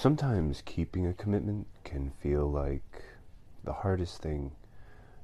Sometimes 0.00 0.62
keeping 0.64 1.06
a 1.06 1.12
commitment 1.12 1.66
can 1.84 2.10
feel 2.22 2.50
like 2.50 3.02
the 3.64 3.72
hardest 3.74 4.22
thing 4.22 4.52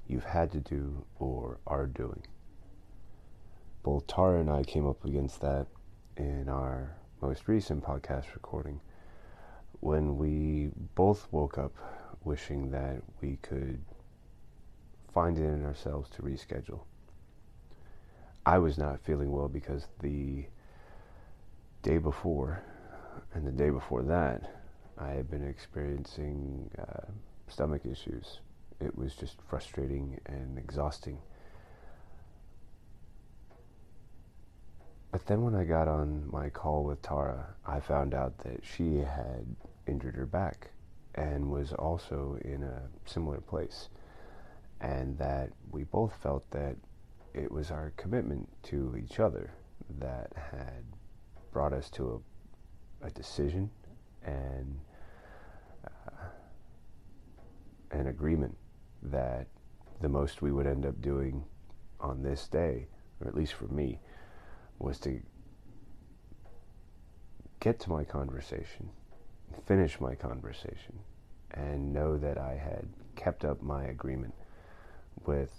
you've 0.06 0.26
had 0.26 0.52
to 0.52 0.60
do 0.60 1.06
or 1.18 1.60
are 1.66 1.86
doing. 1.86 2.26
Both 3.82 4.06
Tara 4.06 4.38
and 4.38 4.50
I 4.50 4.64
came 4.64 4.86
up 4.86 5.02
against 5.06 5.40
that 5.40 5.66
in 6.18 6.50
our 6.50 6.94
most 7.22 7.48
recent 7.48 7.84
podcast 7.84 8.34
recording 8.34 8.82
when 9.80 10.18
we 10.18 10.68
both 10.94 11.26
woke 11.30 11.56
up 11.56 11.72
wishing 12.24 12.70
that 12.72 13.00
we 13.22 13.36
could 13.36 13.82
find 15.10 15.38
it 15.38 15.44
in 15.44 15.64
ourselves 15.64 16.10
to 16.10 16.22
reschedule. 16.22 16.80
I 18.44 18.58
was 18.58 18.76
not 18.76 19.00
feeling 19.00 19.32
well 19.32 19.48
because 19.48 19.88
the 20.02 20.44
day 21.82 21.96
before 21.96 22.62
and 23.32 23.46
the 23.46 23.52
day 23.52 23.70
before 23.70 24.02
that, 24.02 24.55
I 24.98 25.10
had 25.10 25.30
been 25.30 25.46
experiencing 25.46 26.70
uh, 26.78 27.10
stomach 27.48 27.82
issues. 27.84 28.40
It 28.80 28.96
was 28.96 29.14
just 29.14 29.36
frustrating 29.48 30.18
and 30.26 30.58
exhausting. 30.58 31.18
But 35.12 35.26
then 35.26 35.42
when 35.42 35.54
I 35.54 35.64
got 35.64 35.88
on 35.88 36.28
my 36.30 36.50
call 36.50 36.84
with 36.84 37.02
Tara, 37.02 37.54
I 37.66 37.80
found 37.80 38.14
out 38.14 38.38
that 38.38 38.64
she 38.64 38.96
had 38.96 39.46
injured 39.86 40.14
her 40.14 40.26
back 40.26 40.70
and 41.14 41.50
was 41.50 41.72
also 41.72 42.38
in 42.44 42.62
a 42.62 42.82
similar 43.06 43.40
place. 43.40 43.88
And 44.80 45.16
that 45.18 45.50
we 45.70 45.84
both 45.84 46.14
felt 46.22 46.50
that 46.50 46.76
it 47.32 47.50
was 47.50 47.70
our 47.70 47.92
commitment 47.96 48.48
to 48.64 48.96
each 48.96 49.20
other 49.20 49.52
that 49.98 50.32
had 50.34 50.84
brought 51.52 51.72
us 51.72 51.88
to 51.90 52.22
a, 53.02 53.06
a 53.06 53.10
decision 53.10 53.70
and 54.22 54.78
an 57.90 58.06
agreement 58.06 58.56
that 59.02 59.46
the 60.00 60.08
most 60.08 60.42
we 60.42 60.52
would 60.52 60.66
end 60.66 60.84
up 60.84 61.00
doing 61.00 61.44
on 62.00 62.22
this 62.22 62.48
day, 62.48 62.86
or 63.20 63.28
at 63.28 63.34
least 63.34 63.54
for 63.54 63.68
me, 63.68 63.98
was 64.78 64.98
to 65.00 65.20
get 67.60 67.80
to 67.80 67.90
my 67.90 68.04
conversation, 68.04 68.90
finish 69.66 70.00
my 70.00 70.14
conversation, 70.14 70.98
and 71.52 71.92
know 71.92 72.18
that 72.18 72.38
I 72.38 72.54
had 72.54 72.86
kept 73.14 73.44
up 73.44 73.62
my 73.62 73.84
agreement 73.84 74.34
with 75.24 75.52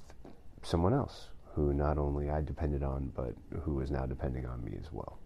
someone 0.62 0.94
else 0.94 1.30
who 1.56 1.74
not 1.74 1.98
only 1.98 2.30
I 2.30 2.42
depended 2.42 2.84
on, 2.84 3.12
but 3.16 3.34
who 3.64 3.76
was 3.76 3.90
now 3.90 4.06
depending 4.06 4.46
on 4.46 4.64
me 4.64 4.74
as 4.80 4.92
well. 4.92 5.18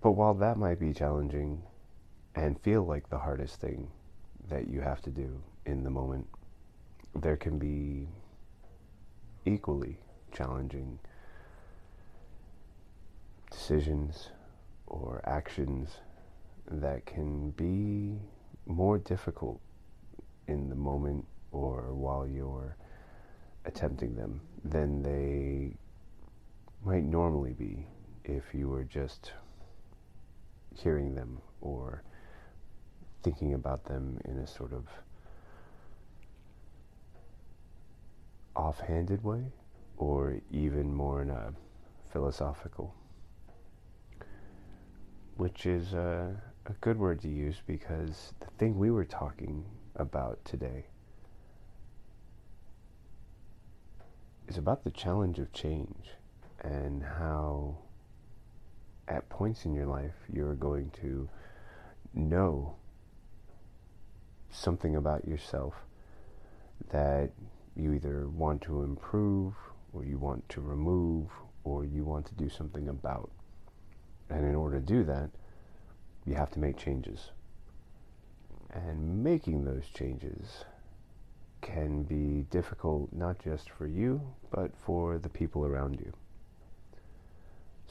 But 0.00 0.12
while 0.12 0.34
that 0.34 0.56
might 0.56 0.78
be 0.78 0.94
challenging 0.94 1.62
and 2.34 2.58
feel 2.60 2.84
like 2.84 3.08
the 3.08 3.18
hardest 3.18 3.60
thing 3.60 3.90
that 4.48 4.68
you 4.68 4.80
have 4.80 5.02
to 5.02 5.10
do 5.10 5.42
in 5.66 5.84
the 5.84 5.90
moment, 5.90 6.26
there 7.14 7.36
can 7.36 7.58
be 7.58 8.08
equally 9.44 9.98
challenging 10.32 10.98
decisions 13.50 14.30
or 14.86 15.20
actions 15.24 15.90
that 16.70 17.04
can 17.04 17.50
be 17.50 18.18
more 18.66 18.98
difficult 18.98 19.60
in 20.46 20.68
the 20.68 20.74
moment 20.74 21.26
or 21.52 21.92
while 21.94 22.26
you're 22.26 22.76
attempting 23.64 24.14
them 24.14 24.40
than 24.64 25.02
they 25.02 25.76
might 26.84 27.04
normally 27.04 27.52
be 27.52 27.86
if 28.24 28.54
you 28.54 28.68
were 28.68 28.84
just 28.84 29.32
hearing 30.74 31.14
them 31.14 31.40
or 31.60 32.02
thinking 33.22 33.54
about 33.54 33.84
them 33.84 34.18
in 34.24 34.38
a 34.38 34.46
sort 34.46 34.72
of 34.72 34.86
offhanded 38.56 39.22
way 39.22 39.52
or 39.96 40.40
even 40.50 40.94
more 40.94 41.22
in 41.22 41.30
a 41.30 41.52
philosophical. 42.12 42.94
Which 45.36 45.66
is 45.66 45.92
a, 45.92 46.40
a 46.66 46.72
good 46.80 46.98
word 46.98 47.20
to 47.22 47.28
use 47.28 47.62
because 47.66 48.34
the 48.40 48.46
thing 48.58 48.78
we 48.78 48.90
were 48.90 49.04
talking 49.04 49.64
about 49.96 50.44
today 50.44 50.86
is 54.48 54.58
about 54.58 54.84
the 54.84 54.90
challenge 54.90 55.38
of 55.38 55.52
change 55.52 56.10
and 56.62 57.02
how 57.02 57.78
at 59.10 59.28
points 59.28 59.66
in 59.66 59.74
your 59.74 59.86
life 59.86 60.14
you're 60.32 60.54
going 60.54 60.90
to 61.02 61.28
know 62.14 62.74
something 64.50 64.96
about 64.96 65.26
yourself 65.26 65.74
that 66.90 67.30
you 67.76 67.92
either 67.92 68.28
want 68.28 68.60
to 68.62 68.82
improve 68.82 69.54
or 69.92 70.04
you 70.04 70.18
want 70.18 70.48
to 70.48 70.60
remove 70.60 71.28
or 71.64 71.84
you 71.84 72.04
want 72.04 72.26
to 72.26 72.34
do 72.34 72.48
something 72.48 72.88
about. 72.88 73.30
And 74.28 74.44
in 74.44 74.54
order 74.54 74.80
to 74.80 74.86
do 74.86 75.04
that, 75.04 75.30
you 76.24 76.34
have 76.34 76.50
to 76.52 76.58
make 76.58 76.76
changes. 76.76 77.30
And 78.72 79.22
making 79.22 79.64
those 79.64 79.86
changes 79.92 80.64
can 81.60 82.02
be 82.04 82.46
difficult 82.50 83.12
not 83.12 83.38
just 83.42 83.70
for 83.70 83.86
you, 83.86 84.20
but 84.50 84.70
for 84.76 85.18
the 85.18 85.28
people 85.28 85.66
around 85.66 86.00
you. 86.00 86.12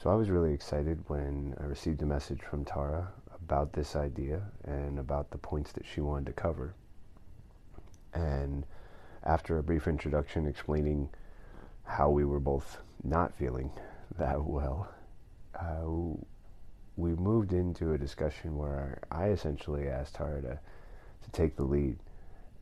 So 0.02 0.08
I 0.08 0.14
was 0.14 0.30
really 0.30 0.54
excited 0.54 1.04
when 1.08 1.54
I 1.60 1.64
received 1.64 2.00
a 2.00 2.06
message 2.06 2.40
from 2.40 2.64
Tara 2.64 3.12
about 3.34 3.74
this 3.74 3.94
idea 3.96 4.40
and 4.64 4.98
about 4.98 5.30
the 5.30 5.36
points 5.36 5.72
that 5.72 5.84
she 5.84 6.00
wanted 6.00 6.24
to 6.24 6.32
cover. 6.32 6.74
And 8.14 8.64
after 9.24 9.58
a 9.58 9.62
brief 9.62 9.86
introduction 9.86 10.46
explaining 10.46 11.10
how 11.84 12.08
we 12.08 12.24
were 12.24 12.40
both 12.40 12.78
not 13.04 13.34
feeling 13.34 13.70
that 14.18 14.42
well, 14.42 14.88
uh, 15.54 16.16
we 16.96 17.10
moved 17.10 17.52
into 17.52 17.92
a 17.92 17.98
discussion 17.98 18.56
where 18.56 19.02
I 19.10 19.26
essentially 19.26 19.86
asked 19.86 20.14
Tara 20.14 20.40
to, 20.40 20.58
to 21.24 21.30
take 21.32 21.56
the 21.56 21.64
lead 21.64 21.98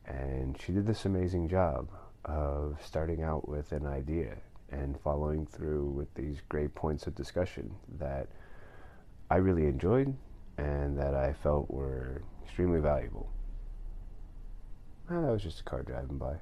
and 0.05 0.59
she 0.61 0.73
did 0.73 0.85
this 0.85 1.05
amazing 1.05 1.47
job 1.47 1.87
of 2.25 2.79
starting 2.83 3.23
out 3.23 3.47
with 3.47 3.71
an 3.71 3.85
idea 3.85 4.35
and 4.71 4.99
following 5.01 5.45
through 5.45 5.85
with 5.85 6.13
these 6.13 6.41
great 6.49 6.73
points 6.75 7.07
of 7.07 7.15
discussion 7.15 7.73
that 7.97 8.27
I 9.29 9.37
really 9.37 9.65
enjoyed 9.65 10.15
and 10.57 10.97
that 10.97 11.13
I 11.13 11.33
felt 11.33 11.69
were 11.69 12.21
extremely 12.43 12.79
valuable. 12.79 13.31
Well, 15.09 15.21
that 15.21 15.31
was 15.31 15.43
just 15.43 15.61
a 15.61 15.63
car 15.63 15.83
driving 15.83 16.17
by. 16.17 16.35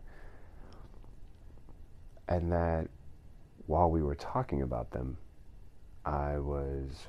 And 2.27 2.51
that 2.51 2.89
while 3.67 3.89
we 3.89 4.01
were 4.01 4.15
talking 4.15 4.61
about 4.61 4.91
them, 4.91 5.17
I 6.05 6.37
was 6.39 7.07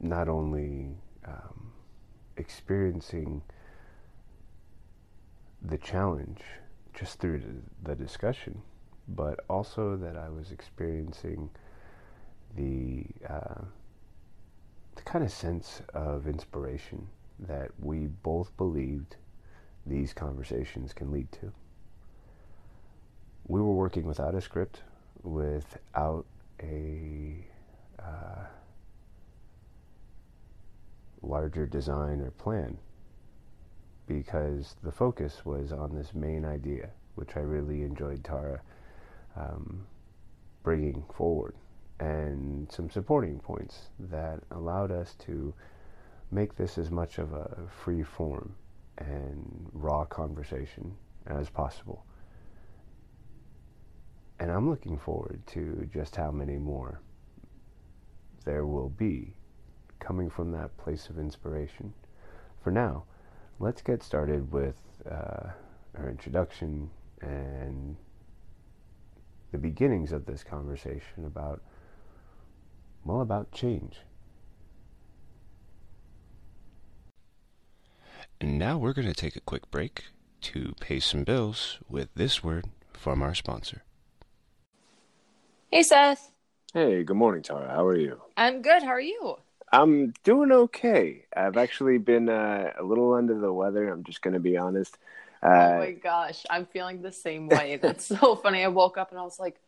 not 0.00 0.28
only 0.28 0.96
um, 1.26 1.72
experiencing 2.36 3.42
the 5.62 5.78
challenge 5.78 6.40
just 6.94 7.18
through 7.18 7.42
the 7.82 7.94
discussion, 7.94 8.62
but 9.08 9.44
also 9.48 9.96
that 9.96 10.16
I 10.16 10.28
was 10.28 10.50
experiencing 10.50 11.50
the 12.56 13.04
uh, 13.28 13.62
the 14.94 15.02
kind 15.02 15.24
of 15.24 15.30
sense 15.30 15.82
of 15.92 16.26
inspiration 16.26 17.08
that 17.40 17.70
we 17.80 18.06
both 18.06 18.56
believed 18.56 19.16
these 19.86 20.12
conversations 20.12 20.92
can 20.92 21.10
lead 21.10 21.30
to. 21.32 21.52
We 23.46 23.60
were 23.60 23.74
working 23.74 24.06
without 24.06 24.34
a 24.34 24.40
script, 24.40 24.82
without 25.22 26.24
a 26.62 27.44
uh, 27.98 28.44
larger 31.22 31.66
design 31.66 32.20
or 32.20 32.30
plan 32.30 32.78
because 34.06 34.76
the 34.82 34.92
focus 34.92 35.44
was 35.44 35.72
on 35.72 35.94
this 35.94 36.14
main 36.14 36.44
idea, 36.44 36.90
which 37.14 37.36
I 37.36 37.40
really 37.40 37.82
enjoyed 37.82 38.22
Tara 38.22 38.60
um, 39.36 39.86
bringing 40.62 41.04
forward, 41.14 41.54
and 42.00 42.70
some 42.70 42.90
supporting 42.90 43.38
points 43.38 43.90
that 43.98 44.40
allowed 44.50 44.90
us 44.90 45.14
to 45.26 45.54
make 46.30 46.56
this 46.56 46.78
as 46.78 46.90
much 46.90 47.18
of 47.18 47.32
a 47.32 47.66
free 47.82 48.02
form 48.02 48.54
and 48.98 49.68
raw 49.72 50.04
conversation 50.04 50.94
as 51.26 51.48
possible. 51.48 52.04
And 54.40 54.50
I'm 54.50 54.68
looking 54.68 54.98
forward 54.98 55.42
to 55.48 55.88
just 55.92 56.16
how 56.16 56.30
many 56.30 56.58
more 56.58 57.00
there 58.44 58.66
will 58.66 58.90
be 58.90 59.34
coming 60.00 60.28
from 60.28 60.50
that 60.52 60.76
place 60.76 61.08
of 61.08 61.18
inspiration. 61.18 61.94
For 62.62 62.70
now, 62.70 63.04
let's 63.58 63.80
get 63.80 64.02
started 64.02 64.52
with 64.52 64.76
uh, 65.10 65.50
our 65.96 66.10
introduction 66.10 66.90
and 67.20 67.96
the 69.54 69.58
beginnings 69.58 70.10
of 70.10 70.26
this 70.26 70.42
conversation 70.42 71.24
about, 71.24 71.62
well, 73.04 73.20
about 73.20 73.52
change. 73.52 73.98
And 78.40 78.58
now 78.58 78.78
we're 78.78 78.92
going 78.92 79.06
to 79.06 79.14
take 79.14 79.36
a 79.36 79.40
quick 79.40 79.70
break 79.70 80.06
to 80.40 80.74
pay 80.80 80.98
some 80.98 81.22
bills 81.22 81.78
with 81.88 82.08
this 82.16 82.42
word 82.42 82.64
from 82.94 83.22
our 83.22 83.32
sponsor. 83.32 83.84
Hey, 85.70 85.84
Seth. 85.84 86.32
Hey, 86.72 87.04
good 87.04 87.16
morning, 87.16 87.44
Tara. 87.44 87.68
How 87.68 87.86
are 87.86 87.96
you? 87.96 88.20
I'm 88.36 88.60
good. 88.60 88.82
How 88.82 88.90
are 88.90 89.00
you? 89.00 89.36
I'm 89.72 90.14
doing 90.24 90.50
okay. 90.50 91.26
I've 91.36 91.56
actually 91.56 91.98
been 91.98 92.28
uh, 92.28 92.72
a 92.76 92.82
little 92.82 93.14
under 93.14 93.38
the 93.38 93.52
weather. 93.52 93.88
I'm 93.88 94.02
just 94.02 94.20
going 94.20 94.34
to 94.34 94.40
be 94.40 94.56
honest. 94.56 94.98
Uh, 95.44 95.48
oh 95.48 95.78
my 95.78 95.90
gosh, 95.92 96.44
I'm 96.48 96.64
feeling 96.64 97.02
the 97.02 97.12
same 97.12 97.48
way. 97.48 97.78
That's 97.80 98.06
so 98.06 98.34
funny. 98.42 98.64
I 98.64 98.68
woke 98.68 98.96
up 98.96 99.10
and 99.10 99.20
I 99.20 99.22
was 99.22 99.38
like, 99.38 99.60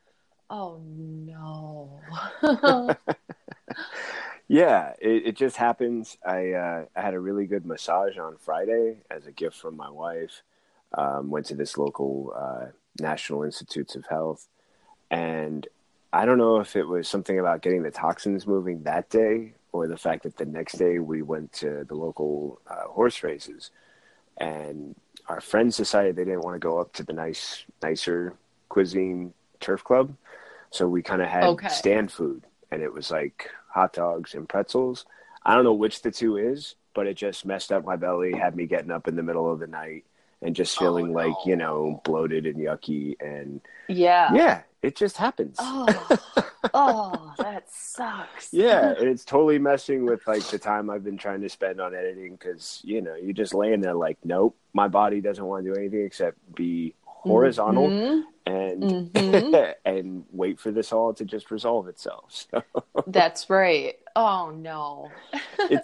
oh 0.49 0.81
no. 0.83 2.01
yeah, 4.49 4.95
it, 4.99 5.27
it, 5.27 5.37
just 5.37 5.57
happens. 5.57 6.17
I 6.25 6.53
uh, 6.53 6.85
I 6.97 7.01
had 7.01 7.13
a 7.13 7.21
really 7.21 7.47
good 7.47 7.67
massage 7.67 8.17
on 8.17 8.37
Friday 8.39 9.03
as 9.11 9.27
a 9.27 9.33
gift 9.33 9.57
from 9.57 9.77
my 9.77 9.91
wife. 9.91 10.43
Um, 10.95 11.29
went 11.31 11.47
to 11.47 11.55
this 11.55 11.77
local 11.77 12.33
uh, 12.35 12.67
National 12.99 13.43
Institutes 13.43 13.97
of 13.97 14.07
Health, 14.07 14.49
and 15.11 15.69
I 16.11 16.25
don't 16.25 16.39
know 16.39 16.61
if 16.61 16.75
it 16.75 16.85
was 16.85 17.07
something 17.07 17.39
about 17.39 17.61
getting 17.61 17.83
the 17.83 17.91
toxins 17.91 18.47
moving 18.47 18.85
that 18.85 19.11
day 19.11 19.53
or 19.73 19.87
the 19.89 19.99
fact 19.99 20.23
that 20.23 20.39
the 20.39 20.47
next 20.47 20.79
day 20.79 21.01
we 21.01 21.21
went 21.21 21.53
to 21.55 21.85
the 21.85 21.95
local 21.95 22.63
uh, 22.67 22.89
horse 22.89 23.23
races 23.23 23.71
and 24.39 24.95
our 25.29 25.41
friends 25.41 25.77
decided 25.77 26.17
they 26.17 26.25
didn't 26.25 26.43
want 26.43 26.55
to 26.55 26.61
go 26.61 26.79
up 26.79 26.93
to 26.95 27.03
the 27.03 27.13
nice 27.13 27.65
nicer 27.83 28.35
cuisine 28.69 29.33
turf 29.61 29.83
club. 29.83 30.15
So 30.71 30.89
we 30.89 31.03
kind 31.03 31.23
of 31.23 31.29
had 31.29 31.45
okay. 31.45 31.69
stand 31.69 32.13
food 32.13 32.45
and 32.71 32.83
it 32.83 32.93
was 32.93 33.11
like 33.11 33.51
hot 33.69 33.93
dogs 33.93 34.35
and 34.35 34.49
pretzels. 34.49 35.07
I 35.45 35.55
don't 35.55 35.65
know 35.65 35.73
which 35.73 36.03
the 36.03 36.11
two 36.11 36.37
is 36.37 36.75
but 36.97 37.07
it 37.07 37.15
just 37.15 37.45
messed 37.45 37.71
up 37.71 37.85
my 37.85 37.95
belly 37.95 38.33
had 38.33 38.57
me 38.57 38.67
getting 38.67 38.91
up 38.91 39.07
in 39.07 39.15
the 39.15 39.23
middle 39.23 39.53
of 39.53 39.61
the 39.61 39.67
night 39.67 40.05
and 40.47 40.55
just 40.55 40.79
feeling 40.79 41.07
oh, 41.07 41.09
no. 41.09 41.15
like 41.15 41.37
you 41.45 41.57
know 41.57 42.01
bloated 42.05 42.47
and 42.47 42.57
yucky 42.57 43.17
and 43.21 43.61
yeah 43.89 44.33
yeah 44.33 44.63
it 44.83 44.95
just 44.95 45.17
happens 45.17 45.57
oh, 45.59 46.19
oh 46.75 47.35
that 47.39 47.69
sucks 47.69 48.53
yeah 48.53 48.91
and 48.99 49.09
it's 49.09 49.25
totally 49.25 49.59
messing 49.59 50.07
with 50.07 50.25
like 50.29 50.45
the 50.45 50.59
time 50.59 50.89
i've 50.89 51.03
been 51.03 51.19
trying 51.19 51.41
to 51.41 51.49
spend 51.49 51.81
on 51.81 51.95
editing 51.95 52.37
because 52.37 52.81
you 52.85 53.03
know 53.03 53.17
you're 53.17 53.33
just 53.33 53.55
laying 53.55 53.81
there 53.81 53.95
like 53.95 54.17
nope 54.25 54.57
my 54.73 54.87
body 54.87 55.21
doesn't 55.21 55.45
want 55.45 55.65
to 55.65 55.75
do 55.75 55.79
anything 55.79 56.05
except 56.05 56.39
be 56.55 56.95
horizontal 57.05 57.89
mm-hmm. 57.89 58.21
and 58.47 58.83
mm-hmm. 59.13 59.73
and 59.85 60.25
wait 60.31 60.61
for 60.61 60.71
this 60.71 60.93
all 60.93 61.13
to 61.13 61.25
just 61.25 61.51
resolve 61.51 61.89
itself 61.89 62.47
so. 62.53 62.63
that's 63.09 63.51
right 63.51 63.97
oh 64.15 64.51
no 64.51 65.11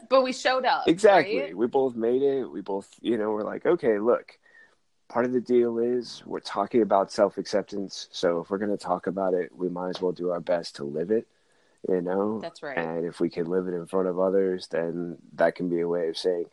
but 0.09 0.23
we 0.23 0.33
showed 0.33 0.65
up 0.65 0.87
exactly 0.87 1.41
right? 1.41 1.57
we 1.57 1.67
both 1.67 1.97
made 1.97 2.23
it 2.23 2.45
we 2.45 2.61
both 2.61 2.89
you 3.01 3.19
know 3.19 3.33
we're 3.33 3.43
like 3.43 3.67
okay 3.67 3.99
look 3.99 4.39
part 5.13 5.27
of 5.27 5.33
the 5.33 5.41
deal 5.41 5.79
is 5.79 6.23
we're 6.25 6.41
talking 6.41 6.81
about 6.81 7.13
self 7.13 7.37
acceptance. 7.37 8.09
So 8.13 8.41
if 8.41 8.51
we're 8.51 8.59
going 8.59 8.71
to 8.71 8.83
talk 8.83 9.07
about 9.07 9.35
it, 9.35 9.51
we 9.55 9.69
might 9.69 9.91
as 9.91 10.01
well 10.01 10.13
do 10.13 10.31
our 10.31 10.41
best 10.41 10.77
to 10.77 10.85
live 10.85 11.11
it, 11.11 11.27
you 11.87 12.01
know? 12.01 12.41
That's 12.41 12.63
right. 12.63 12.79
And 12.79 13.05
if 13.05 13.21
we 13.21 13.29
can 13.29 13.47
live 13.47 13.69
it 13.69 13.75
in 13.75 13.87
front 13.87 14.09
of 14.09 14.19
others, 14.19 14.69
then 14.69 15.19
that 15.35 15.55
can 15.55 15.69
be 15.69 15.81
a 15.81 15.89
way 15.89 16.09
of 16.09 16.17
saying, 16.17 16.47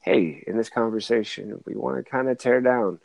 hey, 0.00 0.44
in 0.46 0.58
this 0.58 0.68
conversation, 0.68 1.62
we 1.64 1.74
want 1.74 1.96
to 1.96 2.10
kind 2.10 2.28
of 2.28 2.36
tear 2.36 2.60
down 2.60 2.98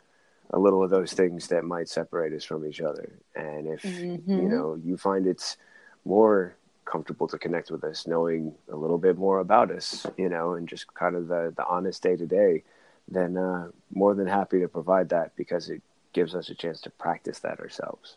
a 0.50 0.58
little 0.58 0.82
of 0.82 0.90
those 0.90 1.14
things 1.14 1.48
that 1.48 1.64
might 1.64 1.88
separate 1.88 2.34
us 2.34 2.44
from 2.44 2.66
each 2.66 2.82
other. 2.82 3.18
And 3.34 3.66
if, 3.66 3.82
mm-hmm. 3.82 4.30
you 4.30 4.48
know, 4.48 4.78
you 4.82 4.98
find 4.98 5.26
it's 5.26 5.56
more 6.04 6.54
comfortable 6.84 7.28
to 7.28 7.38
connect 7.38 7.70
with 7.70 7.82
us, 7.82 8.06
knowing 8.06 8.54
a 8.70 8.76
little 8.76 8.98
bit 8.98 9.16
more 9.16 9.40
about 9.40 9.70
us, 9.70 10.06
you 10.18 10.28
know, 10.28 10.52
and 10.52 10.68
just 10.68 10.92
kind 10.92 11.16
of 11.16 11.28
the, 11.28 11.52
the 11.56 11.66
honest 11.66 12.02
day 12.02 12.16
to 12.16 12.26
day 12.26 12.62
then 13.10 13.36
uh, 13.36 13.68
more 13.92 14.14
than 14.14 14.26
happy 14.26 14.60
to 14.60 14.68
provide 14.68 15.08
that 15.10 15.34
because 15.36 15.70
it 15.70 15.82
gives 16.12 16.34
us 16.34 16.48
a 16.48 16.54
chance 16.54 16.80
to 16.82 16.90
practice 16.90 17.40
that 17.40 17.60
ourselves. 17.60 18.16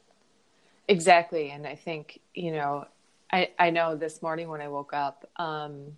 Exactly, 0.88 1.51
and 1.51 1.65
I 1.65 1.75
think 1.75 2.19
you 2.33 2.51
know, 2.51 2.85
I 3.31 3.49
I 3.57 3.69
know 3.69 3.95
this 3.95 4.21
morning 4.21 4.49
when 4.49 4.61
I 4.61 4.67
woke 4.67 4.93
up, 4.93 5.29
um, 5.38 5.97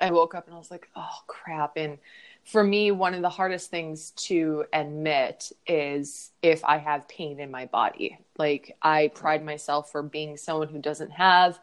I 0.00 0.10
woke 0.10 0.34
up 0.34 0.46
and 0.46 0.54
I 0.54 0.58
was 0.58 0.70
like, 0.70 0.88
oh 0.96 1.18
crap, 1.26 1.76
and 1.76 1.98
for 2.44 2.62
me, 2.62 2.90
one 2.90 3.14
of 3.14 3.22
the 3.22 3.30
hardest 3.30 3.70
things 3.70 4.10
to 4.10 4.66
admit 4.74 5.50
is 5.66 6.30
if 6.42 6.62
I 6.64 6.76
have 6.76 7.08
pain 7.08 7.40
in 7.40 7.50
my 7.50 7.66
body. 7.66 8.18
Like 8.36 8.76
I 8.82 9.08
pride 9.14 9.44
myself 9.44 9.90
for 9.90 10.02
being 10.02 10.36
someone 10.36 10.68
who 10.68 10.78
doesn't 10.78 11.12
have 11.12 11.58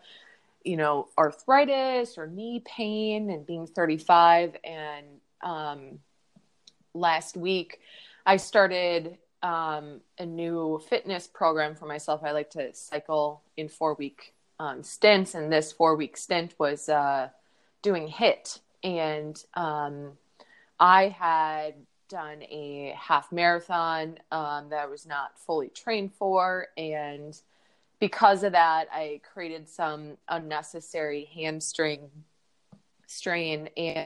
you 0.64 0.78
know 0.78 1.08
arthritis 1.18 2.18
or 2.18 2.28
knee 2.28 2.62
pain 2.66 3.30
and 3.30 3.46
being 3.46 3.68
35 3.68 4.58
and 4.64 5.06
um, 5.44 6.00
last 6.94 7.38
week, 7.38 7.80
I 8.26 8.38
started 8.38 9.18
um, 9.44 10.02
a 10.20 10.26
new 10.26 10.82
fitness 10.88 11.28
program 11.28 11.76
for 11.76 11.86
myself. 11.86 12.22
I 12.24 12.32
like 12.32 12.52
to 12.52 12.74
cycle 12.74 13.42
in 13.58 13.70
four 13.70 13.96
week 13.96 14.34
um, 14.60 14.84
stints, 14.84 15.34
and 15.36 15.52
this 15.52 15.72
four 15.72 15.96
week 15.96 16.18
stint 16.18 16.54
was 16.60 16.90
uh, 16.90 17.30
doing 17.82 18.08
HIIT. 18.08 18.60
And 18.84 19.44
um, 19.56 20.14
I 20.80 21.10
had 21.10 21.76
done 22.10 22.44
a 22.44 22.94
half 22.98 23.32
marathon 23.32 24.18
um, 24.32 24.70
that 24.70 24.84
I 24.84 24.86
was 24.86 25.06
not 25.06 25.40
fully 25.40 25.70
trained 25.70 26.14
for. 26.14 26.68
And 26.78 27.40
because 28.00 28.44
of 28.44 28.52
that, 28.52 28.88
I 28.92 29.22
created 29.34 29.70
some 29.70 30.18
unnecessary 30.28 31.30
hamstring 31.34 32.10
strain. 33.08 33.70
And 33.78 34.06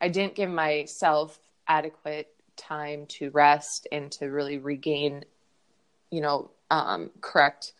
I 0.00 0.08
didn't 0.08 0.34
give 0.34 0.50
myself 0.50 1.38
adequate 1.66 2.28
time 2.56 3.06
to 3.06 3.30
rest 3.30 3.86
and 3.92 4.10
to 4.12 4.26
really 4.26 4.58
regain, 4.58 5.24
you 6.10 6.20
know, 6.20 6.50
um, 6.70 7.10
correct 7.20 7.72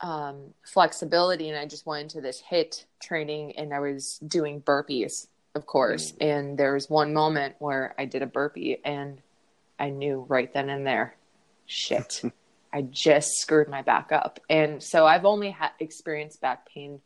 um, 0.00 0.54
flexibility. 0.64 1.48
And 1.48 1.58
I 1.58 1.66
just 1.66 1.86
went 1.86 2.02
into 2.02 2.20
this 2.20 2.42
HIIT 2.50 2.84
training 3.00 3.56
and 3.56 3.72
I 3.72 3.80
was 3.80 4.18
doing 4.26 4.60
burpees, 4.60 5.26
of 5.54 5.66
course. 5.66 6.12
Mm. 6.12 6.16
And 6.20 6.58
there 6.58 6.74
was 6.74 6.88
one 6.88 7.12
moment 7.12 7.56
where 7.58 7.94
I 7.98 8.04
did 8.04 8.22
a 8.22 8.26
burpee 8.26 8.78
and 8.84 9.20
I 9.78 9.90
knew 9.90 10.24
right 10.28 10.52
then 10.52 10.68
and 10.68 10.86
there, 10.86 11.16
shit, 11.66 12.22
I 12.72 12.82
just 12.82 13.38
screwed 13.38 13.68
my 13.68 13.82
back 13.82 14.12
up. 14.12 14.40
And 14.50 14.82
so 14.82 15.06
I've 15.06 15.24
only 15.24 15.50
had 15.50 15.70
experienced 15.80 16.40
back 16.40 16.68
pain 16.68 17.00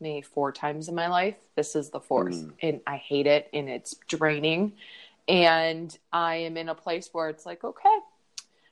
maybe 0.00 0.22
four 0.22 0.52
times 0.52 0.88
in 0.88 0.94
my 0.94 1.08
life. 1.08 1.36
This 1.56 1.76
is 1.76 1.90
the 1.90 2.00
fourth, 2.00 2.34
mm. 2.34 2.52
and 2.62 2.80
I 2.86 2.96
hate 2.96 3.26
it, 3.26 3.48
and 3.52 3.68
it's 3.68 3.94
draining. 4.08 4.72
And 5.26 5.96
I 6.12 6.36
am 6.36 6.56
in 6.56 6.68
a 6.68 6.74
place 6.74 7.08
where 7.12 7.28
it's 7.30 7.46
like, 7.46 7.64
okay. 7.64 7.98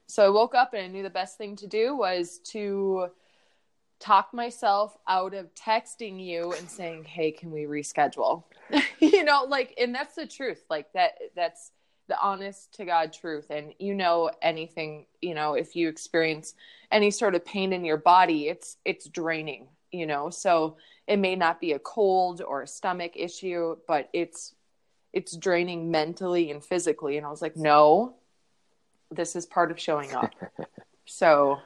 So 0.07 0.27
I 0.27 0.29
woke 0.29 0.55
up 0.55 0.75
and 0.75 0.83
I 0.83 0.89
knew 0.89 1.03
the 1.03 1.11
best 1.11 1.39
thing 1.39 1.57
to 1.57 1.67
do 1.67 1.97
was 1.97 2.39
to 2.51 3.09
talk 3.99 4.35
myself 4.35 4.97
out 5.09 5.33
of 5.33 5.55
texting 5.55 6.23
you 6.23 6.53
and 6.53 6.69
saying, 6.69 7.05
"Hey, 7.05 7.31
can 7.31 7.51
we 7.51 7.63
reschedule?" 7.63 8.45
you 9.01 9.25
know, 9.25 9.45
like, 9.49 9.75
and 9.81 9.95
that's 9.95 10.15
the 10.15 10.27
truth. 10.27 10.63
Like 10.69 10.93
that. 10.93 11.13
That's 11.35 11.71
the 12.09 12.21
honest 12.21 12.75
to 12.75 12.85
God 12.85 13.13
truth. 13.13 13.47
And 13.49 13.73
you 13.79 13.95
know, 13.95 14.31
anything, 14.43 15.07
you 15.23 15.35
know, 15.35 15.55
if 15.55 15.75
you 15.77 15.89
experience 15.89 16.55
any 16.91 17.11
sort 17.11 17.35
of 17.35 17.45
pain 17.45 17.73
in 17.73 17.85
your 17.85 17.97
body, 17.97 18.49
it's 18.49 18.77
it's 18.85 19.09
draining. 19.09 19.69
You 19.93 20.07
know, 20.07 20.31
so 20.31 20.77
it 21.07 21.19
may 21.19 21.37
not 21.37 21.61
be 21.61 21.73
a 21.73 21.79
cold 21.79 22.41
or 22.41 22.63
a 22.63 22.67
stomach 22.67 23.13
issue, 23.15 23.77
but 23.87 24.09
it's 24.13 24.55
it's 25.13 25.37
draining 25.37 25.91
mentally 25.91 26.51
and 26.51 26.65
physically. 26.65 27.17
And 27.19 27.27
I 27.27 27.31
was 27.31 27.43
like, 27.43 27.57
no, 27.57 28.15
this 29.11 29.37
is 29.37 29.47
part 29.47 29.71
of 29.71 29.79
showing 29.79 30.15
up. 30.15 30.33
so 31.07 31.59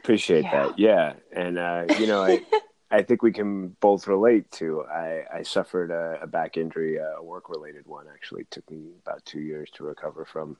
appreciate 0.00 0.44
yeah. 0.44 0.68
that. 0.68 0.78
Yeah. 0.78 1.12
And, 1.32 1.58
uh, 1.58 1.84
you 1.98 2.06
know, 2.06 2.22
I, 2.22 2.42
I 2.90 3.02
think 3.02 3.22
we 3.22 3.32
can 3.32 3.76
both 3.80 4.06
relate 4.06 4.50
to, 4.52 4.84
I, 4.84 5.24
I 5.32 5.42
suffered 5.42 5.90
a, 5.90 6.20
a 6.22 6.26
back 6.26 6.56
injury, 6.56 6.96
a 6.96 7.22
work 7.22 7.48
related 7.48 7.86
one 7.86 8.06
actually 8.12 8.42
it 8.42 8.50
took 8.50 8.70
me 8.70 8.92
about 9.04 9.24
two 9.24 9.40
years 9.40 9.70
to 9.74 9.84
recover 9.84 10.24
from, 10.24 10.56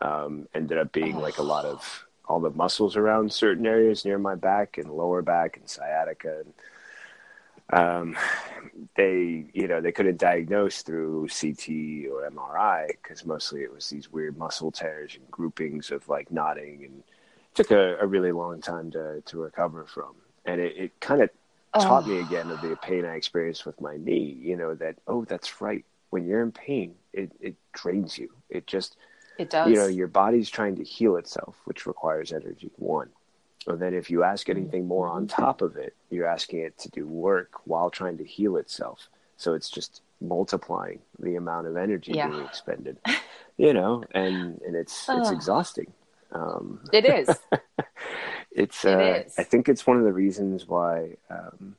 um, 0.00 0.48
ended 0.54 0.78
up 0.78 0.92
being 0.92 1.16
oh. 1.16 1.20
like 1.20 1.38
a 1.38 1.42
lot 1.42 1.64
of 1.64 2.06
all 2.26 2.40
the 2.40 2.50
muscles 2.50 2.96
around 2.96 3.32
certain 3.32 3.66
areas 3.66 4.04
near 4.04 4.18
my 4.18 4.34
back 4.34 4.78
and 4.78 4.90
lower 4.90 5.22
back 5.22 5.56
and 5.56 5.68
sciatica. 5.68 6.42
And, 6.44 6.54
um, 7.72 8.16
they 8.96 9.44
you 9.52 9.68
know 9.68 9.80
they 9.80 9.92
couldn't 9.92 10.18
diagnose 10.18 10.82
through 10.82 11.28
CT 11.28 12.10
or 12.10 12.28
MRI 12.28 12.88
because 12.88 13.24
mostly 13.24 13.62
it 13.62 13.72
was 13.72 13.88
these 13.88 14.10
weird 14.10 14.36
muscle 14.36 14.70
tears 14.70 15.14
and 15.14 15.30
groupings 15.30 15.90
of 15.90 16.08
like 16.08 16.30
knotting 16.32 16.84
and 16.84 17.02
took 17.54 17.70
a, 17.70 17.96
a 18.00 18.06
really 18.06 18.32
long 18.32 18.60
time 18.60 18.90
to 18.90 19.20
to 19.22 19.38
recover 19.38 19.84
from. 19.84 20.14
And 20.44 20.60
it, 20.60 20.76
it 20.76 21.00
kind 21.00 21.22
of 21.22 21.30
oh. 21.74 21.80
taught 21.80 22.08
me 22.08 22.18
again 22.18 22.50
of 22.50 22.60
the 22.60 22.76
pain 22.76 23.04
I 23.04 23.14
experienced 23.14 23.66
with 23.66 23.80
my 23.80 23.96
knee 23.96 24.36
you 24.40 24.56
know 24.56 24.74
that 24.74 24.96
oh 25.06 25.24
that's 25.24 25.60
right. 25.60 25.84
When 26.10 26.26
you're 26.26 26.42
in 26.42 26.52
pain 26.52 26.94
it 27.12 27.30
it 27.40 27.54
drains 27.72 28.18
you. 28.18 28.30
It 28.48 28.66
just 28.66 28.96
it 29.40 29.50
does 29.50 29.70
you 29.70 29.76
know 29.76 29.86
your 29.86 30.08
body's 30.08 30.48
trying 30.48 30.76
to 30.76 30.84
heal 30.84 31.16
itself 31.16 31.56
which 31.64 31.86
requires 31.86 32.32
energy 32.32 32.70
one 32.76 33.10
and 33.66 33.80
then 33.80 33.94
if 33.94 34.10
you 34.10 34.22
ask 34.22 34.48
anything 34.48 34.86
more 34.86 35.08
on 35.08 35.26
top 35.26 35.60
of 35.60 35.76
it, 35.76 35.94
you're 36.10 36.26
asking 36.26 36.60
it 36.60 36.78
to 36.78 36.90
do 36.90 37.06
work 37.06 37.60
while 37.64 37.90
trying 37.90 38.16
to 38.18 38.24
heal 38.24 38.56
itself. 38.56 39.08
So 39.36 39.54
it's 39.54 39.70
just 39.70 40.02
multiplying 40.20 41.00
the 41.18 41.36
amount 41.36 41.66
of 41.66 41.76
energy 41.76 42.12
Yeah. 42.12 42.28
being 42.28 42.44
expended. 42.44 42.98
You 43.56 43.74
know, 43.74 44.04
and 44.12 44.58
and 44.62 44.74
it's 44.74 45.06
it's 45.10 45.30
exhausting. 45.30 45.92
Um, 46.32 46.80
It 46.94 47.04
is. 47.04 47.28
it's 48.50 48.86
It 48.86 48.94
uh, 48.94 49.22
is. 49.26 49.34
I 49.38 49.42
think 49.42 49.68
it's 49.68 49.86
one 49.86 49.98
of 49.98 50.04
the 50.04 50.14
reasons 50.14 50.66
why 50.66 51.16
um, 51.28 51.76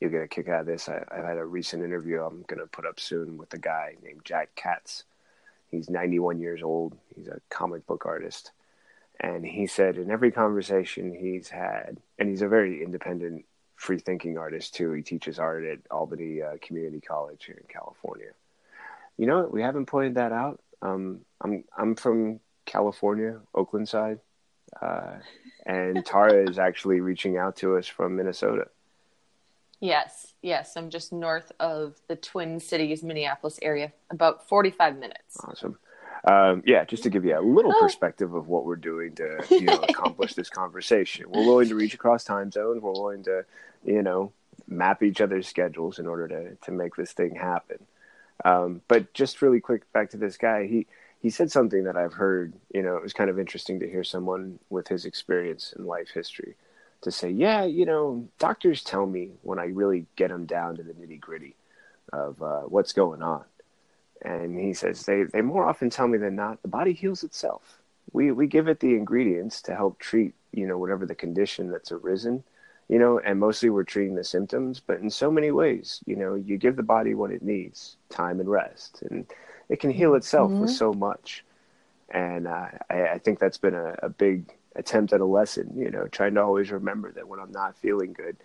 you'll 0.00 0.10
get 0.10 0.22
a 0.22 0.28
kick 0.28 0.48
out 0.48 0.60
of 0.60 0.66
this. 0.66 0.88
I, 0.88 1.04
I 1.10 1.16
had 1.16 1.36
a 1.36 1.44
recent 1.44 1.84
interview 1.84 2.22
I'm 2.22 2.44
going 2.46 2.60
to 2.60 2.66
put 2.66 2.86
up 2.86 2.98
soon 2.98 3.36
with 3.36 3.52
a 3.52 3.58
guy 3.58 3.96
named 4.02 4.22
Jack 4.24 4.54
Katz. 4.56 5.04
He's 5.70 5.90
91 5.90 6.40
years 6.40 6.62
old. 6.62 6.96
He's 7.14 7.28
a 7.28 7.40
comic 7.50 7.86
book 7.86 8.06
artist, 8.06 8.52
and 9.20 9.44
he 9.44 9.66
said 9.66 9.96
in 9.96 10.10
every 10.10 10.30
conversation 10.30 11.14
he's 11.14 11.48
had, 11.48 11.98
and 12.18 12.28
he's 12.28 12.42
a 12.42 12.48
very 12.48 12.82
independent, 12.82 13.44
free 13.76 13.98
thinking 13.98 14.38
artist 14.38 14.74
too. 14.74 14.92
He 14.92 15.02
teaches 15.02 15.38
art 15.38 15.64
at 15.64 15.78
Albany 15.90 16.42
uh, 16.42 16.56
Community 16.62 17.00
College 17.00 17.44
here 17.44 17.58
in 17.60 17.66
California. 17.72 18.30
You 19.16 19.26
know, 19.26 19.48
we 19.50 19.62
haven't 19.62 19.86
pointed 19.86 20.14
that 20.14 20.32
out. 20.32 20.60
Um, 20.80 21.20
I'm 21.40 21.64
I'm 21.76 21.96
from 21.96 22.40
California, 22.64 23.40
Oakland 23.54 23.88
side, 23.88 24.20
uh, 24.80 25.16
and 25.66 26.04
Tara 26.04 26.48
is 26.48 26.58
actually 26.58 27.00
reaching 27.00 27.36
out 27.36 27.56
to 27.56 27.76
us 27.76 27.86
from 27.86 28.16
Minnesota. 28.16 28.68
Yes, 29.80 30.34
yes. 30.42 30.76
I'm 30.76 30.90
just 30.90 31.12
north 31.12 31.52
of 31.60 31.96
the 32.08 32.16
Twin 32.16 32.60
Cities, 32.60 33.02
Minneapolis 33.02 33.58
area, 33.62 33.92
about 34.10 34.48
45 34.48 34.98
minutes. 34.98 35.36
Awesome. 35.44 35.78
Um, 36.24 36.62
yeah, 36.66 36.84
just 36.84 37.04
to 37.04 37.10
give 37.10 37.24
you 37.24 37.38
a 37.38 37.40
little 37.40 37.72
Oh. 37.74 37.80
perspective 37.80 38.34
of 38.34 38.48
what 38.48 38.64
we're 38.64 38.76
doing 38.76 39.14
to 39.16 39.44
you 39.50 39.62
know 39.62 39.74
accomplish 39.88 40.34
this 40.34 40.50
conversation. 40.50 41.26
We're 41.28 41.46
willing 41.46 41.68
to 41.68 41.76
reach 41.76 41.94
across 41.94 42.24
time 42.24 42.50
zones. 42.50 42.82
We're 42.82 42.90
willing 42.92 43.22
to 43.24 43.44
you 43.84 44.02
know 44.02 44.32
map 44.66 45.02
each 45.02 45.20
other's 45.20 45.46
schedules 45.48 45.98
in 46.00 46.06
order 46.06 46.26
to 46.28 46.56
to 46.56 46.72
make 46.72 46.96
this 46.96 47.12
thing 47.12 47.36
happen. 47.36 47.78
Um, 48.44 48.82
but 48.88 49.14
just 49.14 49.40
really 49.42 49.60
quick 49.60 49.90
back 49.92 50.10
to 50.10 50.16
this 50.16 50.36
guy. 50.36 50.66
He 50.66 50.86
he 51.20 51.30
said 51.30 51.52
something 51.52 51.84
that 51.84 51.96
I've 51.96 52.14
heard. 52.14 52.52
You 52.74 52.82
know, 52.82 52.96
it 52.96 53.02
was 53.02 53.12
kind 53.12 53.30
of 53.30 53.38
interesting 53.38 53.78
to 53.80 53.88
hear 53.88 54.02
someone 54.04 54.58
with 54.70 54.88
his 54.88 55.04
experience 55.04 55.72
in 55.78 55.86
life 55.86 56.10
history 56.12 56.56
to 57.02 57.10
say, 57.10 57.30
yeah, 57.30 57.64
you 57.64 57.86
know, 57.86 58.28
doctors 58.38 58.82
tell 58.82 59.06
me 59.06 59.30
when 59.42 59.58
I 59.58 59.66
really 59.66 60.06
get 60.16 60.28
them 60.30 60.46
down 60.46 60.76
to 60.76 60.82
the 60.82 60.92
nitty 60.94 61.20
gritty 61.20 61.54
of 62.12 62.42
uh, 62.42 62.60
what's 62.62 62.92
going 62.92 63.22
on. 63.22 63.44
And 64.22 64.58
he 64.58 64.74
says 64.74 65.06
they, 65.06 65.24
they 65.24 65.42
more 65.42 65.64
often 65.64 65.90
tell 65.90 66.08
me 66.08 66.18
than 66.18 66.34
not 66.36 66.62
the 66.62 66.68
body 66.68 66.92
heals 66.92 67.22
itself. 67.22 67.78
We 68.12 68.32
we 68.32 68.46
give 68.46 68.68
it 68.68 68.80
the 68.80 68.94
ingredients 68.96 69.62
to 69.62 69.74
help 69.76 69.98
treat 69.98 70.34
you 70.52 70.66
know 70.66 70.78
whatever 70.78 71.06
the 71.06 71.14
condition 71.14 71.70
that's 71.70 71.92
arisen, 71.92 72.42
you 72.88 72.98
know, 72.98 73.18
and 73.20 73.38
mostly 73.38 73.70
we're 73.70 73.84
treating 73.84 74.14
the 74.16 74.24
symptoms. 74.24 74.80
But 74.80 75.00
in 75.00 75.10
so 75.10 75.30
many 75.30 75.50
ways, 75.52 76.00
you 76.06 76.16
know, 76.16 76.34
you 76.34 76.56
give 76.56 76.76
the 76.76 76.82
body 76.82 77.14
what 77.14 77.30
it 77.30 77.42
needs, 77.42 77.96
time 78.08 78.40
and 78.40 78.48
rest, 78.48 79.02
and 79.10 79.26
it 79.68 79.78
can 79.80 79.90
heal 79.90 80.14
itself 80.14 80.60
with 80.60 80.70
Mhm. 80.70 80.74
so 80.78 80.92
much. 80.92 81.44
And 82.10 82.48
uh, 82.48 82.68
I, 82.90 83.08
I 83.08 83.18
think 83.18 83.38
that's 83.38 83.58
been 83.58 83.74
a, 83.74 83.96
a 84.02 84.08
big 84.08 84.54
attempt 84.78 85.12
at 85.12 85.20
a 85.20 85.24
lesson. 85.24 85.72
You 85.76 85.90
know, 85.90 86.06
trying 86.06 86.34
to 86.34 86.42
always 86.42 86.70
remember 86.70 87.12
that 87.12 87.28
when 87.28 87.40
I'm 87.40 87.52
not 87.52 87.76
feeling 87.76 88.12
good, 88.12 88.36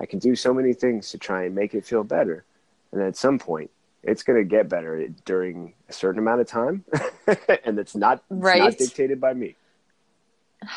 I 0.00 0.06
can 0.06 0.18
do 0.18 0.34
so 0.34 0.52
many 0.52 0.72
things 0.72 1.10
to 1.10 1.18
try 1.18 1.44
and 1.44 1.54
make 1.54 1.74
it 1.74 1.84
feel 1.84 2.02
better. 2.02 2.44
And 2.90 3.00
at 3.00 3.16
some 3.16 3.38
point, 3.38 3.70
it's 4.02 4.22
going 4.22 4.38
to 4.38 4.44
get 4.44 4.68
better 4.68 5.06
during 5.24 5.74
a 5.88 5.92
certain 5.92 6.18
amount 6.18 6.40
of 6.40 6.48
time, 6.48 6.84
and 7.64 7.78
it's 7.78 7.94
not 7.94 8.24
it's 8.30 8.58
not 8.58 8.78
dictated 8.78 9.20
by 9.20 9.34
me. 9.34 9.54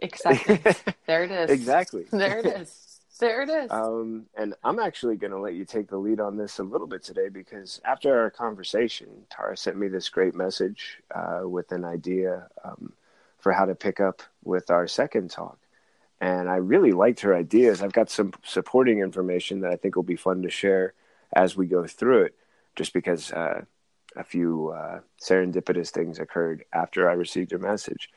Exactly. 0.00 0.60
There 1.06 1.24
it 1.24 1.30
is. 1.30 1.50
exactly. 1.58 2.06
There 2.10 2.38
it 2.38 2.46
is. 2.46 2.87
There 3.18 3.42
it 3.42 3.48
is. 3.48 3.70
Um, 3.70 4.26
and 4.36 4.54
I'm 4.62 4.78
actually 4.78 5.16
going 5.16 5.32
to 5.32 5.40
let 5.40 5.54
you 5.54 5.64
take 5.64 5.88
the 5.88 5.98
lead 5.98 6.20
on 6.20 6.36
this 6.36 6.58
a 6.58 6.62
little 6.62 6.86
bit 6.86 7.02
today 7.02 7.28
because 7.28 7.80
after 7.84 8.16
our 8.20 8.30
conversation, 8.30 9.08
Tara 9.30 9.56
sent 9.56 9.76
me 9.76 9.88
this 9.88 10.08
great 10.08 10.34
message 10.34 11.02
uh, 11.14 11.40
with 11.44 11.72
an 11.72 11.84
idea 11.84 12.48
um, 12.64 12.92
for 13.38 13.52
how 13.52 13.64
to 13.64 13.74
pick 13.74 13.98
up 13.98 14.22
with 14.44 14.70
our 14.70 14.86
second 14.86 15.30
talk. 15.30 15.58
And 16.20 16.48
I 16.48 16.56
really 16.56 16.92
liked 16.92 17.20
her 17.20 17.34
ideas. 17.34 17.82
I've 17.82 17.92
got 17.92 18.10
some 18.10 18.32
supporting 18.44 19.00
information 19.00 19.60
that 19.60 19.72
I 19.72 19.76
think 19.76 19.96
will 19.96 20.02
be 20.02 20.16
fun 20.16 20.42
to 20.42 20.50
share 20.50 20.94
as 21.32 21.56
we 21.56 21.66
go 21.66 21.86
through 21.86 22.22
it, 22.22 22.34
just 22.76 22.92
because 22.92 23.32
uh, 23.32 23.62
a 24.16 24.24
few 24.24 24.70
uh, 24.70 25.00
serendipitous 25.20 25.90
things 25.90 26.18
occurred 26.18 26.64
after 26.72 27.08
I 27.08 27.12
received 27.12 27.52
your 27.52 27.60
message. 27.60 28.10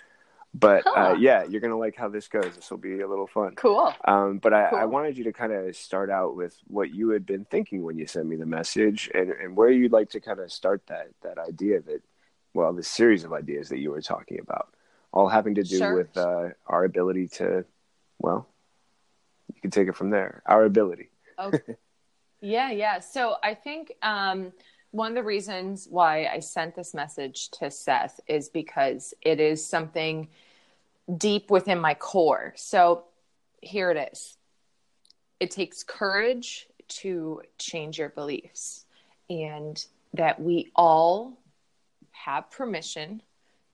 But 0.53 0.85
uh, 0.85 1.15
yeah, 1.17 1.45
you're 1.45 1.61
going 1.61 1.71
to 1.71 1.77
like 1.77 1.95
how 1.95 2.09
this 2.09 2.27
goes. 2.27 2.55
This 2.55 2.69
will 2.69 2.77
be 2.77 2.99
a 2.99 3.07
little 3.07 3.27
fun. 3.27 3.55
cool. 3.55 3.93
Um, 4.03 4.37
but 4.37 4.53
I, 4.53 4.65
I 4.65 4.85
wanted 4.85 5.17
you 5.17 5.23
to 5.25 5.33
kind 5.33 5.53
of 5.53 5.75
start 5.77 6.09
out 6.09 6.35
with 6.35 6.57
what 6.67 6.93
you 6.93 7.09
had 7.11 7.25
been 7.25 7.45
thinking 7.45 7.83
when 7.83 7.97
you 7.97 8.05
sent 8.05 8.27
me 8.27 8.35
the 8.35 8.45
message, 8.45 9.09
and, 9.13 9.31
and 9.31 9.55
where 9.55 9.69
you'd 9.69 9.93
like 9.93 10.09
to 10.09 10.19
kind 10.19 10.39
of 10.39 10.51
start 10.51 10.81
that 10.87 11.07
that 11.23 11.37
idea 11.37 11.79
that, 11.81 12.01
well, 12.53 12.73
the 12.73 12.83
series 12.83 13.23
of 13.23 13.31
ideas 13.31 13.69
that 13.69 13.79
you 13.79 13.91
were 13.91 14.01
talking 14.01 14.39
about, 14.41 14.67
all 15.13 15.29
having 15.29 15.55
to 15.55 15.63
do 15.63 15.77
Sure. 15.77 15.95
with 15.95 16.17
uh, 16.17 16.49
our 16.67 16.83
ability 16.83 17.29
to, 17.29 17.63
well, 18.19 18.45
you 19.55 19.61
can 19.61 19.71
take 19.71 19.87
it 19.87 19.95
from 19.95 20.09
there. 20.09 20.41
Our 20.45 20.65
ability. 20.65 21.09
Okay. 21.39 21.77
yeah, 22.41 22.71
yeah. 22.71 22.99
So 22.99 23.37
I 23.41 23.53
think 23.53 23.93
um, 24.01 24.51
one 24.91 25.11
of 25.11 25.15
the 25.15 25.23
reasons 25.23 25.87
why 25.89 26.25
I 26.25 26.39
sent 26.39 26.75
this 26.75 26.93
message 26.93 27.49
to 27.51 27.71
Seth 27.71 28.19
is 28.27 28.49
because 28.49 29.13
it 29.21 29.39
is 29.39 29.65
something 29.65 30.27
deep 31.17 31.49
within 31.49 31.79
my 31.79 31.93
core. 31.93 32.53
So 32.57 33.05
here 33.61 33.89
it 33.91 34.11
is. 34.11 34.37
It 35.39 35.51
takes 35.51 35.83
courage 35.83 36.67
to 36.89 37.41
change 37.57 37.97
your 37.97 38.09
beliefs, 38.09 38.85
and 39.29 39.83
that 40.13 40.41
we 40.41 40.71
all 40.75 41.37
have 42.11 42.51
permission 42.51 43.21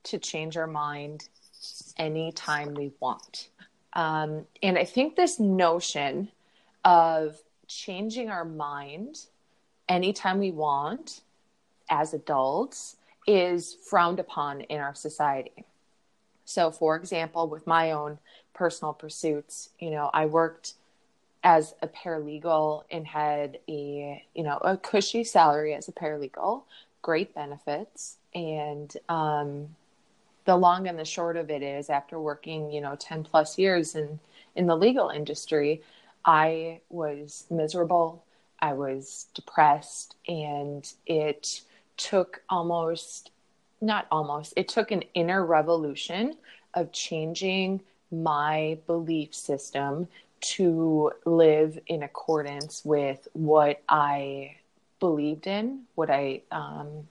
to 0.04 0.20
change 0.20 0.56
our 0.56 0.68
mind 0.68 1.28
anytime 1.98 2.76
we 2.76 2.94
want. 3.00 3.50
Um, 3.94 4.46
and 4.62 4.78
I 4.78 4.86
think 4.86 5.16
this 5.16 5.40
notion 5.40 6.30
of 6.86 7.38
changing 7.68 8.30
our 8.30 8.46
mind 8.46 9.18
anytime 9.90 10.40
we 10.40 10.52
want 10.52 11.22
as 11.90 12.14
adults 12.14 12.98
is 13.26 13.74
frowned 13.74 14.20
upon 14.20 14.62
in 14.62 14.80
our 14.80 14.96
society. 14.96 15.66
So, 16.46 16.72
for 16.72 16.96
example, 16.96 17.48
with 17.48 17.68
my 17.68 17.92
own 17.92 18.20
personal 18.54 18.94
pursuits, 18.94 19.70
you 19.80 19.92
know, 19.92 20.10
I 20.14 20.26
worked 20.26 20.74
as 21.44 21.76
a 21.82 21.88
paralegal 21.88 22.84
and 22.90 23.06
had 23.06 23.60
a, 23.68 24.24
you 24.34 24.44
know, 24.44 24.58
a 24.58 24.78
cushy 24.78 25.24
salary 25.24 25.74
as 25.74 25.88
a 25.88 25.92
paralegal, 25.92 26.64
great 27.02 27.36
benefits. 27.36 28.18
And 28.34 28.96
um, 29.10 29.76
the 30.46 30.56
long 30.56 30.88
and 30.88 30.98
the 30.98 31.06
short 31.06 31.38
of 31.38 31.50
it 31.50 31.62
is 31.62 31.90
after 31.90 32.20
working, 32.20 32.72
you 32.72 32.82
know, 32.82 32.96
10 32.96 33.24
plus 33.24 33.58
years 33.58 33.96
in, 33.96 34.20
in 34.56 34.68
the 34.68 34.76
legal 34.76 35.10
industry, 35.10 35.82
I 36.26 36.82
was 36.90 37.46
miserable. 37.50 38.24
I 38.60 38.74
was 38.74 39.28
depressed, 39.34 40.16
and 40.28 40.92
it 41.06 41.62
took 41.96 42.42
almost, 42.50 43.32
not 43.82 44.08
almost, 44.12 44.54
it 44.56 44.68
took 44.68 44.92
an 44.92 45.04
inner 45.14 45.46
revolution 45.46 46.36
of 46.74 46.92
changing 46.92 47.82
my 48.12 48.78
belief 48.88 49.34
system 49.34 50.08
to 50.40 51.12
live 51.26 51.80
in 51.88 52.04
accordance 52.04 52.86
with 52.86 53.28
what 53.34 53.82
I 53.90 54.58
believed 55.00 55.48
in, 55.48 55.84
what 55.96 56.10
I, 56.10 56.42
um, 56.52 57.08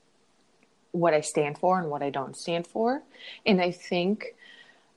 what 0.93 1.15
I 1.15 1.21
stand 1.21 1.59
for, 1.59 1.79
and 1.81 1.91
what 1.91 2.03
I 2.03 2.11
don't 2.11 2.37
stand 2.37 2.67
for. 2.67 3.03
And 3.45 3.61
I 3.61 3.73
think 3.73 4.36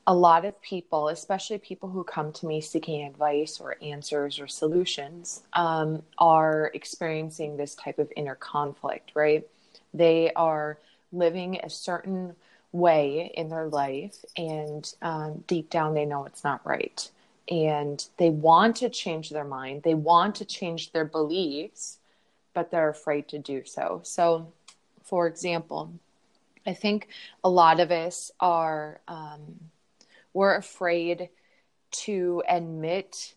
a 0.09 0.13
lot 0.13 0.43
of 0.43 0.59
people, 0.63 1.09
especially 1.09 1.59
people 1.59 1.87
who 1.87 2.03
come 2.03 2.31
to 2.33 2.47
me 2.47 2.59
seeking 2.59 3.03
advice 3.03 3.59
or 3.59 3.75
answers 3.79 4.39
or 4.39 4.47
solutions, 4.47 5.43
um, 5.53 6.01
are 6.17 6.71
experiencing 6.73 7.55
this 7.55 7.75
type 7.75 7.99
of 7.99 8.11
inner 8.15 8.33
conflict, 8.33 9.11
right? 9.13 9.47
They 9.93 10.33
are 10.33 10.79
living 11.11 11.59
a 11.61 11.69
certain 11.69 12.35
way 12.71 13.31
in 13.35 13.49
their 13.49 13.67
life, 13.67 14.25
and 14.35 14.91
um, 15.03 15.43
deep 15.45 15.69
down, 15.69 15.93
they 15.93 16.05
know 16.05 16.25
it's 16.25 16.43
not 16.43 16.65
right. 16.65 17.07
And 17.47 18.03
they 18.17 18.31
want 18.31 18.77
to 18.77 18.89
change 18.89 19.29
their 19.29 19.43
mind, 19.43 19.83
they 19.83 19.93
want 19.93 20.33
to 20.37 20.45
change 20.45 20.91
their 20.91 21.05
beliefs, 21.05 21.99
but 22.55 22.71
they're 22.71 22.89
afraid 22.89 23.27
to 23.27 23.37
do 23.37 23.63
so. 23.63 24.01
So, 24.03 24.51
for 25.03 25.27
example, 25.27 25.93
I 26.65 26.73
think 26.73 27.09
a 27.43 27.49
lot 27.49 27.79
of 27.79 27.91
us 27.91 28.31
are. 28.39 29.01
Um, 29.07 29.69
we're 30.39 30.55
afraid 30.55 31.27
to 31.91 32.41
admit 32.48 33.34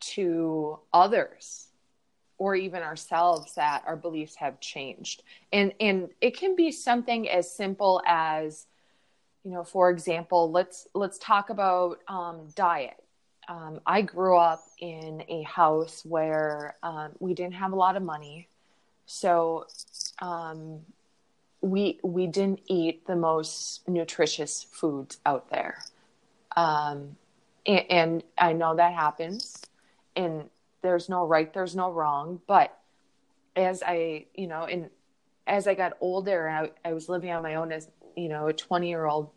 to 0.00 0.78
others 0.92 1.68
or 2.36 2.54
even 2.54 2.82
ourselves 2.82 3.54
that 3.54 3.82
our 3.86 3.96
beliefs 3.96 4.34
have 4.34 4.60
changed. 4.60 5.22
And 5.50 5.72
and 5.80 6.10
it 6.20 6.36
can 6.36 6.54
be 6.54 6.70
something 6.70 7.26
as 7.30 7.50
simple 7.50 8.02
as 8.06 8.66
you 9.44 9.52
know 9.52 9.64
for 9.64 9.88
example 9.88 10.50
let's 10.50 10.86
let's 10.92 11.16
talk 11.16 11.48
about 11.48 12.00
um, 12.06 12.48
diet. 12.54 13.02
Um, 13.48 13.80
I 13.86 14.02
grew 14.02 14.36
up 14.36 14.62
in 14.78 15.24
a 15.28 15.40
house 15.44 16.04
where 16.04 16.76
um, 16.82 17.12
we 17.18 17.32
didn't 17.32 17.54
have 17.54 17.72
a 17.72 17.76
lot 17.76 17.96
of 17.96 18.02
money, 18.02 18.46
so 19.06 19.66
um, 20.20 20.80
we 21.62 21.98
we 22.02 22.26
didn't 22.26 22.60
eat 22.66 23.06
the 23.06 23.16
most 23.16 23.88
nutritious 23.88 24.66
foods 24.70 25.18
out 25.24 25.48
there, 25.50 25.78
um, 26.56 27.16
and, 27.66 27.84
and 27.90 28.24
I 28.38 28.52
know 28.52 28.76
that 28.76 28.92
happens, 28.92 29.62
and 30.16 30.44
there's 30.82 31.08
no 31.08 31.26
right, 31.26 31.52
there's 31.52 31.76
no 31.76 31.90
wrong, 31.90 32.40
but 32.46 32.76
as 33.56 33.82
I, 33.86 34.26
you 34.34 34.46
know, 34.46 34.64
and 34.64 34.90
as 35.46 35.66
I 35.66 35.74
got 35.74 35.96
older, 36.00 36.48
I, 36.48 36.70
I 36.88 36.92
was 36.92 37.08
living 37.08 37.30
on 37.30 37.42
my 37.42 37.56
own 37.56 37.72
as 37.72 37.88
you 38.16 38.28
know 38.28 38.48
a 38.48 38.52
20 38.52 38.88
year 38.88 39.06
old. 39.06 39.30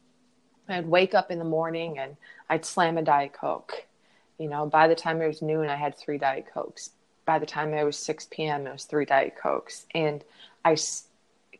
I'd 0.68 0.88
wake 0.88 1.14
up 1.14 1.30
in 1.30 1.38
the 1.38 1.46
morning 1.46 2.00
and 2.00 2.18
I'd 2.50 2.66
slam 2.66 2.98
a 2.98 3.04
diet 3.04 3.34
coke 3.34 3.86
you 4.38 4.50
know, 4.50 4.66
by 4.66 4.88
the 4.88 4.96
time 4.96 5.22
it 5.22 5.28
was 5.28 5.42
noon, 5.42 5.70
I 5.70 5.76
had 5.76 5.98
three 5.98 6.18
Diet 6.18 6.48
Cokes. 6.54 6.92
By 7.26 7.40
the 7.40 7.46
time 7.46 7.74
it 7.74 7.84
was 7.84 7.98
6 7.98 8.28
p.m., 8.32 8.68
it 8.68 8.72
was 8.74 8.84
three 8.86 9.06
Diet 9.06 9.36
Cokes. 9.42 9.86
And 9.96 10.24
I 10.64 10.74
s- 10.74 11.08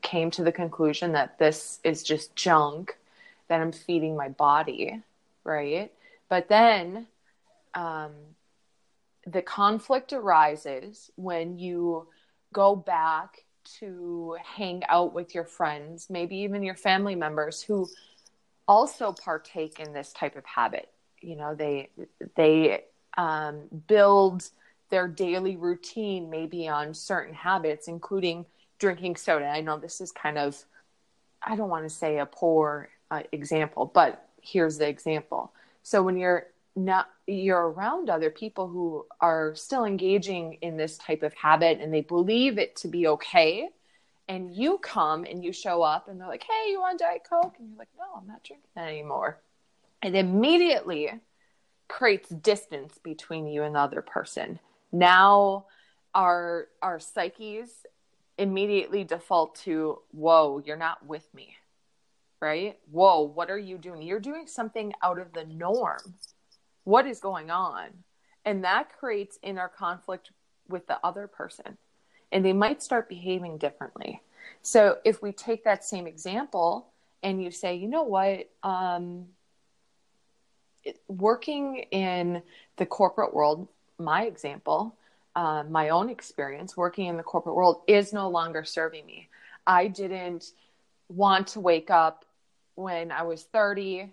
came 0.02 0.30
to 0.32 0.44
the 0.44 0.52
conclusion 0.52 1.14
that 1.14 1.40
this 1.40 1.80
is 1.84 2.04
just 2.04 2.36
junk 2.36 2.98
that 3.48 3.62
I'm 3.62 3.72
feeding 3.72 4.16
my 4.16 4.30
body, 4.30 5.02
right? 5.46 5.92
But 6.30 6.50
then 6.50 7.08
um, 7.74 8.12
the 9.26 9.42
conflict 9.42 10.12
arises 10.12 11.12
when 11.16 11.58
you 11.58 12.08
go 12.54 12.76
back 12.76 13.46
to 13.80 14.38
hang 14.44 14.84
out 14.90 15.14
with 15.14 15.34
your 15.34 15.46
friends, 15.46 16.08
maybe 16.10 16.38
even 16.38 16.64
your 16.64 16.76
family 16.76 17.16
members 17.16 17.62
who 17.62 17.88
also 18.68 19.12
partake 19.12 19.80
in 19.80 19.94
this 19.94 20.12
type 20.14 20.36
of 20.36 20.46
habit 20.46 20.90
you 21.26 21.36
know 21.36 21.56
they 21.56 21.90
they 22.36 22.84
um, 23.18 23.62
build 23.88 24.50
their 24.90 25.08
daily 25.08 25.56
routine 25.56 26.30
maybe 26.30 26.68
on 26.68 26.94
certain 26.94 27.34
habits 27.34 27.88
including 27.88 28.46
drinking 28.80 29.16
soda 29.16 29.48
i 29.48 29.62
know 29.62 29.78
this 29.78 30.00
is 30.00 30.12
kind 30.12 30.38
of 30.38 30.64
i 31.42 31.56
don't 31.56 31.70
want 31.70 31.84
to 31.84 31.90
say 31.90 32.20
a 32.20 32.26
poor 32.26 32.90
uh, 33.12 33.22
example 33.32 33.90
but 33.94 34.30
here's 34.46 34.78
the 34.78 34.88
example 34.88 35.52
so 35.84 36.02
when 36.02 36.18
you're 36.18 36.48
not 36.76 37.10
you're 37.28 37.70
around 37.70 38.10
other 38.10 38.30
people 38.30 38.68
who 38.68 39.06
are 39.22 39.56
still 39.56 39.86
engaging 39.86 40.58
in 40.62 40.78
this 40.78 40.98
type 40.98 41.24
of 41.24 41.34
habit 41.34 41.80
and 41.80 41.94
they 41.94 42.02
believe 42.02 42.58
it 42.58 42.76
to 42.76 42.88
be 42.88 43.08
okay 43.08 43.70
and 44.28 44.54
you 44.54 44.78
come 44.80 45.24
and 45.24 45.44
you 45.44 45.54
show 45.54 45.82
up 45.82 46.08
and 46.08 46.20
they're 46.20 46.28
like 46.28 46.44
hey 46.44 46.72
you 46.72 46.80
want 46.80 47.00
diet 47.00 47.22
coke 47.30 47.56
and 47.60 47.70
you're 47.70 47.80
like 47.80 47.90
no 47.98 48.04
i'm 48.18 48.28
not 48.28 48.44
drinking 48.44 48.70
that 48.76 48.88
anymore 48.88 49.40
it 50.04 50.14
immediately 50.14 51.12
creates 51.88 52.30
distance 52.30 52.98
between 53.04 53.48
you 53.48 53.64
and 53.64 53.76
the 53.76 53.80
other 53.80 54.02
person. 54.02 54.60
Now 54.92 55.66
our 56.14 56.68
our 56.82 57.00
psyches 57.00 57.86
immediately 58.38 59.04
default 59.04 59.56
to, 59.56 60.00
whoa, 60.12 60.62
you're 60.66 60.78
not 60.78 61.06
with 61.06 61.28
me. 61.34 61.56
Right? 62.46 62.78
Whoa, 62.92 63.22
what 63.22 63.50
are 63.50 63.58
you 63.58 63.80
doing? 63.80 64.04
You're 64.04 64.20
doing 64.20 64.46
something 64.46 64.94
out 65.02 65.18
of 65.18 65.34
the 65.34 65.46
norm. 65.46 66.14
What 66.84 67.08
is 67.08 67.20
going 67.20 67.50
on? 67.50 67.88
And 68.46 68.64
that 68.64 68.96
creates 69.00 69.40
inner 69.42 69.68
conflict 69.68 70.30
with 70.70 70.86
the 70.86 71.00
other 71.04 71.26
person. 71.26 71.76
And 72.32 72.46
they 72.46 72.54
might 72.54 72.84
start 72.84 73.10
behaving 73.10 73.58
differently. 73.58 74.22
So 74.62 75.00
if 75.04 75.24
we 75.24 75.32
take 75.32 75.64
that 75.64 75.84
same 75.84 76.06
example 76.06 76.86
and 77.24 77.44
you 77.44 77.50
say, 77.50 77.74
you 77.78 77.88
know 77.88 78.04
what, 78.04 78.48
um, 78.62 79.26
working 81.08 81.78
in 81.90 82.44
the 82.78 82.86
corporate 82.86 83.34
world, 83.34 83.68
my 83.98 84.26
example, 84.26 84.96
uh, 85.36 85.64
my 85.68 85.90
own 85.90 86.12
experience 86.12 86.78
working 86.78 87.08
in 87.08 87.18
the 87.18 87.24
corporate 87.24 87.56
world 87.56 87.82
is 87.88 88.14
no 88.14 88.30
longer 88.30 88.64
serving 88.64 89.04
me. 89.08 89.30
I 89.66 89.88
didn't 89.88 90.52
want 91.10 91.48
to 91.48 91.60
wake 91.60 91.90
up 91.90 92.25
when 92.76 93.12
I 93.12 93.24
was 93.24 93.44
30, 93.44 94.12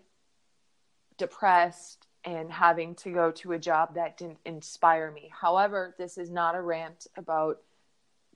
depressed, 1.18 2.07
and 2.25 2.51
having 2.51 2.94
to 2.94 3.11
go 3.11 3.33
to 3.33 3.53
a 3.53 3.59
job 3.59 3.94
that 3.94 4.16
didn't 4.16 4.38
inspire 4.44 5.11
me. 5.11 5.31
However, 5.33 5.94
this 5.98 6.18
is 6.18 6.31
not 6.31 6.55
a 6.55 6.61
rant 6.61 7.07
about 7.16 7.61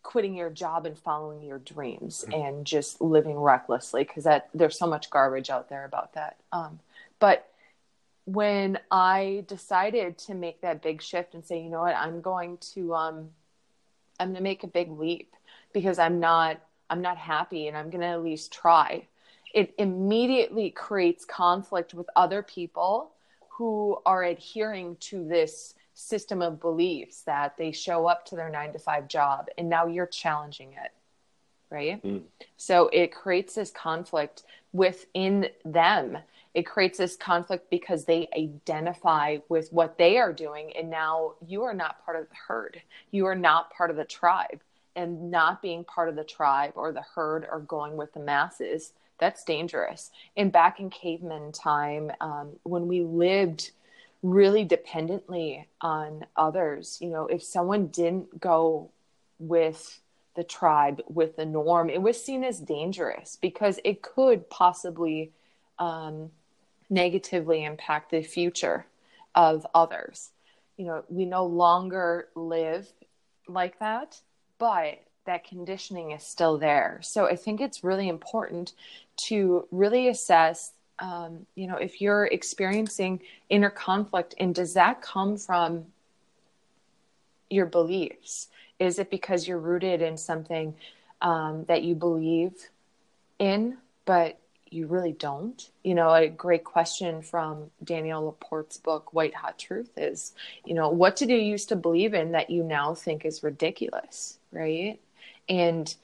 quitting 0.02 0.34
your 0.34 0.50
job 0.50 0.86
and 0.86 0.96
following 0.98 1.42
your 1.42 1.58
dreams 1.58 2.24
mm-hmm. 2.28 2.40
and 2.40 2.66
just 2.66 3.00
living 3.00 3.36
recklessly 3.36 4.04
because 4.04 4.24
that 4.24 4.48
there's 4.54 4.78
so 4.78 4.86
much 4.86 5.10
garbage 5.10 5.50
out 5.50 5.68
there 5.68 5.84
about 5.84 6.14
that. 6.14 6.36
Um, 6.52 6.78
but 7.18 7.48
when 8.24 8.78
I 8.90 9.44
decided 9.46 10.18
to 10.18 10.34
make 10.34 10.60
that 10.60 10.82
big 10.82 11.00
shift 11.00 11.34
and 11.34 11.44
say, 11.44 11.60
you 11.60 11.70
know 11.70 11.80
what, 11.80 11.96
I'm 11.96 12.20
going 12.20 12.58
to 12.74 12.94
um 12.94 13.30
I'm 14.18 14.28
going 14.28 14.36
to 14.36 14.42
make 14.42 14.62
a 14.62 14.68
big 14.68 14.90
leap 14.90 15.34
because 15.72 15.98
I'm 15.98 16.20
not 16.20 16.60
I'm 16.88 17.02
not 17.02 17.16
happy 17.16 17.68
and 17.68 17.76
I'm 17.76 17.90
going 17.90 18.02
to 18.02 18.06
at 18.06 18.22
least 18.22 18.52
try. 18.52 19.06
It 19.56 19.74
immediately 19.78 20.68
creates 20.70 21.24
conflict 21.24 21.94
with 21.94 22.06
other 22.14 22.42
people 22.42 23.12
who 23.48 23.98
are 24.04 24.22
adhering 24.22 24.96
to 25.00 25.26
this 25.26 25.74
system 25.94 26.42
of 26.42 26.60
beliefs 26.60 27.22
that 27.22 27.56
they 27.56 27.72
show 27.72 28.06
up 28.06 28.26
to 28.26 28.36
their 28.36 28.50
9 28.50 28.74
to 28.74 28.78
5 28.78 29.08
job 29.08 29.46
and 29.56 29.70
now 29.70 29.86
you're 29.86 30.06
challenging 30.06 30.72
it. 30.72 30.92
Right? 31.70 32.02
Mm. 32.04 32.24
So 32.58 32.90
it 32.92 33.14
creates 33.14 33.54
this 33.54 33.70
conflict 33.70 34.44
within 34.72 35.48
them 35.64 36.18
it 36.52 36.64
creates 36.64 36.96
this 36.96 37.16
conflict 37.16 37.68
because 37.68 38.06
they 38.06 38.30
identify 38.34 39.36
with 39.50 39.70
what 39.74 39.98
they 39.98 40.16
are 40.16 40.32
doing 40.32 40.72
and 40.74 40.88
now 40.88 41.34
you 41.46 41.62
are 41.62 41.74
not 41.74 42.02
part 42.04 42.18
of 42.18 42.28
the 42.28 42.34
herd 42.48 42.80
you 43.10 43.26
are 43.26 43.34
not 43.34 43.70
part 43.72 43.90
of 43.90 43.96
the 43.96 44.04
tribe 44.04 44.60
and 44.96 45.30
not 45.30 45.60
being 45.60 45.84
part 45.84 46.08
of 46.08 46.16
the 46.16 46.24
tribe 46.24 46.72
or 46.74 46.92
the 46.92 47.04
herd 47.14 47.46
or 47.50 47.60
going 47.60 47.96
with 47.96 48.12
the 48.14 48.20
masses 48.20 48.92
that's 49.18 49.44
dangerous 49.44 50.10
and 50.36 50.52
back 50.52 50.80
in 50.80 50.90
caveman 50.90 51.52
time 51.52 52.10
um, 52.20 52.50
when 52.62 52.86
we 52.86 53.02
lived 53.02 53.70
really 54.22 54.64
dependently 54.64 55.66
on 55.80 56.24
others 56.36 56.98
you 57.00 57.08
know 57.08 57.26
if 57.26 57.42
someone 57.42 57.86
didn't 57.88 58.40
go 58.40 58.90
with 59.38 60.00
the 60.34 60.44
tribe 60.44 61.00
with 61.08 61.36
the 61.36 61.44
norm 61.44 61.88
it 61.88 62.02
was 62.02 62.22
seen 62.22 62.44
as 62.44 62.60
dangerous 62.60 63.36
because 63.40 63.78
it 63.84 64.02
could 64.02 64.48
possibly 64.50 65.30
um, 65.78 66.30
negatively 66.90 67.64
impact 67.64 68.10
the 68.10 68.22
future 68.22 68.86
of 69.34 69.66
others. 69.74 70.30
You 70.76 70.86
know, 70.86 71.04
we 71.08 71.24
no 71.24 71.46
longer 71.46 72.28
live 72.34 72.90
like 73.48 73.78
that, 73.78 74.20
but 74.58 75.02
that 75.26 75.44
conditioning 75.44 76.12
is 76.12 76.22
still 76.22 76.58
there. 76.58 77.00
So 77.02 77.26
I 77.26 77.36
think 77.36 77.60
it's 77.60 77.84
really 77.84 78.08
important 78.08 78.72
to 79.28 79.66
really 79.70 80.08
assess, 80.08 80.72
um, 80.98 81.46
you 81.54 81.66
know, 81.66 81.76
if 81.76 82.00
you're 82.00 82.26
experiencing 82.26 83.20
inner 83.48 83.70
conflict 83.70 84.34
and 84.38 84.54
does 84.54 84.74
that 84.74 85.02
come 85.02 85.36
from 85.36 85.86
your 87.50 87.66
beliefs? 87.66 88.48
Is 88.78 88.98
it 88.98 89.10
because 89.10 89.46
you're 89.46 89.58
rooted 89.58 90.02
in 90.02 90.16
something 90.16 90.74
um, 91.22 91.64
that 91.64 91.82
you 91.82 91.94
believe 91.94 92.52
in, 93.38 93.78
but 94.04 94.38
you 94.70 94.86
really 94.86 95.12
don't. 95.12 95.70
You 95.84 95.94
know, 95.94 96.12
a 96.12 96.28
great 96.28 96.64
question 96.64 97.22
from 97.22 97.70
Danielle 97.82 98.24
LaPorte's 98.24 98.78
book, 98.78 99.12
White 99.14 99.34
Hot 99.34 99.58
Truth, 99.58 99.90
is, 99.96 100.32
you 100.64 100.74
know, 100.74 100.88
what 100.90 101.16
did 101.16 101.30
you 101.30 101.36
used 101.36 101.68
to 101.70 101.76
believe 101.76 102.14
in 102.14 102.32
that 102.32 102.50
you 102.50 102.62
now 102.62 102.94
think 102.94 103.24
is 103.24 103.42
ridiculous, 103.42 104.38
right? 104.52 104.98
And 105.48 105.94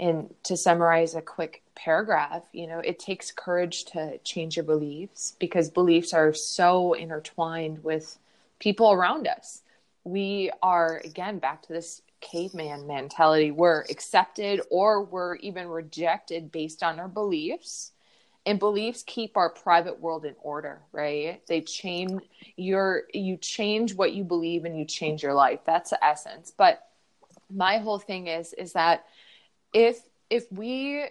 and 0.00 0.34
to 0.44 0.56
summarize 0.56 1.14
a 1.14 1.22
quick 1.22 1.62
paragraph, 1.76 2.42
you 2.52 2.66
know, 2.66 2.80
it 2.80 2.98
takes 2.98 3.30
courage 3.30 3.84
to 3.84 4.18
change 4.18 4.56
your 4.56 4.64
beliefs 4.64 5.36
because 5.38 5.70
beliefs 5.70 6.12
are 6.12 6.32
so 6.32 6.94
intertwined 6.94 7.84
with 7.84 8.18
people 8.58 8.90
around 8.90 9.28
us. 9.28 9.62
We 10.04 10.50
are 10.62 11.00
again 11.04 11.38
back 11.38 11.62
to 11.62 11.72
this 11.72 12.02
caveman 12.20 12.86
mentality. 12.86 13.50
We're 13.50 13.82
accepted 13.90 14.60
or 14.70 15.04
we're 15.04 15.36
even 15.36 15.68
rejected 15.68 16.50
based 16.50 16.82
on 16.82 16.98
our 16.98 17.08
beliefs 17.08 17.92
and 18.46 18.58
beliefs 18.58 19.02
keep 19.06 19.36
our 19.36 19.50
private 19.50 20.00
world 20.00 20.24
in 20.24 20.34
order 20.42 20.80
right 20.92 21.42
they 21.46 21.60
change 21.60 22.20
your 22.56 23.04
you 23.12 23.36
change 23.36 23.94
what 23.94 24.12
you 24.12 24.24
believe 24.24 24.64
and 24.64 24.76
you 24.78 24.84
change 24.84 25.22
your 25.22 25.34
life 25.34 25.60
that's 25.64 25.90
the 25.90 26.04
essence 26.04 26.52
but 26.56 26.88
my 27.54 27.78
whole 27.78 27.98
thing 27.98 28.26
is 28.26 28.52
is 28.54 28.72
that 28.72 29.04
if 29.72 30.00
if 30.30 30.50
we 30.52 31.04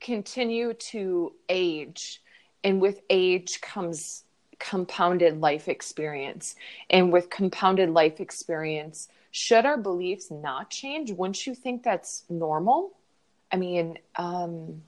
continue 0.00 0.74
to 0.74 1.32
age 1.48 2.22
and 2.62 2.80
with 2.80 3.00
age 3.10 3.60
comes 3.60 4.24
compounded 4.58 5.40
life 5.40 5.68
experience 5.68 6.54
and 6.90 7.12
with 7.12 7.30
compounded 7.30 7.90
life 7.90 8.20
experience 8.20 9.08
should 9.30 9.66
our 9.66 9.76
beliefs 9.76 10.30
not 10.30 10.70
change 10.70 11.10
wouldn't 11.12 11.46
you 11.46 11.54
think 11.54 11.82
that's 11.82 12.24
normal 12.30 12.92
i 13.52 13.56
mean 13.56 13.98
um 14.16 14.82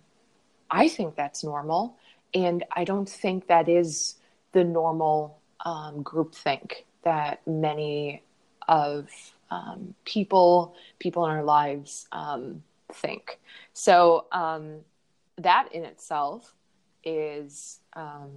I 0.70 0.88
think 0.88 1.16
that's 1.16 1.44
normal. 1.44 1.96
And 2.35 2.64
I 2.72 2.85
don't 2.85 3.09
think 3.09 3.46
that 3.46 3.68
is 3.68 4.16
the 4.52 4.64
normal 4.64 5.38
um, 5.64 6.04
groupthink 6.04 6.85
that 7.04 7.46
many 7.46 8.22
of 8.68 9.09
um, 9.50 9.94
people 10.04 10.74
people 10.98 11.24
in 11.26 11.30
our 11.30 11.44
lives 11.44 12.06
um, 12.12 12.62
think. 12.92 13.38
So 13.72 14.26
um, 14.32 14.80
that 15.38 15.68
in 15.72 15.84
itself 15.84 16.54
is 17.04 17.80
um, 17.94 18.30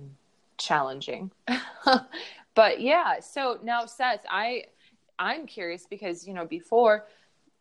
challenging. 0.58 1.32
but 2.56 2.80
yeah, 2.80 3.20
so 3.20 3.60
now 3.64 3.86
Seth, 3.86 4.26
I 4.30 4.66
I'm 5.20 5.46
curious 5.46 5.86
because 5.90 6.28
you 6.28 6.34
know 6.34 6.46
before 6.46 7.06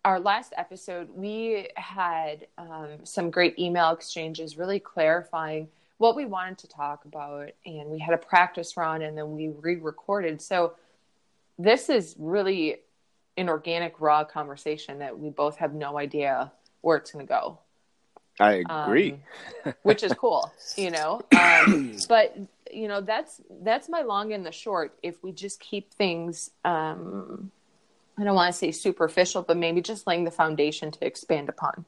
our 0.04 0.18
last 0.18 0.54
episode 0.56 1.08
we 1.14 1.68
had 1.76 2.46
um, 2.56 3.04
some 3.04 3.30
great 3.30 3.58
email 3.58 3.90
exchanges, 3.90 4.56
really 4.56 4.80
clarifying 4.80 5.68
what 5.98 6.16
we 6.16 6.24
wanted 6.24 6.56
to 6.56 6.66
talk 6.66 7.04
about, 7.04 7.50
and 7.66 7.90
we 7.90 7.98
had 7.98 8.14
a 8.14 8.18
practice 8.18 8.76
run, 8.78 9.02
and 9.02 9.18
then 9.18 9.32
we 9.32 9.48
re-recorded. 9.48 10.40
So 10.40 10.72
this 11.58 11.90
is 11.90 12.16
really 12.18 12.78
an 13.40 13.48
organic, 13.48 14.00
raw 14.00 14.24
conversation 14.24 14.98
that 14.98 15.18
we 15.18 15.31
both 15.31 15.57
have 15.57 15.74
no 15.74 15.98
idea 15.98 16.53
where 16.83 16.96
it's 16.96 17.11
going 17.11 17.26
to 17.26 17.29
go. 17.29 17.59
I 18.38 18.62
agree. 18.66 19.20
Um, 19.64 19.74
which 19.83 20.03
is 20.03 20.12
cool, 20.14 20.53
you 20.76 20.90
know. 20.90 21.20
Um, 21.40 21.96
but 22.09 22.37
you 22.72 22.87
know, 22.88 23.00
that's 23.00 23.40
that's 23.62 23.88
my 23.88 24.03
long 24.03 24.33
and 24.33 24.46
the 24.46 24.53
short. 24.53 24.96
If 25.03 25.22
we 25.22 25.33
just 25.33 25.61
keep 25.61 25.92
things, 25.92 26.50
um, 26.64 27.50
I 28.16 28.24
don't 28.24 28.35
want 28.35 28.53
to 28.53 28.59
say 28.59 28.70
superficial, 28.70 29.42
but 29.42 29.57
maybe 29.57 29.83
just 29.83 30.07
laying 30.07 30.24
the 30.24 30.31
foundation 30.31 30.90
to 30.90 31.07
expand 31.07 31.48
upon. 31.48 31.85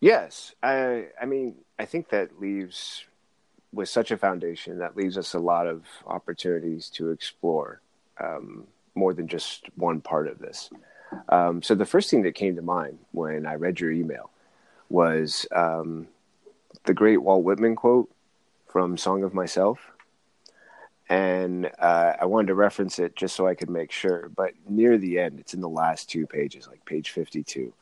Yes, 0.00 0.54
I. 0.62 1.08
I 1.20 1.26
mean, 1.26 1.56
I 1.78 1.84
think 1.84 2.10
that 2.10 2.40
leaves 2.40 3.04
with 3.72 3.88
such 3.88 4.10
a 4.10 4.16
foundation 4.16 4.78
that 4.78 4.96
leaves 4.96 5.18
us 5.18 5.34
a 5.34 5.38
lot 5.38 5.66
of 5.66 5.84
opportunities 6.06 6.88
to 6.88 7.10
explore 7.10 7.80
um, 8.18 8.66
more 8.98 9.14
than 9.14 9.28
just 9.28 9.64
one 9.76 10.00
part 10.00 10.26
of 10.28 10.38
this. 10.38 10.70
Um, 11.28 11.62
so 11.62 11.74
the 11.74 11.86
first 11.86 12.10
thing 12.10 12.22
that 12.22 12.34
came 12.34 12.56
to 12.56 12.62
mind 12.62 12.98
when 13.12 13.46
I 13.46 13.54
read 13.54 13.80
your 13.80 13.92
email 13.92 14.30
was 14.90 15.46
um, 15.54 16.08
the 16.84 16.94
great 16.94 17.22
Walt 17.22 17.44
Whitman 17.44 17.76
quote 17.76 18.10
from 18.66 18.96
Song 18.96 19.22
of 19.22 19.34
Myself. 19.34 19.78
And 21.08 21.70
uh, 21.78 22.12
I 22.20 22.26
wanted 22.26 22.48
to 22.48 22.54
reference 22.54 22.98
it 22.98 23.16
just 23.16 23.34
so 23.34 23.46
I 23.46 23.54
could 23.54 23.70
make 23.70 23.90
sure. 23.90 24.30
But 24.34 24.52
near 24.68 24.98
the 24.98 25.18
end, 25.18 25.40
it's 25.40 25.54
in 25.54 25.60
the 25.62 25.68
last 25.68 26.10
two 26.10 26.26
pages, 26.26 26.68
like 26.68 26.84
page 26.84 27.10
52. 27.10 27.72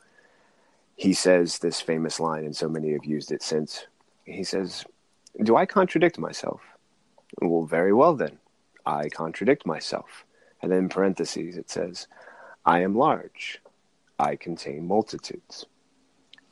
He 0.95 1.13
says 1.13 1.59
this 1.59 1.81
famous 1.81 2.19
line, 2.19 2.45
and 2.45 2.55
so 2.55 2.69
many 2.69 2.93
have 2.93 3.05
used 3.05 3.31
it 3.31 3.43
since. 3.43 3.85
He 4.23 4.43
says, 4.43 4.85
Do 5.43 5.57
I 5.57 5.65
contradict 5.65 6.17
myself? 6.17 6.61
Well, 7.41 7.65
very 7.65 7.93
well 7.93 8.15
then. 8.15 8.39
I 8.85 9.09
contradict 9.09 9.65
myself. 9.65 10.23
And 10.61 10.71
then 10.71 10.79
in 10.79 10.89
parentheses, 10.89 11.57
it 11.57 11.69
says, 11.69 12.07
I 12.65 12.81
am 12.81 12.97
large. 12.97 13.61
I 14.19 14.35
contain 14.35 14.87
multitudes. 14.87 15.65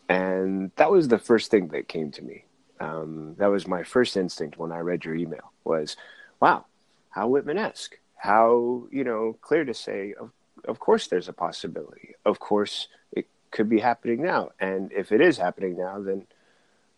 And 0.08 0.72
that 0.76 0.92
was 0.92 1.08
the 1.08 1.18
first 1.18 1.50
thing 1.50 1.70
that 1.70 1.88
came 1.88 2.12
to 2.12 2.22
me. 2.22 2.46
Um, 2.80 3.36
that 3.38 3.48
was 3.48 3.68
my 3.68 3.84
first 3.84 4.18
instinct 4.18 4.58
when 4.58 4.72
I 4.72 4.80
read 4.80 5.06
your 5.06 5.16
email 5.16 5.52
was, 5.64 5.98
wow, 6.40 6.66
how 7.10 7.28
Whitman-esque, 7.28 7.98
how, 8.16 8.84
you 8.92 9.04
know, 9.04 9.38
clear 9.42 9.66
to 9.66 9.74
say, 9.74 10.14
of, 10.20 10.32
of 10.66 10.80
course 10.80 11.08
there's 11.08 11.30
a 11.30 11.34
possibility. 11.34 12.16
Of 12.26 12.40
course 12.40 12.88
it 13.12 13.28
could 13.52 13.70
be 13.70 13.80
happening 13.80 14.22
now. 14.22 14.52
And 14.60 14.92
if 14.92 15.12
it 15.12 15.22
is 15.22 15.38
happening 15.38 15.78
now, 15.78 16.00
then, 16.02 16.28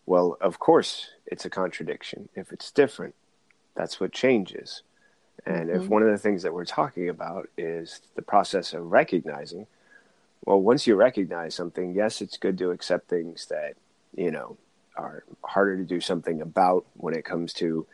well, 0.04 0.36
of 0.40 0.58
course 0.58 1.10
it's 1.26 1.44
a 1.44 1.50
contradiction. 1.50 2.28
If 2.34 2.52
it's 2.52 2.70
different, 2.70 3.14
that's 3.74 4.00
what 4.00 4.12
changes. 4.12 4.82
And 5.48 5.68
mm-hmm. 5.68 5.82
if 5.82 5.88
one 5.88 6.02
of 6.02 6.10
the 6.10 6.18
things 6.18 6.42
that 6.42 6.52
we're 6.52 6.64
talking 6.64 7.08
about 7.08 7.48
is 7.56 8.00
the 8.14 8.22
process 8.22 8.72
of 8.72 8.92
recognizing– 8.92 9.66
well, 10.44 10.60
once 10.60 10.86
you 10.86 10.94
recognize 10.94 11.54
something, 11.54 11.94
yes, 11.94 12.22
it's 12.22 12.36
good 12.36 12.58
to 12.58 12.70
accept 12.70 13.08
things 13.08 13.46
that, 13.46 13.74
you 14.16 14.30
know, 14.30 14.56
are 14.96 15.24
harder 15.44 15.76
to 15.76 15.84
do 15.84 16.00
something 16.00 16.40
about 16.40 16.86
when 16.94 17.14
it 17.14 17.24
comes 17.24 17.52
to 17.54 17.86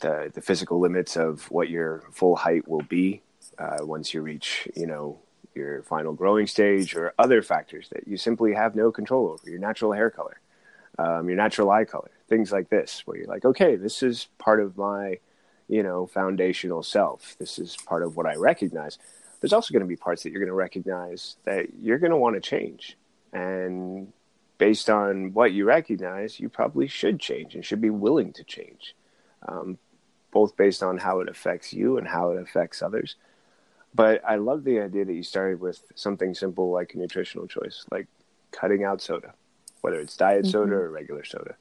the, 0.00 0.30
the 0.34 0.40
physical 0.40 0.80
limits 0.80 1.16
of 1.16 1.50
what 1.50 1.68
your 1.68 2.04
full 2.12 2.36
height 2.36 2.66
will 2.66 2.82
be 2.82 3.22
uh, 3.58 3.78
once 3.80 4.14
you 4.14 4.22
reach, 4.22 4.68
you 4.74 4.86
know, 4.86 5.18
your 5.54 5.82
final 5.82 6.12
growing 6.12 6.46
stage 6.46 6.94
or 6.94 7.14
other 7.18 7.42
factors 7.42 7.88
that 7.90 8.06
you 8.06 8.16
simply 8.16 8.54
have 8.54 8.74
no 8.74 8.90
control 8.90 9.28
over, 9.28 9.50
your 9.50 9.58
natural 9.58 9.92
hair 9.92 10.10
color, 10.10 10.40
um, 10.98 11.28
your 11.28 11.36
natural 11.36 11.70
eye 11.70 11.84
color, 11.84 12.10
things 12.28 12.52
like 12.52 12.68
this, 12.68 13.02
where 13.06 13.16
you're 13.16 13.26
like, 13.26 13.44
okay, 13.44 13.76
this 13.76 14.02
is 14.02 14.28
part 14.38 14.60
of 14.60 14.76
my, 14.76 15.18
you 15.68 15.82
know, 15.82 16.06
foundational 16.06 16.82
self. 16.82 17.36
This 17.38 17.58
is 17.58 17.76
part 17.86 18.02
of 18.02 18.16
what 18.16 18.26
I 18.26 18.36
recognize 18.36 18.98
there's 19.40 19.52
also 19.52 19.72
going 19.72 19.82
to 19.82 19.86
be 19.86 19.96
parts 19.96 20.22
that 20.22 20.30
you're 20.30 20.40
going 20.40 20.48
to 20.48 20.54
recognize 20.54 21.36
that 21.44 21.66
you're 21.80 21.98
going 21.98 22.10
to 22.10 22.16
want 22.16 22.34
to 22.34 22.40
change. 22.40 22.96
And 23.32 24.12
based 24.58 24.88
on 24.88 25.32
what 25.34 25.52
you 25.52 25.64
recognize, 25.64 26.40
you 26.40 26.48
probably 26.48 26.88
should 26.88 27.20
change 27.20 27.54
and 27.54 27.64
should 27.64 27.80
be 27.80 27.90
willing 27.90 28.32
to 28.34 28.44
change, 28.44 28.94
um, 29.46 29.78
both 30.32 30.56
based 30.56 30.82
on 30.82 30.98
how 30.98 31.20
it 31.20 31.28
affects 31.28 31.72
you 31.72 31.98
and 31.98 32.08
how 32.08 32.30
it 32.30 32.40
affects 32.40 32.82
others. 32.82 33.16
But 33.94 34.22
I 34.26 34.36
love 34.36 34.64
the 34.64 34.80
idea 34.80 35.04
that 35.04 35.14
you 35.14 35.22
started 35.22 35.60
with 35.60 35.80
something 35.94 36.34
simple 36.34 36.70
like 36.70 36.94
a 36.94 36.98
nutritional 36.98 37.46
choice, 37.46 37.84
like 37.90 38.06
cutting 38.52 38.84
out 38.84 39.00
soda, 39.00 39.34
whether 39.80 40.00
it's 40.00 40.16
diet 40.16 40.42
mm-hmm. 40.42 40.50
soda 40.50 40.74
or 40.74 40.90
regular 40.90 41.24
soda. 41.24 41.56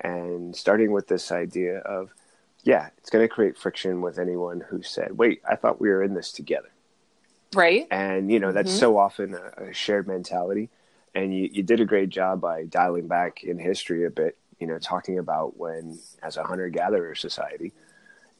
And 0.00 0.54
starting 0.54 0.92
with 0.92 1.08
this 1.08 1.32
idea 1.32 1.78
of, 1.78 2.10
yeah, 2.66 2.88
it's 2.98 3.10
going 3.10 3.22
to 3.22 3.32
create 3.32 3.56
friction 3.56 4.00
with 4.00 4.18
anyone 4.18 4.60
who 4.60 4.82
said, 4.82 5.16
wait, 5.16 5.40
I 5.48 5.54
thought 5.54 5.80
we 5.80 5.88
were 5.88 6.02
in 6.02 6.14
this 6.14 6.32
together. 6.32 6.68
Right. 7.54 7.86
And 7.92 8.30
you 8.30 8.40
know 8.40 8.50
that's 8.50 8.70
mm-hmm. 8.70 8.80
so 8.80 8.98
often 8.98 9.34
a, 9.34 9.68
a, 9.68 9.72
shared 9.72 10.08
mentality. 10.08 10.68
And 11.14 11.32
you, 11.32 11.48
you 11.50 11.62
did 11.62 11.80
a 11.80 11.84
great 11.84 12.08
job 12.08 12.40
by 12.40 12.64
dialing 12.64 13.06
back 13.06 13.44
in 13.44 13.58
history 13.58 14.04
a 14.04 14.10
bit 14.10 14.36
you 14.58 14.66
know 14.66 14.78
talking 14.80 15.18
about 15.18 15.56
when 15.56 15.98
as 16.22 16.36
a 16.36 16.42
hunter-gatherer 16.42 17.14
society 17.14 17.72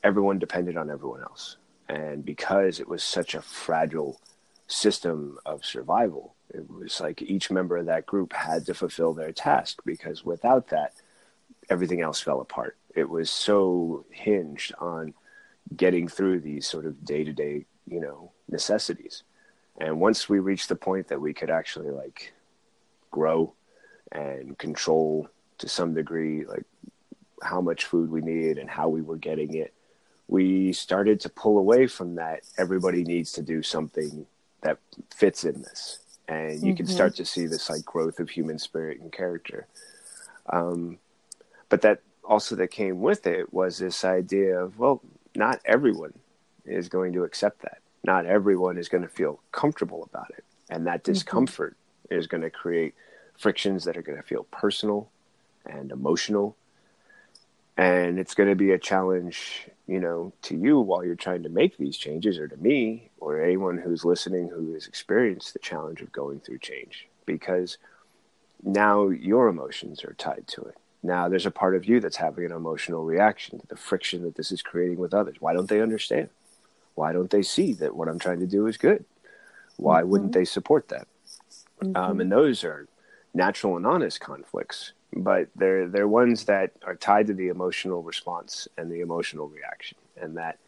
everyone 0.03 0.41
depended 0.41 0.77
on 0.77 0.91
everyone 0.91 1.23
else. 1.23 1.57
And 1.89 2.25
because 2.25 2.81
it 2.81 2.89
was 2.89 3.05
such 3.05 3.37
a 3.37 3.41
fragile 3.41 4.21
system 4.67 5.39
of 5.47 5.65
survival 5.65 6.35
it 6.51 6.69
was 6.69 7.01
like 7.01 7.23
each 7.23 7.51
member 7.51 7.77
of 7.77 7.87
that 7.87 8.07
group 8.07 8.33
had 8.33 8.67
to 8.67 8.75
fulfill 8.75 9.15
their 9.15 9.31
task 9.31 9.81
because 9.85 10.25
without 10.25 10.69
that 10.69 10.93
everything 11.71 12.01
else 12.01 12.21
fell 12.21 12.41
apart 12.41 12.77
it 12.97 13.09
was 13.09 13.31
so 13.31 14.05
hinged 14.11 14.75
on 14.79 15.15
getting 15.77 16.09
through 16.09 16.41
these 16.41 16.67
sort 16.67 16.87
of 16.87 17.05
day-to-day 17.05 17.65
you 17.87 18.01
know 18.01 18.33
necessities. 18.49 19.23
And 19.79 20.01
once 20.01 20.29
we 20.29 20.39
reached 20.39 20.69
the 20.69 20.77
point 20.77 21.09
that 21.09 21.21
we 21.21 21.35
could 21.35 21.51
actually 21.51 21.91
like 21.91 22.33
grow 23.11 23.53
and 24.11 24.57
control 24.59 25.29
to 25.59 25.69
some 25.69 25.95
degree 25.95 26.45
like 26.47 26.65
how 27.43 27.61
much 27.61 27.85
food 27.85 28.11
we 28.11 28.21
needed 28.23 28.59
and 28.59 28.71
how 28.71 28.89
we 28.89 29.03
were 29.03 29.17
getting 29.17 29.55
it 29.55 29.75
we 30.29 30.73
started 30.73 31.21
to 31.21 31.29
pull 31.29 31.59
away 31.59 31.87
from 31.87 32.17
that 32.17 32.41
everybody 32.59 33.05
needs 33.05 33.33
to 33.33 33.43
do 33.43 33.63
something 33.63 34.27
that 34.63 34.79
fits 35.15 35.45
in 35.45 35.63
this. 35.63 36.01
And 36.29 36.55
you 36.55 36.73
mm-hmm. 36.73 36.77
can 36.77 36.87
start 36.87 37.15
to 37.17 37.25
see 37.25 37.47
this 37.47 37.71
like 37.71 37.85
growth 37.85 38.19
of 38.19 38.29
human 38.29 38.59
spirit 38.59 39.01
and 39.01 39.13
character. 39.13 39.67
Um, 40.51 40.99
but 41.69 41.83
that 41.83 42.01
also 42.27 42.57
that 42.57 42.69
came 42.69 43.01
with 43.01 43.27
it 43.27 43.53
was 43.53 43.79
this 43.79 44.05
idea 44.05 44.59
of 44.59 44.79
well 44.79 45.01
not 45.35 45.61
everyone 45.65 46.13
is 46.67 46.89
going 46.89 47.13
to 47.13 47.25
accept 47.25 47.63
that. 47.63 47.79
Not 48.05 48.27
everyone 48.27 48.79
is 48.79 48.89
going 48.89 49.03
to 49.03 49.09
feel 49.09 49.41
comfortable 49.53 50.09
about 50.11 50.31
it. 50.37 50.45
And 50.69 50.87
that 50.87 51.03
mm-hmm. 51.03 51.13
discomfort 51.13 51.77
mm-hmm. 52.09 52.19
is 52.19 52.27
going 52.27 52.43
to 52.43 52.51
create 52.51 52.95
frictions 53.39 53.85
that 53.85 53.97
are 53.97 54.03
going 54.03 54.19
to 54.19 54.27
feel 54.27 54.45
personal 54.45 55.11
and 55.65 55.91
emotional. 55.91 56.57
And 57.77 58.19
it's 58.19 58.35
going 58.35 58.49
to 58.49 58.55
be 58.55 58.71
a 58.73 58.79
challenge, 58.79 59.69
you 59.87 60.01
know, 60.01 60.33
to 60.43 60.57
you 60.57 60.81
while 60.81 61.05
you're 61.05 61.15
trying 61.15 61.43
to 61.43 61.51
make 61.51 61.77
these 61.77 61.99
changes, 61.99 62.39
or 62.39 62.49
to 62.49 62.57
me, 62.57 63.11
or 63.19 63.43
anyone 63.43 63.77
who's 63.77 64.05
listening 64.05 64.49
who 64.49 64.73
has 64.73 64.87
experienced 64.87 65.53
the 65.53 65.59
challenge 65.59 66.01
of 66.01 66.11
going 66.11 66.41
through 66.41 66.59
change, 66.59 67.07
because 67.27 67.77
now 68.63 69.09
your 69.09 69.49
emotions 69.49 70.05
are 70.05 70.15
tied 70.15 70.45
to 70.49 70.63
it. 70.63 70.77
Now 71.07 71.29
there's 71.29 71.47
a 71.47 71.53
part 71.53 71.77
of 71.77 71.85
you 71.85 72.01
that's 72.01 72.17
having 72.17 72.45
an 72.47 72.53
emotional 72.53 73.05
reaction 73.05 73.61
to 73.61 73.67
the 73.69 73.77
friction 73.77 74.23
that 74.23 74.35
this 74.35 74.51
is 74.51 74.61
creating 74.61 74.99
with 74.99 75.15
others. 75.15 75.37
Why 75.39 75.53
don't 75.53 75.69
they 75.69 75.81
understand? 75.81 76.31
Why 76.97 77.13
don't 77.13 77.31
they 77.31 77.43
see 77.43 77.75
that 77.75 77.95
what 77.95 78.09
I'm 78.09 78.19
trying 78.19 78.41
to 78.41 78.47
do 78.47 78.67
is 78.67 78.77
good? 78.77 79.05
Why 79.77 80.01
mm-hmm. 80.01 80.11
wouldn't 80.11 80.33
they 80.33 80.45
support 80.45 80.89
that? 80.89 81.07
Mm-hmm. 81.81 81.97
Um, 81.97 82.21
and 82.21 82.33
those 82.33 82.65
are 82.65 82.89
natural 83.35 83.77
and 83.77 83.87
honest 83.87 84.19
conflicts, 84.19 84.93
but 85.13 85.49
they're 85.55 85.87
they're 85.87 86.09
ones 86.09 86.45
that 86.47 86.73
are 86.85 86.97
tied 86.97 87.29
to 87.29 87.35
the 87.35 87.49
emotional 87.49 88.03
response 88.03 88.67
and 88.77 88.91
the 88.91 89.01
emotional 89.01 89.49
reaction, 89.49 89.99
and 90.21 90.37
that 90.39 90.59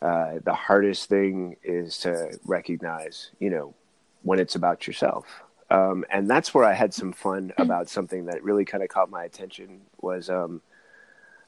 uh, 0.00 0.40
the 0.42 0.54
hardest 0.54 1.08
thing 1.08 1.56
is 1.62 1.98
to 1.98 2.36
recognize, 2.44 3.30
you 3.38 3.50
know, 3.50 3.74
when 4.22 4.40
it's 4.40 4.56
about 4.56 4.88
yourself. 4.88 5.26
Um, 5.72 6.04
and 6.10 6.28
that's 6.28 6.52
where 6.52 6.64
I 6.64 6.74
had 6.74 6.92
some 6.92 7.14
fun 7.14 7.54
about 7.56 7.88
something 7.88 8.26
that 8.26 8.44
really 8.44 8.66
kind 8.66 8.82
of 8.82 8.90
caught 8.90 9.08
my 9.08 9.24
attention 9.24 9.80
was 10.02 10.28
um, 10.28 10.60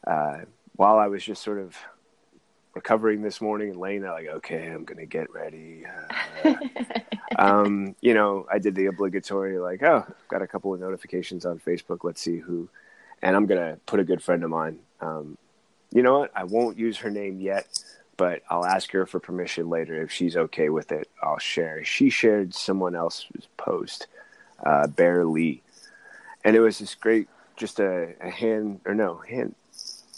uh, 0.06 0.38
while 0.76 0.98
I 0.98 1.08
was 1.08 1.22
just 1.22 1.42
sort 1.42 1.58
of 1.58 1.76
recovering 2.74 3.20
this 3.20 3.42
morning 3.42 3.68
and 3.68 3.78
laying 3.78 4.00
there 4.00 4.12
like, 4.12 4.26
okay, 4.26 4.68
I'm 4.68 4.84
gonna 4.84 5.06
get 5.06 5.32
ready. 5.32 5.84
Uh, 6.44 6.56
um, 7.38 7.96
you 8.00 8.12
know, 8.12 8.46
I 8.52 8.58
did 8.58 8.74
the 8.74 8.86
obligatory 8.86 9.58
like, 9.58 9.82
oh, 9.82 10.06
got 10.28 10.42
a 10.42 10.46
couple 10.46 10.74
of 10.74 10.80
notifications 10.80 11.46
on 11.46 11.58
Facebook. 11.58 12.04
Let's 12.04 12.20
see 12.20 12.38
who, 12.38 12.68
and 13.22 13.34
I'm 13.34 13.46
gonna 13.46 13.78
put 13.86 13.98
a 13.98 14.04
good 14.04 14.22
friend 14.22 14.44
of 14.44 14.50
mine. 14.50 14.78
Um, 15.00 15.38
you 15.92 16.02
know 16.02 16.20
what? 16.20 16.32
I 16.36 16.44
won't 16.44 16.78
use 16.78 16.98
her 16.98 17.10
name 17.10 17.40
yet, 17.40 17.66
but 18.16 18.42
I'll 18.50 18.64
ask 18.64 18.90
her 18.92 19.06
for 19.06 19.20
permission 19.20 19.68
later 19.68 20.02
if 20.02 20.10
she's 20.10 20.36
okay 20.36 20.68
with 20.68 20.92
it. 20.92 21.08
I'll 21.22 21.38
share. 21.38 21.84
She 21.84 22.10
shared 22.10 22.54
someone 22.54 22.94
else's 22.94 23.48
post, 23.56 24.06
uh, 24.64 24.86
Bear 24.86 25.24
Lee, 25.24 25.62
and 26.44 26.56
it 26.56 26.60
was 26.60 26.78
this 26.78 26.94
great, 26.94 27.28
just 27.56 27.80
a, 27.80 28.14
a 28.20 28.30
hand 28.30 28.80
or 28.84 28.94
no 28.94 29.16
hand 29.16 29.54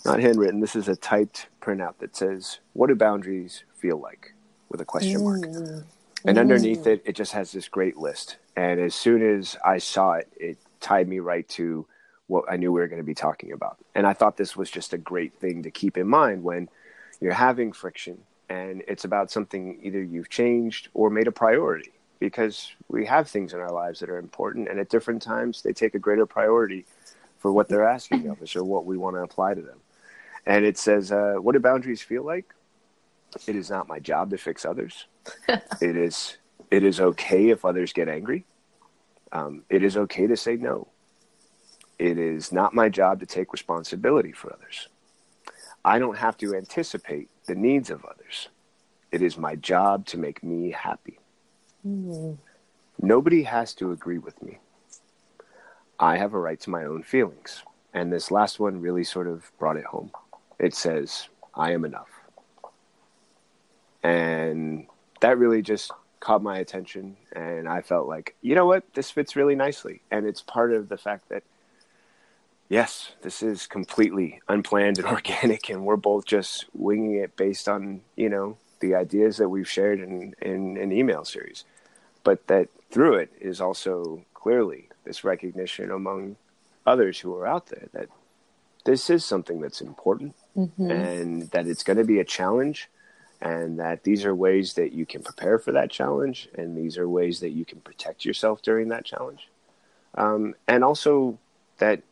not 0.04 0.20
handwritten. 0.20 0.60
This 0.60 0.76
is 0.76 0.88
a 0.88 0.96
typed 0.96 1.48
printout 1.60 1.98
that 1.98 2.16
says, 2.16 2.60
"What 2.72 2.86
do 2.86 2.94
boundaries 2.94 3.64
feel 3.74 3.98
like?" 3.98 4.32
with 4.68 4.80
a 4.80 4.84
question 4.84 5.22
mark. 5.22 5.40
Mm. 5.40 5.84
And 6.24 6.38
underneath 6.38 6.86
it, 6.86 7.02
it 7.04 7.14
just 7.14 7.32
has 7.32 7.52
this 7.52 7.68
great 7.68 7.96
list. 7.96 8.36
And 8.56 8.80
as 8.80 8.94
soon 8.94 9.22
as 9.22 9.56
I 9.64 9.78
saw 9.78 10.14
it, 10.14 10.28
it 10.36 10.58
tied 10.80 11.08
me 11.08 11.20
right 11.20 11.48
to 11.50 11.86
what 12.26 12.44
I 12.50 12.56
knew 12.56 12.72
we 12.72 12.80
were 12.80 12.88
going 12.88 13.00
to 13.00 13.04
be 13.04 13.14
talking 13.14 13.52
about. 13.52 13.78
And 13.94 14.06
I 14.06 14.12
thought 14.12 14.36
this 14.36 14.56
was 14.56 14.70
just 14.70 14.92
a 14.92 14.98
great 14.98 15.34
thing 15.34 15.62
to 15.62 15.70
keep 15.70 15.96
in 15.96 16.08
mind 16.08 16.42
when 16.42 16.68
you're 17.20 17.32
having 17.32 17.72
friction 17.72 18.18
and 18.48 18.82
it's 18.86 19.04
about 19.04 19.30
something 19.30 19.78
either 19.82 20.02
you've 20.02 20.28
changed 20.28 20.88
or 20.94 21.10
made 21.10 21.26
a 21.26 21.32
priority 21.32 21.92
because 22.18 22.72
we 22.88 23.04
have 23.04 23.28
things 23.28 23.52
in 23.52 23.60
our 23.60 23.72
lives 23.72 24.00
that 24.00 24.08
are 24.08 24.18
important 24.18 24.68
and 24.68 24.78
at 24.78 24.88
different 24.88 25.22
times 25.22 25.62
they 25.62 25.72
take 25.72 25.94
a 25.94 25.98
greater 25.98 26.26
priority 26.26 26.84
for 27.38 27.52
what 27.52 27.68
they're 27.68 27.88
asking 27.88 28.26
of 28.28 28.40
us 28.42 28.56
or 28.56 28.64
what 28.64 28.86
we 28.86 28.96
want 28.96 29.16
to 29.16 29.22
apply 29.22 29.54
to 29.54 29.62
them 29.62 29.78
and 30.46 30.64
it 30.64 30.78
says, 30.78 31.10
uh, 31.10 31.34
"What 31.34 31.52
do 31.52 31.58
boundaries 31.58 32.00
feel 32.00 32.22
like?" 32.22 32.54
It 33.46 33.56
is 33.56 33.68
not 33.68 33.88
my 33.88 33.98
job 33.98 34.30
to 34.30 34.38
fix 34.38 34.64
others. 34.64 35.06
it 35.48 35.96
is. 35.96 36.38
It 36.70 36.84
is 36.84 37.00
okay 37.00 37.50
if 37.50 37.64
others 37.64 37.92
get 37.92 38.08
angry. 38.08 38.44
Um, 39.32 39.64
it 39.68 39.82
is 39.82 39.96
okay 39.96 40.26
to 40.26 40.36
say 40.36 40.56
no. 40.56 40.88
It 41.98 42.18
is 42.18 42.52
not 42.52 42.74
my 42.74 42.88
job 42.88 43.20
to 43.20 43.26
take 43.26 43.52
responsibility 43.52 44.32
for 44.32 44.52
others. 44.52 44.88
I 45.86 45.98
don't 45.98 46.18
have 46.18 46.36
to 46.38 46.54
anticipate 46.54 47.30
the 47.46 47.54
needs 47.54 47.90
of 47.90 48.04
others. 48.04 48.48
It 49.12 49.22
is 49.22 49.38
my 49.38 49.54
job 49.54 50.04
to 50.06 50.18
make 50.18 50.42
me 50.42 50.72
happy. 50.72 51.20
Mm. 51.86 52.36
Nobody 53.00 53.44
has 53.44 53.72
to 53.74 53.92
agree 53.92 54.18
with 54.18 54.42
me. 54.42 54.58
I 55.98 56.18
have 56.18 56.34
a 56.34 56.38
right 56.38 56.60
to 56.60 56.70
my 56.70 56.84
own 56.84 57.02
feelings. 57.04 57.62
And 57.94 58.12
this 58.12 58.30
last 58.30 58.60
one 58.60 58.80
really 58.80 59.04
sort 59.04 59.28
of 59.28 59.50
brought 59.58 59.76
it 59.76 59.86
home 59.86 60.10
it 60.58 60.74
says, 60.74 61.28
I 61.54 61.72
am 61.72 61.84
enough. 61.84 62.08
And 64.02 64.86
that 65.20 65.38
really 65.38 65.62
just 65.62 65.92
caught 66.20 66.42
my 66.42 66.58
attention. 66.58 67.16
And 67.32 67.68
I 67.68 67.82
felt 67.82 68.08
like, 68.08 68.34
you 68.40 68.54
know 68.54 68.66
what? 68.66 68.84
This 68.94 69.10
fits 69.10 69.36
really 69.36 69.54
nicely. 69.54 70.02
And 70.10 70.26
it's 70.26 70.42
part 70.42 70.72
of 70.72 70.88
the 70.88 70.96
fact 70.96 71.28
that, 71.28 71.42
yes, 72.68 73.12
this 73.22 73.42
is 73.42 73.66
completely 73.66 74.40
unplanned 74.48 74.98
and 74.98 75.06
organic. 75.18 75.68
And 75.68 75.84
we're 75.84 75.96
both 75.96 76.24
just 76.24 76.66
winging 76.74 77.14
it 77.14 77.36
based 77.36 77.68
on, 77.68 78.02
you 78.16 78.28
know, 78.28 78.56
the 78.80 78.94
ideas 78.94 79.38
that 79.38 79.48
we've 79.48 79.68
shared 79.68 80.00
in, 80.00 80.34
in 80.40 80.76
an 80.76 80.92
email 80.92 81.24
series. 81.24 81.64
But 82.24 82.46
that 82.48 82.68
through 82.90 83.14
it 83.14 83.32
is 83.40 83.60
also 83.60 84.24
clearly 84.34 84.88
this 85.04 85.24
recognition 85.24 85.90
among 85.90 86.36
others 86.86 87.18
who 87.18 87.34
are 87.34 87.46
out 87.46 87.66
there 87.66 87.88
that 87.92 88.08
this 88.84 89.10
is 89.10 89.24
something 89.24 89.60
that's 89.60 89.80
important 89.80 90.34
mm-hmm. 90.56 90.90
and 90.90 91.42
that 91.50 91.66
it's 91.66 91.82
going 91.82 91.96
to 91.96 92.04
be 92.04 92.20
a 92.20 92.24
challenge 92.24 92.88
and 93.40 93.78
that 93.80 94.04
these 94.04 94.24
are 94.24 94.34
ways 94.34 94.74
that 94.74 94.92
you 94.92 95.04
can 95.04 95.22
prepare 95.22 95.58
for 95.58 95.72
that 95.72 95.90
challenge 95.90 96.48
and 96.54 96.76
these 96.76 96.96
are 96.96 97.08
ways 97.08 97.40
that 97.40 97.50
you 97.50 97.64
can 97.64 97.80
protect 97.80 98.24
yourself 98.24 98.62
during 98.62 98.88
that 98.88 99.04
challenge 99.04 99.48
um, 100.14 100.54
and 100.68 100.84
also 100.84 101.38
that 101.78 102.02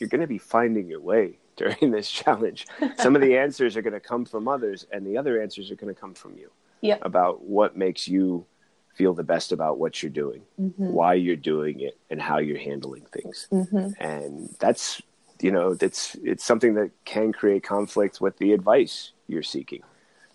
you're 0.00 0.08
going 0.08 0.20
to 0.20 0.26
be 0.26 0.38
finding 0.38 0.88
your 0.88 1.00
way 1.00 1.38
during 1.56 1.90
this 1.90 2.10
challenge 2.10 2.66
some 2.98 3.14
of 3.14 3.20
the 3.20 3.36
answers 3.44 3.76
are 3.76 3.82
going 3.82 3.92
to 3.92 4.00
come 4.00 4.24
from 4.24 4.48
others 4.48 4.86
and 4.92 5.06
the 5.06 5.18
other 5.18 5.42
answers 5.42 5.70
are 5.70 5.76
going 5.76 5.94
to 5.94 6.00
come 6.00 6.14
from 6.14 6.36
you 6.38 6.50
yep. 6.80 6.98
about 7.02 7.44
what 7.44 7.76
makes 7.76 8.08
you 8.08 8.46
feel 8.94 9.12
the 9.12 9.22
best 9.22 9.52
about 9.52 9.78
what 9.78 10.02
you're 10.02 10.10
doing 10.10 10.42
mm-hmm. 10.58 10.86
why 10.86 11.14
you're 11.14 11.36
doing 11.36 11.80
it 11.80 11.98
and 12.08 12.20
how 12.20 12.38
you're 12.38 12.58
handling 12.58 13.04
things 13.12 13.46
mm-hmm. 13.52 13.90
and 14.02 14.54
that's 14.58 15.02
you 15.40 15.50
know 15.50 15.76
it's 15.80 16.16
it's 16.22 16.44
something 16.44 16.74
that 16.74 16.90
can 17.04 17.32
create 17.32 17.62
conflict 17.62 18.20
with 18.20 18.36
the 18.38 18.52
advice 18.52 19.12
you're 19.26 19.42
seeking 19.42 19.82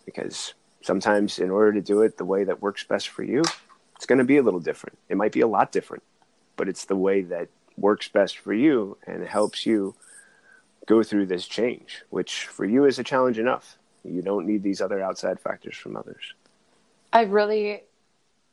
because 0.06 0.54
sometimes 0.82 1.40
in 1.40 1.50
order 1.50 1.74
to 1.74 1.82
do 1.82 2.02
it 2.02 2.18
the 2.18 2.26
way 2.26 2.44
that 2.44 2.62
works 2.62 2.84
best 2.84 3.10
for 3.10 3.24
you 3.24 3.42
it's 3.96 4.06
going 4.06 4.20
to 4.20 4.26
be 4.26 4.38
a 4.38 4.44
little 4.44 4.60
different 4.60 4.98
it 5.10 5.18
might 5.18 5.32
be 5.32 5.42
a 5.42 5.48
lot 5.48 5.72
different 5.72 6.04
but 6.56 6.70
it's 6.70 6.86
the 6.86 6.96
way 6.96 7.22
that 7.22 7.50
works 7.78 8.08
best 8.08 8.38
for 8.38 8.54
you 8.54 8.98
and 9.06 9.26
helps 9.26 9.66
you 9.66 9.96
go 10.86 11.04
through 11.04 11.26
this 11.26 11.48
change 11.48 12.04
which 12.10 12.46
for 12.46 12.66
you 12.66 12.86
is 12.86 13.00
a 13.00 13.04
challenge 13.04 13.40
enough 13.40 13.78
you 14.04 14.22
don't 14.22 14.46
need 14.46 14.62
these 14.62 14.82
other 14.82 15.02
outside 15.02 15.40
factors 15.40 15.76
from 15.76 15.96
others 15.96 16.34
i 17.12 17.22
really 17.22 17.82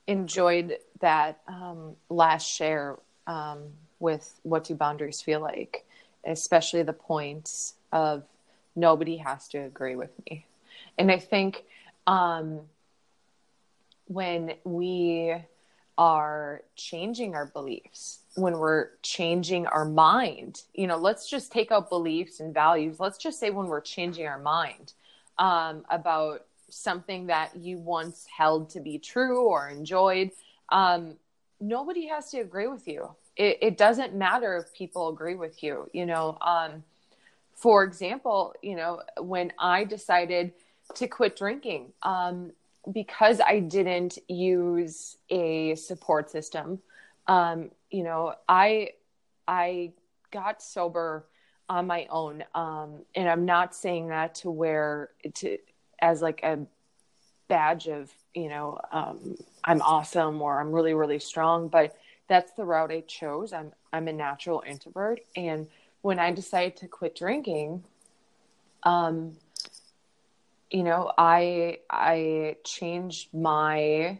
enjoyed 0.06 0.78
that 1.00 1.40
um, 1.46 1.94
last 2.08 2.44
share 2.44 2.98
um, 3.26 3.62
with 4.00 4.40
what 4.42 4.64
do 4.64 4.74
boundaries 4.74 5.20
feel 5.20 5.40
like 5.40 5.84
especially 6.24 6.82
the 6.82 6.92
points 6.92 7.74
of 7.92 8.24
nobody 8.74 9.16
has 9.18 9.48
to 9.48 9.58
agree 9.58 9.96
with 9.96 10.10
me. 10.28 10.46
And 10.98 11.10
I 11.10 11.18
think 11.18 11.64
um, 12.06 12.60
when 14.06 14.54
we 14.64 15.34
are 15.98 16.62
changing 16.74 17.34
our 17.34 17.46
beliefs, 17.46 18.20
when 18.34 18.58
we're 18.58 18.90
changing 19.02 19.66
our 19.66 19.84
mind, 19.84 20.62
you 20.74 20.86
know, 20.86 20.96
let's 20.96 21.28
just 21.28 21.52
take 21.52 21.70
out 21.70 21.88
beliefs 21.88 22.40
and 22.40 22.54
values. 22.54 22.98
Let's 22.98 23.18
just 23.18 23.38
say 23.38 23.50
when 23.50 23.66
we're 23.66 23.80
changing 23.80 24.26
our 24.26 24.38
mind 24.38 24.94
um, 25.38 25.84
about 25.90 26.46
something 26.70 27.26
that 27.26 27.54
you 27.56 27.78
once 27.78 28.26
held 28.34 28.70
to 28.70 28.80
be 28.80 28.98
true 28.98 29.46
or 29.46 29.68
enjoyed, 29.68 30.30
um, 30.70 31.16
nobody 31.60 32.06
has 32.06 32.30
to 32.30 32.40
agree 32.40 32.66
with 32.66 32.88
you 32.88 33.14
it, 33.36 33.58
it 33.62 33.78
doesn't 33.78 34.14
matter 34.14 34.56
if 34.56 34.74
people 34.74 35.08
agree 35.08 35.34
with 35.34 35.62
you 35.62 35.88
you 35.92 36.06
know 36.06 36.36
um, 36.40 36.82
for 37.54 37.84
example 37.84 38.54
you 38.62 38.76
know 38.76 39.00
when 39.18 39.52
i 39.58 39.84
decided 39.84 40.52
to 40.94 41.06
quit 41.06 41.36
drinking 41.36 41.92
um, 42.02 42.52
because 42.90 43.40
i 43.40 43.58
didn't 43.58 44.18
use 44.28 45.16
a 45.30 45.74
support 45.74 46.30
system 46.30 46.80
um, 47.28 47.70
you 47.90 48.02
know 48.02 48.34
i 48.48 48.90
i 49.46 49.92
got 50.30 50.62
sober 50.62 51.26
on 51.68 51.86
my 51.86 52.06
own 52.10 52.42
um, 52.54 53.04
and 53.14 53.28
i'm 53.28 53.44
not 53.44 53.74
saying 53.74 54.08
that 54.08 54.34
to 54.34 54.50
wear 54.50 55.10
to 55.34 55.58
as 56.00 56.20
like 56.20 56.42
a 56.42 56.58
badge 57.48 57.86
of 57.86 58.10
you 58.34 58.48
know 58.48 58.78
um, 58.90 59.36
i'm 59.64 59.80
awesome 59.82 60.42
or 60.42 60.60
i'm 60.60 60.72
really 60.72 60.94
really 60.94 61.18
strong 61.18 61.68
but 61.68 61.96
that's 62.32 62.52
the 62.52 62.64
route 62.64 62.90
I 62.90 63.00
chose. 63.00 63.52
I'm 63.52 63.72
I'm 63.92 64.08
a 64.08 64.12
natural 64.12 64.62
introvert, 64.66 65.20
and 65.36 65.66
when 66.00 66.18
I 66.18 66.32
decided 66.32 66.76
to 66.78 66.88
quit 66.88 67.14
drinking, 67.14 67.84
um, 68.84 69.36
you 70.72 70.82
know, 70.82 71.12
I 71.18 71.78
I 71.90 72.56
changed 72.64 73.32
my 73.34 74.18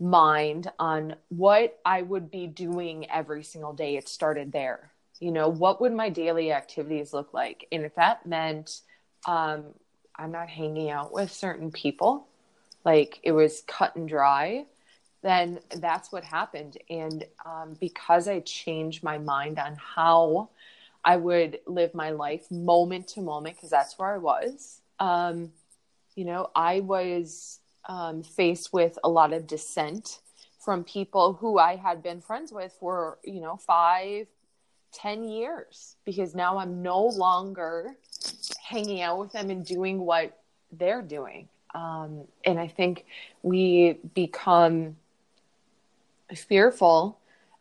mind 0.00 0.70
on 0.78 1.14
what 1.28 1.78
I 1.84 2.00
would 2.02 2.30
be 2.30 2.46
doing 2.46 3.10
every 3.10 3.44
single 3.44 3.74
day. 3.74 3.96
It 3.96 4.08
started 4.08 4.52
there. 4.52 4.90
You 5.20 5.32
know, 5.32 5.48
what 5.48 5.80
would 5.82 5.92
my 5.92 6.08
daily 6.08 6.50
activities 6.50 7.12
look 7.12 7.34
like? 7.34 7.68
And 7.70 7.84
if 7.84 7.94
that 7.96 8.24
meant 8.24 8.80
um, 9.26 9.64
I'm 10.16 10.32
not 10.32 10.48
hanging 10.48 10.90
out 10.90 11.12
with 11.12 11.30
certain 11.30 11.70
people, 11.70 12.26
like 12.84 13.20
it 13.22 13.32
was 13.32 13.62
cut 13.66 13.96
and 13.96 14.08
dry, 14.08 14.64
then 15.22 15.60
that's 15.76 16.10
what 16.10 16.24
happened. 16.24 16.78
And 16.88 17.26
um, 17.44 17.76
because 17.78 18.28
I 18.28 18.40
changed 18.40 19.02
my 19.02 19.18
mind 19.18 19.58
on 19.58 19.76
how 19.76 20.48
I 21.04 21.16
would 21.16 21.60
live 21.66 21.94
my 21.94 22.10
life 22.10 22.50
moment 22.50 23.08
to 23.08 23.20
moment, 23.20 23.56
because 23.56 23.70
that's 23.70 23.98
where 23.98 24.14
I 24.14 24.18
was, 24.18 24.79
um, 25.00 25.50
you 26.14 26.24
know, 26.24 26.50
I 26.54 26.80
was 26.80 27.58
um, 27.88 28.22
faced 28.22 28.72
with 28.72 28.98
a 29.02 29.08
lot 29.08 29.32
of 29.32 29.46
dissent 29.46 30.20
from 30.58 30.84
people 30.84 31.32
who 31.32 31.58
I 31.58 31.76
had 31.76 32.02
been 32.02 32.20
friends 32.20 32.52
with 32.52 32.72
for, 32.78 33.18
you 33.24 33.40
know, 33.40 33.56
five, 33.56 34.26
ten 34.92 35.24
years, 35.24 35.96
because 36.04 36.34
now 36.34 36.58
I'm 36.58 36.82
no 36.82 37.06
longer 37.06 37.96
hanging 38.62 39.00
out 39.00 39.18
with 39.18 39.32
them 39.32 39.50
and 39.50 39.64
doing 39.64 40.00
what 40.00 40.38
they're 40.70 41.02
doing. 41.02 41.48
Um, 41.74 42.24
and 42.44 42.60
I 42.60 42.68
think 42.68 43.06
we 43.42 43.98
become 44.14 44.96
fearful 46.34 47.18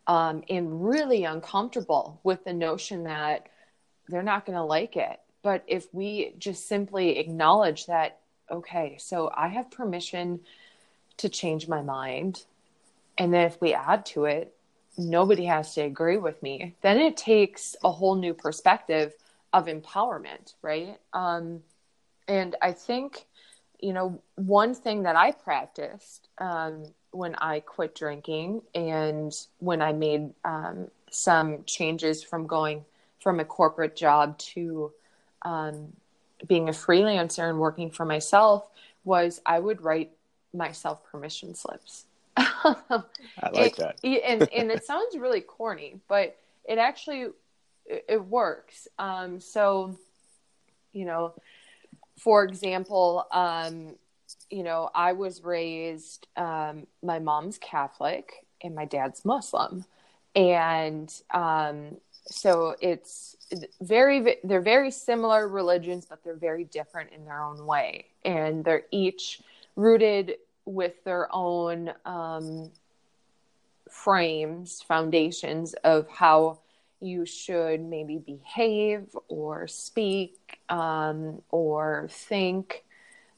um, 0.07 0.43
and 0.49 0.85
really 0.85 1.23
uncomfortable 1.23 2.19
with 2.23 2.43
the 2.43 2.53
notion 2.53 3.03
that 3.03 3.47
they're 4.07 4.23
not 4.23 4.45
going 4.45 4.57
to 4.57 4.63
like 4.63 4.97
it 4.97 5.19
but 5.41 5.63
if 5.67 5.87
we 5.93 6.33
just 6.37 6.67
simply 6.67 7.17
acknowledge 7.17 7.85
that, 7.85 8.19
okay, 8.51 8.97
so 8.99 9.31
I 9.35 9.47
have 9.47 9.71
permission 9.71 10.41
to 11.17 11.29
change 11.29 11.67
my 11.67 11.81
mind. 11.81 12.43
And 13.17 13.33
then 13.33 13.45
if 13.45 13.59
we 13.61 13.73
add 13.73 14.05
to 14.07 14.25
it, 14.25 14.55
nobody 14.97 15.45
has 15.45 15.73
to 15.75 15.81
agree 15.81 16.17
with 16.17 16.41
me, 16.43 16.75
then 16.81 16.99
it 16.99 17.15
takes 17.15 17.75
a 17.83 17.91
whole 17.91 18.15
new 18.15 18.33
perspective 18.33 19.13
of 19.53 19.65
empowerment, 19.65 20.53
right? 20.61 20.97
Um, 21.13 21.61
and 22.27 22.55
I 22.61 22.73
think, 22.73 23.25
you 23.79 23.93
know, 23.93 24.21
one 24.35 24.75
thing 24.75 25.03
that 25.03 25.15
I 25.15 25.31
practiced 25.31 26.27
um, 26.37 26.85
when 27.11 27.35
I 27.35 27.61
quit 27.61 27.95
drinking 27.95 28.61
and 28.75 29.33
when 29.59 29.81
I 29.81 29.93
made 29.93 30.31
um, 30.43 30.89
some 31.09 31.63
changes 31.65 32.23
from 32.23 32.45
going 32.45 32.85
from 33.19 33.39
a 33.39 33.45
corporate 33.45 33.95
job 33.95 34.37
to 34.37 34.91
um, 35.43 35.93
being 36.47 36.69
a 36.69 36.73
freelancer 36.73 37.49
and 37.49 37.59
working 37.59 37.89
for 37.89 38.05
myself 38.05 38.67
was 39.03 39.41
I 39.45 39.59
would 39.59 39.81
write 39.81 40.11
myself 40.53 41.03
permission 41.03 41.55
slips. 41.55 42.05
I 42.37 43.03
like 43.51 43.77
it, 43.77 43.77
that. 43.77 43.99
and, 44.03 44.49
and 44.53 44.71
it 44.71 44.85
sounds 44.85 45.17
really 45.17 45.41
corny, 45.41 45.99
but 46.07 46.37
it 46.65 46.77
actually 46.77 47.27
it, 47.85 48.05
it 48.07 48.25
works. 48.25 48.87
Um, 48.97 49.39
so, 49.39 49.97
you 50.93 51.05
know, 51.05 51.33
for 52.17 52.43
example, 52.43 53.27
um, 53.31 53.95
you 54.49 54.63
know, 54.63 54.89
I 54.93 55.13
was 55.13 55.43
raised, 55.43 56.27
um, 56.37 56.87
my 57.03 57.19
mom's 57.19 57.57
Catholic 57.57 58.45
and 58.61 58.75
my 58.75 58.85
dad's 58.85 59.25
Muslim. 59.25 59.85
And 60.35 61.11
um, 61.33 61.97
so 62.31 62.75
it's 62.79 63.35
very, 63.81 64.37
they're 64.43 64.61
very 64.61 64.91
similar 64.91 65.47
religions, 65.47 66.05
but 66.05 66.23
they're 66.23 66.35
very 66.35 66.63
different 66.63 67.11
in 67.11 67.25
their 67.25 67.41
own 67.41 67.65
way. 67.65 68.05
And 68.23 68.63
they're 68.63 68.85
each 68.91 69.41
rooted 69.75 70.35
with 70.65 71.03
their 71.03 71.33
own 71.33 71.91
um, 72.05 72.71
frames, 73.89 74.83
foundations 74.87 75.73
of 75.83 76.07
how 76.09 76.59
you 77.01 77.25
should 77.25 77.81
maybe 77.81 78.17
behave 78.17 79.07
or 79.27 79.67
speak 79.67 80.59
um, 80.69 81.41
or 81.49 82.07
think. 82.11 82.83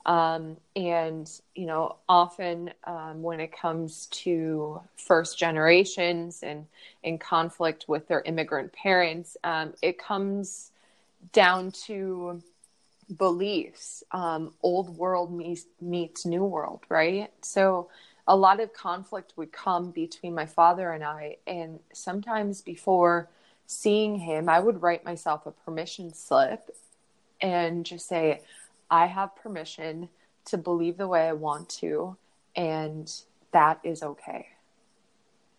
Um, 0.05 0.57
and, 0.75 1.29
you 1.55 1.65
know, 1.65 1.97
often 2.09 2.71
um, 2.85 3.21
when 3.21 3.39
it 3.39 3.55
comes 3.55 4.07
to 4.07 4.81
first 4.95 5.37
generations 5.37 6.41
and 6.43 6.65
in 7.03 7.17
conflict 7.17 7.85
with 7.87 8.07
their 8.07 8.21
immigrant 8.21 8.73
parents, 8.73 9.37
um, 9.43 9.73
it 9.81 9.99
comes 9.99 10.71
down 11.33 11.71
to 11.71 12.41
beliefs. 13.17 14.03
Um, 14.11 14.53
old 14.63 14.97
world 14.97 15.31
meets, 15.31 15.65
meets 15.79 16.25
new 16.25 16.43
world, 16.43 16.81
right? 16.89 17.31
So 17.41 17.89
a 18.27 18.35
lot 18.35 18.59
of 18.59 18.73
conflict 18.73 19.33
would 19.35 19.51
come 19.51 19.91
between 19.91 20.33
my 20.33 20.45
father 20.45 20.91
and 20.91 21.03
I. 21.03 21.37
And 21.45 21.79
sometimes 21.93 22.61
before 22.61 23.29
seeing 23.67 24.17
him, 24.17 24.49
I 24.49 24.59
would 24.59 24.81
write 24.81 25.05
myself 25.05 25.45
a 25.45 25.51
permission 25.51 26.13
slip 26.13 26.75
and 27.39 27.85
just 27.85 28.07
say, 28.07 28.41
I 28.91 29.07
have 29.07 29.35
permission 29.35 30.09
to 30.45 30.57
believe 30.57 30.97
the 30.97 31.07
way 31.07 31.27
I 31.27 31.33
want 31.33 31.69
to, 31.79 32.17
and 32.55 33.11
that 33.53 33.79
is 33.83 34.03
okay. 34.03 34.47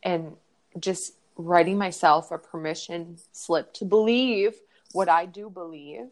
And 0.02 0.36
just 0.78 1.14
writing 1.36 1.78
myself 1.78 2.30
a 2.30 2.38
permission 2.38 3.16
slip 3.32 3.72
to 3.74 3.84
believe 3.84 4.54
what 4.92 5.08
I 5.08 5.26
do 5.26 5.48
believe 5.48 6.08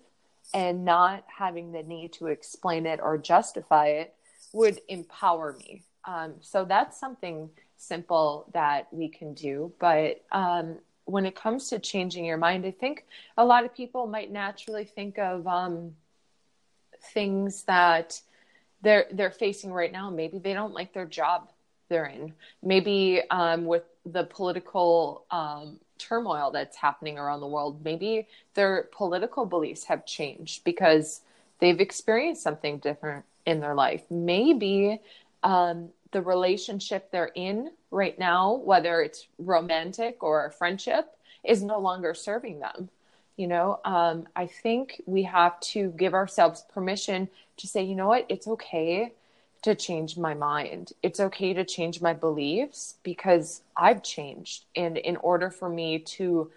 and 0.55 0.85
not 0.85 1.25
having 1.39 1.73
the 1.73 1.83
need 1.83 2.13
to 2.15 2.27
explain 2.27 2.87
it 2.87 3.01
or 3.03 3.19
justify 3.19 3.89
it 3.89 4.15
would 4.53 4.81
empower 4.89 5.53
me. 5.53 5.83
Um, 6.07 6.35
so 6.41 6.65
that's 6.65 6.99
something 6.99 7.51
simple 7.77 8.49
that 8.55 8.89
we 8.91 9.09
can 9.09 9.35
do. 9.35 9.73
But 9.79 10.25
um, 10.33 10.79
when 11.05 11.27
it 11.27 11.35
comes 11.35 11.69
to 11.69 11.79
changing 11.79 12.25
your 12.25 12.39
mind, 12.39 12.65
I 12.65 12.71
think 12.71 13.05
a 13.37 13.45
lot 13.45 13.65
of 13.65 13.75
people 13.75 14.07
might 14.07 14.33
naturally 14.33 14.85
think 14.85 15.19
of 15.19 15.47
um, 15.47 15.93
things 17.03 17.65
that 17.65 18.21
they're 18.83 19.07
they're 19.11 19.31
facing 19.31 19.73
right 19.73 19.93
now. 19.93 20.11
Maybe 20.11 20.39
they 20.39 20.53
don't 20.53 20.73
like 20.73 20.93
their 20.93 21.07
job 21.07 21.51
they're 21.89 22.07
in. 22.07 22.33
Maybe 22.63 23.21
um, 23.31 23.67
with 23.67 23.83
the 24.07 24.25
political 24.25 25.25
um, 25.31 25.79
turmoil 25.99 26.51
that's 26.51 26.77
happening 26.77 27.19
around 27.19 27.41
the 27.41 27.47
world, 27.47 27.85
maybe 27.85 28.27
their 28.55 28.89
political 28.93 29.45
beliefs 29.45 29.85
have 29.85 30.07
changed 30.07 30.65
because 30.65 31.21
they've 31.59 31.81
experienced 31.81 32.43
something 32.43 32.79
different 32.79 33.25
in 33.45 33.61
their 33.61 33.75
life. 33.75 34.03
Maybe 34.11 35.01
um, 35.43 35.91
the 36.13 36.23
relationship 36.23 37.11
they're 37.11 37.33
in 37.35 37.71
right 37.91 38.19
now, 38.19 38.55
whether 38.55 39.03
it's 39.03 39.27
romantic 39.39 40.23
or 40.23 40.47
a 40.47 40.51
friendship, 40.51 41.17
is 41.45 41.63
no 41.63 41.79
longer 41.79 42.15
serving 42.15 42.61
them. 42.61 42.89
You 43.41 43.47
know, 43.47 43.81
um, 43.87 44.29
I 44.37 44.45
think 44.49 45.01
we 45.07 45.23
have 45.23 45.59
to 45.73 45.95
give 45.97 46.13
ourselves 46.13 46.63
permission 46.75 47.31
to 47.57 47.67
say, 47.67 47.83
you 47.83 47.95
know 47.95 48.09
what, 48.09 48.27
it's 48.29 48.47
okay 48.47 49.15
to 49.63 49.75
change 49.75 50.19
my 50.19 50.35
mind. 50.35 50.93
It's 51.03 51.21
okay 51.21 51.55
to 51.55 51.65
change 51.65 52.03
my 52.03 52.13
beliefs 52.13 52.97
because 53.03 53.63
I've 53.75 54.03
changed. 54.03 54.67
And 54.77 54.99
in 54.99 55.17
order 55.17 55.49
for 55.49 55.71
me 55.71 56.01
to 56.01 56.51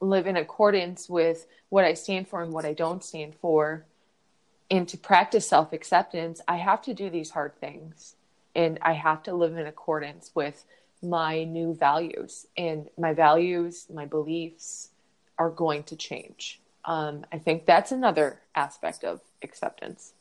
live 0.00 0.26
in 0.26 0.36
accordance 0.36 1.08
with 1.08 1.46
what 1.68 1.84
I 1.84 1.94
stand 1.94 2.26
for 2.26 2.42
and 2.42 2.52
what 2.52 2.64
I 2.64 2.72
don't 2.72 3.04
stand 3.04 3.36
for, 3.36 3.84
and 4.68 4.88
to 4.88 4.98
practice 4.98 5.48
self 5.48 5.72
acceptance, 5.72 6.40
I 6.48 6.56
have 6.56 6.82
to 6.82 6.92
do 6.92 7.08
these 7.08 7.30
hard 7.30 7.54
things. 7.60 8.16
And 8.56 8.80
I 8.82 8.94
have 8.94 9.22
to 9.22 9.32
live 9.32 9.56
in 9.56 9.64
accordance 9.68 10.32
with 10.34 10.64
my 11.04 11.44
new 11.44 11.72
values. 11.72 12.48
And 12.56 12.88
my 12.98 13.14
values, 13.14 13.86
my 13.94 14.06
beliefs 14.06 14.89
are 15.40 15.50
going 15.50 15.82
to 15.84 15.96
change. 15.96 16.60
Um, 16.84 17.24
I 17.32 17.38
think 17.38 17.64
that's 17.64 17.92
another 17.92 18.42
aspect 18.54 19.04
of 19.04 19.20
acceptance. 19.42 20.12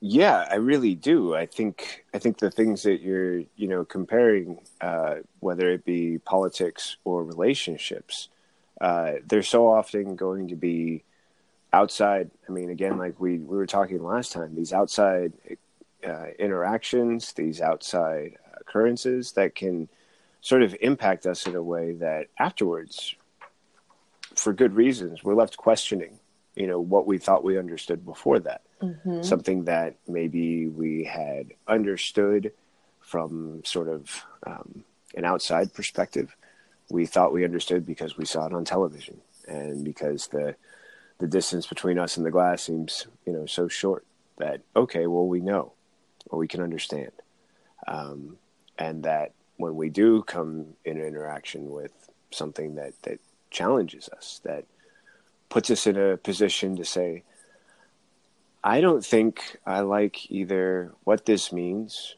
Yeah, 0.00 0.46
I 0.50 0.56
really 0.56 0.94
do. 0.94 1.34
I 1.34 1.46
think 1.46 2.04
I 2.12 2.18
think 2.18 2.38
the 2.38 2.50
things 2.50 2.82
that 2.82 3.00
you're, 3.00 3.38
you 3.56 3.68
know, 3.68 3.86
comparing, 3.86 4.58
uh, 4.82 5.16
whether 5.40 5.70
it 5.70 5.86
be 5.86 6.18
politics 6.18 6.98
or 7.04 7.24
relationships, 7.24 8.28
uh, 8.82 9.12
they're 9.26 9.42
so 9.42 9.66
often 9.66 10.14
going 10.14 10.48
to 10.48 10.56
be 10.56 11.04
outside. 11.72 12.30
I 12.46 12.52
mean, 12.52 12.68
again, 12.68 12.98
like 12.98 13.18
we 13.18 13.38
we 13.38 13.56
were 13.56 13.66
talking 13.66 14.04
last 14.04 14.32
time, 14.32 14.54
these 14.54 14.74
outside 14.74 15.32
uh, 16.06 16.26
interactions, 16.38 17.32
these 17.32 17.62
outside 17.62 18.36
occurrences 18.60 19.32
that 19.32 19.54
can 19.54 19.88
sort 20.44 20.62
of 20.62 20.76
impact 20.82 21.24
us 21.24 21.46
in 21.46 21.54
a 21.54 21.62
way 21.62 21.92
that 21.94 22.26
afterwards, 22.38 23.14
for 24.36 24.52
good 24.52 24.74
reasons, 24.74 25.24
we're 25.24 25.34
left 25.34 25.56
questioning, 25.56 26.18
you 26.54 26.66
know, 26.66 26.78
what 26.78 27.06
we 27.06 27.16
thought 27.16 27.42
we 27.42 27.58
understood 27.58 28.04
before 28.04 28.38
that 28.40 28.60
mm-hmm. 28.84 29.22
something 29.22 29.64
that 29.64 29.96
maybe 30.06 30.66
we 30.66 31.04
had 31.04 31.52
understood 31.66 32.52
from 33.00 33.62
sort 33.64 33.88
of 33.88 34.24
um, 34.46 34.84
an 35.14 35.24
outside 35.24 35.72
perspective. 35.72 36.34
We 36.90 37.06
thought 37.06 37.32
we 37.32 37.44
understood 37.44 37.86
because 37.86 38.16
we 38.16 38.24
saw 38.24 38.46
it 38.46 38.52
on 38.52 38.64
television, 38.64 39.20
and 39.48 39.84
because 39.84 40.28
the 40.28 40.56
the 41.18 41.26
distance 41.26 41.66
between 41.66 41.98
us 41.98 42.16
and 42.16 42.26
the 42.26 42.30
glass 42.30 42.64
seems, 42.64 43.06
you 43.24 43.32
know, 43.32 43.46
so 43.46 43.68
short 43.68 44.04
that 44.38 44.60
okay, 44.76 45.06
well, 45.06 45.26
we 45.26 45.40
know, 45.40 45.72
or 46.26 46.38
we 46.38 46.48
can 46.48 46.60
understand, 46.60 47.12
um, 47.86 48.36
and 48.78 49.04
that 49.04 49.32
when 49.56 49.76
we 49.76 49.88
do 49.88 50.22
come 50.22 50.74
in 50.84 50.98
interaction 50.98 51.70
with 51.70 51.92
something 52.30 52.74
that 52.76 52.92
that 53.02 53.20
challenges 53.50 54.08
us, 54.08 54.40
that 54.44 54.64
puts 55.48 55.70
us 55.70 55.86
in 55.86 55.96
a 55.96 56.16
position 56.16 56.76
to 56.76 56.84
say, 56.84 57.22
I 58.62 58.80
don't 58.80 59.04
think 59.04 59.58
I 59.64 59.80
like 59.80 60.30
either 60.30 60.92
what 61.04 61.26
this 61.26 61.52
means, 61.52 62.16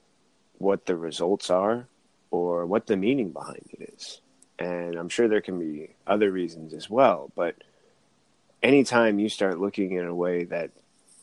what 0.59 0.87
the 0.87 0.97
results 0.97 1.51
are, 1.51 1.87
or 2.31 2.67
what 2.67 2.87
the 2.87 2.97
meaning 2.97 3.31
behind 3.31 3.69
it 3.71 3.93
is. 3.95 4.21
And 4.59 4.97
I'm 4.97 5.11
sure 5.11 5.29
there 5.29 5.43
can 5.43 5.59
be 5.59 5.91
other 6.07 6.31
reasons 6.31 6.73
as 6.73 6.89
well, 6.89 7.31
but 7.37 7.57
anytime 8.63 9.19
you 9.19 9.29
start 9.29 9.61
looking 9.61 9.93
in 9.93 10.07
a 10.07 10.15
way 10.15 10.45
that 10.45 10.71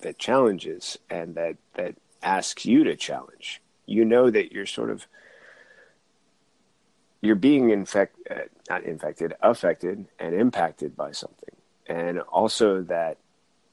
that 0.01 0.19
challenges 0.19 0.97
and 1.09 1.35
that 1.35 1.55
that 1.73 1.95
asks 2.21 2.65
you 2.65 2.83
to 2.83 2.95
challenge, 2.95 3.61
you 3.85 4.05
know 4.05 4.29
that 4.29 4.51
you're 4.51 4.65
sort 4.65 4.91
of 4.91 5.07
you're 7.23 7.35
being 7.35 7.69
infect 7.69 8.17
uh, 8.29 8.41
not 8.69 8.83
infected, 8.83 9.33
affected 9.41 10.05
and 10.19 10.35
impacted 10.35 10.95
by 10.95 11.11
something. 11.11 11.55
And 11.87 12.19
also 12.19 12.81
that 12.83 13.17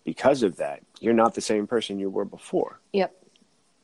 because 0.05 0.44
of 0.44 0.57
that, 0.57 0.82
you're 1.01 1.14
not 1.14 1.34
the 1.34 1.40
same 1.40 1.66
person 1.66 1.98
you 1.98 2.11
were 2.11 2.24
before. 2.24 2.80
Yep. 2.92 3.12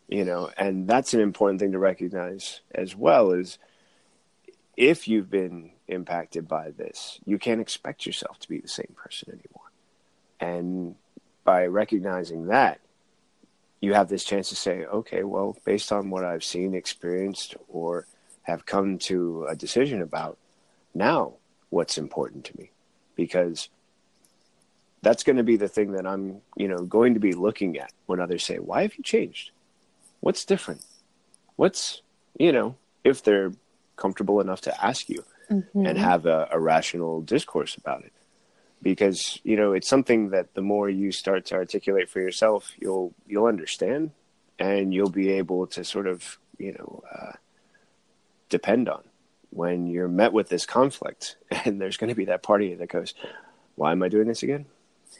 You 0.09 0.25
know, 0.25 0.51
and 0.57 0.87
that's 0.87 1.14
an 1.14 1.21
important 1.21 1.61
thing 1.61 1.73
to 1.73 1.81
recognize 1.81 2.61
as 2.73 2.95
well 2.95 3.33
is 3.33 3.59
if 4.77 5.09
you've 5.09 5.31
been 5.31 5.73
impacted 5.89 6.47
by 6.47 6.71
this, 6.71 7.19
you 7.25 7.37
can't 7.37 7.61
expect 7.61 8.07
yourself 8.07 8.39
to 8.41 8.49
be 8.49 8.61
the 8.61 8.69
same 8.69 8.95
person 8.95 9.31
anymore. 9.31 9.71
And 10.39 10.95
by 11.43 11.67
recognizing 11.67 12.47
that, 12.47 12.79
you 13.81 13.95
have 13.95 14.09
this 14.09 14.25
chance 14.25 14.49
to 14.51 14.57
say, 14.57 14.85
okay, 14.85 15.25
well, 15.25 15.57
based 15.64 15.91
on 15.91 16.11
what 16.11 16.25
I've 16.25 16.45
seen, 16.45 16.75
experienced, 16.75 17.57
or 17.69 18.07
have 18.47 18.65
come 18.65 18.97
to 18.97 19.45
a 19.49 19.57
decision 19.57 20.01
about, 20.01 20.39
now 20.95 21.33
what's 21.71 21.99
important 21.99 22.45
to 22.45 22.57
me? 22.57 22.71
Because 23.17 23.69
that's 25.03 25.25
going 25.25 25.37
to 25.37 25.43
be 25.43 25.57
the 25.57 25.69
thing 25.69 25.93
that 25.93 26.07
I'm, 26.07 26.43
you 26.57 26.69
know, 26.69 26.85
going 26.85 27.15
to 27.15 27.21
be 27.21 27.33
looking 27.33 27.77
at 27.77 27.93
when 28.07 28.21
others 28.21 28.45
say, 28.45 28.59
"Why 28.59 28.83
have 28.83 28.97
you 28.97 29.03
changed? 29.03 29.51
What's 30.21 30.45
different? 30.45 30.85
What's, 31.57 32.03
you 32.39 32.53
know, 32.53 32.77
if 33.03 33.23
they're 33.23 33.53
comfortable 33.97 34.41
enough 34.41 34.61
to 34.63 34.85
ask 34.85 35.09
you 35.09 35.25
mm-hmm. 35.51 35.87
and 35.87 35.99
have 35.99 36.27
a, 36.27 36.49
a 36.53 36.61
rational 36.61 37.23
discourse 37.23 37.77
about 37.77 38.05
it." 38.05 38.13
Because 38.81 39.41
you 39.43 39.57
know, 39.57 39.73
it's 39.73 39.89
something 39.89 40.31
that 40.31 40.55
the 40.55 40.63
more 40.63 40.89
you 40.89 41.11
start 41.11 41.47
to 41.47 41.57
articulate 41.57 42.09
for 42.09 42.21
yourself, 42.21 42.71
you'll 42.79 43.13
you'll 43.27 43.47
understand, 43.47 44.13
and 44.59 44.95
you'll 44.95 45.11
be 45.11 45.31
able 45.33 45.67
to 45.69 45.83
sort 45.83 46.07
of, 46.07 46.39
you 46.59 46.73
know, 46.73 47.03
uh, 47.13 47.33
depend 48.49 48.89
on 48.89 49.03
when 49.51 49.87
you're 49.87 50.09
met 50.09 50.33
with 50.33 50.49
this 50.49 50.67
conflict. 50.67 51.37
And 51.65 51.81
there's 51.81 51.97
going 51.97 52.11
to 52.11 52.15
be 52.15 52.27
that 52.27 52.43
party 52.43 52.75
that 52.75 52.89
goes, 52.89 53.15
"Why 53.75 53.93
am 53.93 54.03
I 54.03 54.09
doing 54.09 54.29
this 54.29 54.43
again? 54.43 54.67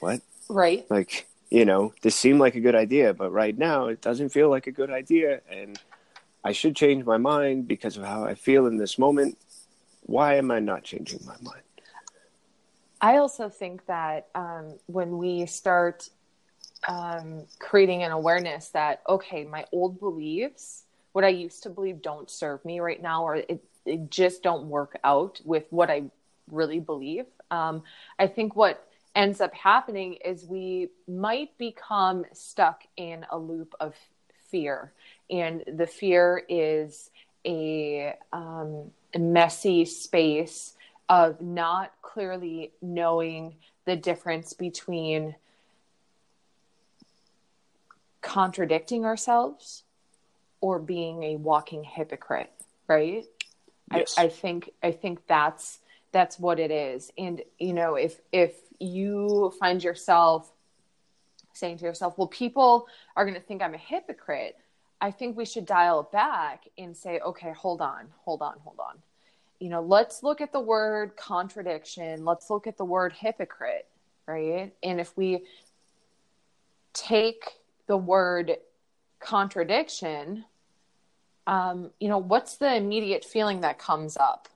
what? 0.01 0.20
Right. 0.49 0.89
Like, 0.91 1.29
you 1.51 1.64
know, 1.64 1.93
this 2.03 2.16
seemed 2.16 2.41
like 2.41 2.55
a 2.55 2.61
good 2.61 2.74
idea, 2.74 3.14
but 3.14 3.33
right 3.33 3.57
now 3.57 3.87
it 3.87 4.01
doesn't 4.01 4.31
feel 4.31 4.49
like 4.49 4.66
a 4.66 4.72
good 4.72 4.91
idea. 4.91 5.41
And 5.51 5.79
I 6.45 6.53
should 6.53 6.77
change 6.77 7.05
my 7.05 7.16
mind 7.16 7.68
because 7.68 7.97
of 7.97 8.05
how 8.05 8.24
I 8.24 8.35
feel 8.35 8.66
in 8.66 8.77
this 8.77 8.99
moment. 8.99 9.39
Why 10.03 10.37
am 10.37 10.51
I 10.51 10.61
not 10.61 10.85
changing 10.85 11.20
my 11.27 11.37
mind? 11.43 11.62
I 13.01 13.18
also 13.18 13.49
think 13.49 13.87
that 13.87 14.29
um, 14.35 14.74
when 14.87 15.18
we 15.18 15.47
start 15.47 16.09
um, 16.89 17.45
creating 17.59 18.03
an 18.03 18.12
awareness 18.12 18.68
that, 18.70 19.03
okay, 19.09 19.45
my 19.45 19.66
old 19.72 19.99
beliefs, 19.99 20.85
what 21.16 21.24
I 21.24 21.28
used 21.28 21.62
to 21.62 21.70
believe 21.70 22.02
don't 22.02 22.30
serve 22.30 22.62
me 22.62 22.78
right 22.78 23.00
now, 23.00 23.24
or 23.24 23.36
it, 23.36 23.64
it 23.86 24.10
just 24.10 24.42
don't 24.42 24.68
work 24.68 24.98
out 25.02 25.40
with 25.46 25.64
what 25.70 25.88
I 25.88 26.02
really 26.50 26.78
believe. 26.78 27.24
Um, 27.50 27.84
I 28.18 28.26
think 28.26 28.54
what 28.54 28.86
ends 29.14 29.40
up 29.40 29.54
happening 29.54 30.18
is 30.22 30.44
we 30.44 30.90
might 31.08 31.56
become 31.56 32.26
stuck 32.34 32.82
in 32.98 33.24
a 33.30 33.38
loop 33.38 33.74
of 33.80 33.94
fear. 34.50 34.92
And 35.30 35.64
the 35.66 35.86
fear 35.86 36.42
is 36.50 37.08
a, 37.46 38.14
um, 38.34 38.90
messy 39.18 39.86
space 39.86 40.74
of 41.08 41.40
not 41.40 41.92
clearly 42.02 42.72
knowing 42.82 43.54
the 43.86 43.96
difference 43.96 44.52
between 44.52 45.34
contradicting 48.20 49.06
ourselves 49.06 49.84
or 50.66 50.78
being 50.78 51.22
a 51.22 51.36
walking 51.36 51.84
hypocrite 51.84 52.52
right 52.88 53.24
yes. 53.92 54.14
I, 54.18 54.24
I 54.24 54.28
think 54.28 54.70
i 54.82 54.92
think 54.92 55.26
that's 55.26 55.78
that's 56.12 56.38
what 56.38 56.58
it 56.58 56.70
is 56.70 57.12
and 57.18 57.42
you 57.58 57.72
know 57.72 57.94
if 57.94 58.20
if 58.32 58.54
you 58.78 59.52
find 59.58 59.82
yourself 59.82 60.50
saying 61.56 61.78
to 61.78 61.84
yourself, 61.84 62.16
well, 62.18 62.28
people 62.28 62.86
are 63.16 63.24
going 63.24 63.34
to 63.34 63.40
think 63.40 63.62
I'm 63.62 63.74
a 63.74 63.78
hypocrite, 63.78 64.56
I 65.00 65.10
think 65.10 65.36
we 65.36 65.44
should 65.44 65.66
dial 65.66 66.00
it 66.00 66.12
back 66.12 66.64
and 66.78 66.96
say, 66.96 67.20
okay, 67.20 67.52
hold 67.52 67.80
on, 67.80 68.08
hold 68.24 68.42
on, 68.42 68.54
hold 68.62 68.78
on. 68.78 68.96
You 69.58 69.70
know, 69.70 69.82
let's 69.82 70.22
look 70.22 70.40
at 70.40 70.52
the 70.52 70.60
word 70.60 71.16
contradiction. 71.16 72.24
Let's 72.24 72.50
look 72.50 72.66
at 72.66 72.76
the 72.76 72.84
word 72.84 73.12
hypocrite, 73.12 73.86
right? 74.26 74.72
And 74.82 75.00
if 75.00 75.16
we 75.16 75.44
take 76.92 77.44
the 77.86 77.96
word 77.96 78.56
contradiction, 79.18 80.44
um, 81.47 81.90
you 82.01 82.09
know, 82.09 82.18
what's 82.18 82.57
the 82.57 82.74
immediate 82.74 83.24
feeling 83.24 83.61
that 83.61 83.78
comes 83.78 84.16
up? 84.16 84.49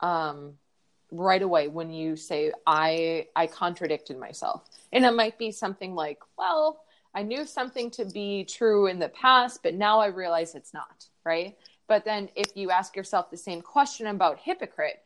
Um, 0.00 0.54
right 1.12 1.42
away 1.42 1.68
when 1.68 1.92
you 1.92 2.16
say 2.16 2.52
i 2.66 3.26
i 3.36 3.46
contradicted 3.46 4.18
myself 4.18 4.64
and 4.92 5.04
it 5.04 5.12
might 5.12 5.38
be 5.38 5.52
something 5.52 5.94
like 5.94 6.18
well 6.36 6.82
i 7.14 7.22
knew 7.22 7.46
something 7.46 7.90
to 7.90 8.04
be 8.06 8.44
true 8.44 8.88
in 8.88 8.98
the 8.98 9.08
past 9.10 9.62
but 9.62 9.74
now 9.74 10.00
i 10.00 10.06
realize 10.06 10.54
it's 10.54 10.74
not 10.74 11.06
right? 11.24 11.56
But 11.88 12.04
then 12.04 12.28
if 12.36 12.56
you 12.56 12.70
ask 12.70 12.94
yourself 12.94 13.30
the 13.30 13.36
same 13.36 13.60
question 13.60 14.08
about 14.08 14.40
hypocrite 14.40 15.02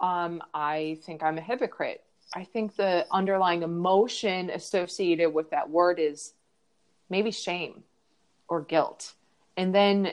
um, 0.00 0.42
i 0.52 0.98
think 1.04 1.22
i'm 1.22 1.38
a 1.38 1.42
hypocrite. 1.42 2.02
I 2.34 2.44
think 2.44 2.74
the 2.76 3.06
underlying 3.10 3.62
emotion 3.62 4.50
associated 4.50 5.32
with 5.32 5.50
that 5.50 5.70
word 5.70 5.98
is 6.00 6.34
maybe 7.08 7.30
shame 7.30 7.84
or 8.48 8.62
guilt. 8.62 9.14
And 9.56 9.74
then 9.74 10.12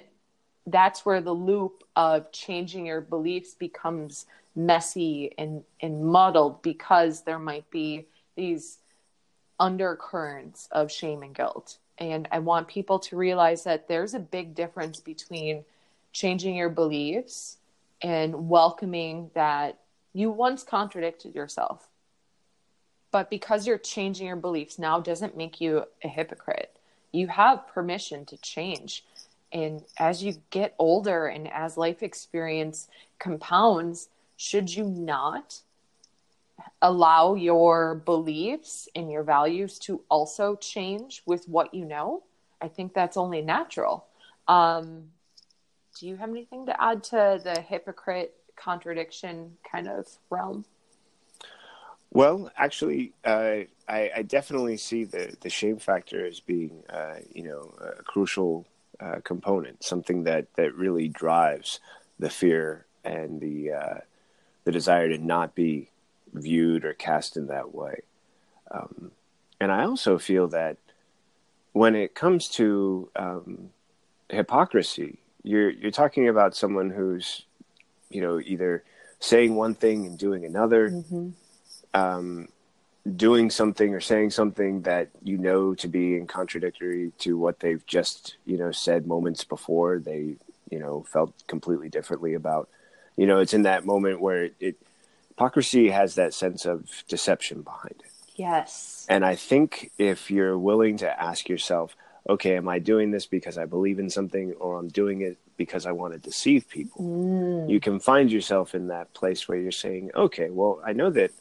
that's 0.65 1.05
where 1.05 1.21
the 1.21 1.33
loop 1.33 1.83
of 1.95 2.31
changing 2.31 2.85
your 2.85 3.01
beliefs 3.01 3.53
becomes 3.53 4.25
messy 4.55 5.33
and, 5.37 5.63
and 5.81 6.05
muddled 6.05 6.61
because 6.61 7.21
there 7.21 7.39
might 7.39 7.69
be 7.69 8.05
these 8.35 8.77
undercurrents 9.59 10.67
of 10.71 10.91
shame 10.91 11.23
and 11.23 11.35
guilt. 11.35 11.77
And 11.97 12.27
I 12.31 12.39
want 12.39 12.67
people 12.67 12.99
to 12.99 13.17
realize 13.17 13.63
that 13.63 13.87
there's 13.87 14.13
a 14.13 14.19
big 14.19 14.55
difference 14.55 14.99
between 14.99 15.63
changing 16.11 16.55
your 16.55 16.69
beliefs 16.69 17.57
and 18.01 18.49
welcoming 18.49 19.31
that 19.33 19.79
you 20.13 20.29
once 20.29 20.63
contradicted 20.63 21.33
yourself. 21.33 21.87
But 23.11 23.29
because 23.29 23.67
you're 23.67 23.77
changing 23.77 24.27
your 24.27 24.35
beliefs 24.35 24.79
now 24.79 24.99
doesn't 24.99 25.37
make 25.37 25.61
you 25.61 25.85
a 26.03 26.07
hypocrite. 26.07 26.75
You 27.11 27.27
have 27.27 27.67
permission 27.67 28.25
to 28.25 28.37
change. 28.37 29.03
And 29.53 29.83
as 29.99 30.23
you 30.23 30.33
get 30.49 30.73
older 30.79 31.27
and 31.27 31.47
as 31.51 31.77
life 31.77 32.01
experience 32.01 32.87
compounds, 33.19 34.09
should 34.35 34.75
you 34.75 34.85
not 34.85 35.61
allow 36.81 37.35
your 37.35 37.95
beliefs 37.95 38.89
and 38.95 39.11
your 39.11 39.23
values 39.23 39.77
to 39.79 40.01
also 40.09 40.55
change 40.55 41.21
with 41.27 41.47
what 41.47 41.73
you 41.73 41.85
know? 41.85 42.23
I 42.59 42.67
think 42.67 42.93
that's 42.93 43.15
only 43.15 43.41
natural. 43.41 44.05
Um, 44.47 45.09
do 45.99 46.07
you 46.07 46.15
have 46.15 46.29
anything 46.29 46.65
to 46.65 46.83
add 46.83 47.03
to 47.05 47.39
the 47.41 47.61
hypocrite 47.61 48.33
contradiction 48.55 49.57
kind 49.69 49.87
of 49.87 50.07
realm? 50.29 50.65
Well, 52.11 52.51
actually, 52.57 53.13
uh, 53.23 53.61
I, 53.87 54.11
I, 54.15 54.21
definitely 54.21 54.77
see 54.77 55.03
the, 55.03 55.35
the 55.41 55.49
shame 55.49 55.77
factor 55.77 56.25
as 56.25 56.39
being, 56.39 56.83
uh, 56.87 57.15
you 57.33 57.43
know, 57.43 57.73
a 57.81 58.03
crucial 58.03 58.67
uh, 58.99 59.19
component, 59.23 59.83
something 59.83 60.23
that, 60.23 60.47
that 60.55 60.75
really 60.75 61.07
drives 61.07 61.79
the 62.19 62.29
fear 62.29 62.85
and 63.03 63.41
the 63.41 63.71
uh, 63.71 63.99
the 64.63 64.71
desire 64.71 65.09
to 65.09 65.17
not 65.17 65.55
be 65.55 65.89
viewed 66.33 66.85
or 66.85 66.93
cast 66.93 67.37
in 67.37 67.47
that 67.47 67.73
way. 67.73 68.01
Um, 68.71 69.11
and 69.59 69.71
I 69.71 69.83
also 69.83 70.17
feel 70.17 70.47
that 70.49 70.77
when 71.73 71.95
it 71.95 72.15
comes 72.15 72.47
to 72.49 73.09
um, 73.15 73.69
hypocrisy, 74.29 75.19
you're 75.43 75.69
you're 75.69 75.91
talking 75.91 76.29
about 76.29 76.55
someone 76.55 76.89
who's, 76.89 77.43
you 78.09 78.21
know, 78.21 78.39
either 78.39 78.83
saying 79.19 79.55
one 79.55 79.73
thing 79.75 80.05
and 80.05 80.17
doing 80.17 80.45
another, 80.45 80.89
mm-hmm. 80.89 81.29
um, 81.93 82.47
doing 83.15 83.49
something 83.49 83.93
or 83.93 83.99
saying 83.99 84.29
something 84.29 84.81
that 84.83 85.09
you 85.23 85.37
know 85.37 85.75
to 85.75 85.87
be 85.87 86.15
in 86.15 86.25
contradictory 86.25 87.11
to 87.19 87.37
what 87.37 87.59
they've 87.59 87.85
just 87.85 88.37
you 88.45 88.57
know 88.57 88.71
said 88.71 89.05
moments 89.05 89.43
before 89.43 89.99
they 89.99 90.35
you 90.69 90.79
know 90.79 91.05
felt 91.11 91.33
completely 91.47 91.89
differently 91.89 92.33
about. 92.33 92.69
You 93.17 93.27
know 93.27 93.39
it's 93.39 93.53
in 93.53 93.63
that 93.63 93.85
moment 93.85 94.21
where 94.21 94.45
it, 94.45 94.55
it 94.59 94.75
hypocrisy 95.29 95.89
has 95.89 96.15
that 96.15 96.33
sense 96.33 96.65
of 96.65 97.03
deception 97.07 97.61
behind 97.61 97.95
it. 97.99 98.11
Yes. 98.35 99.05
And 99.09 99.25
i 99.25 99.35
think 99.35 99.91
if 99.97 100.31
you're 100.31 100.57
willing 100.57 100.97
to 100.97 101.21
ask 101.21 101.49
yourself 101.49 101.95
okay 102.27 102.55
am 102.55 102.69
i 102.69 102.79
doing 102.79 103.11
this 103.11 103.25
because 103.25 103.57
i 103.57 103.65
believe 103.65 103.99
in 103.99 104.09
something 104.09 104.53
or 104.53 104.79
i'm 104.79 104.87
doing 104.87 105.21
it 105.21 105.37
because 105.57 105.85
i 105.85 105.91
want 105.91 106.13
to 106.13 106.19
deceive 106.19 106.67
people? 106.69 107.01
Mm. 107.01 107.69
you 107.69 107.79
can 107.79 107.99
find 107.99 108.31
yourself 108.31 108.73
in 108.73 108.87
that 108.87 109.13
place 109.13 109.47
where 109.47 109.57
you're 109.57 109.71
saying 109.71 110.11
okay 110.15 110.49
well 110.49 110.81
i 110.85 110.93
know 110.93 111.09
that 111.11 111.31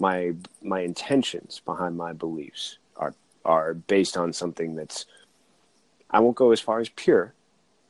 my 0.00 0.34
my 0.62 0.80
intentions 0.80 1.60
behind 1.64 1.96
my 1.96 2.12
beliefs 2.12 2.78
are 2.96 3.14
are 3.44 3.74
based 3.74 4.16
on 4.16 4.32
something 4.32 4.74
that's 4.74 5.06
I 6.10 6.20
won't 6.20 6.36
go 6.36 6.52
as 6.52 6.60
far 6.60 6.80
as 6.80 6.88
pure, 6.88 7.34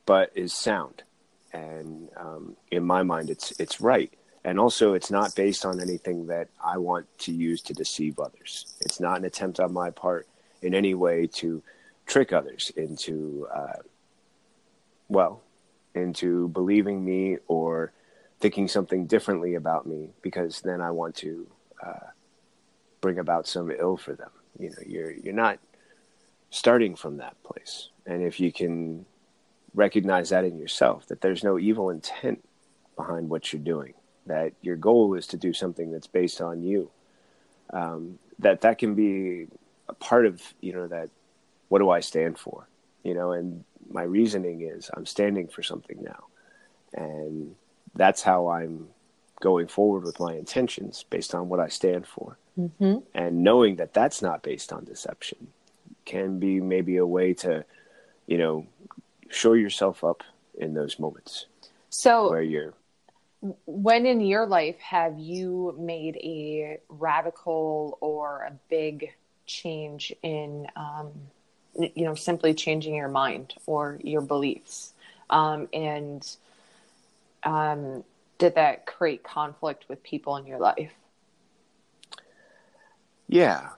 but 0.05 0.31
is 0.35 0.53
sound 0.53 1.03
and 1.55 2.09
um, 2.17 2.55
in 2.71 2.83
my 2.83 3.03
mind, 3.03 3.29
it's 3.29 3.51
it's 3.59 3.79
right. 3.79 4.11
And 4.43 4.59
also, 4.59 4.93
it's 4.93 5.09
not 5.09 5.35
based 5.35 5.65
on 5.65 5.81
anything 5.81 6.27
that 6.27 6.49
I 6.63 6.77
want 6.77 7.07
to 7.19 7.31
use 7.31 7.61
to 7.63 7.73
deceive 7.73 8.19
others. 8.19 8.75
It's 8.81 8.99
not 8.99 9.17
an 9.17 9.25
attempt 9.25 9.59
on 9.59 9.73
my 9.73 9.89
part 9.89 10.27
in 10.61 10.75
any 10.75 10.93
way 10.93 11.27
to 11.27 11.63
trick 12.05 12.31
others 12.31 12.71
into, 12.75 13.47
uh, 13.51 13.81
well, 15.09 15.41
into 15.95 16.49
believing 16.49 17.03
me 17.03 17.37
or 17.47 17.91
thinking 18.39 18.67
something 18.67 19.07
differently 19.07 19.55
about 19.55 19.87
me 19.87 20.09
because 20.21 20.61
then 20.61 20.79
I 20.79 20.91
want 20.91 21.15
to 21.17 21.47
uh, 21.83 22.11
bring 23.01 23.19
about 23.19 23.47
some 23.47 23.71
ill 23.71 23.97
for 23.97 24.13
them. 24.13 24.29
You 24.59 24.69
know, 24.69 24.83
you're 24.85 25.11
you're 25.11 25.33
not 25.33 25.59
starting 26.49 26.95
from 26.95 27.17
that 27.17 27.41
place, 27.43 27.89
and 28.05 28.23
if 28.23 28.39
you 28.39 28.51
can 28.51 29.05
recognize 29.73 30.29
that 30.29 30.45
in 30.45 30.57
yourself, 30.57 31.07
that 31.07 31.21
there's 31.21 31.43
no 31.43 31.59
evil 31.59 31.89
intent 31.89 32.43
behind 32.95 33.29
what 33.29 33.51
you're 33.51 33.61
doing, 33.61 33.93
that 34.25 34.53
your 34.61 34.77
goal 34.77 35.13
is 35.15 35.27
to 35.27 35.37
do 35.37 35.51
something 35.51 35.91
that's 35.91 36.07
based 36.07 36.39
on 36.41 36.63
you, 36.63 36.89
um, 37.71 38.17
that 38.39 38.61
that 38.61 38.77
can 38.77 38.95
be 38.95 39.47
a 39.89 39.93
part 39.93 40.25
of 40.25 40.41
you 40.61 40.73
know 40.73 40.87
that. 40.87 41.09
What 41.67 41.79
do 41.79 41.89
I 41.89 41.99
stand 41.99 42.37
for? 42.37 42.67
You 43.03 43.15
know, 43.15 43.31
and 43.31 43.63
my 43.89 44.03
reasoning 44.03 44.61
is 44.61 44.89
I'm 44.93 45.05
standing 45.05 45.47
for 45.47 45.63
something 45.63 45.97
now, 46.01 46.25
and 46.93 47.55
that's 47.95 48.21
how 48.21 48.49
I'm 48.49 48.87
going 49.45 49.67
forward 49.67 50.03
with 50.03 50.19
my 50.19 50.33
intentions 50.33 51.05
based 51.11 51.35
on 51.35 51.47
what 51.49 51.59
I 51.59 51.67
stand 51.67 52.07
for. 52.07 52.35
Mm-hmm. 52.59 52.95
And 53.13 53.43
knowing 53.43 53.75
that 53.75 53.93
that's 53.93 54.23
not 54.23 54.41
based 54.41 54.73
on 54.73 54.85
deception 54.85 55.49
can 56.03 56.39
be 56.39 56.59
maybe 56.59 56.97
a 56.97 57.05
way 57.05 57.35
to, 57.35 57.63
you 58.25 58.39
know, 58.39 58.65
show 59.29 59.53
yourself 59.53 60.03
up 60.03 60.23
in 60.57 60.73
those 60.73 60.97
moments. 60.97 61.45
So, 61.91 62.31
where 62.31 62.41
you're. 62.41 62.73
When 63.67 64.07
in 64.07 64.19
your 64.19 64.47
life 64.47 64.79
have 64.79 65.19
you 65.19 65.75
made 65.77 66.15
a 66.17 66.79
radical 66.89 67.99
or 68.01 68.47
a 68.49 68.53
big 68.67 69.13
change 69.45 70.11
in, 70.23 70.65
um, 70.75 71.11
you 71.75 72.05
know, 72.05 72.15
simply 72.15 72.55
changing 72.55 72.95
your 72.95 73.09
mind 73.09 73.53
or 73.67 73.99
your 74.01 74.21
beliefs? 74.21 74.93
Um, 75.29 75.67
and 75.71 76.27
um, 77.43 78.03
did 78.37 78.55
that 78.55 78.85
create 78.85 79.23
conflict 79.23 79.85
with 79.87 80.03
people 80.03 80.35
in 80.37 80.45
your 80.45 80.59
life? 80.59 80.91
Yeah, 83.27 83.69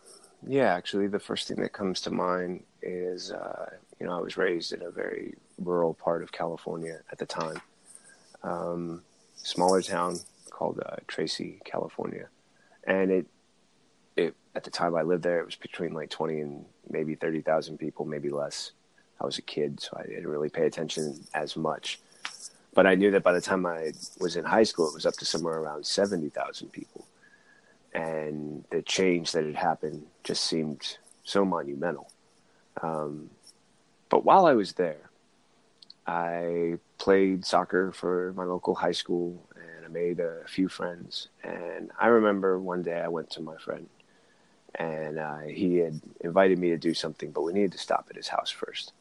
yeah. 0.45 0.73
Actually, 0.73 1.07
the 1.07 1.19
first 1.19 1.47
thing 1.47 1.57
that 1.61 1.73
comes 1.73 2.01
to 2.01 2.11
mind 2.11 2.63
is 2.81 3.31
uh, 3.31 3.69
you 3.99 4.05
know 4.05 4.17
I 4.17 4.19
was 4.19 4.37
raised 4.37 4.73
in 4.73 4.81
a 4.81 4.91
very 4.91 5.35
rural 5.57 5.93
part 5.93 6.21
of 6.21 6.31
California 6.31 6.99
at 7.11 7.17
the 7.17 7.25
time, 7.25 7.61
um, 8.43 9.03
smaller 9.35 9.81
town 9.81 10.19
called 10.49 10.81
uh, 10.85 10.97
Tracy, 11.07 11.61
California, 11.63 12.27
and 12.85 13.11
it 13.11 13.25
it 14.17 14.35
at 14.55 14.63
the 14.63 14.71
time 14.71 14.95
I 14.95 15.03
lived 15.03 15.23
there 15.23 15.39
it 15.39 15.45
was 15.45 15.55
between 15.55 15.93
like 15.93 16.09
twenty 16.09 16.41
and 16.41 16.65
maybe 16.89 17.15
thirty 17.15 17.41
thousand 17.41 17.77
people, 17.77 18.05
maybe 18.05 18.29
less. 18.29 18.71
I 19.19 19.25
was 19.25 19.37
a 19.37 19.41
kid, 19.41 19.79
so 19.79 19.97
I 19.97 20.03
didn't 20.03 20.27
really 20.27 20.49
pay 20.49 20.67
attention 20.67 21.23
as 21.33 21.55
much. 21.55 21.99
But 22.77 22.85
I 22.85 22.93
knew 22.93 23.09
that 23.09 23.23
by 23.23 23.33
the 23.33 23.41
time 23.41 23.65
I 23.65 23.93
was 24.19 24.35
in 24.35 24.45
high 24.45 24.61
school, 24.61 24.87
it 24.87 24.93
was 24.93 25.07
up 25.07 25.15
to 25.15 25.25
somewhere 25.25 25.57
around 25.57 25.83
70,000 25.83 26.71
people. 26.71 27.07
And 27.91 28.65
the 28.69 28.83
change 28.83 29.31
that 29.31 29.43
had 29.43 29.55
happened 29.55 30.05
just 30.23 30.43
seemed 30.43 30.99
so 31.23 31.43
monumental. 31.43 32.11
Um, 32.83 33.31
but 34.09 34.25
while 34.25 34.45
I 34.45 34.53
was 34.53 34.73
there, 34.73 35.09
I 36.05 36.77
played 36.99 37.45
soccer 37.45 37.91
for 37.91 38.33
my 38.37 38.43
local 38.43 38.75
high 38.75 38.91
school 38.91 39.41
and 39.55 39.83
I 39.83 39.89
made 39.89 40.19
a 40.19 40.47
few 40.47 40.69
friends. 40.69 41.29
And 41.43 41.89
I 41.99 42.09
remember 42.09 42.59
one 42.59 42.83
day 42.83 43.01
I 43.01 43.07
went 43.07 43.31
to 43.31 43.41
my 43.41 43.57
friend 43.57 43.89
and 44.75 45.17
uh, 45.17 45.39
he 45.49 45.77
had 45.77 45.99
invited 46.21 46.59
me 46.59 46.69
to 46.69 46.77
do 46.77 46.93
something, 46.93 47.31
but 47.31 47.41
we 47.41 47.53
needed 47.53 47.71
to 47.71 47.79
stop 47.79 48.05
at 48.11 48.15
his 48.15 48.27
house 48.27 48.51
first. 48.51 48.93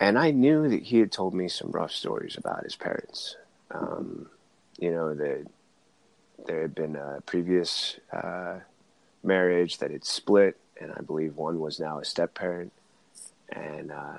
And 0.00 0.18
I 0.18 0.30
knew 0.30 0.68
that 0.68 0.84
he 0.84 0.98
had 0.98 1.10
told 1.10 1.34
me 1.34 1.48
some 1.48 1.70
rough 1.70 1.92
stories 1.92 2.36
about 2.36 2.64
his 2.64 2.76
parents. 2.76 3.36
Um, 3.70 4.28
you 4.78 4.92
know, 4.92 5.14
that 5.14 5.46
there 6.46 6.62
had 6.62 6.74
been 6.74 6.96
a 6.96 7.20
previous 7.26 7.98
uh, 8.12 8.60
marriage 9.24 9.78
that 9.78 9.90
had 9.90 10.04
split, 10.04 10.56
and 10.80 10.92
I 10.96 11.00
believe 11.00 11.36
one 11.36 11.58
was 11.58 11.80
now 11.80 11.98
a 11.98 12.04
step 12.04 12.34
parent. 12.34 12.72
And 13.48 13.90
uh, 13.90 14.18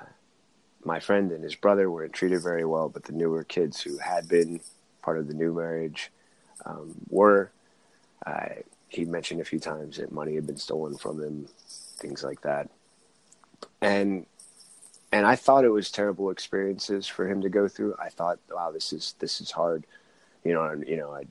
my 0.84 1.00
friend 1.00 1.32
and 1.32 1.42
his 1.42 1.54
brother 1.54 1.90
weren't 1.90 2.12
treated 2.12 2.42
very 2.42 2.64
well, 2.64 2.88
but 2.88 3.04
the 3.04 3.12
newer 3.12 3.42
kids 3.42 3.80
who 3.80 3.98
had 3.98 4.28
been 4.28 4.60
part 5.02 5.18
of 5.18 5.28
the 5.28 5.34
new 5.34 5.54
marriage 5.54 6.10
um, 6.66 6.94
were. 7.08 7.50
Uh, 8.26 8.48
he 8.88 9.04
mentioned 9.04 9.40
a 9.40 9.44
few 9.44 9.60
times 9.60 9.96
that 9.96 10.12
money 10.12 10.34
had 10.34 10.46
been 10.46 10.56
stolen 10.56 10.96
from 10.96 11.22
him, 11.22 11.48
things 11.96 12.22
like 12.22 12.42
that. 12.42 12.68
And 13.80 14.26
and 15.12 15.26
I 15.26 15.36
thought 15.36 15.64
it 15.64 15.70
was 15.70 15.90
terrible 15.90 16.30
experiences 16.30 17.06
for 17.06 17.28
him 17.28 17.42
to 17.42 17.48
go 17.48 17.66
through. 17.68 17.96
I 17.98 18.10
thought, 18.10 18.38
wow, 18.50 18.70
this 18.70 18.92
is 18.92 19.14
this 19.18 19.40
is 19.40 19.50
hard, 19.50 19.86
you 20.44 20.52
know. 20.52 20.64
And 20.64 20.86
you 20.86 20.96
know, 20.96 21.12
I 21.12 21.24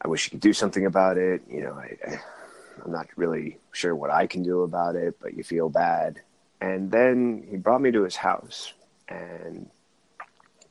I 0.00 0.08
wish 0.08 0.26
you 0.26 0.30
could 0.32 0.40
do 0.40 0.52
something 0.52 0.84
about 0.84 1.16
it. 1.16 1.42
You 1.48 1.62
know, 1.62 1.72
I, 1.72 1.96
I 2.06 2.20
I'm 2.84 2.92
not 2.92 3.08
really 3.16 3.58
sure 3.72 3.94
what 3.94 4.10
I 4.10 4.26
can 4.26 4.42
do 4.42 4.62
about 4.62 4.96
it, 4.96 5.18
but 5.20 5.34
you 5.34 5.44
feel 5.44 5.68
bad. 5.68 6.20
And 6.60 6.90
then 6.90 7.44
he 7.48 7.56
brought 7.56 7.80
me 7.80 7.90
to 7.90 8.02
his 8.02 8.16
house, 8.16 8.72
and 9.08 9.68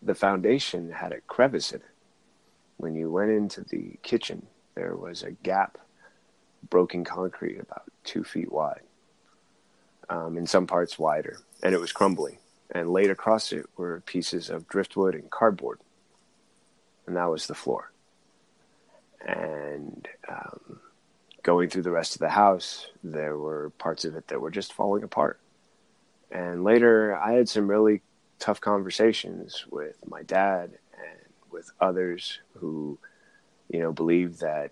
the 0.01 0.15
foundation 0.15 0.91
had 0.91 1.11
a 1.11 1.21
crevice 1.21 1.71
in 1.71 1.81
it. 1.81 1.85
When 2.77 2.95
you 2.95 3.11
went 3.11 3.31
into 3.31 3.61
the 3.61 3.97
kitchen, 4.01 4.47
there 4.75 4.95
was 4.95 5.23
a 5.23 5.31
gap, 5.31 5.77
broken 6.69 7.03
concrete 7.03 7.59
about 7.59 7.83
two 8.03 8.23
feet 8.23 8.51
wide, 8.51 8.81
um, 10.09 10.37
in 10.37 10.47
some 10.47 10.65
parts 10.65 10.97
wider 10.97 11.39
and 11.63 11.73
it 11.73 11.81
was 11.81 11.91
crumbling. 11.91 12.37
And 12.73 12.91
laid 12.91 13.11
across 13.11 13.51
it 13.51 13.65
were 13.75 14.01
pieces 14.05 14.49
of 14.49 14.67
driftwood 14.67 15.15
and 15.15 15.29
cardboard. 15.29 15.79
And 17.05 17.17
that 17.17 17.29
was 17.29 17.47
the 17.47 17.55
floor. 17.55 17.91
And 19.25 20.07
um, 20.27 20.79
going 21.43 21.69
through 21.69 21.83
the 21.83 21.91
rest 21.91 22.15
of 22.15 22.19
the 22.19 22.29
house, 22.29 22.87
there 23.03 23.37
were 23.37 23.71
parts 23.77 24.05
of 24.05 24.15
it 24.15 24.27
that 24.27 24.39
were 24.39 24.51
just 24.51 24.73
falling 24.73 25.03
apart. 25.03 25.39
And 26.31 26.63
later, 26.63 27.15
I 27.17 27.33
had 27.33 27.49
some 27.49 27.67
really 27.67 28.01
tough 28.39 28.61
conversations 28.61 29.65
with 29.69 29.97
my 30.07 30.23
dad 30.23 30.71
and 30.93 31.19
with 31.51 31.69
others 31.79 32.39
who, 32.57 32.97
you 33.69 33.79
know, 33.79 33.91
believe 33.91 34.39
that 34.39 34.71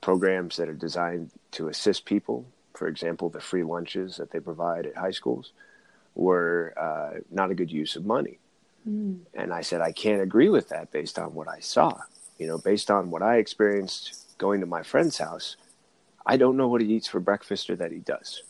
programs 0.00 0.56
that 0.56 0.68
are 0.68 0.74
designed 0.74 1.30
to 1.52 1.68
assist 1.68 2.04
people, 2.04 2.46
for 2.74 2.86
example, 2.86 3.30
the 3.30 3.40
free 3.40 3.64
lunches 3.64 4.18
that 4.18 4.30
they 4.30 4.40
provide 4.40 4.86
at 4.86 4.96
high 4.96 5.10
schools, 5.10 5.52
were 6.20 6.74
uh, 6.76 7.18
not 7.30 7.50
a 7.50 7.54
good 7.54 7.72
use 7.72 7.96
of 7.96 8.04
money. 8.04 8.38
Mm. 8.86 9.20
And 9.34 9.54
I 9.54 9.62
said, 9.62 9.80
I 9.80 9.90
can't 9.90 10.20
agree 10.20 10.50
with 10.50 10.68
that 10.68 10.92
based 10.92 11.18
on 11.18 11.34
what 11.34 11.48
I 11.48 11.60
saw. 11.60 11.98
You 12.38 12.46
know, 12.46 12.58
based 12.58 12.90
on 12.90 13.10
what 13.10 13.22
I 13.22 13.38
experienced 13.38 14.36
going 14.36 14.60
to 14.60 14.66
my 14.66 14.82
friend's 14.82 15.16
house, 15.16 15.56
I 16.26 16.36
don't 16.36 16.58
know 16.58 16.68
what 16.68 16.82
he 16.82 16.94
eats 16.94 17.08
for 17.08 17.20
breakfast 17.20 17.70
or 17.70 17.76
that 17.76 17.90
he 17.90 18.00
does. 18.00 18.42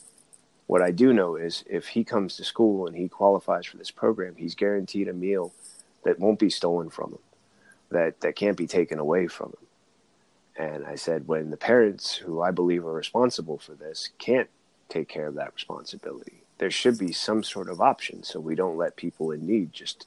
What 0.67 0.83
I 0.83 0.91
do 0.91 1.13
know 1.13 1.37
is 1.37 1.65
if 1.71 1.87
he 1.87 2.03
comes 2.03 2.37
to 2.37 2.45
school 2.45 2.89
and 2.89 2.97
he 2.97 3.09
qualifies 3.09 3.67
for 3.67 3.77
this 3.77 3.91
program, 3.93 4.35
he's 4.37 4.57
guaranteed 4.57 5.09
a 5.09 5.13
meal 5.13 5.53
that 6.05 6.19
won't 6.19 6.41
be 6.41 6.51
stolen 6.51 6.91
from 6.91 7.13
him, 7.13 7.19
that, 7.91 8.21
that 8.21 8.35
can't 8.35 8.57
be 8.57 8.67
taken 8.67 8.99
away 8.99 9.29
from 9.29 9.51
him. 9.51 9.67
And 10.57 10.87
I 10.87 10.97
said, 10.97 11.29
when 11.29 11.51
the 11.51 11.57
parents 11.57 12.17
who 12.17 12.43
I 12.43 12.51
believe 12.51 12.85
are 12.85 12.93
responsible 12.93 13.59
for 13.59 13.75
this 13.75 14.11
can't 14.19 14.51
take 14.89 15.09
care 15.09 15.29
of 15.29 15.37
that 15.37 15.55
responsibility, 15.55 16.43
there 16.61 16.71
should 16.71 16.99
be 16.99 17.11
some 17.11 17.43
sort 17.43 17.71
of 17.71 17.81
option 17.81 18.23
so 18.23 18.39
we 18.39 18.55
don't 18.55 18.77
let 18.77 18.95
people 18.95 19.33
in 19.33 19.47
need 19.47 19.73
just 19.73 20.07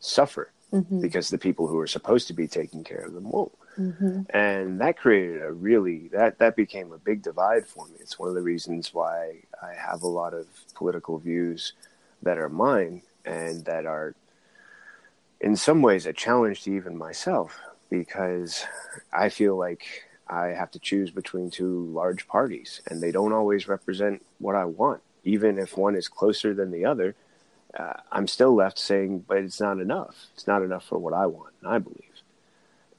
suffer 0.00 0.50
mm-hmm. 0.72 1.00
because 1.00 1.30
the 1.30 1.38
people 1.38 1.68
who 1.68 1.78
are 1.78 1.86
supposed 1.86 2.26
to 2.26 2.34
be 2.34 2.48
taking 2.48 2.82
care 2.82 3.04
of 3.06 3.14
them 3.14 3.30
won't. 3.30 3.52
Mm-hmm. 3.78 4.22
And 4.36 4.80
that 4.80 4.98
created 4.98 5.42
a 5.42 5.52
really 5.52 6.08
that 6.08 6.38
that 6.40 6.56
became 6.56 6.92
a 6.92 6.98
big 6.98 7.22
divide 7.22 7.66
for 7.66 7.86
me. 7.86 7.94
It's 8.00 8.18
one 8.18 8.28
of 8.28 8.34
the 8.34 8.42
reasons 8.42 8.92
why 8.92 9.36
I 9.62 9.72
have 9.74 10.02
a 10.02 10.08
lot 10.08 10.34
of 10.34 10.46
political 10.74 11.18
views 11.18 11.72
that 12.22 12.36
are 12.36 12.50
mine 12.50 13.02
and 13.24 13.64
that 13.64 13.86
are 13.86 14.14
in 15.40 15.56
some 15.56 15.82
ways 15.82 16.04
a 16.04 16.12
challenge 16.12 16.64
to 16.64 16.74
even 16.74 16.98
myself 16.98 17.58
because 17.88 18.66
I 19.12 19.28
feel 19.28 19.56
like 19.56 20.04
I 20.28 20.48
have 20.48 20.72
to 20.72 20.80
choose 20.80 21.10
between 21.10 21.50
two 21.50 21.86
large 21.92 22.26
parties 22.26 22.82
and 22.88 23.00
they 23.00 23.12
don't 23.12 23.32
always 23.32 23.68
represent 23.68 24.24
what 24.38 24.56
I 24.56 24.64
want 24.64 25.00
even 25.24 25.58
if 25.58 25.76
one 25.76 25.94
is 25.94 26.08
closer 26.08 26.54
than 26.54 26.70
the 26.70 26.84
other, 26.84 27.14
uh, 27.78 27.94
I'm 28.10 28.26
still 28.26 28.54
left 28.54 28.78
saying, 28.78 29.24
but 29.26 29.38
it's 29.38 29.60
not 29.60 29.78
enough. 29.78 30.26
It's 30.34 30.46
not 30.46 30.62
enough 30.62 30.84
for 30.84 30.98
what 30.98 31.14
I 31.14 31.26
want, 31.26 31.54
and 31.60 31.72
I 31.72 31.78
believe. 31.78 31.98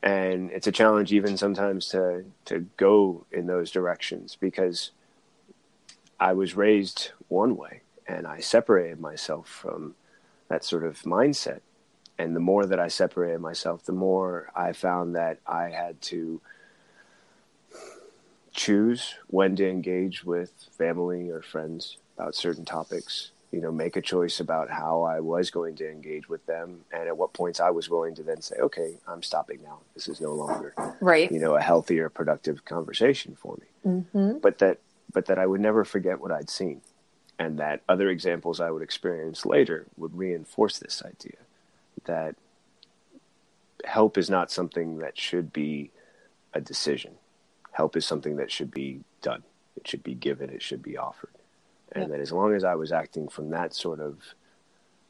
And 0.01 0.51
it's 0.51 0.67
a 0.67 0.71
challenge 0.71 1.13
even 1.13 1.37
sometimes 1.37 1.87
to 1.89 2.25
to 2.45 2.67
go 2.77 3.25
in 3.31 3.47
those 3.47 3.71
directions 3.71 4.35
because 4.39 4.91
I 6.19 6.33
was 6.33 6.55
raised 6.55 7.11
one 7.27 7.55
way 7.55 7.81
and 8.07 8.27
I 8.27 8.39
separated 8.39 8.99
myself 8.99 9.47
from 9.47 9.95
that 10.49 10.63
sort 10.63 10.83
of 10.83 11.01
mindset. 11.03 11.61
And 12.17 12.35
the 12.35 12.39
more 12.39 12.65
that 12.65 12.79
I 12.79 12.89
separated 12.89 13.39
myself, 13.39 13.85
the 13.85 13.91
more 13.93 14.49
I 14.55 14.73
found 14.73 15.15
that 15.15 15.39
I 15.47 15.69
had 15.69 16.01
to 16.03 16.41
choose 18.53 19.15
when 19.27 19.55
to 19.55 19.67
engage 19.67 20.23
with 20.23 20.51
family 20.77 21.29
or 21.29 21.41
friends 21.41 21.97
about 22.17 22.35
certain 22.35 22.65
topics 22.65 23.31
you 23.53 23.61
know, 23.61 23.71
make 23.71 23.95
a 23.95 24.01
choice 24.01 24.39
about 24.39 24.71
how 24.71 25.03
I 25.03 25.19
was 25.19 25.51
going 25.51 25.75
to 25.75 25.87
engage 25.87 26.27
with 26.27 26.43
them 26.47 26.79
and 26.91 27.07
at 27.07 27.15
what 27.15 27.33
points 27.33 27.59
I 27.59 27.69
was 27.69 27.87
willing 27.87 28.15
to 28.15 28.23
then 28.23 28.41
say, 28.41 28.55
okay, 28.55 28.97
I'm 29.07 29.21
stopping 29.21 29.59
now. 29.63 29.77
This 29.93 30.07
is 30.07 30.19
no 30.19 30.33
longer, 30.33 30.73
right. 30.99 31.31
you 31.31 31.37
know, 31.37 31.55
a 31.55 31.61
healthier 31.61 32.09
productive 32.09 32.65
conversation 32.65 33.37
for 33.39 33.55
me. 33.61 33.91
Mm-hmm. 33.91 34.39
But 34.39 34.57
that, 34.57 34.79
but 35.13 35.27
that 35.27 35.37
I 35.37 35.45
would 35.45 35.61
never 35.61 35.85
forget 35.85 36.19
what 36.19 36.31
I'd 36.31 36.49
seen 36.49 36.81
and 37.37 37.59
that 37.59 37.81
other 37.87 38.09
examples 38.09 38.59
I 38.59 38.71
would 38.71 38.81
experience 38.81 39.45
later 39.45 39.85
would 39.97 40.17
reinforce 40.17 40.79
this 40.79 41.03
idea 41.05 41.37
that 42.05 42.35
help 43.85 44.17
is 44.17 44.31
not 44.31 44.49
something 44.49 44.97
that 44.97 45.15
should 45.15 45.53
be 45.53 45.91
a 46.55 46.59
decision. 46.59 47.13
Help 47.73 47.95
is 47.95 48.05
something 48.05 48.37
that 48.37 48.51
should 48.51 48.71
be 48.71 49.01
done. 49.21 49.43
It 49.75 49.87
should 49.87 50.03
be 50.03 50.15
given. 50.15 50.49
It 50.49 50.63
should 50.63 50.81
be 50.81 50.97
offered 50.97 51.29
and 51.93 52.11
that 52.11 52.19
as 52.19 52.31
long 52.31 52.53
as 52.53 52.63
I 52.63 52.75
was 52.75 52.91
acting 52.91 53.27
from 53.27 53.49
that 53.51 53.73
sort 53.73 53.99
of 53.99 54.17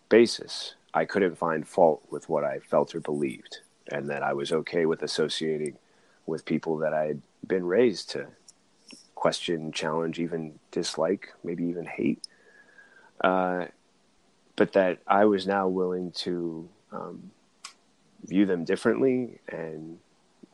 basis, 0.09 0.75
I 0.93 1.05
couldn't 1.05 1.37
find 1.37 1.67
fault 1.67 2.03
with 2.09 2.29
what 2.29 2.43
I 2.43 2.59
felt 2.59 2.93
or 2.93 2.99
believed, 2.99 3.59
and 3.89 4.09
that 4.09 4.21
I 4.21 4.33
was 4.33 4.51
okay 4.51 4.85
with 4.85 5.01
associating 5.01 5.77
with 6.25 6.45
people 6.45 6.77
that 6.77 6.93
I 6.93 7.05
had 7.05 7.21
been 7.47 7.65
raised 7.65 8.11
to 8.11 8.27
question, 9.15 9.71
challenge, 9.71 10.19
even 10.19 10.59
dislike, 10.71 11.33
maybe 11.43 11.63
even 11.65 11.85
hate. 11.85 12.21
Uh, 13.21 13.65
but 14.55 14.73
that 14.73 14.99
I 15.07 15.25
was 15.25 15.47
now 15.47 15.67
willing 15.67 16.11
to 16.11 16.69
um, 16.91 17.31
view 18.25 18.45
them 18.45 18.65
differently 18.65 19.39
and 19.47 19.97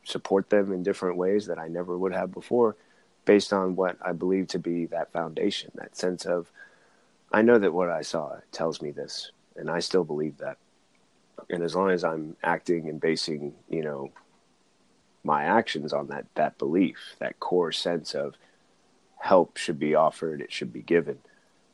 support 0.10 0.49
them 0.49 0.72
in 0.72 0.84
different 0.84 1.18
ways 1.18 1.45
that 1.45 1.60
I 1.60 1.68
never 1.68 1.97
would 1.97 2.14
have 2.14 2.34
before 2.34 2.76
based 3.26 3.53
on 3.53 3.76
what 3.76 3.95
I 4.01 4.12
believe 4.12 4.47
to 4.47 4.60
be 4.60 4.88
that 4.88 5.12
foundation, 5.12 5.72
that 5.76 5.95
sense 5.95 6.26
of, 6.26 6.51
I 7.32 7.43
know 7.43 7.60
that 7.60 7.74
what 7.74 7.89
I 7.89 8.01
saw 8.01 8.38
tells 8.51 8.82
me 8.82 8.89
this, 8.89 9.32
and 9.55 9.70
I 9.70 9.80
still 9.80 10.03
believe 10.03 10.39
that. 10.39 10.57
And 11.49 11.62
as 11.62 11.76
long 11.76 11.91
as 11.91 12.03
I'm 12.03 12.36
acting 12.41 12.89
and 12.89 12.99
basing, 12.99 13.53
you 13.70 13.84
know, 13.84 14.12
my 15.24 15.43
actions 15.43 15.93
on 15.93 16.07
that 16.07 16.26
that 16.36 16.57
belief, 16.57 16.97
that 17.20 17.39
core 17.39 17.72
sense 17.72 18.16
of 18.16 18.36
help 19.18 19.57
should 19.57 19.78
be 19.78 19.93
offered, 19.93 20.41
it 20.41 20.51
should 20.51 20.74
be 20.74 20.82
given, 20.82 21.20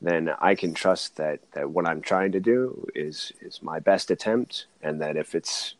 then 0.02 0.34
I 0.38 0.54
can 0.56 0.74
trust 0.74 1.16
that 1.16 1.40
that 1.52 1.70
what 1.70 1.86
I'm 1.86 2.02
trying 2.02 2.32
to 2.32 2.40
do 2.40 2.86
is 2.94 3.32
is 3.40 3.62
my 3.62 3.78
best 3.78 4.10
attempt, 4.10 4.66
and 4.82 5.00
that 5.00 5.16
if 5.16 5.34
it's 5.34 5.75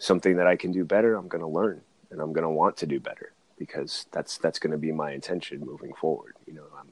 something 0.00 0.36
that 0.38 0.48
I 0.48 0.56
can 0.56 0.72
do 0.72 0.84
better, 0.84 1.14
I'm 1.14 1.28
going 1.28 1.42
to 1.42 1.46
learn 1.46 1.82
and 2.10 2.20
I'm 2.20 2.32
going 2.32 2.42
to 2.42 2.50
want 2.50 2.76
to 2.78 2.86
do 2.86 2.98
better 2.98 3.32
because 3.58 4.06
that's 4.10 4.38
that's 4.38 4.58
going 4.58 4.72
to 4.72 4.78
be 4.78 4.90
my 4.90 5.12
intention 5.12 5.60
moving 5.60 5.92
forward. 5.94 6.34
You 6.46 6.54
know, 6.54 6.64
I'm 6.78 6.88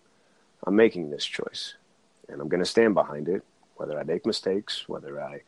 I'm 0.64 0.76
making 0.76 1.10
this 1.10 1.24
choice, 1.24 1.74
and 2.28 2.40
I'm 2.40 2.48
going 2.48 2.62
to 2.62 2.66
stand 2.66 2.94
behind 2.94 3.28
it, 3.28 3.42
whether 3.76 3.98
I 3.98 4.04
make 4.04 4.24
mistakes, 4.26 4.88
whether 4.88 5.20
I 5.20 5.40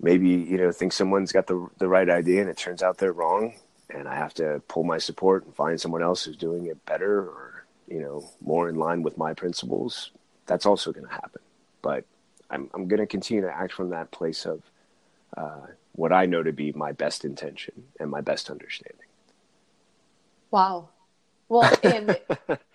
maybe 0.00 0.28
you 0.28 0.58
know 0.58 0.72
think 0.72 0.92
someone's 0.92 1.32
got 1.32 1.46
the 1.46 1.68
the 1.78 1.88
right 1.88 2.10
idea 2.10 2.40
and 2.42 2.50
it 2.50 2.58
turns 2.58 2.82
out 2.82 2.98
they're 2.98 3.12
wrong, 3.12 3.54
and 3.88 4.08
I 4.08 4.16
have 4.16 4.34
to 4.34 4.60
pull 4.68 4.84
my 4.84 4.98
support 4.98 5.46
and 5.46 5.54
find 5.54 5.80
someone 5.80 6.02
else 6.02 6.24
who's 6.24 6.36
doing 6.36 6.66
it 6.66 6.84
better 6.84 7.20
or 7.20 7.64
you 7.88 8.00
know 8.00 8.28
more 8.40 8.68
in 8.68 8.76
line 8.76 9.02
with 9.02 9.16
my 9.16 9.32
principles. 9.32 10.10
That's 10.46 10.66
also 10.66 10.92
going 10.92 11.06
to 11.06 11.12
happen, 11.12 11.42
but 11.80 12.04
I'm 12.50 12.68
I'm 12.74 12.88
going 12.88 13.00
to 13.00 13.06
continue 13.06 13.42
to 13.42 13.52
act 13.52 13.72
from 13.72 13.90
that 13.90 14.10
place 14.10 14.44
of 14.44 14.62
uh, 15.40 15.66
what 15.92 16.12
I 16.12 16.26
know 16.26 16.42
to 16.42 16.52
be 16.52 16.72
my 16.72 16.92
best 16.92 17.24
intention 17.24 17.84
and 17.98 18.10
my 18.10 18.20
best 18.20 18.50
understanding. 18.50 19.06
Wow. 20.50 20.90
Well, 21.48 21.70
and 21.82 22.18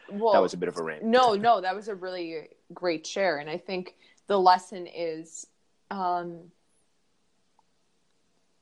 well, 0.10 0.34
that 0.34 0.42
was 0.42 0.54
a 0.54 0.58
bit 0.58 0.70
of 0.70 0.78
a 0.78 0.84
rant. 0.84 1.04
No, 1.04 1.36
no, 1.36 1.62
that 1.62 1.76
was 1.76 1.88
a 1.88 1.96
really 1.96 2.50
great 2.74 3.06
share, 3.06 3.38
and 3.38 3.50
I 3.50 3.58
think 3.58 3.96
the 4.28 4.40
lesson 4.40 4.88
is 4.88 5.48
um, 5.92 6.52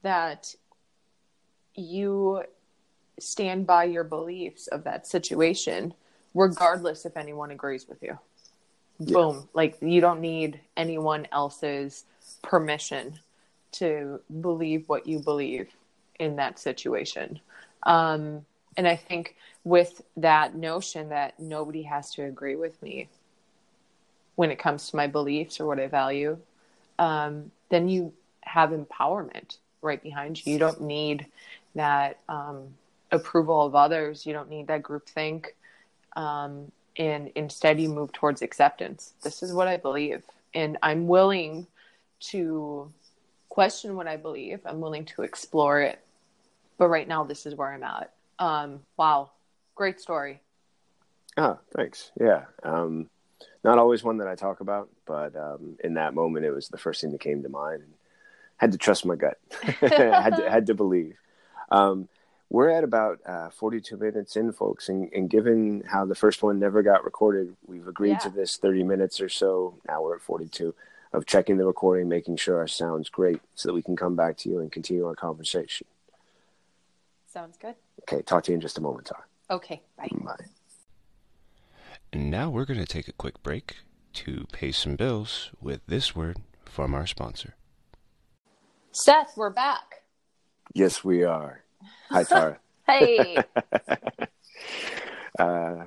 that 0.01 0.53
you 1.75 2.43
stand 3.19 3.65
by 3.65 3.85
your 3.85 4.03
beliefs 4.03 4.67
of 4.67 4.83
that 4.83 5.07
situation, 5.07 5.93
regardless 6.33 7.05
if 7.05 7.17
anyone 7.17 7.51
agrees 7.51 7.87
with 7.87 8.03
you. 8.03 8.19
Yeah. 8.99 9.13
Boom! 9.13 9.49
Like 9.53 9.77
you 9.81 10.01
don't 10.01 10.21
need 10.21 10.59
anyone 10.77 11.27
else's 11.31 12.05
permission 12.43 13.19
to 13.73 14.19
believe 14.41 14.87
what 14.87 15.07
you 15.07 15.19
believe 15.19 15.69
in 16.19 16.35
that 16.37 16.59
situation. 16.59 17.39
Um, 17.83 18.45
and 18.77 18.87
I 18.87 18.95
think 18.95 19.35
with 19.63 20.01
that 20.17 20.55
notion 20.55 21.09
that 21.09 21.39
nobody 21.39 21.83
has 21.83 22.11
to 22.15 22.23
agree 22.23 22.55
with 22.55 22.81
me 22.81 23.07
when 24.35 24.51
it 24.51 24.59
comes 24.59 24.89
to 24.89 24.95
my 24.95 25.07
beliefs 25.07 25.59
or 25.59 25.65
what 25.65 25.79
I 25.79 25.87
value, 25.87 26.37
um, 26.99 27.51
then 27.69 27.87
you 27.87 28.13
have 28.41 28.71
empowerment 28.71 29.57
right 29.81 30.01
behind 30.01 30.43
you. 30.45 30.53
You 30.53 30.59
don't 30.59 30.81
need 30.81 31.27
that 31.75 32.19
um, 32.29 32.73
approval 33.11 33.61
of 33.63 33.75
others. 33.75 34.25
You 34.25 34.33
don't 34.33 34.49
need 34.49 34.67
that 34.67 34.83
group 34.83 35.07
think. 35.07 35.55
Um, 36.15 36.71
and 36.97 37.31
instead, 37.35 37.79
you 37.79 37.89
move 37.89 38.11
towards 38.11 38.41
acceptance. 38.41 39.13
This 39.23 39.43
is 39.43 39.53
what 39.53 39.67
I 39.67 39.77
believe. 39.77 40.23
And 40.53 40.77
I'm 40.83 41.07
willing 41.07 41.67
to 42.31 42.91
question 43.53 43.95
what 43.95 44.07
I 44.07 44.17
believe. 44.17 44.61
I'm 44.65 44.81
willing 44.81 45.05
to 45.05 45.21
explore 45.21 45.79
it. 45.79 45.99
But 46.79 46.87
right 46.87 47.07
now, 47.07 47.23
this 47.23 47.45
is 47.45 47.53
where 47.53 47.71
I'm 47.71 47.83
at. 47.83 48.11
Um, 48.39 48.79
wow, 48.97 49.29
great 49.75 50.01
story. 50.01 50.41
Oh, 51.37 51.59
thanks. 51.75 52.11
Yeah. 52.19 52.45
Um, 52.63 53.11
not 53.63 53.77
always 53.77 54.03
one 54.03 54.17
that 54.17 54.27
I 54.27 54.33
talk 54.33 54.59
about, 54.59 54.89
but 55.05 55.35
um, 55.35 55.77
in 55.83 55.93
that 55.93 56.15
moment, 56.15 56.47
it 56.47 56.51
was 56.51 56.69
the 56.69 56.79
first 56.79 57.01
thing 57.01 57.11
that 57.11 57.21
came 57.21 57.43
to 57.43 57.49
mind. 57.49 57.83
And 57.83 57.93
had 58.57 58.71
to 58.71 58.79
trust 58.79 59.05
my 59.05 59.15
gut. 59.15 59.37
had 59.61 60.35
to 60.37 60.49
had 60.49 60.65
to 60.67 60.73
believe. 60.73 61.17
Um, 61.69 62.09
we're 62.49 62.69
at 62.69 62.83
about 62.83 63.19
uh, 63.23 63.49
42 63.51 63.97
minutes 63.97 64.35
in, 64.35 64.51
folks, 64.51 64.89
and, 64.89 65.11
and, 65.13 65.29
given 65.29 65.83
how 65.87 66.05
the 66.05 66.15
first 66.15 66.43
one 66.43 66.59
never 66.59 66.83
got 66.83 67.03
recorded, 67.03 67.55
we've 67.65 67.87
agreed 67.87 68.11
yeah. 68.11 68.17
to 68.19 68.29
this 68.29 68.57
30 68.57 68.83
minutes 68.83 69.21
or 69.21 69.29
so. 69.29 69.75
Now 69.87 70.03
we're 70.03 70.15
at 70.15 70.21
42 70.21 70.73
of 71.13 71.25
checking 71.25 71.57
the 71.57 71.65
recording, 71.65 72.09
making 72.09 72.37
sure 72.37 72.57
our 72.57 72.67
sound's 72.67 73.09
great, 73.09 73.39
so 73.55 73.69
that 73.69 73.73
we 73.73 73.81
can 73.81 73.95
come 73.95 74.15
back 74.15 74.37
to 74.37 74.49
you 74.49 74.59
and 74.59 74.71
continue 74.71 75.05
our 75.05 75.15
conversation. 75.15 75.87
Sounds 77.27 77.57
good. 77.57 77.75
Okay, 78.01 78.21
talk 78.21 78.43
to 78.43 78.51
you 78.51 78.55
in 78.55 78.61
just 78.61 78.77
a 78.77 78.81
moment, 78.81 79.07
Tar. 79.07 79.27
Okay, 79.49 79.81
bye. 79.97 80.07
Bye. 80.11 80.35
And 82.11 82.29
now 82.29 82.49
we're 82.49 82.65
going 82.65 82.79
to 82.79 82.85
take 82.85 83.07
a 83.07 83.13
quick 83.13 83.41
break 83.41 83.77
to 84.13 84.45
pay 84.51 84.71
some 84.71 84.95
bills 84.95 85.49
with 85.59 85.81
this 85.87 86.15
word 86.15 86.37
from 86.65 86.93
our 86.93 87.07
sponsor. 87.07 87.55
Seth, 88.91 89.33
we're 89.35 89.49
back. 89.49 90.03
Yes, 90.73 91.03
we 91.03 91.23
are. 91.23 91.63
Hi, 92.09 92.23
Tara. 92.23 92.59
hey. 92.87 93.37
uh, 95.39 95.85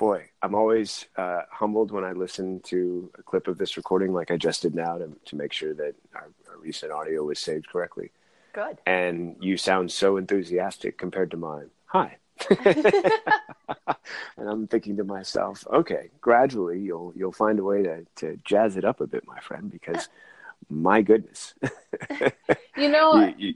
boy, 0.00 0.24
I'm 0.40 0.54
always 0.54 1.06
uh, 1.16 1.42
humbled 1.50 1.92
when 1.92 2.04
I 2.04 2.12
listen 2.12 2.60
to 2.60 3.10
a 3.18 3.22
clip 3.22 3.46
of 3.48 3.58
this 3.58 3.76
recording, 3.76 4.14
like 4.14 4.30
I 4.30 4.38
just 4.38 4.62
did 4.62 4.74
now, 4.74 4.96
to, 4.96 5.12
to 5.26 5.36
make 5.36 5.52
sure 5.52 5.74
that 5.74 5.94
our, 6.14 6.30
our 6.48 6.58
recent 6.58 6.90
audio 6.90 7.22
was 7.22 7.38
saved 7.38 7.68
correctly. 7.68 8.10
Good. 8.54 8.78
And 8.86 9.36
you 9.40 9.58
sound 9.58 9.92
so 9.92 10.16
enthusiastic 10.16 10.96
compared 10.96 11.30
to 11.32 11.36
mine. 11.36 11.68
Hi. 11.84 12.16
and 12.64 14.48
I'm 14.48 14.66
thinking 14.66 14.96
to 14.96 15.04
myself, 15.04 15.66
okay, 15.70 16.08
gradually 16.22 16.80
you'll 16.80 17.12
you'll 17.14 17.32
find 17.32 17.58
a 17.58 17.62
way 17.62 17.82
to, 17.82 18.06
to 18.16 18.38
jazz 18.42 18.78
it 18.78 18.86
up 18.86 19.02
a 19.02 19.06
bit, 19.06 19.26
my 19.26 19.38
friend, 19.40 19.70
because 19.70 20.08
my 20.70 21.02
goodness. 21.02 21.52
you 22.78 22.88
know, 22.88 23.26
you, 23.26 23.34
you, 23.36 23.54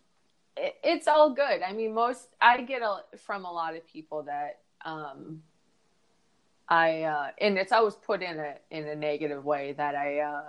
it's 0.82 1.08
all 1.08 1.30
good. 1.30 1.62
I 1.62 1.72
mean, 1.72 1.94
most 1.94 2.28
I 2.38 2.60
get 2.60 2.82
a, 2.82 2.98
from 3.16 3.46
a 3.46 3.50
lot 3.50 3.74
of 3.74 3.86
people 3.88 4.24
that 4.24 4.58
um, 4.84 5.40
I 6.68 7.02
uh, 7.02 7.28
and 7.40 7.58
it's 7.58 7.72
always 7.72 7.94
put 7.94 8.22
in 8.22 8.38
a 8.38 8.54
in 8.70 8.86
a 8.86 8.94
negative 8.94 9.44
way 9.44 9.72
that 9.72 9.94
I 9.94 10.20
uh, 10.20 10.42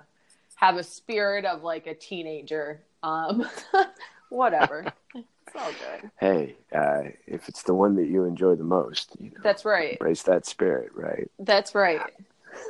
have 0.55 0.77
a 0.77 0.83
spirit 0.83 1.45
of 1.45 1.63
like 1.63 1.87
a 1.87 1.93
teenager. 1.93 2.81
Um, 3.03 3.47
whatever. 4.29 4.85
it's 5.15 5.55
all 5.55 5.71
good. 5.71 6.11
Hey, 6.19 6.55
uh, 6.73 7.09
if 7.25 7.47
it's 7.49 7.63
the 7.63 7.73
one 7.73 7.95
that 7.95 8.07
you 8.07 8.25
enjoy 8.25 8.55
the 8.55 8.63
most, 8.63 9.15
you 9.19 9.29
know, 9.31 9.37
that's 9.43 9.65
right. 9.65 9.93
Embrace 9.93 10.23
that 10.23 10.45
spirit, 10.45 10.91
right? 10.93 11.29
That's 11.39 11.73
right. 11.73 12.01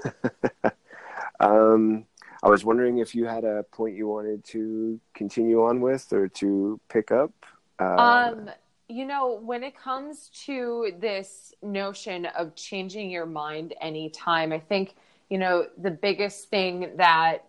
um, 1.40 2.06
I 2.44 2.50
was 2.50 2.64
wondering 2.64 3.00
if 3.00 3.16
you 3.16 3.26
had 3.26 3.44
a 3.44 3.64
point 3.72 3.96
you 3.96 4.08
wanted 4.08 4.44
to 4.46 5.00
continue 5.14 5.64
on 5.64 5.82
with 5.82 6.12
or 6.14 6.28
to 6.28 6.80
pick 6.90 7.12
up. 7.12 7.32
Uh, 7.80 8.34
um, 8.34 8.50
you 8.88 9.06
know, 9.06 9.40
when 9.44 9.64
it 9.64 9.78
comes 9.78 10.30
to 10.46 10.92
this 11.00 11.54
notion 11.62 12.26
of 12.26 12.56
changing 12.56 13.10
your 13.10 13.26
mind 13.26 13.74
anytime, 13.82 14.52
I 14.52 14.60
think 14.60 14.96
you 15.30 15.38
know 15.38 15.68
the 15.78 15.92
biggest 15.92 16.50
thing 16.50 16.92
that 16.98 17.40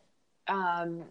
um, 0.49 1.05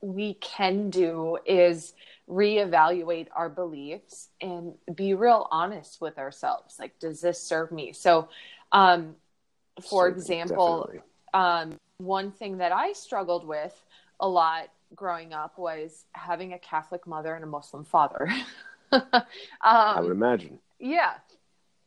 we 0.00 0.34
can 0.34 0.90
do 0.90 1.38
is 1.44 1.94
reevaluate 2.28 3.28
our 3.34 3.48
beliefs 3.48 4.28
and 4.40 4.74
be 4.94 5.14
real 5.14 5.48
honest 5.50 6.00
with 6.00 6.18
ourselves. 6.18 6.78
Like 6.78 6.98
does 6.98 7.20
this 7.20 7.42
serve 7.42 7.72
me? 7.72 7.92
So 7.92 8.28
um 8.72 9.16
for 9.82 10.08
example, 10.08 10.90
um, 11.34 11.76
one 11.98 12.32
thing 12.32 12.58
that 12.58 12.72
I 12.72 12.92
struggled 12.92 13.46
with 13.46 13.74
a 14.20 14.28
lot 14.28 14.68
growing 14.94 15.32
up 15.32 15.58
was 15.58 16.04
having 16.12 16.52
a 16.52 16.58
Catholic 16.58 17.06
mother 17.06 17.34
and 17.34 17.44
a 17.44 17.46
Muslim 17.46 17.84
father. 17.84 18.28
um, 18.92 19.02
I 19.62 20.00
would 20.00 20.12
imagine. 20.12 20.58
Yeah. 20.78 21.14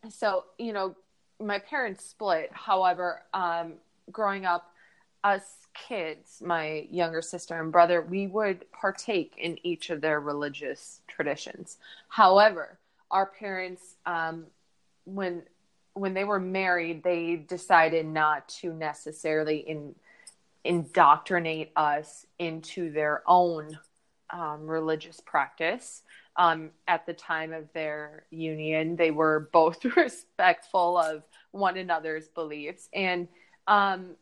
So, 0.09 0.45
you 0.57 0.73
know, 0.73 0.95
my 1.39 1.59
parents 1.59 2.05
split. 2.05 2.49
However, 2.53 3.23
um, 3.33 3.73
growing 4.11 4.45
up, 4.45 4.71
us 5.23 5.43
kids, 5.73 6.41
my 6.43 6.87
younger 6.89 7.21
sister 7.21 7.59
and 7.61 7.71
brother, 7.71 8.01
we 8.01 8.27
would 8.27 8.65
partake 8.71 9.35
in 9.37 9.57
each 9.65 9.89
of 9.89 10.01
their 10.01 10.19
religious 10.19 11.01
traditions. 11.07 11.77
However, 12.09 12.79
our 13.09 13.27
parents, 13.27 13.95
um, 14.05 14.47
when 15.05 15.43
when 15.93 16.13
they 16.13 16.23
were 16.23 16.39
married, 16.39 17.03
they 17.03 17.35
decided 17.35 18.05
not 18.05 18.47
to 18.47 18.73
necessarily 18.73 19.57
in, 19.57 19.93
indoctrinate 20.63 21.71
us 21.75 22.25
into 22.39 22.91
their 22.91 23.23
own 23.27 23.77
um, 24.29 24.67
religious 24.67 25.19
practice. 25.19 26.03
Um, 26.37 26.71
at 26.87 27.05
the 27.05 27.13
time 27.13 27.51
of 27.51 27.71
their 27.73 28.25
union, 28.29 28.95
they 28.95 29.11
were 29.11 29.49
both 29.51 29.83
respectful 29.97 30.97
of 30.97 31.23
one 31.51 31.77
another's 31.77 32.29
beliefs. 32.29 32.87
And 32.93 33.27
um, 33.67 34.15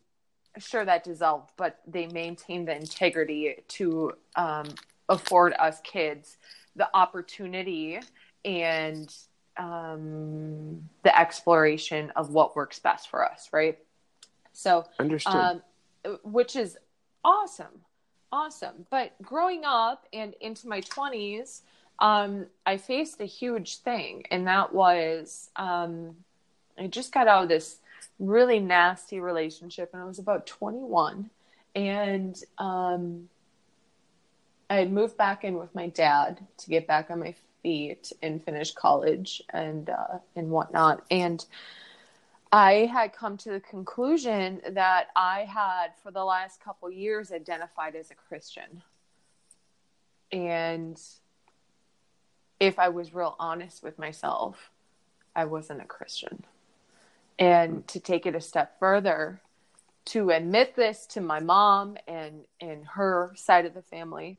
sure, 0.57 0.85
that 0.85 1.03
dissolved, 1.03 1.51
but 1.57 1.79
they 1.87 2.07
maintained 2.07 2.67
the 2.67 2.75
integrity 2.75 3.55
to 3.67 4.13
um, 4.35 4.67
afford 5.07 5.53
us 5.53 5.79
kids 5.83 6.37
the 6.75 6.89
opportunity 6.93 7.99
and 8.45 9.13
um, 9.57 10.89
the 11.03 11.19
exploration 11.19 12.11
of 12.15 12.29
what 12.29 12.55
works 12.55 12.79
best 12.79 13.09
for 13.09 13.29
us, 13.29 13.49
right? 13.51 13.77
So, 14.53 14.85
understood. 14.97 15.61
Which 16.23 16.55
is 16.55 16.77
awesome, 17.23 17.81
awesome. 18.31 18.85
But 18.89 19.13
growing 19.21 19.63
up 19.65 20.05
and 20.13 20.33
into 20.41 20.67
my 20.67 20.81
twenties, 20.81 21.61
um, 21.99 22.47
I 22.65 22.77
faced 22.77 23.21
a 23.21 23.25
huge 23.25 23.77
thing, 23.77 24.23
and 24.31 24.47
that 24.47 24.73
was 24.73 25.49
um, 25.55 26.15
I 26.77 26.87
just 26.87 27.11
got 27.11 27.27
out 27.27 27.43
of 27.43 27.49
this 27.49 27.77
really 28.19 28.59
nasty 28.59 29.19
relationship, 29.19 29.89
and 29.93 30.01
I 30.01 30.05
was 30.05 30.19
about 30.19 30.47
twenty 30.47 30.79
one, 30.79 31.29
and 31.75 32.41
um, 32.57 33.29
I 34.69 34.75
had 34.75 34.91
moved 34.91 35.17
back 35.17 35.43
in 35.43 35.57
with 35.57 35.73
my 35.73 35.87
dad 35.87 36.39
to 36.57 36.69
get 36.69 36.87
back 36.87 37.09
on 37.09 37.19
my 37.19 37.35
feet 37.63 38.13
and 38.21 38.43
finish 38.43 38.71
college 38.71 39.41
and 39.49 39.89
uh, 39.89 40.19
and 40.35 40.49
whatnot. 40.49 41.03
And 41.11 41.45
I 42.51 42.89
had 42.91 43.13
come 43.13 43.37
to 43.37 43.51
the 43.51 43.59
conclusion 43.59 44.61
that 44.71 45.09
I 45.15 45.41
had, 45.41 45.89
for 46.01 46.11
the 46.11 46.23
last 46.23 46.63
couple 46.63 46.89
years, 46.89 47.31
identified 47.31 47.95
as 47.95 48.09
a 48.09 48.15
Christian. 48.15 48.81
And 50.31 50.99
if 52.59 52.79
I 52.79 52.89
was 52.89 53.13
real 53.13 53.35
honest 53.39 53.83
with 53.83 53.99
myself, 53.99 54.71
I 55.35 55.45
wasn't 55.45 55.81
a 55.81 55.85
Christian. 55.85 56.43
And 57.37 57.87
to 57.87 57.99
take 57.99 58.25
it 58.25 58.35
a 58.35 58.41
step 58.41 58.79
further, 58.79 59.41
to 60.05 60.31
admit 60.31 60.75
this 60.75 61.05
to 61.07 61.21
my 61.21 61.39
mom 61.39 61.97
and 62.07 62.41
and 62.59 62.85
her 62.87 63.31
side 63.35 63.65
of 63.65 63.75
the 63.75 63.81
family 63.81 64.37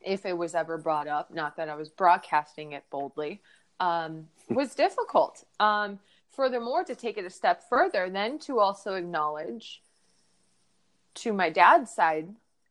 if 0.00 0.26
it 0.26 0.36
was 0.36 0.54
ever 0.54 0.78
brought 0.78 1.08
up, 1.08 1.32
not 1.32 1.56
that 1.56 1.68
I 1.68 1.74
was 1.74 1.88
broadcasting 1.88 2.72
it 2.72 2.84
boldly, 2.90 3.40
um, 3.80 4.28
was 4.50 4.74
difficult. 4.74 5.44
Um, 5.58 5.98
furthermore, 6.34 6.84
to 6.84 6.94
take 6.94 7.18
it 7.18 7.24
a 7.24 7.30
step 7.30 7.62
further, 7.68 8.10
then 8.10 8.38
to 8.40 8.60
also 8.60 8.94
acknowledge 8.94 9.82
to 11.14 11.32
my 11.32 11.50
dad's 11.50 11.90
side 11.90 12.28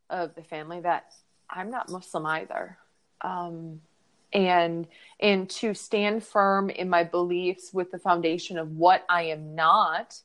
of 0.09 0.35
the 0.35 0.43
family 0.43 0.81
that 0.81 1.13
I'm 1.49 1.71
not 1.71 1.89
Muslim 1.89 2.25
either. 2.25 2.77
Um, 3.21 3.81
and 4.33 4.87
and 5.19 5.49
to 5.49 5.73
stand 5.73 6.23
firm 6.23 6.69
in 6.69 6.89
my 6.89 7.03
beliefs 7.03 7.71
with 7.71 7.91
the 7.91 7.99
foundation 7.99 8.57
of 8.57 8.71
what 8.71 9.05
I 9.07 9.23
am 9.23 9.53
not 9.53 10.19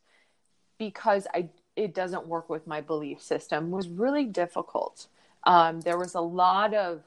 because 0.78 1.26
I 1.34 1.50
it 1.76 1.94
doesn't 1.94 2.26
work 2.26 2.48
with 2.48 2.66
my 2.66 2.80
belief 2.80 3.20
system 3.20 3.70
was 3.70 3.86
really 3.86 4.24
difficult 4.24 5.08
um, 5.44 5.80
there 5.80 5.98
was 5.98 6.14
a 6.14 6.20
lot 6.20 6.74
of 6.74 7.02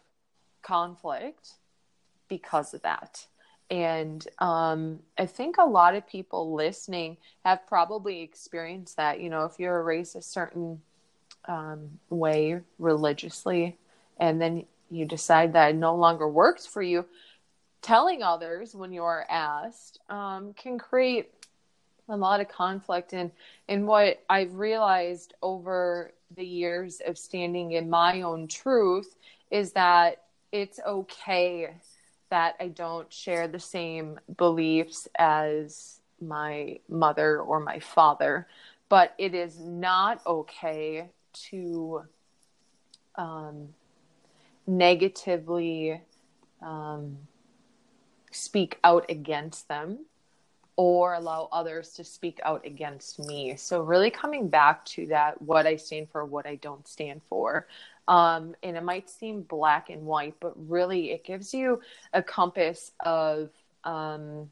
conflict 0.61 1.53
because 2.27 2.73
of 2.73 2.81
that. 2.81 3.27
And 3.71 4.27
um, 4.39 4.99
I 5.17 5.25
think 5.25 5.55
a 5.57 5.65
lot 5.65 5.95
of 5.95 6.05
people 6.05 6.53
listening 6.53 7.15
have 7.45 7.65
probably 7.65 8.19
experienced 8.19 8.97
that. 8.97 9.21
You 9.21 9.29
know, 9.29 9.45
if 9.45 9.57
you're 9.57 9.81
raised 9.81 10.17
a 10.17 10.21
certain 10.21 10.81
um, 11.45 11.99
way 12.09 12.59
religiously, 12.79 13.77
and 14.19 14.41
then 14.41 14.65
you 14.89 15.05
decide 15.05 15.53
that 15.53 15.69
it 15.69 15.75
no 15.77 15.95
longer 15.95 16.27
works 16.27 16.67
for 16.67 16.81
you, 16.81 17.05
telling 17.81 18.21
others 18.21 18.75
when 18.75 18.91
you 18.91 19.03
are 19.03 19.25
asked 19.29 19.99
um, 20.09 20.53
can 20.53 20.77
create 20.77 21.31
a 22.09 22.17
lot 22.17 22.41
of 22.41 22.49
conflict. 22.49 23.13
And 23.13 23.31
and 23.69 23.87
what 23.87 24.21
I've 24.29 24.55
realized 24.55 25.33
over 25.41 26.11
the 26.35 26.45
years 26.45 27.01
of 27.07 27.17
standing 27.17 27.71
in 27.71 27.89
my 27.89 28.21
own 28.21 28.49
truth 28.49 29.15
is 29.49 29.71
that 29.73 30.23
it's 30.51 30.81
okay 30.85 31.69
that 32.31 32.55
I 32.59 32.69
don't 32.69 33.11
share 33.13 33.47
the 33.47 33.59
same 33.59 34.19
beliefs 34.37 35.07
as 35.19 36.01
my 36.19 36.79
mother 36.89 37.39
or 37.39 37.59
my 37.59 37.79
father, 37.79 38.47
but 38.89 39.13
it 39.17 39.35
is 39.35 39.59
not 39.59 40.25
okay 40.25 41.09
to 41.49 42.03
um, 43.15 43.69
negatively 44.65 46.01
um, 46.61 47.17
speak 48.31 48.79
out 48.83 49.05
against 49.09 49.67
them 49.67 49.99
or 50.77 51.13
allow 51.13 51.49
others 51.51 51.91
to 51.93 52.03
speak 52.03 52.39
out 52.43 52.65
against 52.65 53.19
me. 53.19 53.55
So, 53.57 53.81
really 53.81 54.09
coming 54.09 54.47
back 54.47 54.85
to 54.85 55.05
that 55.07 55.41
what 55.41 55.67
I 55.67 55.75
stand 55.75 56.09
for, 56.09 56.25
what 56.25 56.47
I 56.47 56.55
don't 56.55 56.87
stand 56.87 57.21
for. 57.29 57.67
Um, 58.07 58.55
and 58.63 58.75
it 58.75 58.83
might 58.83 59.09
seem 59.09 59.41
black 59.41 59.89
and 59.89 60.05
white, 60.05 60.35
but 60.39 60.53
really 60.69 61.11
it 61.11 61.23
gives 61.23 61.53
you 61.53 61.81
a 62.13 62.21
compass 62.21 62.91
of 62.99 63.49
um, 63.83 64.49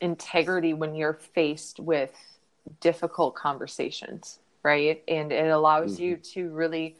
integrity 0.00 0.72
when 0.72 0.94
you're 0.94 1.14
faced 1.34 1.80
with 1.80 2.12
difficult 2.80 3.34
conversations, 3.34 4.38
right? 4.62 5.02
And 5.08 5.32
it 5.32 5.50
allows 5.50 5.94
mm-hmm. 5.94 6.02
you 6.04 6.16
to 6.16 6.48
really 6.50 6.96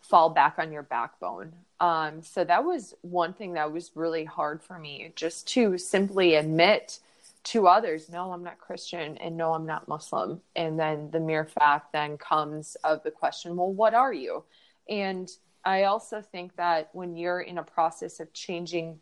fall 0.00 0.30
back 0.30 0.56
on 0.58 0.72
your 0.72 0.82
backbone. 0.82 1.52
Um, 1.80 2.22
so 2.22 2.44
that 2.44 2.64
was 2.64 2.94
one 3.02 3.32
thing 3.32 3.54
that 3.54 3.72
was 3.72 3.90
really 3.94 4.24
hard 4.24 4.62
for 4.62 4.78
me, 4.78 5.12
just 5.16 5.48
to 5.48 5.78
simply 5.78 6.34
admit 6.34 6.98
to 7.44 7.68
others, 7.68 8.08
no, 8.10 8.32
I'm 8.32 8.42
not 8.42 8.58
Christian 8.58 9.18
and 9.18 9.36
no, 9.36 9.52
I'm 9.52 9.66
not 9.66 9.86
Muslim. 9.86 10.40
And 10.56 10.78
then 10.78 11.10
the 11.10 11.20
mere 11.20 11.44
fact 11.44 11.92
then 11.92 12.16
comes 12.16 12.76
of 12.84 13.02
the 13.02 13.10
question, 13.10 13.56
well, 13.56 13.72
what 13.72 13.92
are 13.92 14.12
you? 14.12 14.44
And 14.88 15.30
I 15.64 15.84
also 15.84 16.20
think 16.20 16.56
that 16.56 16.90
when 16.92 17.16
you're 17.16 17.40
in 17.40 17.58
a 17.58 17.62
process 17.62 18.20
of 18.20 18.32
changing 18.32 18.98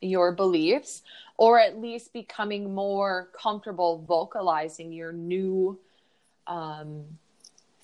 your 0.00 0.32
beliefs 0.32 1.02
or 1.36 1.58
at 1.58 1.80
least 1.80 2.12
becoming 2.12 2.74
more 2.74 3.28
comfortable 3.32 4.04
vocalizing 4.06 4.92
your 4.92 5.12
new 5.12 5.78
um, 6.46 7.04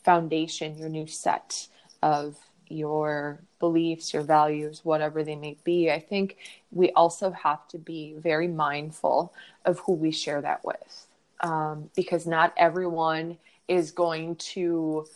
foundation, 0.03 0.79
your 0.79 0.89
new 0.89 1.07
set 1.07 1.69
of 2.03 2.37
your 2.69 3.41
beliefs, 3.59 4.13
your 4.13 4.23
values, 4.23 4.81
whatever 4.85 5.23
they 5.23 5.37
may 5.37 5.57
be, 5.65 5.91
I 5.91 6.01
think 6.01 6.37
we 6.71 6.91
also 6.93 7.31
have 7.31 7.67
to 7.69 7.79
be 7.79 8.15
very 8.17 8.49
mindful 8.49 9.33
of 9.65 9.81
who 9.81 9.93
we 9.93 10.11
share 10.11 10.41
that 10.41 10.65
with. 10.65 11.07
Um, 11.41 11.91
because 11.95 12.27
not 12.27 12.55
everyone 12.57 13.37
is 13.69 13.91
going 13.91 14.37
to 14.37 15.07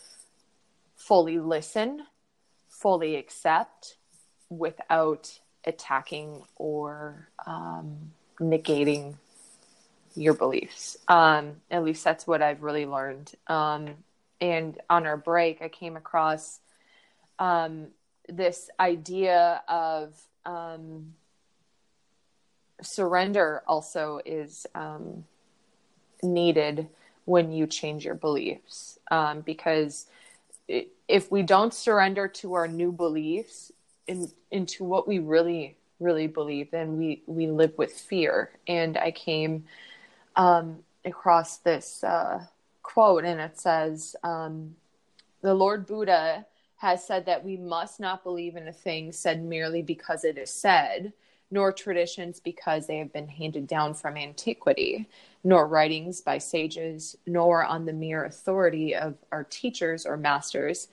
fully 0.99 1.39
listen, 1.39 2.03
fully 2.67 3.15
accept 3.15 3.95
without 4.49 5.39
attacking 5.65 6.43
or 6.55 7.29
um, 7.47 8.11
negating 8.39 9.15
your 10.15 10.33
beliefs. 10.33 10.97
Um, 11.07 11.55
at 11.71 11.83
least 11.83 12.03
that's 12.03 12.27
what 12.27 12.41
I've 12.41 12.61
really 12.61 12.85
learned. 12.85 13.31
Um, 13.47 13.95
and 14.41 14.79
on 14.89 15.05
our 15.05 15.17
break, 15.17 15.61
I 15.61 15.69
came 15.69 15.95
across 15.95 16.59
um, 17.39 17.87
this 18.27 18.69
idea 18.79 19.61
of 19.67 20.13
um, 20.45 21.13
surrender 22.81 23.63
also 23.67 24.21
is 24.25 24.65
um, 24.75 25.25
needed 26.23 26.87
when 27.25 27.51
you 27.51 27.67
change 27.67 28.05
your 28.05 28.15
beliefs 28.15 28.99
um, 29.11 29.41
because 29.41 30.07
if 31.07 31.31
we 31.31 31.41
don't 31.41 31.73
surrender 31.73 32.27
to 32.27 32.53
our 32.53 32.67
new 32.67 32.91
beliefs 32.91 33.71
in, 34.07 34.31
into 34.51 34.83
what 34.83 35.07
we 35.07 35.19
really 35.19 35.75
really 35.99 36.27
believe 36.27 36.71
then 36.71 36.97
we 36.97 37.21
we 37.25 37.47
live 37.47 37.73
with 37.77 37.91
fear 37.91 38.51
and 38.67 38.97
i 38.97 39.11
came 39.11 39.65
um, 40.35 40.79
across 41.05 41.57
this 41.57 42.03
uh, 42.03 42.45
quote, 42.83 43.25
and 43.25 43.39
it 43.39 43.59
says, 43.59 44.15
um, 44.23 44.75
"The 45.41 45.53
Lord 45.53 45.85
Buddha 45.85 46.45
has 46.77 47.05
said 47.05 47.25
that 47.25 47.43
we 47.43 47.57
must 47.57 47.99
not 47.99 48.23
believe 48.23 48.55
in 48.55 48.67
a 48.67 48.73
thing 48.73 49.11
said 49.11 49.43
merely 49.43 49.81
because 49.81 50.23
it 50.23 50.37
is 50.37 50.49
said." 50.49 51.13
Nor 51.51 51.71
traditions 51.71 52.39
because 52.39 52.85
they 52.85 52.99
have 52.99 53.11
been 53.11 53.27
handed 53.27 53.65
down 53.65 53.95
from 53.95 54.17
antiquity, 54.17 55.09
nor 55.43 55.67
writings 55.67 56.21
by 56.21 56.37
sages, 56.37 57.15
nor 57.25 57.63
on 57.63 57.85
the 57.85 57.93
mere 57.93 58.25
authority 58.25 58.95
of 58.95 59.15
our 59.31 59.43
teachers 59.45 60.05
or 60.05 60.17
masters, 60.17 60.89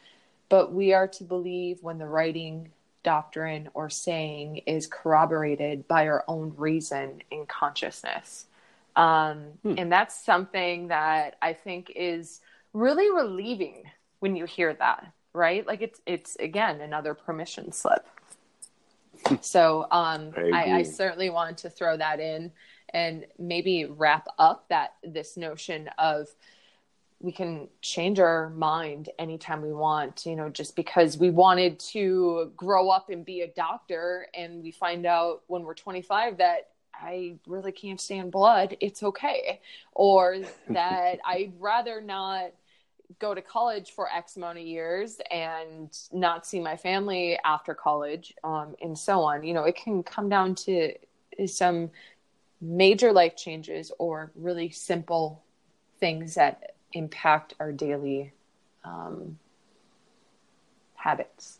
but 0.48 0.72
we 0.72 0.92
are 0.92 1.08
to 1.08 1.24
believe 1.24 1.82
when 1.82 1.98
the 1.98 2.06
writing, 2.06 2.70
doctrine, 3.02 3.68
or 3.74 3.90
saying 3.90 4.58
is 4.66 4.86
corroborated 4.86 5.86
by 5.88 6.06
our 6.06 6.24
own 6.28 6.54
reason 6.56 7.22
and 7.32 7.48
consciousness. 7.48 8.46
Um, 8.94 9.44
hmm. 9.62 9.74
And 9.76 9.92
that's 9.92 10.24
something 10.24 10.88
that 10.88 11.36
I 11.42 11.52
think 11.52 11.92
is 11.94 12.40
really 12.72 13.10
relieving 13.10 13.84
when 14.20 14.36
you 14.36 14.44
hear 14.44 14.72
that, 14.74 15.12
right? 15.32 15.66
Like 15.66 15.82
it's 15.82 16.00
it's 16.06 16.36
again 16.36 16.80
another 16.80 17.14
permission 17.14 17.72
slip. 17.72 18.06
so 19.40 19.86
um, 19.90 20.32
I, 20.36 20.50
I, 20.52 20.76
I 20.76 20.82
certainly 20.82 21.30
want 21.30 21.58
to 21.58 21.70
throw 21.70 21.96
that 21.96 22.20
in 22.20 22.52
and 22.96 23.26
maybe 23.38 23.84
wrap 23.84 24.26
up 24.38 24.66
that 24.70 24.94
this 25.04 25.36
notion 25.36 25.90
of 25.98 26.28
we 27.20 27.30
can 27.30 27.68
change 27.82 28.18
our 28.18 28.48
mind 28.50 29.10
anytime 29.18 29.60
we 29.60 29.72
want 29.72 30.24
you 30.24 30.34
know 30.34 30.48
just 30.48 30.74
because 30.74 31.18
we 31.18 31.28
wanted 31.30 31.78
to 31.78 32.50
grow 32.56 32.88
up 32.88 33.10
and 33.10 33.24
be 33.24 33.42
a 33.42 33.48
doctor 33.48 34.26
and 34.34 34.62
we 34.62 34.70
find 34.70 35.04
out 35.04 35.42
when 35.46 35.62
we're 35.62 35.74
25 35.74 36.38
that 36.38 36.70
I 36.98 37.34
really 37.46 37.72
can't 37.72 38.00
stand 38.00 38.32
blood, 38.32 38.74
it's 38.80 39.02
okay. 39.02 39.60
Or 39.92 40.38
that 40.70 41.18
I'd 41.26 41.52
rather 41.58 42.00
not 42.00 42.52
go 43.18 43.34
to 43.34 43.42
college 43.42 43.90
for 43.90 44.10
X 44.10 44.38
amount 44.38 44.58
of 44.58 44.64
years 44.64 45.20
and 45.30 45.94
not 46.10 46.46
see 46.46 46.58
my 46.58 46.74
family 46.74 47.38
after 47.44 47.74
college, 47.74 48.34
um, 48.44 48.74
and 48.80 48.98
so 48.98 49.20
on. 49.20 49.42
You 49.42 49.52
know, 49.52 49.64
it 49.64 49.76
can 49.76 50.02
come 50.02 50.30
down 50.30 50.54
to 50.54 50.94
some 51.46 51.90
major 52.60 53.12
life 53.12 53.36
changes 53.36 53.92
or 53.98 54.32
really 54.34 54.70
simple 54.70 55.42
things 56.00 56.34
that 56.34 56.74
impact 56.92 57.54
our 57.60 57.72
daily 57.72 58.32
um, 58.84 59.38
habits. 60.94 61.58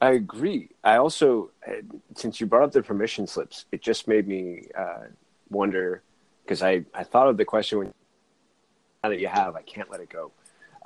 I 0.00 0.12
agree. 0.12 0.70
I 0.84 0.96
also, 0.96 1.50
uh, 1.66 1.72
since 2.14 2.40
you 2.40 2.46
brought 2.46 2.62
up 2.62 2.72
the 2.72 2.82
permission 2.82 3.26
slips, 3.26 3.64
it 3.72 3.82
just 3.82 4.06
made 4.06 4.28
me 4.28 4.68
uh, 4.76 5.06
wonder 5.50 6.02
because 6.44 6.62
I, 6.62 6.84
I 6.94 7.02
thought 7.02 7.28
of 7.28 7.36
the 7.36 7.44
question 7.44 7.78
when 7.78 7.92
now 9.02 9.10
that 9.10 9.20
you 9.20 9.28
have, 9.28 9.56
I 9.56 9.62
can't 9.62 9.90
let 9.90 10.00
it 10.00 10.08
go. 10.08 10.30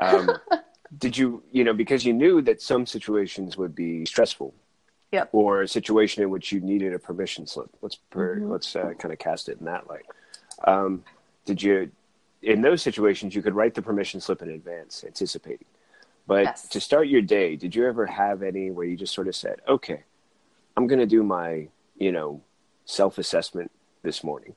Um, 0.01 0.31
did 0.99 1.17
you, 1.17 1.43
you 1.53 1.65
know, 1.65 1.73
because 1.73 2.05
you 2.05 2.13
knew 2.13 2.41
that 2.43 2.61
some 2.61 2.87
situations 2.87 3.57
would 3.57 3.75
be 3.75 4.05
stressful, 4.07 4.55
yep. 5.13 5.29
or 5.33 5.63
a 5.63 5.69
situation 5.69 6.23
in 6.23 6.31
which 6.31 6.51
you 6.51 6.61
needed 6.61 6.93
a 6.93 6.99
permission 6.99 7.47
slip. 7.47 7.71
Let's 7.81 7.97
per, 7.97 8.37
mm-hmm. 8.37 8.51
let's 8.51 8.75
uh, 8.75 8.95
kind 8.99 9.13
of 9.13 9.19
cast 9.19 9.49
it 9.49 9.59
in 9.61 9.67
that 9.67 9.89
light. 9.89 10.07
Um, 10.65 11.05
did 11.45 11.63
you, 11.63 11.91
in 12.43 12.63
those 12.63 12.83
situations, 12.83 13.35
you 13.35 13.43
could 13.43 13.55
write 13.55 13.75
the 13.75 13.83
permission 13.83 14.21
slip 14.21 14.43
in 14.43 14.51
advance, 14.51 15.05
anticipating 15.07 15.67
but 16.27 16.45
yes. 16.45 16.69
to 16.69 16.81
start 16.81 17.09
your 17.09 17.23
day, 17.23 17.57
did 17.57 17.75
you 17.75 17.87
ever 17.87 18.07
have 18.07 18.43
any 18.43 18.71
where 18.71 18.87
you 18.87 18.97
just 18.97 19.15
sort 19.15 19.29
of 19.29 19.35
said, 19.35 19.61
okay, 19.67 20.05
I'm 20.77 20.87
going 20.87 21.01
to 21.01 21.07
do 21.07 21.23
my, 21.23 21.69
you 21.99 22.13
know, 22.13 22.41
self 22.85 23.19
assessment 23.19 23.71
this 24.03 24.23
morning. 24.23 24.55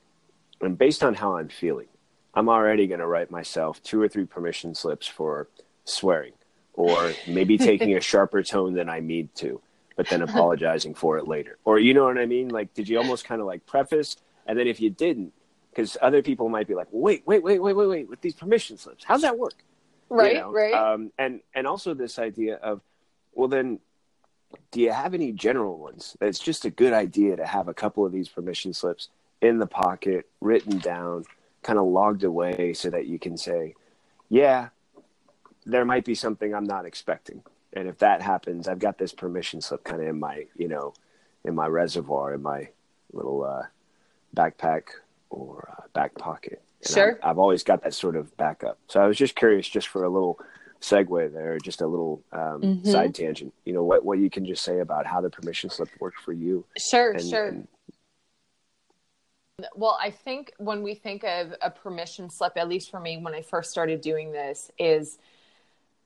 And 0.62 0.78
based 0.78 1.04
on 1.04 1.16
how 1.16 1.38
I'm 1.38 1.50
feeling, 1.50 1.88
I'm 2.34 2.50
already 2.50 2.88
going 2.88 3.00
to 3.00 3.08
write 3.08 3.32
myself 3.32 3.82
two 3.84 4.02
or 4.02 4.08
three 4.08 4.26
permission 4.26 4.76
slips 4.76 5.08
for 5.08 5.48
swearing 5.86 6.34
or 6.74 7.14
maybe 7.28 7.58
taking 7.72 7.96
a 7.96 8.02
sharper 8.02 8.44
tone 8.44 8.74
than 8.74 8.90
I 8.90 9.00
need 9.00 9.34
to, 9.36 9.62
but 9.96 10.08
then 10.10 10.22
apologizing 10.22 10.94
for 10.94 11.18
it 11.18 11.28
later. 11.28 11.58
Or, 11.66 11.80
you 11.80 11.94
know 11.94 12.04
what 12.04 12.18
I 12.18 12.26
mean? 12.26 12.50
Like, 12.50 12.74
did 12.74 12.90
you 12.90 12.98
almost 12.98 13.26
kind 13.26 13.42
of 13.42 13.48
like 13.48 13.66
preface? 13.66 14.18
And 14.46 14.58
then 14.58 14.68
if 14.68 14.80
you 14.80 14.90
didn't, 14.90 15.34
because 15.72 15.98
other 16.02 16.22
people 16.22 16.50
might 16.50 16.68
be 16.68 16.76
like, 16.76 16.88
wait, 16.92 17.24
wait, 17.26 17.44
wait, 17.44 17.60
wait, 17.60 17.74
wait, 17.74 17.88
wait, 17.88 18.10
with 18.10 18.22
these 18.22 18.34
permission 18.34 18.78
slips, 18.78 19.04
how's 19.04 19.22
that 19.22 19.38
work? 19.38 19.56
right 20.10 20.34
you 20.34 20.40
know? 20.40 20.52
right 20.52 20.74
um, 20.74 21.12
and 21.18 21.42
and 21.54 21.68
also 21.68 21.94
this 21.94 22.20
idea 22.20 22.56
of 22.56 22.82
well 23.34 23.48
then 23.48 23.80
do 24.72 24.80
you 24.80 24.92
have 24.92 25.14
any 25.14 25.32
general 25.32 25.78
ones 25.78 26.16
it's 26.22 26.40
just 26.40 26.66
a 26.66 26.70
good 26.70 26.94
idea 26.94 27.36
to 27.36 27.46
have 27.46 27.68
a 27.68 27.74
couple 27.74 28.06
of 28.06 28.12
these 28.12 28.30
permission 28.30 28.74
slips 28.74 29.10
in 29.42 29.60
the 29.60 29.68
pocket 29.68 30.28
written 30.42 30.78
down 30.78 31.24
kind 31.64 31.80
of 31.80 31.86
logged 31.86 32.24
away 32.24 32.74
so 32.74 32.90
that 32.90 33.08
you 33.08 33.20
can 33.20 33.38
say 33.38 33.74
yeah 34.30 34.70
there 35.66 35.86
might 35.86 36.06
be 36.06 36.16
something 36.16 36.54
i'm 36.54 36.66
not 36.66 36.86
expecting 36.86 37.42
and 37.76 37.88
if 37.88 37.98
that 38.00 38.22
happens 38.22 38.68
i've 38.68 38.80
got 38.80 38.98
this 38.98 39.14
permission 39.14 39.62
slip 39.62 39.84
kind 39.84 40.02
of 40.02 40.08
in 40.08 40.20
my 40.20 40.46
you 40.58 40.68
know 40.68 40.94
in 41.44 41.54
my 41.54 41.68
reservoir 41.68 42.34
in 42.34 42.42
my 42.42 42.68
little 43.14 43.44
uh, 43.44 43.64
backpack 44.36 44.84
or 45.30 45.70
uh, 45.78 45.88
back 45.94 46.16
pocket 46.16 46.62
Sure. 46.88 47.20
I've, 47.24 47.32
I've, 47.32 47.40
always 47.40 47.64
got 47.64 47.84
that 47.84 47.94
sort 47.94 48.16
of 48.16 48.36
backup. 48.38 48.78
So 48.88 49.02
I 49.02 49.08
was 49.08 49.18
just 49.18 49.36
curious, 49.36 49.68
just 49.68 49.88
for 49.88 50.04
a 50.04 50.10
little 50.10 50.40
segue 50.82 51.34
there, 51.34 51.58
just 51.60 51.82
a 51.82 51.88
little 51.88 52.22
um, 52.32 52.62
mm-hmm. 52.62 52.92
side 52.92 53.16
tangent. 53.16 53.54
You 53.66 53.74
know, 53.74 53.84
what 53.84 54.06
what 54.06 54.20
you 54.20 54.30
can 54.30 54.46
just 54.46 54.64
say 54.64 54.80
about 54.80 55.06
how 55.06 55.22
the 55.22 55.30
permission 55.30 55.70
slip 55.70 55.90
worked 56.00 56.20
for 56.20 56.34
you. 56.34 56.66
Sure, 56.78 57.12
and, 57.12 57.22
sure. 57.22 57.48
And... 57.48 57.68
well, 59.76 59.98
I 60.02 60.12
think 60.12 60.54
when 60.58 60.84
we 60.84 60.96
think 60.96 61.24
of 61.24 61.54
a 61.62 61.72
permission 61.72 62.30
slip, 62.30 62.54
at 62.56 62.70
least 62.70 62.92
for 62.92 63.00
me, 63.00 63.18
when 63.18 63.34
I 63.34 63.42
first 63.42 63.72
started 63.72 64.02
doing 64.02 64.32
this, 64.32 64.70
is 64.78 65.18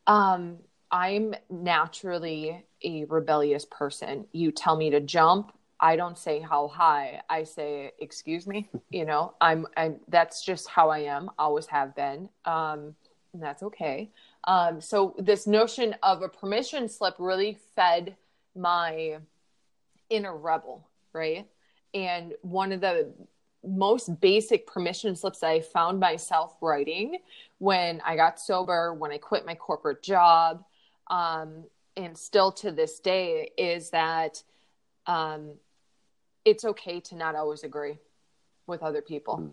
um, 0.08 0.58
I'm 0.92 1.36
naturally 1.50 2.66
a 2.84 3.06
rebellious 3.06 3.66
person. 3.66 4.26
You 4.32 4.52
tell 4.52 4.76
me 4.76 4.90
to 4.90 5.00
jump, 5.00 5.54
I 5.80 5.96
don't 5.96 6.18
say 6.18 6.40
how 6.40 6.68
high. 6.68 7.22
I 7.30 7.44
say, 7.44 7.92
excuse 8.00 8.48
me. 8.48 8.70
You 8.92 9.06
know, 9.06 9.36
I'm, 9.40 9.68
I'm, 9.78 10.00
that's 10.08 10.44
just 10.44 10.68
how 10.68 10.90
I 10.90 11.00
am, 11.00 11.30
always 11.38 11.68
have 11.68 11.96
been. 11.96 12.28
Um, 12.46 12.96
and 13.34 13.42
that's 13.42 13.62
okay. 13.62 14.10
Um, 14.46 14.82
so 14.82 15.16
this 15.20 15.46
notion 15.46 15.96
of 16.02 16.24
a 16.24 16.28
permission 16.28 16.90
slip 16.90 17.16
really 17.20 17.60
fed 17.76 18.16
my 18.56 19.18
inner 20.10 20.36
rebel, 20.36 20.88
right? 21.14 21.48
And 21.94 22.34
one 22.42 22.72
of 22.72 22.82
the 22.82 23.14
most 23.64 24.20
basic 24.22 24.66
permission 24.66 25.16
slips 25.16 25.44
I 25.44 25.62
found 25.62 26.00
myself 26.00 26.56
writing 26.62 27.18
when 27.60 28.02
I 28.06 28.16
got 28.16 28.40
sober, 28.40 28.94
when 28.94 29.12
I 29.12 29.18
quit 29.18 29.46
my 29.46 29.56
corporate 29.56 30.02
job, 30.02 30.64
um, 31.10 31.66
and 31.98 32.18
still 32.18 32.52
to 32.54 32.72
this 32.72 33.00
day 33.00 33.52
is 33.58 33.90
that 33.92 34.44
um, 35.06 35.52
it's 36.46 36.64
okay 36.64 37.00
to 37.02 37.16
not 37.16 37.36
always 37.36 37.64
agree 37.64 37.98
with 38.68 38.84
other 38.84 39.02
people. 39.02 39.38
Mm. 39.38 39.52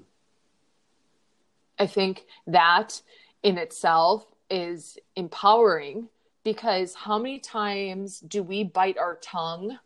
I 1.78 1.86
think 1.86 2.24
that 2.46 3.00
in 3.42 3.58
itself 3.58 4.26
is 4.48 4.98
empowering 5.14 6.08
because 6.44 6.94
how 6.94 7.18
many 7.18 7.38
times 7.38 8.20
do 8.20 8.42
we 8.42 8.64
bite 8.64 8.98
our 8.98 9.16
tongue 9.16 9.78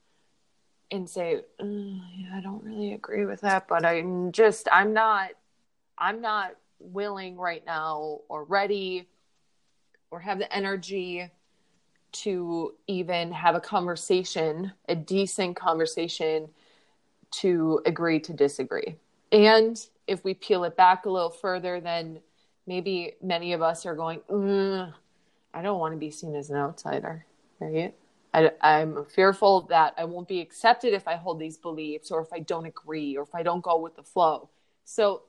and 0.90 1.08
say, 1.08 1.40
mm, 1.60 2.00
yeah, 2.16 2.36
I 2.36 2.40
don't 2.40 2.62
really 2.62 2.92
agree 2.92 3.24
with 3.24 3.40
that, 3.40 3.66
but 3.68 3.84
I'm 3.84 4.32
just, 4.32 4.68
I'm 4.70 4.92
not, 4.92 5.30
I'm 5.96 6.20
not 6.20 6.56
willing 6.78 7.36
right 7.36 7.64
now 7.64 8.20
or 8.28 8.44
ready 8.44 9.08
or 10.10 10.20
have 10.20 10.38
the 10.38 10.52
energy 10.54 11.30
to 12.12 12.74
even 12.86 13.32
have 13.32 13.54
a 13.54 13.61
conversation, 13.61 14.72
a 14.88 14.94
decent 14.94 15.56
conversation 15.56 16.48
to 17.30 17.80
agree 17.86 18.20
to 18.20 18.32
disagree. 18.32 18.96
And 19.32 19.80
if 20.06 20.24
we 20.24 20.34
peel 20.34 20.64
it 20.64 20.76
back 20.76 21.06
a 21.06 21.11
little 21.11 21.30
further, 21.30 21.80
then 21.80 22.20
maybe 22.66 23.14
many 23.22 23.52
of 23.52 23.62
us 23.62 23.86
are 23.86 23.94
going, 23.94 24.20
mm, 24.30 24.92
I 25.54 25.62
don't 25.62 25.78
want 25.78 25.94
to 25.94 25.98
be 25.98 26.11
seen 26.11 26.34
as 26.34 26.50
an 26.50 26.56
outsider, 26.56 27.24
right? 27.61 27.94
I, 28.32 28.50
I'm 28.61 29.04
fearful 29.06 29.62
that 29.62 29.94
I 29.98 30.04
won't 30.04 30.28
be 30.28 30.40
accepted 30.40 30.92
if 30.92 31.08
I 31.08 31.16
hold 31.16 31.38
these 31.38 31.56
beliefs 31.56 32.11
or 32.11 32.20
if 32.20 32.32
I 32.32 32.40
don't 32.40 32.66
agree 32.66 33.16
or 33.16 33.22
if 33.22 33.34
I 33.34 33.42
don't 33.42 33.62
go 33.62 33.78
with 33.78 33.96
the 33.96 34.02
flow. 34.02 34.50
So, 34.84 35.22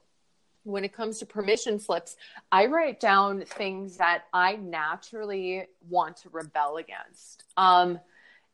when 0.63 0.83
it 0.83 0.93
comes 0.93 1.19
to 1.19 1.25
permission 1.25 1.79
slips, 1.79 2.15
I 2.51 2.67
write 2.67 2.99
down 2.99 3.41
things 3.41 3.97
that 3.97 4.25
I 4.33 4.55
naturally 4.55 5.65
want 5.89 6.17
to 6.17 6.29
rebel 6.29 6.77
against. 6.77 7.43
Um, 7.57 7.99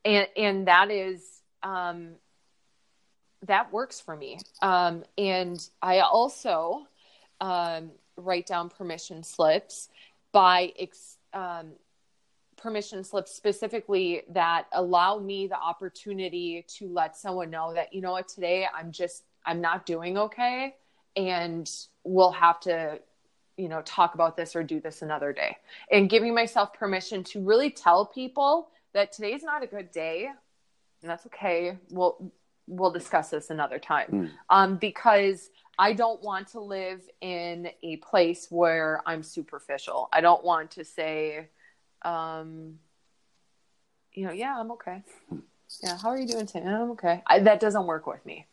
and, 0.05 0.27
and 0.37 0.67
that 0.67 0.89
is 0.89 1.41
um, 1.63 2.11
that 3.45 3.71
works 3.71 3.99
for 3.99 4.15
me. 4.15 4.39
Um, 4.61 5.03
and 5.17 5.59
I 5.81 5.99
also 5.99 6.87
um, 7.41 7.91
write 8.15 8.47
down 8.47 8.69
permission 8.69 9.23
slips 9.23 9.89
by 10.31 10.73
ex- 10.79 11.17
um, 11.33 11.73
permission 12.57 13.03
slips 13.03 13.35
specifically 13.35 14.23
that 14.31 14.65
allow 14.71 15.19
me 15.19 15.47
the 15.47 15.59
opportunity 15.59 16.65
to 16.67 16.87
let 16.89 17.15
someone 17.15 17.49
know 17.49 17.73
that 17.73 17.93
you 17.93 18.01
know 18.01 18.11
what 18.11 18.27
today 18.27 18.65
I'm 18.75 18.91
just 18.91 19.23
I'm 19.45 19.61
not 19.61 19.85
doing 19.85 20.17
okay 20.17 20.75
and 21.17 21.69
we'll 22.03 22.31
have 22.31 22.59
to 22.61 22.99
you 23.57 23.67
know 23.67 23.81
talk 23.81 24.13
about 24.13 24.37
this 24.37 24.55
or 24.55 24.63
do 24.63 24.79
this 24.79 25.01
another 25.01 25.33
day. 25.33 25.57
And 25.91 26.09
giving 26.09 26.33
myself 26.33 26.73
permission 26.73 27.23
to 27.25 27.41
really 27.41 27.71
tell 27.71 28.05
people 28.05 28.69
that 28.93 29.11
today's 29.11 29.43
not 29.43 29.63
a 29.63 29.67
good 29.67 29.91
day. 29.91 30.29
And 31.01 31.11
that's 31.11 31.25
okay. 31.25 31.77
We'll 31.89 32.31
we'll 32.67 32.91
discuss 32.91 33.29
this 33.29 33.49
another 33.49 33.79
time. 33.79 34.07
Mm. 34.11 34.29
um, 34.49 34.77
because 34.77 35.49
i 35.79 35.93
don't 35.93 36.21
want 36.23 36.47
to 36.49 36.59
live 36.59 37.01
in 37.21 37.69
a 37.83 37.97
place 37.97 38.47
where 38.49 39.01
i'm 39.05 39.23
superficial. 39.23 40.09
I 40.13 40.21
don't 40.21 40.43
want 40.43 40.71
to 40.71 40.83
say 40.83 41.49
um, 42.03 42.75
you 44.13 44.25
know 44.25 44.33
yeah 44.33 44.59
i'm 44.59 44.71
okay. 44.71 45.03
Yeah 45.83 45.97
how 45.97 46.09
are 46.09 46.17
you 46.17 46.27
doing 46.27 46.45
today? 46.45 46.65
I'm 46.65 46.91
okay. 46.91 47.23
I, 47.25 47.39
that 47.39 47.59
doesn't 47.59 47.85
work 47.85 48.05
with 48.07 48.25
me. 48.25 48.45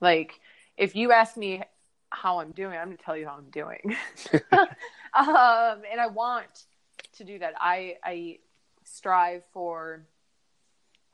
Like 0.00 0.40
if 0.76 0.94
you 0.96 1.12
ask 1.12 1.36
me 1.36 1.62
how 2.10 2.40
i'm 2.40 2.52
doing. 2.52 2.76
I'm 2.76 2.86
going 2.86 2.96
to 2.96 3.02
tell 3.02 3.16
you 3.16 3.26
how 3.26 3.36
i'm 3.36 3.50
doing. 3.50 3.96
Um, 5.14 5.82
and 5.90 6.00
i 6.00 6.06
want 6.06 6.64
to 7.16 7.24
do 7.24 7.38
that. 7.38 7.54
I 7.58 7.96
i 8.04 8.38
strive 8.84 9.42
for 9.52 10.02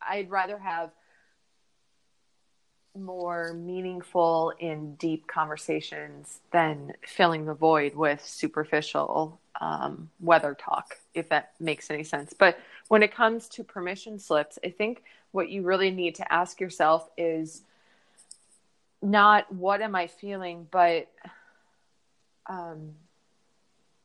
i'd 0.02 0.30
rather 0.30 0.58
have 0.58 0.90
more 2.96 3.52
meaningful 3.54 4.52
and 4.60 4.96
deep 4.98 5.26
conversations 5.26 6.40
than 6.52 6.92
filling 7.06 7.44
the 7.44 7.54
void 7.54 7.94
with 7.94 8.24
superficial 8.24 9.40
um, 9.60 10.10
weather 10.20 10.54
talk, 10.54 10.98
if 11.14 11.28
that 11.28 11.52
makes 11.60 11.90
any 11.90 12.04
sense. 12.04 12.32
But 12.36 12.58
when 12.88 13.02
it 13.02 13.14
comes 13.14 13.48
to 13.50 13.64
permission 13.64 14.18
slips, 14.18 14.58
I 14.64 14.70
think 14.70 15.02
what 15.32 15.48
you 15.48 15.62
really 15.62 15.90
need 15.90 16.14
to 16.16 16.32
ask 16.32 16.60
yourself 16.60 17.08
is 17.16 17.62
not 19.04 19.52
what 19.52 19.80
am 19.82 19.94
I 19.94 20.06
feeling, 20.08 20.66
but 20.70 21.08
um, 22.48 22.92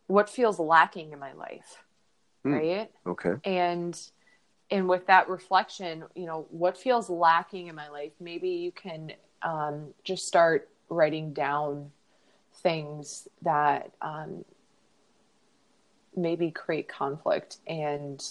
what 0.08 0.30
feels 0.30 0.60
lacking 0.60 1.14
in 1.14 1.20
my 1.20 1.34
life, 1.34 1.84
Hmm. 2.44 2.54
right? 2.54 2.92
Okay. 3.08 3.34
and 3.44 4.00
and 4.72 4.88
with 4.88 5.08
that 5.08 5.28
reflection 5.30 6.04
you 6.16 6.26
know 6.26 6.46
what 6.52 6.78
feels 6.78 7.10
lacking 7.10 7.68
in 7.68 7.76
my 7.76 7.90
life 7.90 8.12
maybe 8.20 8.50
you 8.50 8.72
can 8.72 9.12
um, 9.42 9.88
just 10.04 10.26
start 10.28 10.70
writing 10.90 11.34
down 11.34 11.92
things 12.62 13.28
that 13.42 13.92
um, 14.02 14.46
maybe 16.16 16.50
create 16.52 16.88
conflict 16.88 17.58
and 17.68 18.24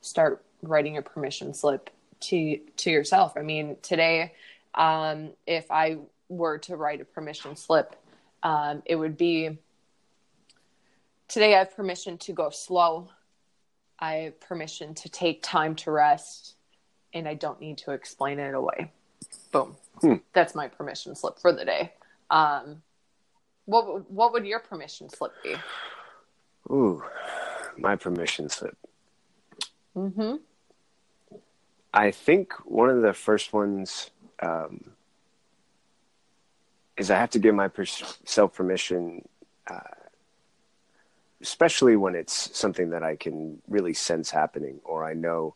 start 0.00 0.44
writing 0.62 0.96
a 0.96 1.02
permission 1.02 1.54
slip 1.54 1.88
to 2.20 2.58
to 2.76 2.90
yourself 2.90 3.32
i 3.36 3.42
mean 3.42 3.76
today 3.82 4.32
um, 4.76 5.30
if 5.46 5.70
i 5.70 5.96
were 6.28 6.58
to 6.58 6.76
write 6.76 7.00
a 7.00 7.04
permission 7.04 7.56
slip 7.56 7.96
um, 8.42 8.82
it 8.84 8.96
would 8.96 9.16
be 9.16 9.58
today 11.28 11.54
i 11.54 11.58
have 11.58 11.74
permission 11.74 12.18
to 12.18 12.32
go 12.32 12.50
slow 12.50 13.08
I 13.98 14.14
have 14.14 14.40
permission 14.40 14.94
to 14.94 15.08
take 15.08 15.42
time 15.42 15.74
to 15.76 15.90
rest 15.90 16.54
and 17.14 17.26
I 17.26 17.34
don't 17.34 17.60
need 17.60 17.78
to 17.78 17.92
explain 17.92 18.38
it 18.38 18.54
away. 18.54 18.92
Boom. 19.52 19.76
Hmm. 20.00 20.14
That's 20.32 20.54
my 20.54 20.68
permission 20.68 21.14
slip 21.14 21.38
for 21.38 21.52
the 21.52 21.64
day. 21.64 21.94
Um, 22.30 22.82
what 23.64 24.10
what 24.10 24.32
would 24.32 24.46
your 24.46 24.60
permission 24.60 25.08
slip 25.08 25.32
be? 25.42 25.56
Ooh, 26.70 27.02
my 27.78 27.96
permission 27.96 28.48
slip. 28.48 28.76
Mm-hmm. 29.96 30.36
I 31.94 32.10
think 32.10 32.52
one 32.64 32.90
of 32.90 33.00
the 33.00 33.14
first 33.14 33.52
ones 33.52 34.10
um, 34.40 34.92
is 36.96 37.10
I 37.10 37.18
have 37.18 37.30
to 37.30 37.38
give 37.38 37.54
myself 37.54 38.54
permission, 38.54 39.26
uh, 39.66 39.80
especially 41.42 41.96
when 41.96 42.14
it's 42.14 42.56
something 42.56 42.90
that 42.90 43.02
I 43.02 43.16
can 43.16 43.60
really 43.68 43.94
sense 43.94 44.30
happening 44.30 44.80
or 44.84 45.04
I 45.04 45.12
know, 45.12 45.54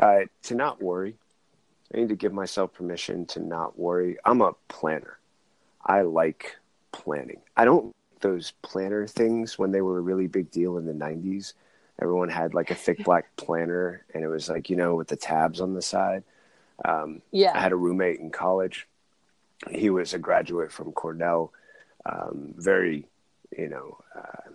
uh, 0.00 0.20
to 0.44 0.54
not 0.54 0.82
worry. 0.82 1.16
I 1.92 1.98
need 1.98 2.08
to 2.08 2.16
give 2.16 2.32
myself 2.32 2.72
permission 2.72 3.26
to 3.26 3.40
not 3.40 3.78
worry. 3.78 4.16
I'm 4.24 4.40
a 4.40 4.52
planner. 4.68 5.18
I 5.84 6.02
like 6.02 6.56
planning. 6.92 7.40
I 7.56 7.64
don't 7.64 7.86
like 7.86 8.20
those 8.20 8.52
planner 8.62 9.06
things 9.06 9.58
when 9.58 9.70
they 9.70 9.80
were 9.80 9.98
a 9.98 10.02
really 10.02 10.26
big 10.26 10.50
deal 10.50 10.78
in 10.78 10.86
the 10.86 10.92
90s. 10.92 11.52
Everyone 12.00 12.28
had 12.28 12.54
like 12.54 12.70
a 12.70 12.74
thick 12.74 13.04
black 13.04 13.34
planner, 13.36 14.04
and 14.12 14.22
it 14.22 14.28
was 14.28 14.48
like, 14.48 14.68
you 14.68 14.76
know, 14.76 14.96
with 14.96 15.08
the 15.08 15.16
tabs 15.16 15.60
on 15.60 15.74
the 15.74 15.82
side. 15.82 16.24
Um, 16.84 17.22
I 17.54 17.60
had 17.60 17.72
a 17.72 17.76
roommate 17.76 18.20
in 18.20 18.30
college. 18.30 18.86
He 19.70 19.90
was 19.90 20.12
a 20.12 20.18
graduate 20.18 20.70
from 20.70 20.92
Cornell, 20.92 21.52
um, 22.04 22.54
very, 22.56 23.06
you 23.56 23.68
know, 23.68 23.98
uh, 24.14 24.50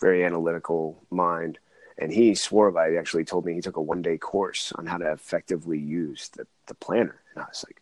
very 0.00 0.24
analytical 0.24 1.02
mind. 1.10 1.58
And 1.98 2.12
he 2.12 2.34
swore 2.34 2.70
by 2.70 2.88
it. 2.88 2.92
He 2.92 2.98
actually 2.98 3.24
told 3.24 3.44
me 3.44 3.54
he 3.54 3.60
took 3.60 3.76
a 3.76 3.82
one 3.82 4.02
day 4.02 4.18
course 4.18 4.72
on 4.76 4.86
how 4.86 4.98
to 4.98 5.12
effectively 5.12 5.78
use 5.78 6.30
the, 6.30 6.46
the 6.66 6.74
planner. 6.74 7.20
And 7.34 7.44
I 7.44 7.46
was 7.46 7.64
like, 7.68 7.80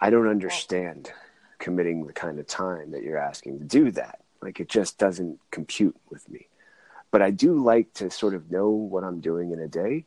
I 0.00 0.10
don't 0.10 0.28
understand 0.28 1.12
committing 1.58 2.06
the 2.06 2.12
kind 2.12 2.38
of 2.38 2.46
time 2.46 2.92
that 2.92 3.02
you're 3.02 3.18
asking 3.18 3.58
to 3.58 3.64
do 3.64 3.90
that. 3.92 4.20
Like, 4.40 4.58
it 4.58 4.68
just 4.68 4.98
doesn't 4.98 5.38
compute 5.50 5.96
with 6.10 6.28
me. 6.28 6.48
But 7.10 7.22
I 7.22 7.30
do 7.30 7.62
like 7.62 7.92
to 7.94 8.10
sort 8.10 8.34
of 8.34 8.50
know 8.50 8.70
what 8.70 9.04
I'm 9.04 9.20
doing 9.20 9.52
in 9.52 9.60
a 9.60 9.68
day 9.68 10.06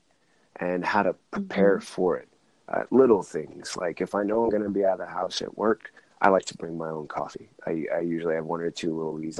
and 0.56 0.84
how 0.84 1.04
to 1.04 1.16
prepare 1.32 1.80
for 1.80 2.18
it 2.18 2.28
uh, 2.68 2.84
little 2.92 3.24
things 3.24 3.76
like 3.78 4.02
if 4.02 4.16
I 4.16 4.24
know 4.24 4.44
I'm 4.44 4.50
going 4.50 4.64
to 4.64 4.70
be 4.70 4.86
out 4.86 5.00
of 5.00 5.08
the 5.08 5.14
house 5.14 5.42
at 5.42 5.58
work, 5.58 5.94
I 6.22 6.30
like 6.30 6.46
to 6.46 6.58
bring 6.58 6.78
my 6.78 6.90
own 6.90 7.08
coffee. 7.08 7.50
I, 7.66 7.86
I 7.96 8.00
usually 8.00 8.36
have 8.36 8.46
one 8.46 8.62
or 8.62 8.72
two 8.72 8.96
little 8.96 9.18
these 9.18 9.40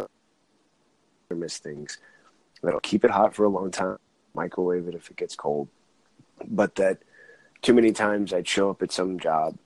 thermos 1.30 1.58
things 1.58 1.98
that'll 2.62 2.80
keep 2.80 3.04
it 3.04 3.12
hot 3.12 3.34
for 3.34 3.46
a 3.46 3.50
long 3.50 3.72
time, 3.72 3.98
microwave 4.34 4.88
it 4.88 4.96
if 4.96 5.10
it 5.10 5.18
gets 5.18 5.36
cold. 5.36 5.68
But 6.46 6.76
that 6.76 7.00
too 7.62 7.74
many 7.74 7.92
times 7.92 8.34
I'd 8.34 8.48
show 8.48 8.70
up 8.70 8.84
at 8.84 8.92
some 8.92 9.20
job, 9.20 9.58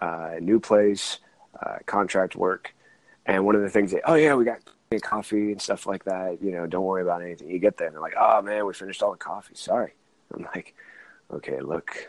uh, 0.00 0.34
new 0.40 0.60
place, 0.60 1.18
uh, 1.60 1.78
contract 1.86 2.36
work, 2.36 2.74
and 3.26 3.44
one 3.44 3.56
of 3.56 3.62
the 3.62 3.70
things 3.70 3.92
that 3.92 4.02
oh 4.06 4.14
yeah 4.14 4.34
we 4.34 4.44
got 4.44 4.60
coffee 4.98 5.52
and 5.52 5.62
stuff 5.62 5.86
like 5.86 6.04
that. 6.04 6.42
You 6.42 6.50
know, 6.50 6.66
don't 6.66 6.84
worry 6.84 7.02
about 7.02 7.22
anything. 7.22 7.48
You 7.48 7.58
get 7.60 7.76
there 7.76 7.86
and 7.86 7.94
they're 7.94 8.02
like, 8.02 8.16
oh 8.18 8.42
man, 8.42 8.66
we 8.66 8.74
finished 8.74 9.02
all 9.02 9.12
the 9.12 9.18
coffee. 9.18 9.54
Sorry. 9.54 9.92
I'm 10.34 10.46
like, 10.54 10.74
okay, 11.32 11.60
look, 11.60 12.08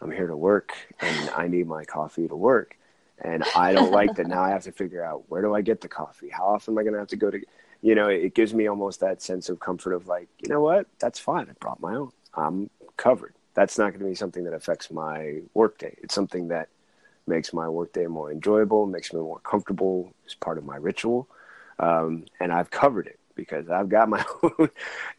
I'm 0.00 0.10
here 0.10 0.26
to 0.26 0.36
work 0.36 0.72
and 1.00 1.30
I 1.30 1.48
need 1.48 1.66
my 1.66 1.84
coffee 1.84 2.28
to 2.28 2.36
work. 2.36 2.76
And 3.22 3.44
I 3.54 3.72
don't 3.72 3.92
like 3.92 4.14
that 4.16 4.26
now 4.26 4.42
I 4.42 4.50
have 4.50 4.64
to 4.64 4.72
figure 4.72 5.02
out 5.02 5.24
where 5.28 5.40
do 5.40 5.54
I 5.54 5.62
get 5.62 5.80
the 5.80 5.88
coffee? 5.88 6.28
How 6.28 6.44
often 6.44 6.74
am 6.74 6.78
I 6.78 6.82
going 6.82 6.92
to 6.92 6.98
have 6.98 7.08
to 7.08 7.16
go 7.16 7.30
to, 7.30 7.40
you 7.80 7.94
know, 7.94 8.08
it 8.08 8.34
gives 8.34 8.52
me 8.52 8.66
almost 8.66 9.00
that 9.00 9.22
sense 9.22 9.48
of 9.48 9.58
comfort 9.58 9.94
of 9.94 10.06
like, 10.06 10.28
you 10.42 10.48
know 10.50 10.60
what? 10.60 10.86
That's 10.98 11.18
fine. 11.18 11.46
I 11.48 11.52
brought 11.58 11.80
my 11.80 11.94
own. 11.94 12.12
I'm 12.34 12.68
covered. 12.98 13.34
That's 13.54 13.78
not 13.78 13.90
going 13.90 14.00
to 14.00 14.06
be 14.06 14.14
something 14.14 14.44
that 14.44 14.52
affects 14.52 14.90
my 14.90 15.40
workday. 15.54 15.96
It's 16.02 16.14
something 16.14 16.48
that 16.48 16.68
makes 17.26 17.54
my 17.54 17.68
workday 17.68 18.06
more 18.06 18.30
enjoyable, 18.30 18.86
makes 18.86 19.14
me 19.14 19.20
more 19.20 19.40
comfortable 19.40 20.12
as 20.26 20.34
part 20.34 20.58
of 20.58 20.64
my 20.64 20.76
ritual. 20.76 21.26
Um, 21.78 22.26
and 22.38 22.52
I've 22.52 22.70
covered 22.70 23.06
it 23.06 23.18
because 23.34 23.70
I've 23.70 23.88
got 23.88 24.10
my 24.10 24.22
own. 24.42 24.68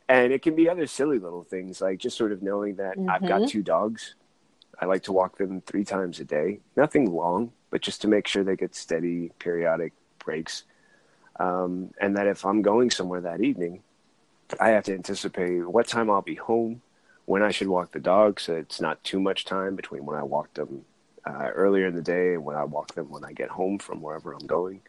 and 0.07 0.31
it 0.31 0.43
can 0.43 0.55
be 0.55 0.69
other 0.69 0.85
silly 0.85 1.17
little 1.17 1.43
things 1.43 1.81
like 1.81 1.97
just 1.97 2.15
sort 2.15 2.31
of 2.31 2.43
knowing 2.43 2.75
that 2.75 2.97
I've 3.09 3.25
got 3.25 3.41
Mhm. 3.41 3.47
two 3.49 3.63
dogs. 3.63 4.13
I 4.79 4.85
like 4.85 5.03
to 5.03 5.13
walk 5.13 5.37
them 5.37 5.61
three 5.61 5.83
times 5.83 6.19
a 6.19 6.25
day. 6.25 6.59
Nothing 6.75 7.11
long, 7.11 7.51
but 7.71 7.81
just 7.81 8.01
to 8.01 8.07
make 8.07 8.27
sure 8.27 8.43
they 8.43 8.55
get 8.55 8.75
steady, 8.75 9.31
periodic 9.39 9.93
breaks. 10.19 10.63
Um, 11.39 11.91
and 11.99 12.17
that 12.17 12.27
if 12.27 12.45
I'm 12.45 12.61
going 12.61 12.91
somewhere 12.91 13.21
that 13.21 13.41
evening, 13.41 13.83
I 14.59 14.69
have 14.69 14.83
to 14.85 14.93
anticipate 14.93 15.67
what 15.67 15.87
time 15.87 16.09
I'll 16.09 16.21
be 16.21 16.35
home, 16.35 16.81
when 17.27 17.43
I 17.43 17.51
should 17.51 17.67
walk 17.67 17.91
the 17.91 17.99
dogs, 17.99 18.43
so 18.43 18.55
it's 18.55 18.79
not 18.79 19.03
too 19.03 19.19
much 19.19 19.43
time 19.43 19.75
between 19.75 20.05
when 20.05 20.17
I 20.17 20.23
walk 20.23 20.53
them 20.53 20.85
uh, 21.25 21.49
earlier 21.53 21.85
in 21.87 21.93
the 21.93 22.01
day 22.01 22.33
and 22.33 22.45
when 22.45 22.55
I 22.55 22.63
walk 22.63 22.95
them 22.95 23.09
when 23.09 23.25
I 23.25 23.33
get 23.33 23.49
home 23.49 23.79
from 23.79 24.01
wherever 24.01 24.31
I'm 24.31 24.47
going. 24.47 24.79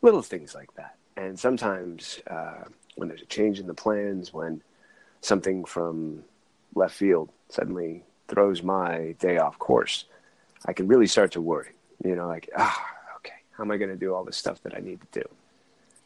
Little 0.00 0.22
things 0.22 0.54
like 0.54 0.72
that. 0.76 0.94
And 1.16 1.36
sometimes 1.36 2.20
uh, 2.30 2.64
when 2.94 3.08
there's 3.08 3.22
a 3.22 3.26
change 3.26 3.58
in 3.58 3.66
the 3.66 3.74
plans, 3.74 4.32
when 4.32 4.62
something 5.22 5.64
from 5.64 6.22
left 6.76 6.94
field 6.94 7.30
suddenly 7.48 8.04
throws 8.32 8.62
my 8.62 9.14
day 9.20 9.36
off 9.36 9.58
course, 9.58 10.06
I 10.64 10.72
can 10.72 10.88
really 10.88 11.06
start 11.06 11.32
to 11.32 11.40
worry. 11.40 11.72
You 12.02 12.16
know, 12.16 12.26
like, 12.26 12.48
ah, 12.56 12.86
okay, 13.18 13.34
how 13.52 13.62
am 13.64 13.70
I 13.70 13.76
going 13.76 13.90
to 13.90 13.96
do 13.96 14.14
all 14.14 14.24
this 14.24 14.38
stuff 14.38 14.62
that 14.62 14.74
I 14.74 14.80
need 14.80 15.00
to 15.02 15.20
do? 15.20 15.28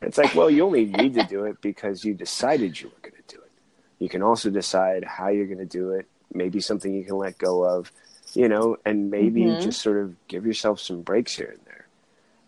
It's 0.03 0.19
like, 0.19 0.35
well, 0.35 0.51
you 0.51 0.65
only 0.65 0.85
need 0.85 1.15
to 1.15 1.23
do 1.23 1.45
it 1.45 1.61
because 1.63 2.05
you 2.05 2.15
decided 2.15 2.81
you 2.81 2.89
were 2.89 3.01
going 3.11 3.23
to 3.27 3.35
do 3.37 3.41
it. 3.41 3.53
You 3.99 4.09
can 4.09 4.23
also 4.23 4.51
decide 4.51 5.05
how 5.05 5.29
you're 5.29 5.47
going 5.47 5.59
to 5.59 5.65
do 5.65 5.93
it, 5.93 6.07
maybe 6.35 6.61
something 6.61 6.93
you 6.93 7.05
can 7.05 7.17
let 7.17 7.39
go 7.39 7.65
of, 7.65 7.93
you 8.35 8.49
know, 8.49 8.77
and 8.85 9.11
maybe 9.11 9.43
Mhm. 9.45 9.61
just 9.61 9.81
sort 9.81 9.97
of 9.99 10.17
give 10.29 10.45
yourself 10.45 10.81
some 10.81 11.03
breaks 11.03 11.37
here 11.37 11.55
and 11.57 11.65
there. 11.65 11.87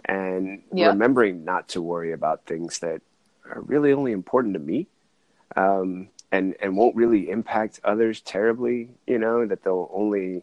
And 0.05 0.62
Yep. 0.72 0.91
remembering 0.91 1.45
not 1.45 1.68
to 1.68 1.83
worry 1.83 2.12
about 2.12 2.45
things 2.47 2.81
that 2.81 3.01
are 3.51 3.61
really 3.62 3.93
only 3.93 4.12
important 4.12 4.55
to 4.55 4.61
me 4.61 4.89
um, 5.57 6.09
and, 6.31 6.55
and 6.61 6.76
won't 6.76 6.97
really 6.97 7.31
impact 7.31 7.81
others 7.85 8.20
terribly, 8.20 8.91
you 9.07 9.18
know, 9.18 9.47
that 9.47 9.62
they'll 9.62 9.91
only 9.93 10.43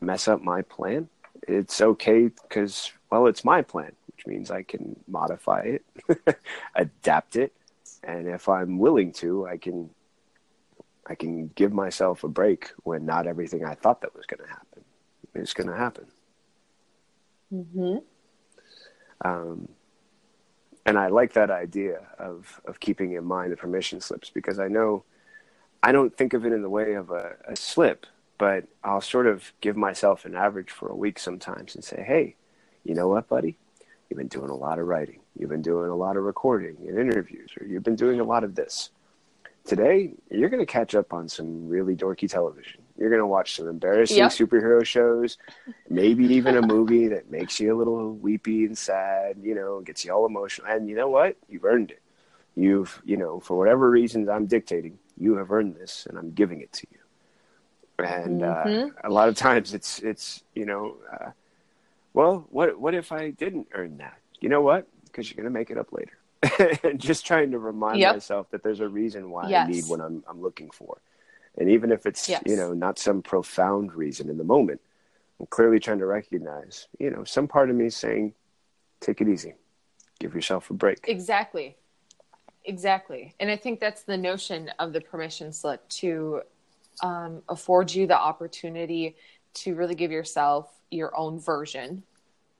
mess 0.00 0.28
up 0.28 0.42
my 0.42 0.62
plan. 0.62 1.08
It's 1.46 1.80
okay 1.80 2.28
because 2.28 2.92
well, 3.10 3.26
it's 3.26 3.44
my 3.44 3.62
plan, 3.62 3.92
which 4.06 4.26
means 4.26 4.50
I 4.50 4.62
can 4.62 4.98
modify 5.08 5.62
it, 5.62 6.38
adapt 6.74 7.36
it, 7.36 7.52
and 8.02 8.28
if 8.28 8.48
I'm 8.48 8.78
willing 8.78 9.12
to, 9.14 9.46
I 9.46 9.56
can 9.56 9.90
I 11.06 11.14
can 11.14 11.48
give 11.48 11.72
myself 11.72 12.22
a 12.22 12.28
break 12.28 12.70
when 12.84 13.04
not 13.04 13.26
everything 13.26 13.64
I 13.64 13.74
thought 13.74 14.02
that 14.02 14.14
was 14.14 14.26
going 14.26 14.46
to 14.46 14.48
happen 14.48 14.84
is 15.34 15.52
going 15.52 15.68
to 15.68 15.76
happen. 15.76 16.06
Mm-hmm. 17.52 17.96
Um, 19.24 19.68
and 20.86 20.98
I 20.98 21.08
like 21.08 21.32
that 21.34 21.50
idea 21.50 22.00
of 22.18 22.60
of 22.64 22.80
keeping 22.80 23.12
in 23.12 23.24
mind 23.24 23.52
the 23.52 23.56
permission 23.56 24.00
slips 24.00 24.30
because 24.30 24.58
I 24.58 24.68
know 24.68 25.04
I 25.82 25.92
don't 25.92 26.14
think 26.16 26.34
of 26.34 26.44
it 26.44 26.52
in 26.52 26.62
the 26.62 26.68
way 26.70 26.94
of 26.94 27.10
a, 27.10 27.36
a 27.48 27.56
slip, 27.56 28.06
but 28.38 28.64
I'll 28.84 29.00
sort 29.00 29.26
of 29.26 29.52
give 29.60 29.76
myself 29.76 30.24
an 30.24 30.34
average 30.34 30.70
for 30.70 30.88
a 30.88 30.94
week 30.96 31.18
sometimes 31.18 31.74
and 31.74 31.82
say, 31.84 32.02
hey, 32.06 32.36
you 32.84 32.94
know 32.94 33.08
what, 33.08 33.28
buddy? 33.28 33.56
You've 34.08 34.18
been 34.18 34.28
doing 34.28 34.50
a 34.50 34.56
lot 34.56 34.78
of 34.78 34.86
writing. 34.86 35.20
You've 35.38 35.50
been 35.50 35.62
doing 35.62 35.90
a 35.90 35.96
lot 35.96 36.16
of 36.16 36.24
recording 36.24 36.76
and 36.86 36.98
interviews, 36.98 37.50
or 37.58 37.66
you've 37.66 37.84
been 37.84 37.96
doing 37.96 38.20
a 38.20 38.24
lot 38.24 38.44
of 38.44 38.54
this. 38.54 38.90
Today, 39.64 40.12
you're 40.30 40.48
going 40.48 40.60
to 40.60 40.66
catch 40.66 40.94
up 40.94 41.12
on 41.12 41.28
some 41.28 41.68
really 41.68 41.94
dorky 41.94 42.28
television. 42.28 42.80
You're 42.98 43.10
going 43.10 43.20
to 43.20 43.26
watch 43.26 43.56
some 43.56 43.68
embarrassing 43.68 44.16
Yep. 44.16 44.30
superhero 44.32 44.84
shows, 44.84 45.38
maybe 45.88 46.24
even 46.34 46.56
a 46.56 46.62
movie 46.66 47.08
that 47.08 47.30
makes 47.30 47.60
you 47.60 47.74
a 47.74 47.76
little 47.76 48.14
weepy 48.14 48.64
and 48.64 48.76
sad, 48.76 49.36
you 49.40 49.54
know, 49.54 49.80
gets 49.80 50.04
you 50.04 50.12
all 50.12 50.26
emotional. 50.26 50.66
And 50.68 50.88
you 50.88 50.96
know 50.96 51.08
what? 51.08 51.36
You've 51.48 51.64
earned 51.64 51.90
it. 51.92 52.02
You've, 52.56 53.00
you 53.04 53.16
know, 53.16 53.38
for 53.38 53.56
whatever 53.56 53.88
reasons 53.88 54.28
I'm 54.28 54.46
dictating, 54.46 54.98
you 55.20 55.36
have 55.36 55.52
earned 55.52 55.76
this 55.76 56.06
and 56.08 56.18
I'm 56.18 56.32
giving 56.32 56.60
it 56.60 56.72
to 56.72 56.86
you. 56.90 56.98
And 58.04 58.42
uh, 58.42 58.64
Mhm. 58.64 58.94
a 59.04 59.10
lot 59.10 59.28
of 59.28 59.36
times 59.36 59.74
it's, 59.74 59.98
it's, 60.00 60.42
you 60.54 60.64
know, 60.64 60.96
uh, 61.12 61.30
well, 62.14 62.46
what, 62.50 62.80
what 62.80 62.94
if 62.94 63.12
I 63.12 63.30
didn't 63.30 63.68
earn 63.74 63.98
that? 63.98 64.18
You 64.40 64.48
know 64.48 64.62
what? 64.62 64.88
Because 65.04 65.28
you're 65.30 65.36
going 65.36 65.52
to 65.52 65.58
make 65.58 65.70
it 65.70 65.76
up 65.78 65.92
later. 65.92 66.16
and 66.82 66.98
just 66.98 67.26
trying 67.26 67.50
to 67.50 67.58
remind 67.58 68.00
Yep. 68.00 68.14
myself 68.14 68.50
that 68.50 68.62
there's 68.62 68.80
a 68.80 68.88
reason 68.88 69.30
why 69.30 69.44
I 69.52 69.66
need 69.68 69.84
what 69.88 70.00
I'm, 70.00 70.24
I'm 70.26 70.40
looking 70.40 70.70
for. 70.70 70.98
And 71.58 71.68
even 71.68 71.92
if 71.92 72.06
it's, 72.06 72.28
Yes. 72.28 72.42
you 72.46 72.56
know, 72.56 72.72
not 72.72 72.98
some 72.98 73.20
profound 73.20 73.92
reason 73.92 74.30
in 74.30 74.38
the 74.38 74.44
moment, 74.44 74.80
I'm 75.38 75.46
clearly 75.46 75.78
trying 75.78 75.98
to 75.98 76.06
recognize, 76.06 76.88
you 76.98 77.10
know, 77.10 77.24
some 77.24 77.46
part 77.46 77.68
of 77.68 77.76
me 77.76 77.86
is 77.86 77.96
saying, 77.96 78.32
take 79.00 79.20
it 79.20 79.28
easy, 79.28 79.54
give 80.18 80.34
yourself 80.34 80.70
a 80.70 80.74
break. 80.74 81.04
Exactly. 81.06 81.76
Exactly. 82.70 83.34
And 83.40 83.50
I 83.50 83.56
think 83.56 83.80
that's 83.80 84.04
the 84.04 84.16
notion 84.16 84.70
of 84.78 84.92
the 84.92 85.00
permission 85.00 85.52
slip 85.52 85.88
to 85.88 86.42
um, 87.02 87.42
afford 87.48 87.92
you 87.92 88.06
the 88.06 88.16
opportunity 88.16 89.16
to 89.54 89.74
really 89.74 89.96
give 89.96 90.12
yourself 90.12 90.70
your 90.88 91.10
own 91.18 91.40
version 91.40 92.04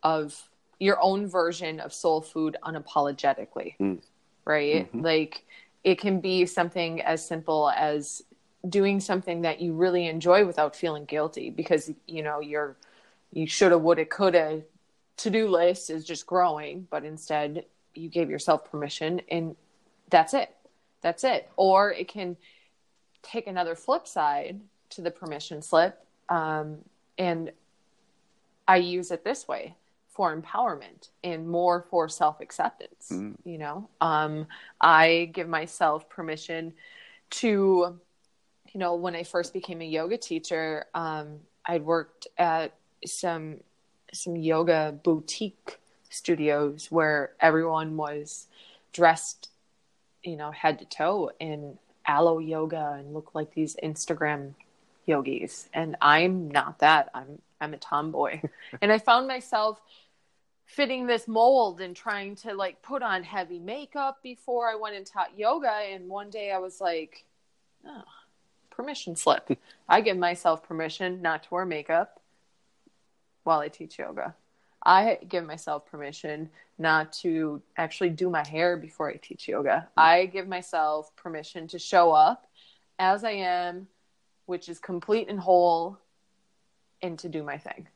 of 0.03 0.49
your 0.81 0.99
own 1.01 1.29
version 1.29 1.79
of 1.79 1.93
soul 1.93 2.21
food 2.21 2.57
unapologetically. 2.65 3.77
Mm. 3.79 4.01
Right? 4.45 4.93
Mhm. 4.93 5.05
Like 5.05 5.45
it 5.85 6.01
can 6.01 6.21
be 6.21 6.45
something 6.45 7.01
as 7.03 7.25
simple 7.25 7.71
as 7.71 8.25
doing 8.69 8.99
something 8.99 9.43
that 9.43 9.61
you 9.61 9.75
really 9.75 10.09
enjoy 10.09 10.45
without 10.45 10.75
feeling 10.75 11.05
guilty 11.05 11.51
because 11.51 11.93
you 12.07 12.23
know 12.23 12.41
you're 12.41 12.77
you 13.33 13.47
shoulda 13.47 13.79
woulda 13.79 14.05
coulda 14.05 14.63
to-do 15.17 15.49
list 15.49 15.89
is 15.89 16.05
just 16.05 16.27
growing 16.27 16.87
but 16.91 17.03
instead 17.03 17.65
you 17.95 18.11
gave 18.11 18.29
yourself 18.29 18.71
permission 18.71 19.19
and 19.31 19.57
that's 20.11 20.35
it. 20.35 20.55
That's 21.03 21.25
it. 21.25 21.49
Or 21.57 21.93
it 21.93 22.09
can 22.09 22.37
take 23.23 23.47
another 23.47 23.75
flip 23.75 24.07
side 24.07 24.61
to 24.91 25.03
the 25.03 25.11
permission 25.11 25.63
slip 25.63 26.05
um, 26.29 26.79
and 27.19 27.53
i 28.67 28.77
use 28.77 29.11
it 29.11 29.23
this 29.25 29.47
way 29.47 29.77
for 30.09 30.35
empowerment 30.35 31.11
and 31.23 31.47
more 31.49 31.83
for 31.91 32.09
self-acceptance 32.09 33.09
Mm. 33.13 33.37
you 33.45 33.59
know? 33.59 33.89
Um, 34.01 34.47
i 34.81 35.31
give 35.33 35.49
myself 35.49 36.09
permission 36.09 36.73
to 37.31 37.99
you 38.73 38.81
know 38.81 38.95
when 38.95 39.15
i 39.15 39.23
first 39.23 39.53
became 39.53 39.81
a 39.83 39.87
yoga 39.87 40.17
teacher 40.17 40.87
um, 40.95 41.41
i'd 41.67 41.85
worked 41.85 42.27
at 42.39 42.73
some 43.05 43.59
some 44.13 44.35
yoga 44.35 44.99
boutique 45.05 45.79
studios 46.09 46.91
where 46.91 47.33
everyone 47.39 47.97
was 47.97 48.49
dressed 48.93 49.50
you 50.23 50.37
know 50.37 50.51
head 50.51 50.79
to 50.79 50.85
toe 50.85 51.31
in 51.41 51.79
Alo 52.07 52.39
yoga 52.39 52.97
and 52.99 53.13
look 53.15 53.35
like 53.35 53.55
these 53.55 53.77
instagram 53.83 54.55
yogis. 55.07 55.69
And 55.73 55.97
i'm 56.01 56.51
not 56.51 56.79
that. 56.81 57.11
I'm 57.15 57.41
i'm 57.61 57.75
a 57.75 57.79
tomboy. 57.79 58.41
And 58.83 58.93
i 58.93 58.99
found 58.99 59.27
myself 59.27 59.81
fitting 60.67 61.07
this 61.07 61.27
mold 61.27 61.81
and 61.81 61.97
trying 61.97 62.37
to 62.37 62.55
like 62.55 62.81
put 62.83 63.03
on 63.03 63.25
heavy 63.25 63.59
makeup 63.59 64.23
before 64.23 64.71
i 64.71 64.75
went 64.75 64.97
and 64.97 65.07
taught 65.07 65.37
yoga. 65.39 65.71
And 65.71 66.09
one 66.09 66.31
day 66.31 66.53
i 66.53 66.59
was 66.59 66.81
like 66.81 67.25
oh 67.87 68.03
permission 68.71 69.15
slip. 69.15 69.59
I 69.89 70.01
give 70.01 70.17
myself 70.17 70.63
permission 70.63 71.21
not 71.21 71.43
to 71.45 71.49
wear 71.51 71.67
makeup 71.67 72.21
while 73.43 73.61
i 73.61 73.69
teach 73.69 73.99
yoga 73.99 74.35
I 74.85 75.19
give 75.29 75.45
myself 75.45 75.87
permission 75.87 76.49
not 76.79 77.13
to 77.13 77.61
actually 77.77 78.11
do 78.11 78.31
my 78.31 78.47
hair 78.47 78.77
before 78.77 79.11
I 79.11 79.17
teach 79.17 79.47
yoga. 79.49 79.89
I 79.97 80.27
give 80.27 80.49
myself 80.49 81.15
permission 81.17 81.69
to 81.69 81.79
show 81.79 82.13
up 82.13 82.47
as 82.99 83.23
I 83.25 83.33
am, 83.33 83.89
which 84.47 84.69
is 84.69 84.79
complete 84.79 85.29
and 85.29 85.39
whole, 85.39 85.99
and 87.03 87.19
to 87.19 87.29
do 87.29 87.43
my 87.43 87.59
thing. 87.59 87.89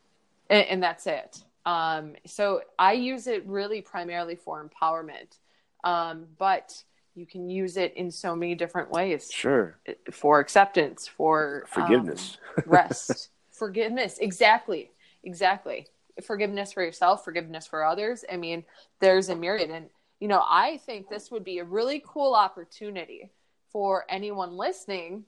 And, 0.50 0.66
and 0.66 0.82
that's 0.82 1.06
it. 1.06 1.42
Um, 1.64 2.14
so 2.26 2.60
I 2.78 2.92
use 2.92 3.26
it 3.26 3.46
really 3.46 3.80
primarily 3.80 4.36
for 4.36 4.68
empowerment, 4.68 5.38
um, 5.82 6.26
but 6.38 6.82
you 7.14 7.24
can 7.26 7.48
use 7.48 7.76
it 7.78 7.94
in 7.96 8.10
so 8.10 8.36
many 8.36 8.54
different 8.54 8.90
ways 8.90 9.30
Sure. 9.32 9.78
for 10.12 10.40
acceptance, 10.40 11.06
for 11.08 11.64
um, 11.76 11.82
Forgiveness. 11.86 12.36
rest, 12.66 13.30
forgiveness. 13.50 14.18
Exactly. 14.18 14.90
Exactly. 15.22 15.86
Forgiveness 16.22 16.72
for 16.72 16.82
yourself, 16.82 17.24
forgiveness 17.24 17.66
for 17.66 17.84
others. 17.84 18.24
I 18.30 18.36
mean, 18.36 18.64
there's 19.00 19.28
a 19.28 19.36
myriad. 19.36 19.70
And, 19.70 19.88
you 20.20 20.28
know, 20.28 20.42
I 20.46 20.78
think 20.78 21.08
this 21.08 21.30
would 21.30 21.44
be 21.44 21.58
a 21.58 21.64
really 21.64 22.02
cool 22.06 22.34
opportunity 22.34 23.30
for 23.72 24.04
anyone 24.08 24.56
listening 24.56 25.24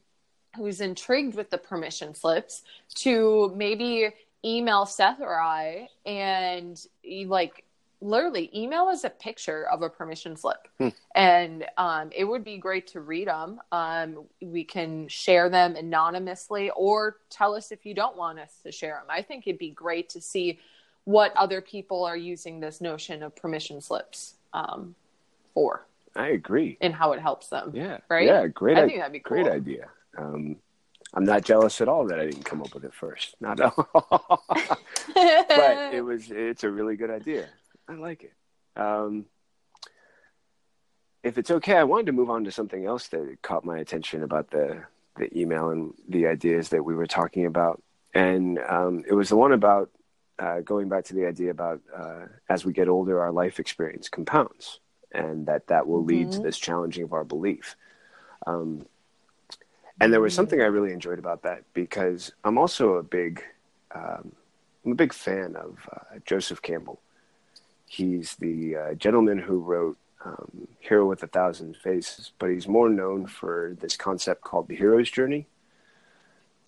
who's 0.56 0.80
intrigued 0.80 1.34
with 1.34 1.50
the 1.50 1.58
permission 1.58 2.14
slips 2.14 2.62
to 2.94 3.52
maybe 3.56 4.08
email 4.44 4.86
Seth 4.86 5.20
or 5.20 5.38
I 5.38 5.88
and 6.06 6.80
like 7.26 7.64
literally 8.06 8.50
email 8.54 8.88
is 8.90 9.04
a 9.04 9.10
picture 9.10 9.66
of 9.70 9.82
a 9.82 9.88
permission 9.90 10.36
slip 10.36 10.68
Hmm. 10.78 10.88
and 11.14 11.64
um, 11.76 12.10
it 12.14 12.24
would 12.24 12.44
be 12.44 12.56
great 12.58 12.86
to 12.88 13.00
read 13.00 13.28
them 13.28 13.60
um, 13.72 14.24
we 14.40 14.62
can 14.64 15.08
share 15.08 15.48
them 15.48 15.74
anonymously 15.76 16.70
or 16.76 17.16
tell 17.30 17.54
us 17.54 17.72
if 17.72 17.84
you 17.86 17.94
don't 17.94 18.16
want 18.16 18.38
us 18.38 18.52
to 18.64 18.70
share 18.70 18.94
them 18.94 19.06
i 19.08 19.22
think 19.22 19.46
it'd 19.46 19.58
be 19.58 19.70
great 19.70 20.08
to 20.10 20.20
see 20.20 20.58
what 21.04 21.32
other 21.36 21.60
people 21.60 22.04
are 22.04 22.16
using 22.16 22.60
this 22.60 22.80
notion 22.80 23.22
of 23.22 23.34
permission 23.36 23.80
slips 23.80 24.34
um, 24.52 24.94
for 25.54 25.86
I 26.14 26.28
agree. 26.28 26.78
and 26.80 26.94
how 26.94 27.12
it 27.12 27.20
helps 27.20 27.48
them 27.48 27.72
Yeah. 27.74 27.98
Right? 28.08 28.26
Yeah. 28.26 28.46
Great. 28.46 28.78
i 28.78 28.82
i- 28.82 28.86
think 28.86 28.98
that'd 28.98 29.12
be 29.12 29.20
cool 29.20 29.42
great 29.42 29.52
idea. 29.52 29.88
Um, 30.18 30.56
I'm 31.14 31.24
not 31.24 31.42
jealous 31.44 31.80
at 31.80 31.88
all 31.88 32.06
that 32.08 32.18
I 32.18 32.24
didn't 32.26 32.44
come 32.44 32.60
up 32.62 32.74
with 32.74 32.84
it 32.84 32.92
first. 32.92 33.36
Not 33.40 33.60
at 33.60 33.72
all. 33.94 34.42
but 35.14 35.94
it 35.94 36.04
was 36.04 36.30
it's 36.30 36.64
a 36.64 36.70
really 36.70 36.96
good 36.96 37.10
idea. 37.10 37.46
I 37.88 37.94
like 37.94 38.24
it. 38.24 38.32
Um, 38.80 39.26
if 41.22 41.38
it's 41.38 41.50
okay, 41.50 41.76
I 41.76 41.84
wanted 41.84 42.06
to 42.06 42.12
move 42.12 42.30
on 42.30 42.44
to 42.44 42.50
something 42.52 42.84
else 42.84 43.08
that 43.08 43.38
caught 43.42 43.64
my 43.64 43.78
attention 43.78 44.22
about 44.22 44.50
the 44.50 44.84
the 45.16 45.36
email 45.38 45.70
and 45.70 45.94
the 46.08 46.26
ideas 46.26 46.68
that 46.68 46.84
we 46.84 46.94
were 46.94 47.06
talking 47.06 47.46
about, 47.46 47.82
and 48.12 48.58
um, 48.68 49.02
it 49.08 49.14
was 49.14 49.30
the 49.30 49.36
one 49.36 49.52
about 49.52 49.90
uh, 50.38 50.60
going 50.60 50.88
back 50.90 51.04
to 51.04 51.14
the 51.14 51.24
idea 51.26 51.50
about 51.50 51.80
uh, 51.96 52.26
as 52.50 52.64
we 52.66 52.72
get 52.72 52.88
older, 52.88 53.20
our 53.22 53.32
life 53.32 53.58
experience 53.58 54.10
compounds, 54.10 54.78
and 55.12 55.46
that 55.46 55.68
that 55.68 55.86
will 55.86 56.04
lead 56.04 56.32
to 56.32 56.40
Mhm. 56.40 56.42
this 56.42 56.58
challenging 56.58 57.04
of 57.04 57.12
our 57.14 57.24
belief. 57.24 57.76
Um, 58.46 58.84
and 59.98 60.12
there 60.12 60.20
was 60.20 60.34
something 60.34 60.60
I 60.60 60.66
really 60.66 60.92
enjoyed 60.92 61.18
about 61.18 61.42
that 61.42 61.62
because 61.72 62.30
I'm 62.44 62.58
also 62.58 62.94
a 62.96 63.02
big 63.02 63.42
um, 63.94 64.32
I'm 64.84 64.92
a 64.92 64.94
big 64.96 65.14
fan 65.14 65.56
of 65.56 65.88
uh, 65.90 66.18
Joseph 66.26 66.60
Campbell. 66.60 67.00
He's 67.86 68.34
the 68.36 68.76
uh, 68.76 68.94
gentleman 68.94 69.38
who 69.38 69.58
wrote 69.58 69.96
um, 70.24 70.68
Hero 70.80 71.06
with 71.08 71.22
a 71.22 71.28
Thousand 71.28 71.76
Faces, 71.76 72.32
but 72.38 72.50
he's 72.50 72.66
more 72.66 72.88
known 72.88 73.26
for 73.26 73.76
this 73.80 73.96
concept 73.96 74.42
called 74.42 74.68
the 74.68 74.76
hero's 74.76 75.10
journey. 75.10 75.46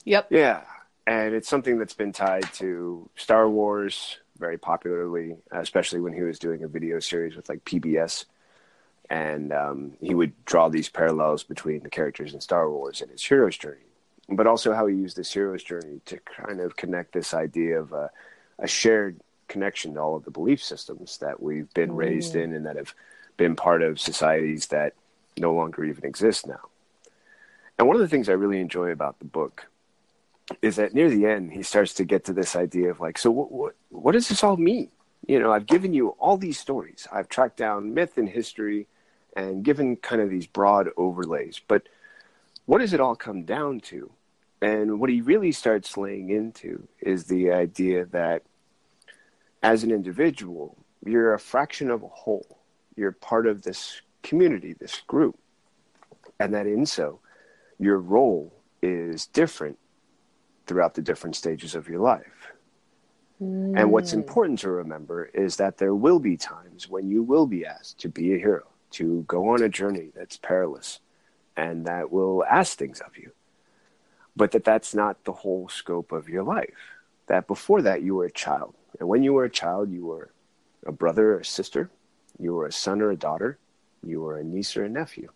yep 0.04 0.28
Yeah, 0.30 0.62
and 1.06 1.34
it's 1.34 1.48
something 1.48 1.78
that's 1.78 1.94
been 1.94 2.12
tied 2.12 2.52
to 2.54 3.08
Star 3.16 3.48
Wars 3.48 4.18
very 4.38 4.58
popularly, 4.58 5.36
especially 5.50 6.00
when 6.00 6.12
he 6.12 6.22
was 6.22 6.38
doing 6.38 6.62
a 6.62 6.68
video 6.68 7.00
series 7.00 7.34
with 7.34 7.48
like 7.48 7.64
PBS. 7.64 8.24
And 9.10 9.52
um, 9.52 9.92
he 10.00 10.14
would 10.14 10.32
draw 10.44 10.68
these 10.68 10.88
parallels 10.88 11.42
between 11.42 11.82
the 11.82 11.90
characters 11.90 12.34
in 12.34 12.40
Star 12.40 12.70
Wars 12.70 13.00
and 13.00 13.10
his 13.10 13.24
hero's 13.24 13.56
journey, 13.56 13.86
but 14.28 14.46
also 14.46 14.74
how 14.74 14.86
he 14.86 14.94
used 14.94 15.16
this 15.16 15.32
hero's 15.32 15.64
journey 15.64 16.00
to 16.04 16.18
kind 16.18 16.60
of 16.60 16.76
connect 16.76 17.14
this 17.14 17.32
idea 17.32 17.80
of 17.80 17.92
a, 17.92 18.10
a 18.58 18.68
shared 18.68 19.18
connection 19.48 19.94
to 19.94 20.00
all 20.00 20.16
of 20.16 20.24
the 20.24 20.30
belief 20.30 20.62
systems 20.62 21.18
that 21.18 21.42
we've 21.42 21.72
been 21.74 21.90
mm. 21.90 21.96
raised 21.96 22.36
in 22.36 22.54
and 22.54 22.66
that 22.66 22.76
have 22.76 22.94
been 23.36 23.56
part 23.56 23.82
of 23.82 24.00
societies 24.00 24.66
that 24.68 24.94
no 25.36 25.52
longer 25.54 25.84
even 25.84 26.04
exist 26.04 26.46
now. 26.46 26.60
And 27.78 27.86
one 27.86 27.96
of 27.96 28.02
the 28.02 28.08
things 28.08 28.28
I 28.28 28.32
really 28.32 28.60
enjoy 28.60 28.90
about 28.90 29.18
the 29.18 29.24
book 29.24 29.66
is 30.62 30.76
that 30.76 30.94
near 30.94 31.10
the 31.10 31.26
end 31.26 31.52
he 31.52 31.62
starts 31.62 31.94
to 31.94 32.04
get 32.04 32.24
to 32.24 32.32
this 32.32 32.56
idea 32.56 32.90
of 32.90 33.00
like, 33.00 33.18
so 33.18 33.30
what 33.30 33.52
what, 33.52 33.74
what 33.90 34.12
does 34.12 34.28
this 34.28 34.42
all 34.42 34.56
mean? 34.56 34.90
You 35.26 35.38
know, 35.38 35.52
I've 35.52 35.66
given 35.66 35.92
you 35.92 36.08
all 36.18 36.36
these 36.36 36.58
stories. 36.58 37.06
I've 37.12 37.28
tracked 37.28 37.56
down 37.56 37.94
myth 37.94 38.16
and 38.18 38.28
history 38.28 38.86
and 39.36 39.62
given 39.64 39.96
kind 39.96 40.22
of 40.22 40.30
these 40.30 40.46
broad 40.46 40.88
overlays, 40.96 41.60
but 41.68 41.82
what 42.66 42.78
does 42.78 42.92
it 42.92 43.00
all 43.00 43.16
come 43.16 43.44
down 43.44 43.80
to? 43.80 44.10
And 44.60 44.98
what 45.00 45.10
he 45.10 45.20
really 45.20 45.52
starts 45.52 45.96
laying 45.96 46.30
into 46.30 46.88
is 47.00 47.24
the 47.24 47.52
idea 47.52 48.06
that 48.06 48.42
as 49.62 49.82
an 49.82 49.90
individual, 49.90 50.76
you're 51.04 51.34
a 51.34 51.38
fraction 51.38 51.90
of 51.90 52.02
a 52.02 52.08
whole. 52.08 52.58
You're 52.96 53.12
part 53.12 53.46
of 53.46 53.62
this 53.62 54.02
community, 54.22 54.74
this 54.74 55.00
group. 55.06 55.38
And 56.40 56.54
that 56.54 56.66
in 56.66 56.86
so, 56.86 57.20
your 57.78 57.98
role 57.98 58.52
is 58.82 59.26
different 59.26 59.78
throughout 60.66 60.94
the 60.94 61.02
different 61.02 61.36
stages 61.36 61.74
of 61.74 61.88
your 61.88 62.00
life. 62.00 62.52
Mm. 63.42 63.78
And 63.78 63.92
what's 63.92 64.10
mm. 64.10 64.18
important 64.18 64.58
to 64.60 64.70
remember 64.70 65.26
is 65.26 65.56
that 65.56 65.78
there 65.78 65.94
will 65.94 66.18
be 66.18 66.36
times 66.36 66.88
when 66.88 67.08
you 67.08 67.22
will 67.22 67.46
be 67.46 67.64
asked 67.64 67.98
to 68.00 68.08
be 68.08 68.34
a 68.34 68.38
hero, 68.38 68.66
to 68.92 69.24
go 69.26 69.48
on 69.48 69.62
a 69.62 69.68
journey 69.68 70.10
that's 70.14 70.36
perilous 70.36 71.00
and 71.56 71.86
that 71.86 72.10
will 72.12 72.44
ask 72.44 72.78
things 72.78 73.00
of 73.00 73.16
you. 73.16 73.32
But 74.36 74.52
that 74.52 74.64
that's 74.64 74.94
not 74.94 75.24
the 75.24 75.32
whole 75.32 75.68
scope 75.68 76.12
of 76.12 76.28
your 76.28 76.44
life. 76.44 76.94
That 77.26 77.48
before 77.48 77.82
that 77.82 78.02
you 78.02 78.14
were 78.14 78.26
a 78.26 78.30
child. 78.30 78.74
And 78.98 79.08
when 79.08 79.22
you 79.22 79.32
were 79.32 79.44
a 79.44 79.50
child, 79.50 79.90
you 79.90 80.06
were 80.06 80.30
a 80.86 80.92
brother 80.92 81.34
or 81.34 81.40
a 81.40 81.44
sister, 81.44 81.90
you 82.38 82.54
were 82.54 82.66
a 82.66 82.72
son 82.72 83.00
or 83.00 83.10
a 83.10 83.16
daughter, 83.16 83.58
you 84.02 84.20
were 84.20 84.38
a 84.38 84.44
niece 84.44 84.76
or 84.76 84.84
a 84.84 84.88
nephew. 84.88 85.28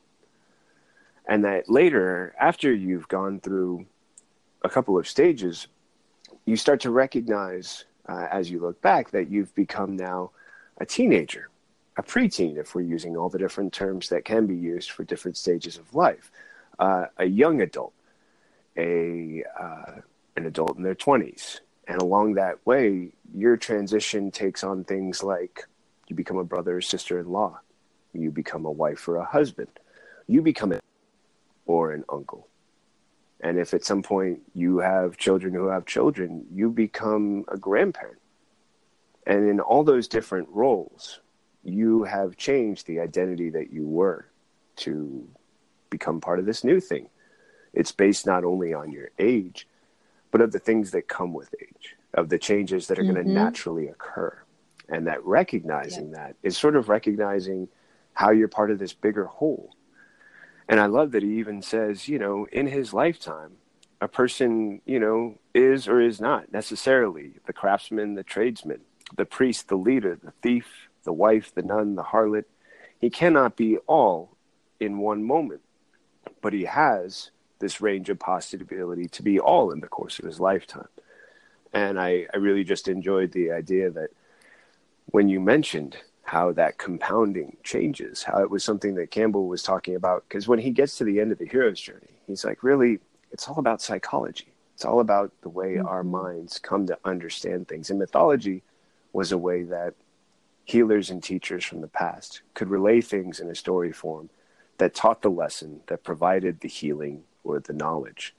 And 1.29 1.45
that 1.45 1.69
later, 1.69 2.35
after 2.41 2.73
you've 2.73 3.09
gone 3.09 3.41
through 3.41 3.87
a 4.63 4.69
couple 4.69 4.99
of 4.99 5.09
stages, 5.09 5.69
you 6.47 6.57
start 6.57 6.81
to 6.81 6.91
recognize 6.91 7.85
uh, 8.09 8.27
as 8.31 8.51
you 8.51 8.59
look 8.61 8.81
back 8.81 9.11
that 9.11 9.31
you've 9.31 9.55
become 9.55 9.97
now 9.97 10.31
a 10.79 10.87
teenager, 10.87 11.49
a 11.97 12.03
preteen, 12.03 12.57
if 12.57 12.75
we're 12.75 12.83
using 12.83 13.17
all 13.17 13.29
the 13.29 13.39
different 13.39 13.73
terms 13.73 14.09
that 14.09 14.25
can 14.25 14.47
be 14.47 14.57
used 14.57 14.91
for 14.91 15.05
different 15.05 15.37
stages 15.37 15.77
of 15.77 15.95
life, 15.95 16.33
uh, 16.79 17.07
a 17.19 17.27
young 17.27 17.61
adult, 17.61 17.93
a 18.77 19.45
uh, 19.61 20.01
an 20.37 20.47
adult 20.47 20.77
in 20.77 20.83
their 20.83 20.95
twenties, 20.95 21.61
and 21.93 22.01
along 22.01 22.35
that 22.35 22.65
way, 22.67 23.11
your 23.35 23.57
transition 23.57 24.31
takes 24.31 24.65
on 24.65 24.85
things 24.85 25.23
like 25.23 25.67
you 26.09 26.17
become 26.17 26.39
a 26.39 26.45
brother 26.45 26.79
or 26.79 26.81
sister 26.81 27.19
in 27.21 27.29
law, 27.31 27.61
you 28.13 28.31
become 28.31 28.65
a 28.65 28.71
wife 28.71 29.07
or 29.09 29.17
a 29.17 29.25
husband, 29.25 29.71
you 30.27 30.43
become 30.43 30.73
a 30.73 30.81
or 31.67 31.93
an 31.93 32.05
uncle 32.09 32.49
and 33.43 33.59
if 33.59 33.75
at 33.75 33.85
some 33.85 34.03
point 34.03 34.41
you 34.55 34.79
have 34.79 35.17
children 35.17 35.53
who 35.53 35.67
have 35.67 35.85
children, 35.85 36.47
you 36.53 36.71
become 36.71 37.45
a 37.49 37.59
grandparent. 37.59 38.21
And 39.27 39.49
in 39.49 39.61
all 39.61 39.83
those 39.83 40.09
different 40.09 40.49
roles, 40.51 41.21
you 41.65 42.05
have 42.05 42.37
changed 42.37 42.87
the 42.87 43.01
identity 43.01 43.51
that 43.51 43.73
you 43.73 43.87
were 43.87 44.27
to 44.77 45.29
become 45.91 46.21
part 46.21 46.39
of 46.39 46.47
this 46.47 46.63
new 46.63 46.81
thing. 46.81 47.09
It's 47.75 47.93
based 47.93 48.27
not 48.27 48.45
only 48.45 48.73
on 48.73 48.93
your 48.93 49.11
age, 49.19 49.67
but 50.33 50.41
of 50.41 50.51
the 50.51 50.59
things 50.59 50.91
that 50.91 51.07
come 51.07 51.33
with 51.33 51.55
age, 51.63 51.95
of 52.15 52.29
the 52.29 52.39
changes 52.39 52.89
that 52.89 52.99
are 52.99 53.03
mm-hmm. 53.03 53.15
going 53.15 53.27
to 53.27 53.33
naturally 53.33 53.87
occur. 53.87 54.37
And 54.89 55.07
that 55.07 55.25
recognizing 55.25 56.11
yeah. 56.11 56.17
that 56.17 56.37
is 56.43 56.59
sort 56.59 56.75
of 56.75 56.89
recognizing 56.89 57.69
how 58.15 58.33
you're 58.33 58.49
part 58.49 58.73
of 58.73 58.81
this 58.81 58.93
bigger 58.93 59.27
whole 59.27 59.75
and 60.69 60.81
I 60.81 60.87
love 60.87 61.13
that 61.13 61.23
he 61.23 61.39
even 61.39 61.63
says, 61.63 62.09
you 62.09 62.19
know, 62.19 62.47
in 62.51 62.67
his 62.67 62.95
lifetime, 62.95 63.53
a 64.01 64.09
person, 64.09 64.81
you 64.87 64.99
know, 64.99 65.39
is 65.55 65.87
or 65.87 66.01
is 66.01 66.21
not 66.21 66.53
necessarily 66.53 67.35
the 67.47 67.53
craftsman, 67.53 68.15
the 68.15 68.23
tradesman, 68.23 68.81
the 69.17 69.27
priest, 69.27 69.69
the 69.69 69.77
leader, 69.77 70.19
the 70.23 70.33
thief, 70.43 70.89
the 71.05 71.13
wife, 71.13 71.55
the 71.55 71.63
nun, 71.63 71.95
the 71.95 72.03
harlot. 72.03 72.45
He 72.99 73.11
cannot 73.11 73.57
be 73.57 73.77
all 73.87 74.37
in 74.81 74.99
one 74.99 75.25
moment, 75.25 75.61
but 76.41 76.53
he 76.53 76.65
has 76.65 77.31
this 77.63 77.81
range 77.81 78.11
of 78.11 78.19
possibility 78.19 79.07
to 79.07 79.23
be 79.23 79.41
all 79.41 79.71
in 79.71 79.81
the 79.81 79.89
course 79.89 80.19
of 80.19 80.27
his 80.27 80.41
lifetime. 80.41 80.89
And 81.73 81.99
I, 81.99 82.27
I 82.35 82.37
really 82.37 82.65
just 82.65 82.89
enjoyed 82.89 83.33
the 83.33 83.53
idea 83.53 83.89
that 83.91 84.11
when 85.07 85.29
you 85.29 85.41
mentioned 85.41 85.97
how 86.25 86.53
that 86.53 86.79
compounding 86.79 87.57
changes, 87.63 88.23
how 88.23 88.43
it 88.43 88.51
was 88.51 88.65
something 88.65 88.95
that 88.95 89.11
Campbell 89.11 89.47
was 89.47 89.63
talking 89.63 89.95
about. 89.95 90.25
Because 90.29 90.49
when 90.49 90.59
he 90.59 90.71
gets 90.71 90.97
to 90.97 91.05
the 91.05 91.21
end 91.21 91.33
of 91.33 91.39
the 91.39 91.47
hero's 91.47 91.81
journey, 91.81 92.09
he's 92.27 92.45
like, 92.45 92.63
really, 92.63 92.99
it's 93.31 93.49
all 93.49 93.59
about 93.59 93.83
psychology. 93.83 94.53
It's 94.75 94.85
all 94.85 95.01
about 95.01 95.33
the 95.43 95.49
way 95.49 95.75
mm-hmm. 95.75 95.87
our 95.87 96.03
minds 96.03 96.59
come 96.59 96.87
to 96.87 96.99
understand 97.05 97.69
things. 97.69 97.91
And 97.91 97.99
mythology 97.99 98.63
was 99.13 99.33
a 99.33 99.39
way 99.39 99.63
that 99.65 99.95
healers 100.65 101.11
and 101.11 101.23
teachers 101.23 101.65
from 101.65 101.81
the 101.81 101.89
past 101.89 102.43
could 102.55 102.71
relay 102.71 103.01
things 103.01 103.41
in 103.41 103.51
a 103.51 103.55
story 103.55 103.93
form 103.93 104.31
that 104.79 104.95
taught 104.95 105.23
the 105.23 105.31
lesson, 105.31 105.81
that 105.87 106.05
provided 106.05 106.61
the 106.61 106.69
healing 106.69 107.25
or 107.45 107.61
the 107.61 107.73
knowledge 107.73 108.35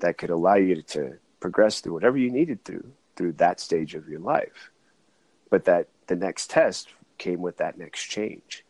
that 0.00 0.18
could 0.18 0.30
allow 0.30 0.54
you 0.54 0.82
to 0.82 1.18
progress 1.40 1.80
through 1.80 1.92
whatever 1.92 2.16
you 2.16 2.30
needed 2.30 2.64
through 2.64 2.92
through 3.16 3.32
that 3.32 3.60
stage 3.60 3.94
of 3.94 4.08
your 4.08 4.20
life. 4.20 4.70
But 5.50 5.64
that 5.64 5.88
the 6.06 6.16
next 6.16 6.50
test 6.50 6.88
came 7.18 7.40
with 7.40 7.56
that 7.58 7.78
next 7.78 8.04
change. 8.04 8.64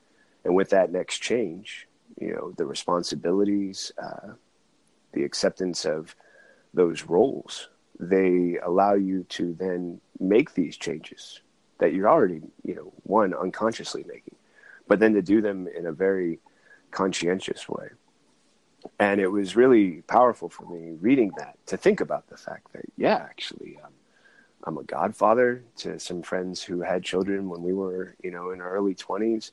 And 0.44 0.54
with 0.54 0.70
that 0.70 0.92
next 0.92 1.18
change, 1.18 1.88
you 2.20 2.32
know, 2.32 2.52
the 2.56 2.64
responsibilities, 2.64 3.90
uh, 4.00 4.34
the 5.12 5.24
acceptance 5.24 5.84
of 5.84 6.14
those 6.72 7.04
roles, 7.04 7.68
they 7.98 8.58
allow 8.62 8.94
you 8.94 9.24
to 9.24 9.54
then 9.54 10.00
make 10.20 10.54
these 10.54 10.76
changes 10.76 11.40
that 11.78 11.92
you're 11.92 12.08
already, 12.08 12.42
you 12.62 12.74
know, 12.74 12.92
one, 13.02 13.34
unconsciously 13.34 14.04
making, 14.06 14.36
but 14.86 15.00
then 15.00 15.14
to 15.14 15.22
do 15.22 15.40
them 15.40 15.66
in 15.66 15.86
a 15.86 15.92
very 15.92 16.38
conscientious 16.90 17.68
way. 17.68 17.88
And 18.98 19.20
it 19.20 19.28
was 19.28 19.56
really 19.56 20.02
powerful 20.02 20.48
for 20.48 20.64
me 20.64 20.96
reading 21.00 21.32
that 21.38 21.58
to 21.66 21.76
think 21.76 22.00
about 22.00 22.28
the 22.28 22.36
fact 22.36 22.72
that, 22.72 22.84
yeah, 22.96 23.16
actually, 23.16 23.78
um, 23.84 23.92
I'm 24.64 24.78
a 24.78 24.82
godfather 24.82 25.62
to 25.78 25.98
some 26.00 26.22
friends 26.22 26.62
who 26.62 26.80
had 26.80 27.04
children 27.04 27.48
when 27.48 27.62
we 27.62 27.74
were, 27.74 28.16
you 28.22 28.30
know, 28.30 28.50
in 28.50 28.60
our 28.60 28.70
early 28.70 28.94
20s. 28.94 29.52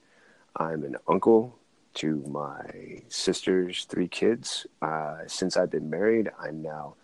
I'm 0.56 0.84
an 0.84 0.96
uncle 1.08 1.60
to 1.96 2.24
my 2.28 3.02
sister's 3.10 3.86
three 3.86 4.08
kids. 4.08 4.66
Uh, 4.82 5.18
since 5.28 5.58
I've 5.58 5.70
been 5.70 5.90
married, 5.90 6.32
I'm 6.40 6.62
now 6.62 6.96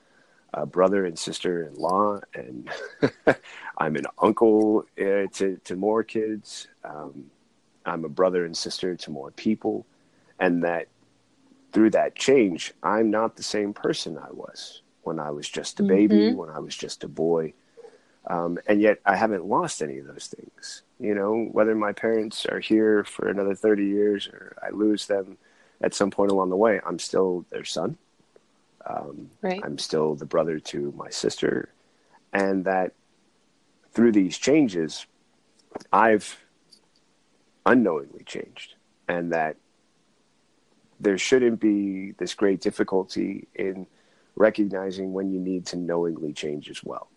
a 0.54 0.66
brother 0.66 1.06
and 1.06 1.18
sister 1.20 1.64
in 1.64 1.76
law, 1.76 2.20
and 2.34 2.70
I'm 3.78 3.96
an 3.96 4.08
uncle 4.20 4.86
uh, 5.00 5.28
to, 5.34 5.60
to 5.64 5.76
more 5.76 6.04
kids. 6.04 6.68
Um, 6.84 7.26
I'm 7.86 8.06
a 8.06 8.10
brother 8.10 8.46
and 8.46 8.56
sister 8.56 8.96
to 8.96 9.12
more 9.12 9.32
people. 9.32 9.86
And 10.40 10.64
that 10.64 10.88
through 11.72 11.92
that 11.92 12.16
change, 12.16 12.74
I'm 12.84 13.10
not 13.12 13.36
the 13.36 13.44
same 13.44 13.74
person 13.74 14.18
I 14.18 14.32
was 14.32 14.82
when 15.04 15.20
I 15.20 15.32
was 15.32 15.48
just 15.48 15.80
a 15.80 15.84
baby, 15.84 16.16
mm-hmm. 16.16 16.38
when 16.38 16.50
I 16.50 16.60
was 16.60 16.76
just 16.76 17.04
a 17.04 17.08
boy. 17.08 17.54
Um, 18.28 18.60
and 18.68 18.82
yet 18.82 19.00
I 19.06 19.16
haven't 19.16 19.46
lost 19.46 19.82
any 19.82 19.98
of 19.98 20.08
those 20.08 20.28
things. 20.28 20.84
You 21.00 21.16
know, 21.16 21.48
whether 21.52 21.76
my 21.76 21.94
parents 21.94 22.46
are 22.46 22.60
here 22.60 23.04
for 23.04 23.28
another 23.30 23.56
30 23.56 23.86
years 23.86 24.28
or 24.28 24.56
I 24.62 24.70
lose 24.70 25.08
them 25.08 25.38
at 25.82 25.94
some 25.94 26.12
point 26.12 26.32
along 26.32 26.50
the 26.50 26.58
way, 26.58 26.82
I'm 26.86 27.00
still 27.00 27.46
their 27.50 27.64
son. 27.64 27.98
Um, 28.86 29.30
right. 29.42 29.62
I'm 29.64 29.78
still 29.78 30.16
the 30.16 30.26
brother 30.26 30.60
to 30.60 30.94
my 30.98 31.10
sister. 31.10 31.70
And 32.34 32.66
that 32.66 32.94
through 33.92 34.12
these 34.12 34.38
changes, 34.38 35.06
I've 35.92 36.38
unknowingly 37.66 38.24
changed. 38.26 38.76
And 39.08 39.32
that 39.32 39.58
there 41.00 41.18
shouldn't 41.18 41.60
be 41.60 42.12
this 42.18 42.34
great 42.34 42.62
difficulty 42.62 43.48
in 43.56 43.88
recognizing 44.36 45.14
when 45.14 45.32
you 45.32 45.40
need 45.40 45.66
to 45.68 45.78
knowingly 45.78 46.34
change 46.34 46.70
as 46.70 46.84
well. 46.84 47.10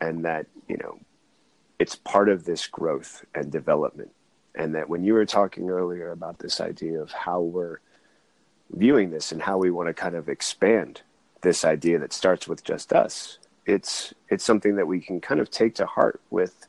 And 0.00 0.24
that 0.24 0.46
you 0.68 0.76
know 0.76 0.98
it's 1.78 1.96
part 1.96 2.28
of 2.28 2.44
this 2.44 2.66
growth 2.66 3.24
and 3.34 3.50
development. 3.50 4.12
And 4.54 4.74
that 4.74 4.88
when 4.88 5.04
you 5.04 5.12
were 5.14 5.26
talking 5.26 5.68
earlier 5.68 6.12
about 6.12 6.38
this 6.38 6.60
idea 6.60 7.00
of 7.00 7.12
how 7.12 7.40
we're 7.40 7.80
viewing 8.70 9.10
this 9.10 9.30
and 9.30 9.42
how 9.42 9.58
we 9.58 9.70
want 9.70 9.88
to 9.88 9.94
kind 9.94 10.14
of 10.14 10.28
expand 10.28 11.02
this 11.42 11.64
idea 11.64 11.98
that 11.98 12.12
starts 12.12 12.48
with 12.48 12.64
just 12.64 12.92
us 12.92 13.38
it's 13.66 14.14
it's 14.28 14.44
something 14.44 14.76
that 14.76 14.86
we 14.86 15.00
can 15.00 15.20
kind 15.20 15.40
of 15.40 15.50
take 15.50 15.74
to 15.74 15.86
heart 15.86 16.20
with 16.30 16.68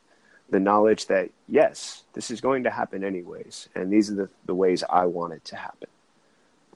the 0.50 0.60
knowledge 0.60 1.06
that 1.08 1.30
yes 1.48 2.04
this 2.14 2.32
is 2.32 2.42
going 2.42 2.64
to 2.64 2.72
happen 2.72 3.04
anyways. 3.04 3.70
And 3.76 3.94
these 3.94 4.12
are 4.12 4.16
the, 4.16 4.30
the 4.46 4.56
ways 4.56 4.84
i 4.90 5.06
want 5.06 5.34
it 5.34 5.46
to 5.46 5.56
happen 5.56 5.88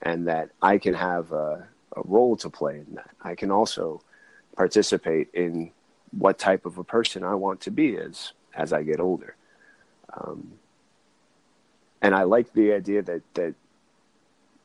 and 0.02 0.28
that 0.28 0.50
i 0.62 0.78
can 0.78 0.94
have 0.94 1.32
a, 1.32 1.68
a 1.96 2.02
role 2.06 2.36
to 2.36 2.50
play 2.50 2.78
in 2.88 2.96
that 2.96 3.10
i 3.22 3.36
can 3.36 3.52
also 3.52 4.02
participate 4.56 5.30
in 5.34 5.72
what 6.12 6.38
type 6.38 6.66
of 6.66 6.78
a 6.78 6.84
person 6.84 7.24
I 7.24 7.36
want 7.36 7.62
to 7.62 7.72
be 7.72 7.98
as 7.98 8.34
as 8.54 8.74
I 8.74 8.84
get 8.84 9.00
older. 9.00 9.36
Um, 10.14 10.54
and 12.02 12.14
I 12.14 12.24
like 12.24 12.54
the 12.54 12.74
idea 12.74 13.02
that 13.04 13.22
that 13.34 13.56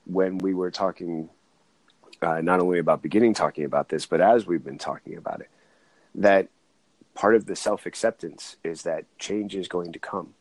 when 0.05 0.39
we 0.39 0.55
were 0.55 0.71
talking, 0.71 1.29
uh, 2.23 2.41
not 2.41 2.61
only 2.61 2.79
about 2.79 3.03
beginning 3.03 3.35
talking 3.35 3.65
about 3.65 3.89
this, 3.89 4.07
but 4.07 4.21
as 4.21 4.47
we've 4.47 4.65
been 4.65 4.79
talking 4.79 5.17
about 5.17 5.41
it, 5.41 5.51
that 6.15 6.49
part 7.15 7.35
of 7.35 7.47
the 7.47 7.57
self 7.57 7.87
acceptance 7.87 8.57
is 8.65 8.83
that 8.83 9.05
change 9.19 9.55
is 9.55 9.69
going 9.69 9.93
to 9.93 9.99
come. 9.99 10.35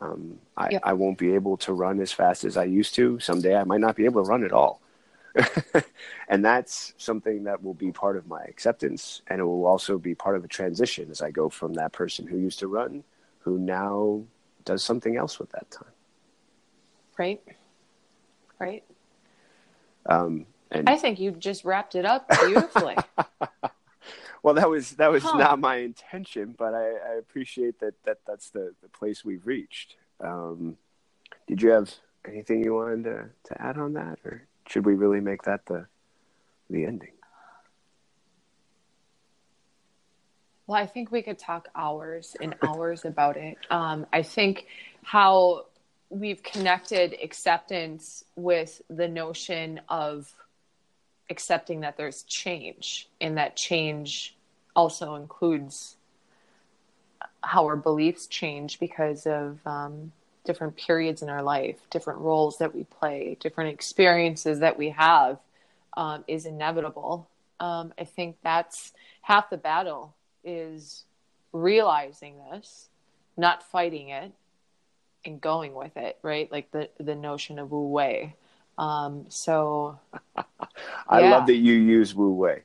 Um, 0.00 0.38
I, 0.56 0.70
yep. 0.70 0.82
I 0.84 0.92
won't 0.94 1.18
be 1.18 1.34
able 1.34 1.56
to 1.58 1.72
run 1.72 2.00
as 2.00 2.10
fast 2.12 2.44
as 2.44 2.56
I 2.56 2.64
used 2.64 2.94
to. 2.94 3.18
Someday 3.20 3.56
I 3.56 3.64
might 3.64 3.80
not 3.80 3.96
be 3.96 4.06
able 4.06 4.24
to 4.24 4.28
run 4.28 4.44
at 4.44 4.52
all. 4.52 4.80
and 6.28 6.44
that's 6.44 6.94
something 6.96 7.44
that 7.44 7.62
will 7.62 7.74
be 7.74 7.92
part 7.92 8.16
of 8.16 8.26
my 8.26 8.42
acceptance. 8.44 9.22
And 9.28 9.40
it 9.40 9.44
will 9.44 9.66
also 9.66 9.98
be 9.98 10.14
part 10.14 10.36
of 10.36 10.44
a 10.44 10.48
transition 10.48 11.10
as 11.10 11.20
I 11.20 11.30
go 11.30 11.48
from 11.48 11.74
that 11.74 11.92
person 11.92 12.26
who 12.26 12.38
used 12.38 12.58
to 12.60 12.68
run, 12.68 13.04
who 13.40 13.58
now 13.58 14.22
does 14.64 14.82
something 14.82 15.16
else 15.16 15.38
with 15.38 15.50
that 15.50 15.70
time. 15.70 15.92
Right. 17.18 17.42
Right. 18.58 18.84
Um, 20.06 20.46
and 20.70 20.88
I 20.88 20.96
think 20.96 21.18
you 21.20 21.32
just 21.32 21.64
wrapped 21.64 21.94
it 21.94 22.04
up 22.04 22.28
beautifully. 22.28 22.96
well, 24.42 24.54
that 24.54 24.68
was 24.70 24.92
that 24.92 25.10
was 25.10 25.22
huh. 25.22 25.36
not 25.36 25.60
my 25.60 25.76
intention, 25.76 26.54
but 26.56 26.74
I, 26.74 26.92
I, 27.12 27.14
appreciate 27.18 27.80
that 27.80 27.94
that 28.04 28.18
that's 28.26 28.50
the, 28.50 28.74
the 28.82 28.88
place 28.88 29.24
we've 29.24 29.46
reached. 29.46 29.96
Um, 30.20 30.76
did 31.46 31.62
you 31.62 31.70
have 31.70 31.92
anything 32.26 32.64
you 32.64 32.74
wanted 32.74 33.04
to, 33.04 33.30
to 33.44 33.62
add 33.62 33.76
on 33.76 33.94
that, 33.94 34.18
or 34.24 34.46
should 34.68 34.86
we 34.86 34.94
really 34.94 35.20
make 35.20 35.42
that 35.42 35.66
the 35.66 35.86
the 36.68 36.84
ending? 36.84 37.12
Well, 40.66 40.80
I 40.80 40.86
think 40.86 41.10
we 41.10 41.22
could 41.22 41.38
talk 41.38 41.68
hours 41.74 42.36
and 42.40 42.54
hours 42.62 43.04
about 43.04 43.36
it. 43.36 43.58
Um, 43.70 44.06
I 44.12 44.22
think 44.22 44.66
how 45.02 45.66
we've 46.10 46.42
connected 46.42 47.16
acceptance 47.22 48.24
with 48.36 48.80
the 48.88 49.08
notion 49.08 49.80
of 49.88 50.32
accepting 51.30 51.80
that 51.80 51.96
there's 51.96 52.22
change 52.24 53.08
and 53.20 53.38
that 53.38 53.56
change 53.56 54.36
also 54.76 55.14
includes 55.14 55.96
how 57.42 57.64
our 57.64 57.76
beliefs 57.76 58.26
change 58.26 58.78
because 58.78 59.26
of 59.26 59.58
um, 59.66 60.12
different 60.44 60.76
periods 60.76 61.22
in 61.22 61.28
our 61.28 61.42
life 61.42 61.78
different 61.90 62.20
roles 62.20 62.58
that 62.58 62.74
we 62.74 62.84
play 62.84 63.36
different 63.40 63.72
experiences 63.72 64.60
that 64.60 64.76
we 64.76 64.90
have 64.90 65.38
um, 65.96 66.24
is 66.26 66.46
inevitable 66.46 67.28
um, 67.60 67.92
i 67.98 68.04
think 68.04 68.36
that's 68.42 68.92
half 69.22 69.48
the 69.50 69.56
battle 69.56 70.14
is 70.44 71.04
realizing 71.52 72.34
this 72.50 72.88
not 73.36 73.62
fighting 73.62 74.10
it 74.10 74.32
and 75.24 75.40
going 75.40 75.74
with 75.74 75.96
it, 75.96 76.18
right? 76.22 76.50
Like 76.50 76.70
the 76.70 76.88
the 76.98 77.14
notion 77.14 77.58
of 77.58 77.70
Wu 77.70 77.88
Wei. 77.88 78.34
Um, 78.80 79.26
so, 79.28 79.98
I 81.06 81.20
yeah. 81.20 81.30
love 81.30 81.46
that 81.48 81.56
you 81.56 81.74
use 81.74 82.14
Wu 82.14 82.32
Wei. 82.32 82.62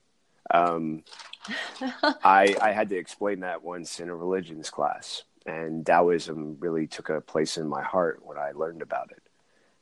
Um, 0.49 1.03
I 2.23 2.55
I 2.61 2.71
had 2.71 2.87
to 2.89 2.95
explain 2.95 3.41
that 3.41 3.63
once 3.63 3.99
in 3.99 4.07
a 4.07 4.15
religions 4.15 4.69
class, 4.69 5.23
and 5.45 5.85
Taoism 5.85 6.55
really 6.61 6.87
took 6.87 7.09
a 7.09 7.19
place 7.19 7.57
in 7.57 7.67
my 7.67 7.83
heart 7.83 8.21
when 8.25 8.37
I 8.37 8.53
learned 8.53 8.81
about 8.81 9.11
it. 9.11 9.23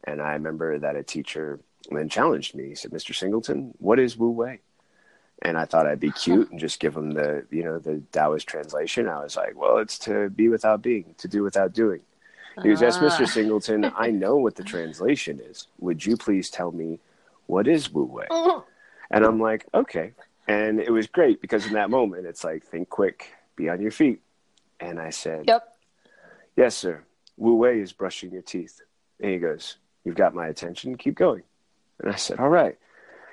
And 0.06 0.24
I 0.24 0.34
remember 0.34 0.80
that 0.80 0.96
a 0.96 1.04
teacher 1.04 1.60
then 1.92 2.10
challenged 2.10 2.56
me. 2.56 2.70
He 2.70 2.76
said, 2.76 2.90
"Mr. 2.90 3.14
Singleton, 3.14 3.76
what 3.78 4.00
is 4.00 4.18
Wu 4.18 4.32
Wei?" 4.32 4.62
And 5.44 5.56
I 5.56 5.66
thought 5.66 5.86
I'd 5.86 6.00
be 6.00 6.12
cute 6.12 6.50
and 6.50 6.60
just 6.60 6.80
give 6.80 6.98
him 6.98 7.12
the 7.12 7.46
you 7.52 7.64
know 7.64 7.78
the 7.78 8.02
Taoist 8.12 8.48
translation. 8.48 9.08
I 9.08 9.22
was 9.22 9.38
like, 9.38 9.56
"Well, 9.56 9.78
it's 9.78 10.00
to 10.00 10.32
be 10.32 10.50
without 10.50 10.82
being, 10.82 11.14
to 11.20 11.28
do 11.28 11.44
without 11.44 11.74
doing." 11.74 12.02
He 12.62 12.70
was, 12.70 12.82
yes, 12.82 12.98
Mr. 12.98 13.28
Singleton, 13.28 13.92
I 13.96 14.12
know 14.12 14.36
what 14.38 14.56
the 14.56 14.64
translation 14.64 15.40
is. 15.40 15.68
Would 15.80 16.06
you 16.06 16.18
please 16.18 16.50
tell 16.50 16.72
me 16.72 17.00
what 17.48 17.68
is 17.68 17.92
Wu 17.92 18.04
Wei? 18.04 18.28
And 19.12 19.24
I'm 19.24 19.40
like, 19.40 19.68
okay. 19.76 20.14
And 20.48 20.80
it 20.80 20.90
was 20.90 21.06
great 21.06 21.40
because 21.40 21.68
in 21.68 21.74
that 21.74 21.92
moment, 21.92 22.26
it's 22.26 22.44
like, 22.44 22.64
think 22.64 22.90
quick, 22.90 23.32
be 23.56 23.70
on 23.70 23.80
your 23.80 23.92
feet. 23.92 24.22
And 24.80 25.00
I 25.00 25.12
said, 25.12 25.46
Yep. 25.48 25.78
Yes, 26.58 26.76
sir. 26.76 27.04
Wu 27.38 27.56
Wei 27.56 27.80
is 27.80 27.94
brushing 27.94 28.32
your 28.32 28.42
teeth. 28.42 28.82
And 29.20 29.32
he 29.32 29.38
goes, 29.38 29.78
You've 30.04 30.16
got 30.16 30.34
my 30.34 30.48
attention. 30.48 30.98
Keep 30.98 31.16
going. 31.16 31.44
And 32.00 32.12
I 32.12 32.16
said, 32.16 32.40
All 32.40 32.50
right. 32.50 32.78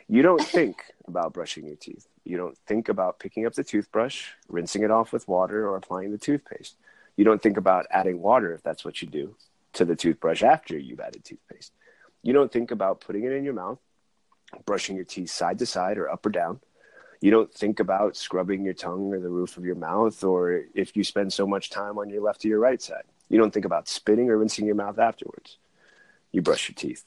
You 0.06 0.22
don't 0.22 0.44
think 0.59 0.84
about 1.09 1.32
brushing 1.32 1.66
your 1.66 1.76
teeth. 1.76 2.06
You 2.24 2.36
don't 2.36 2.59
think 2.66 2.88
about 2.88 3.18
picking 3.18 3.47
up 3.47 3.55
the 3.55 3.64
toothbrush, 3.64 4.28
rinsing 4.48 4.82
it 4.82 4.90
off 4.90 5.12
with 5.12 5.26
water, 5.28 5.66
or 5.66 5.76
applying 5.76 6.12
the 6.12 6.18
toothpaste. 6.18 6.76
You 7.20 7.24
don't 7.24 7.42
think 7.42 7.59
about 7.59 7.84
adding 7.90 8.22
water 8.22 8.55
if 8.55 8.62
that's 8.62 8.82
what 8.82 9.02
you 9.02 9.06
do 9.06 9.36
to 9.74 9.84
the 9.84 9.94
toothbrush 9.94 10.42
after 10.42 10.78
you've 10.78 11.01
added 11.01 11.22
toothpaste. 11.22 11.70
You 12.22 12.32
don't 12.32 12.51
think 12.51 12.70
about 12.70 13.02
putting 13.02 13.24
it 13.24 13.32
in 13.32 13.44
your 13.44 13.52
mouth, 13.52 13.78
brushing 14.64 14.97
your 14.97 15.05
teeth 15.05 15.28
side 15.28 15.59
to 15.59 15.66
side 15.66 15.98
or 15.98 16.10
up 16.10 16.24
or 16.24 16.30
down. 16.30 16.60
You 17.20 17.30
don't 17.30 17.52
think 17.52 17.78
about 17.78 18.16
scrubbing 18.16 18.64
your 18.64 18.72
tongue 18.72 19.12
or 19.12 19.20
the 19.20 19.28
roof 19.28 19.59
of 19.59 19.66
your 19.66 19.74
mouth 19.74 20.24
or 20.24 20.62
if 20.74 20.97
you 20.97 21.05
spend 21.05 21.30
so 21.30 21.47
much 21.47 21.68
time 21.68 21.98
on 21.98 22.09
your 22.09 22.22
left 22.22 22.42
or 22.42 22.48
your 22.48 22.59
right 22.59 22.80
side. 22.80 23.05
You 23.28 23.36
don't 23.36 23.52
think 23.52 23.66
about 23.66 23.86
spitting 23.86 24.30
or 24.30 24.38
rinsing 24.38 24.64
your 24.64 24.76
mouth 24.76 24.98
afterwards. 24.98 25.59
You 26.32 26.40
brush 26.40 26.70
your 26.70 26.74
teeth. 26.74 27.05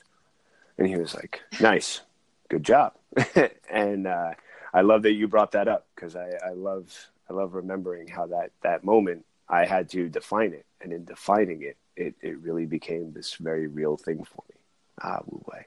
And 0.78 0.88
he 0.88 0.96
was 0.96 1.16
like, 1.16 1.42
nice, 1.60 2.02
good 2.50 2.62
job. 2.62 2.94
and 3.68 4.06
uh, 4.06 4.34
I 4.76 4.82
love 4.82 5.02
that 5.02 5.14
you 5.14 5.28
brought 5.28 5.54
that 5.54 5.68
up 5.68 5.88
because 5.96 6.16
I, 6.16 6.34
I 6.46 6.52
love 6.52 7.10
I 7.28 7.34
love 7.34 7.56
remembering 7.56 8.10
how 8.10 8.28
that 8.28 8.52
that 8.62 8.84
moment 8.84 9.26
I 9.50 9.66
had 9.66 9.90
to 9.90 10.10
define 10.10 10.54
it, 10.54 10.66
and 10.82 10.94
in 10.94 11.06
defining 11.06 11.62
it, 11.62 11.78
it, 11.96 12.16
it 12.22 12.40
really 12.40 12.66
became 12.66 13.12
this 13.14 13.36
very 13.36 13.68
real 13.68 13.98
thing 13.98 14.24
for 14.24 14.44
me. 14.50 14.56
Ah, 15.02 15.20
Wu 15.26 15.44
Wei. 15.52 15.66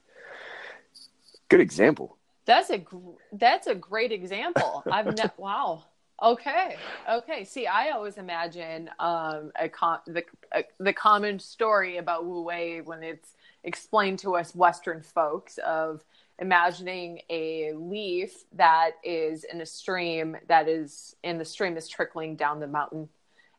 Good 1.48 1.60
example. 1.60 2.16
That's 2.46 2.70
a 2.70 2.84
that's 3.32 3.66
a 3.66 3.74
great 3.74 4.12
example. 4.12 4.82
I've 4.90 5.16
ne- 5.16 5.30
wow. 5.36 5.84
Okay. 6.22 6.76
Okay. 7.10 7.44
See, 7.44 7.66
I 7.66 7.90
always 7.90 8.16
imagine 8.16 8.88
um, 8.98 9.52
a 9.60 9.68
com- 9.68 10.00
the 10.06 10.24
a, 10.52 10.64
the 10.78 10.92
common 10.92 11.38
story 11.38 11.98
about 11.98 12.24
Wu 12.24 12.42
Wei 12.42 12.80
when 12.80 13.02
it's 13.02 13.34
explained 13.64 14.20
to 14.20 14.36
us 14.36 14.54
Western 14.54 15.02
folks 15.02 15.58
of 15.58 16.04
imagining 16.38 17.20
a 17.30 17.72
leaf 17.74 18.44
that 18.52 18.92
is 19.02 19.44
in 19.44 19.60
a 19.60 19.66
stream 19.66 20.36
that 20.48 20.68
is 20.68 21.16
and 21.24 21.40
the 21.40 21.44
stream 21.44 21.76
is 21.76 21.88
trickling 21.88 22.36
down 22.36 22.60
the 22.60 22.66
mountain 22.66 23.08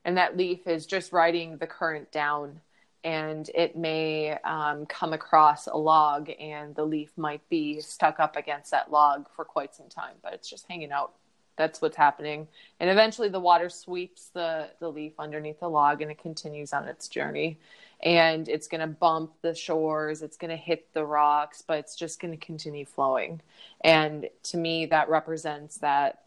and 0.07 0.15
that 0.17 0.37
leaf 0.37 0.65
is 0.65 0.85
just 0.85 1.11
riding 1.11 1.57
the 1.57 1.67
current 1.67 2.11
down 2.13 2.61
and 3.03 3.51
it 3.53 3.75
may 3.75 4.37
um, 4.43 4.85
come 4.85 5.13
across 5.13 5.67
a 5.67 5.75
log 5.75 6.31
and 6.39 6.73
the 6.75 6.85
leaf 6.85 7.11
might 7.17 7.47
be 7.49 7.81
stuck 7.81 8.19
up 8.19 8.37
against 8.37 8.71
that 8.71 8.89
log 8.89 9.27
for 9.35 9.43
quite 9.45 9.75
some 9.75 9.89
time 9.89 10.15
but 10.23 10.33
it's 10.33 10.49
just 10.49 10.65
hanging 10.67 10.91
out. 10.91 11.11
That's 11.57 11.81
what's 11.81 11.97
happening. 11.97 12.47
And 12.79 12.89
eventually 12.89 13.29
the 13.29 13.39
water 13.39 13.67
sweeps 13.69 14.29
the, 14.33 14.69
the 14.79 14.89
leaf 14.89 15.13
underneath 15.19 15.59
the 15.59 15.69
log 15.69 16.01
and 16.01 16.09
it 16.09 16.21
continues 16.21 16.71
on 16.71 16.87
its 16.87 17.07
journey. 17.07 17.59
And 18.01 18.47
it's 18.47 18.67
going 18.67 18.81
to 18.81 18.87
bump 18.87 19.33
the 19.41 19.55
shores 19.55 20.21
it's 20.21 20.37
going 20.37 20.51
to 20.51 20.55
hit 20.55 20.87
the 20.93 21.05
rocks 21.05 21.61
but 21.67 21.79
it's 21.79 21.95
just 21.95 22.21
going 22.21 22.31
to 22.31 22.45
continue 22.45 22.85
flowing. 22.85 23.41
And 23.81 24.29
to 24.43 24.57
me 24.57 24.85
that 24.85 25.09
represents 25.09 25.79
that 25.79 26.21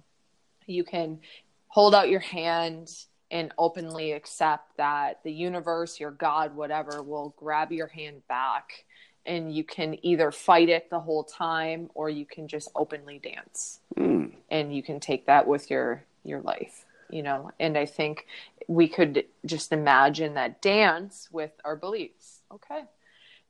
you 0.67 0.85
can 0.85 1.21
hold 1.69 1.95
out 1.95 2.11
your 2.11 2.21
hand 2.21 2.93
and 3.31 3.53
openly 3.59 4.13
accept 4.13 4.77
that 4.77 5.21
the 5.23 5.33
universe, 5.33 6.01
your 6.01 6.11
God, 6.11 6.55
whatever, 6.55 7.03
will 7.03 7.35
grab 7.39 7.71
your 7.73 7.87
hand 7.87 8.27
back 8.29 8.85
and 9.27 9.55
you 9.55 9.65
can 9.65 9.97
either 10.05 10.31
fight 10.31 10.69
it 10.69 10.91
the 10.91 11.01
whole 11.01 11.25
time 11.25 11.91
or 11.95 12.09
you 12.09 12.25
can 12.25 12.49
just 12.49 12.69
openly 12.75 13.19
dance. 13.19 13.81
Mm. 13.97 14.33
And 14.51 14.75
you 14.75 14.83
can 14.83 15.01
take 15.01 15.27
that 15.27 15.47
with 15.47 15.71
your 15.71 16.05
your 16.25 16.41
life, 16.41 16.85
you 17.11 17.23
know. 17.23 17.51
And 17.61 17.77
I 17.79 17.87
think 17.87 18.27
we 18.67 18.89
could 18.89 19.25
just 19.47 19.73
imagine 19.73 20.35
that 20.35 20.61
dance 20.61 21.29
with 21.31 21.53
our 21.65 21.77
beliefs. 21.77 22.41
Okay. 22.53 22.83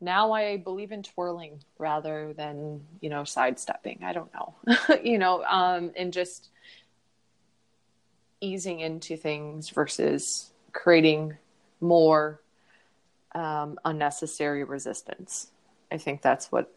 Now 0.00 0.32
I 0.32 0.56
believe 0.56 0.92
in 0.92 1.02
twirling 1.02 1.62
rather 1.78 2.32
than, 2.32 2.82
you 3.00 3.10
know, 3.10 3.24
sidestepping. 3.24 4.00
I 4.02 4.12
don't 4.12 4.30
know. 4.34 4.54
you 5.02 5.18
know, 5.18 5.44
um 5.44 5.92
and 5.96 6.12
just 6.12 6.50
easing 8.40 8.80
into 8.80 9.16
things 9.16 9.70
versus 9.70 10.50
creating 10.72 11.36
more 11.80 12.40
um, 13.34 13.78
unnecessary 13.84 14.64
resistance. 14.64 15.48
I 15.92 15.98
think 15.98 16.22
that's 16.22 16.50
what 16.50 16.72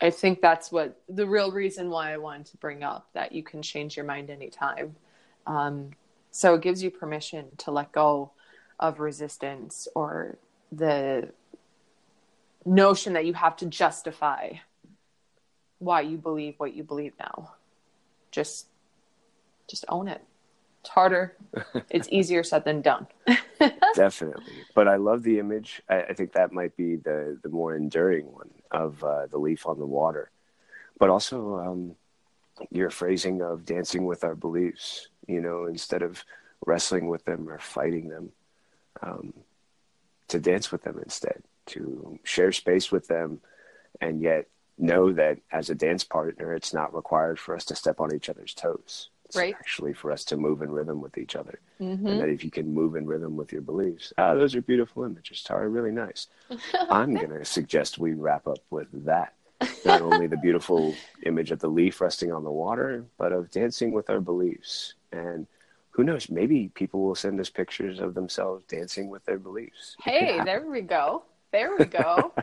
I 0.00 0.10
think 0.10 0.40
that's 0.40 0.72
what 0.72 1.00
the 1.08 1.26
real 1.26 1.52
reason 1.52 1.88
why 1.88 2.12
I 2.12 2.16
wanted 2.16 2.46
to 2.46 2.56
bring 2.56 2.82
up 2.82 3.08
that 3.14 3.32
you 3.32 3.42
can 3.42 3.62
change 3.62 3.96
your 3.96 4.04
mind 4.04 4.28
anytime. 4.28 4.96
Um, 5.46 5.90
so 6.30 6.54
it 6.54 6.62
gives 6.62 6.82
you 6.82 6.90
permission 6.90 7.46
to 7.58 7.70
let 7.70 7.92
go 7.92 8.32
of 8.80 8.98
resistance 8.98 9.86
or 9.94 10.36
the 10.72 11.30
notion 12.64 13.12
that 13.12 13.24
you 13.24 13.34
have 13.34 13.56
to 13.56 13.66
justify 13.66 14.50
why 15.78 16.00
you 16.00 16.16
believe 16.16 16.54
what 16.58 16.74
you 16.74 16.82
believe 16.82 17.12
now. 17.20 17.54
Just 18.32 18.66
just 19.68 19.84
own 19.88 20.08
it 20.08 20.22
It's 20.84 20.90
harder. 20.90 21.34
it's 21.88 22.08
easier 22.12 22.42
said 22.44 22.66
than 22.66 22.82
done. 22.82 23.06
Definitely, 23.94 24.52
but 24.74 24.86
I 24.86 24.96
love 24.96 25.22
the 25.22 25.38
image. 25.38 25.80
I, 25.88 26.02
I, 26.02 26.12
think 26.12 26.34
that 26.34 26.52
might 26.52 26.76
be 26.76 26.96
the 26.96 27.38
the 27.42 27.48
more 27.48 27.74
enduring 27.74 28.30
one 28.30 28.50
of 28.70 29.02
uh, 29.02 29.26
the 29.28 29.38
leaf 29.38 29.66
on 29.66 29.78
the 29.78 29.86
water, 29.86 30.30
but 30.98 31.08
also 31.08 31.56
um, 31.56 31.94
your 32.70 32.90
phrasing 32.90 33.40
of 33.40 33.64
dancing 33.64 34.04
with 34.04 34.24
our 34.24 34.34
beliefs. 34.34 35.08
You 35.26 35.40
know, 35.40 35.64
instead 35.64 36.02
of 36.02 36.22
wrestling 36.66 37.08
with 37.08 37.24
them 37.24 37.48
or 37.48 37.58
fighting 37.58 38.10
them, 38.10 38.32
um, 39.00 39.32
to 40.28 40.38
dance 40.38 40.70
with 40.70 40.82
them 40.82 41.00
instead, 41.02 41.42
to 41.68 42.18
share 42.24 42.52
space 42.52 42.92
with 42.92 43.08
them, 43.08 43.40
and 44.02 44.20
yet 44.20 44.48
know 44.76 45.14
that 45.14 45.38
as 45.50 45.70
a 45.70 45.74
dance 45.74 46.04
partner, 46.04 46.52
it's 46.52 46.74
not 46.74 46.94
required 46.94 47.38
for 47.38 47.54
us 47.56 47.64
to 47.64 47.74
step 47.74 48.00
on 48.00 48.14
each 48.14 48.28
other's 48.28 48.52
toes. 48.52 49.08
Right. 49.36 49.54
actually 49.54 49.92
for 49.92 50.12
us 50.12 50.24
to 50.26 50.36
move 50.36 50.62
in 50.62 50.70
rhythm 50.70 51.00
with 51.00 51.18
each 51.18 51.36
other. 51.36 51.58
Mm-hmm. 51.80 52.06
And 52.06 52.20
that 52.20 52.28
if 52.28 52.44
you 52.44 52.50
can 52.50 52.72
move 52.72 52.96
in 52.96 53.06
rhythm 53.06 53.36
with 53.36 53.52
your 53.52 53.62
beliefs, 53.62 54.12
ah, 54.18 54.34
those 54.34 54.54
are 54.54 54.62
beautiful 54.62 55.04
images, 55.04 55.42
Tara, 55.42 55.68
really 55.68 55.90
nice. 55.90 56.28
I'm 56.90 57.14
going 57.14 57.30
to 57.30 57.44
suggest 57.44 57.98
we 57.98 58.14
wrap 58.14 58.46
up 58.46 58.58
with 58.70 58.88
that. 59.04 59.34
Not 59.84 60.02
only 60.02 60.26
the 60.26 60.36
beautiful 60.36 60.94
image 61.24 61.50
of 61.50 61.60
the 61.60 61.68
leaf 61.68 62.00
resting 62.00 62.32
on 62.32 62.44
the 62.44 62.50
water, 62.50 63.04
but 63.18 63.32
of 63.32 63.50
dancing 63.50 63.92
with 63.92 64.10
our 64.10 64.20
beliefs. 64.20 64.94
And 65.12 65.46
who 65.90 66.04
knows, 66.04 66.28
maybe 66.28 66.70
people 66.74 67.00
will 67.00 67.14
send 67.14 67.38
us 67.40 67.48
pictures 67.48 68.00
of 68.00 68.14
themselves 68.14 68.64
dancing 68.66 69.08
with 69.08 69.24
their 69.24 69.38
beliefs. 69.38 69.96
Hey, 70.02 70.40
there 70.44 70.66
we 70.68 70.80
go. 70.80 71.22
There 71.54 71.76
we 71.78 71.84
go. 71.84 72.34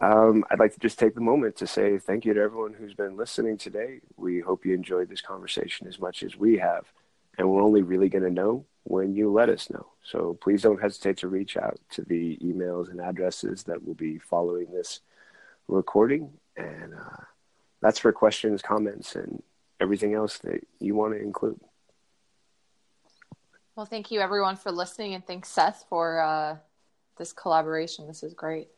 Um, 0.00 0.44
I'd 0.48 0.60
like 0.60 0.72
to 0.74 0.78
just 0.78 0.96
take 0.96 1.16
the 1.16 1.20
moment 1.20 1.56
to 1.56 1.66
say 1.66 1.98
thank 1.98 2.24
you 2.24 2.32
to 2.32 2.40
everyone 2.40 2.72
who's 2.72 2.94
been 2.94 3.16
listening 3.16 3.58
today. 3.58 3.98
We 4.16 4.38
hope 4.38 4.64
you 4.64 4.72
enjoyed 4.72 5.08
this 5.08 5.20
conversation 5.20 5.88
as 5.88 5.98
much 5.98 6.22
as 6.22 6.36
we 6.36 6.58
have. 6.58 6.84
And 7.36 7.50
we're 7.50 7.64
only 7.64 7.82
really 7.82 8.08
going 8.08 8.22
to 8.22 8.30
know 8.30 8.64
when 8.84 9.16
you 9.16 9.32
let 9.32 9.48
us 9.48 9.70
know. 9.70 9.88
So 10.04 10.38
please 10.40 10.62
don't 10.62 10.80
hesitate 10.80 11.16
to 11.16 11.26
reach 11.26 11.56
out 11.56 11.80
to 11.94 12.02
the 12.02 12.36
emails 12.36 12.92
and 12.92 13.00
addresses 13.00 13.64
that 13.64 13.84
will 13.84 13.94
be 13.94 14.18
following 14.18 14.70
this 14.70 15.00
recording. 15.66 16.30
And 16.56 16.94
uh, 16.94 17.24
that's 17.82 17.98
for 17.98 18.12
questions, 18.12 18.62
comments, 18.62 19.16
and 19.16 19.42
everything 19.80 20.14
else 20.14 20.38
that 20.44 20.64
you 20.78 20.94
want 20.94 21.14
to 21.14 21.20
include. 21.20 21.60
Well, 23.74 23.84
thank 23.84 24.12
you 24.12 24.20
everyone 24.20 24.54
for 24.54 24.70
listening, 24.70 25.14
and 25.14 25.26
thanks 25.26 25.48
Seth 25.48 25.86
for 25.88 26.20
uh, 26.20 26.58
this 27.18 27.32
collaboration. 27.32 28.06
This 28.06 28.22
is 28.22 28.34
great. 28.34 28.68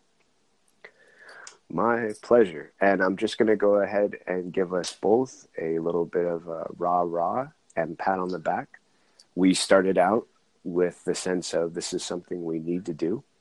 My 1.68 2.10
pleasure. 2.22 2.72
And 2.80 3.00
I'm 3.00 3.16
just 3.16 3.38
going 3.38 3.48
to 3.48 3.56
go 3.56 3.74
ahead 3.76 4.16
and 4.26 4.52
give 4.52 4.74
us 4.74 4.92
both 4.92 5.46
a 5.60 5.78
little 5.78 6.04
bit 6.04 6.26
of 6.26 6.48
a 6.48 6.66
rah 6.76 7.02
rah 7.02 7.48
and 7.76 7.96
pat 7.98 8.18
on 8.18 8.28
the 8.28 8.38
back. 8.38 8.80
We 9.34 9.54
started 9.54 9.96
out 9.96 10.26
with 10.64 11.04
the 11.04 11.14
sense 11.14 11.54
of 11.54 11.74
this 11.74 11.92
is 11.92 12.02
something 12.02 12.44
we 12.44 12.58
need 12.58 12.86
to 12.86 12.94
do. 12.94 13.22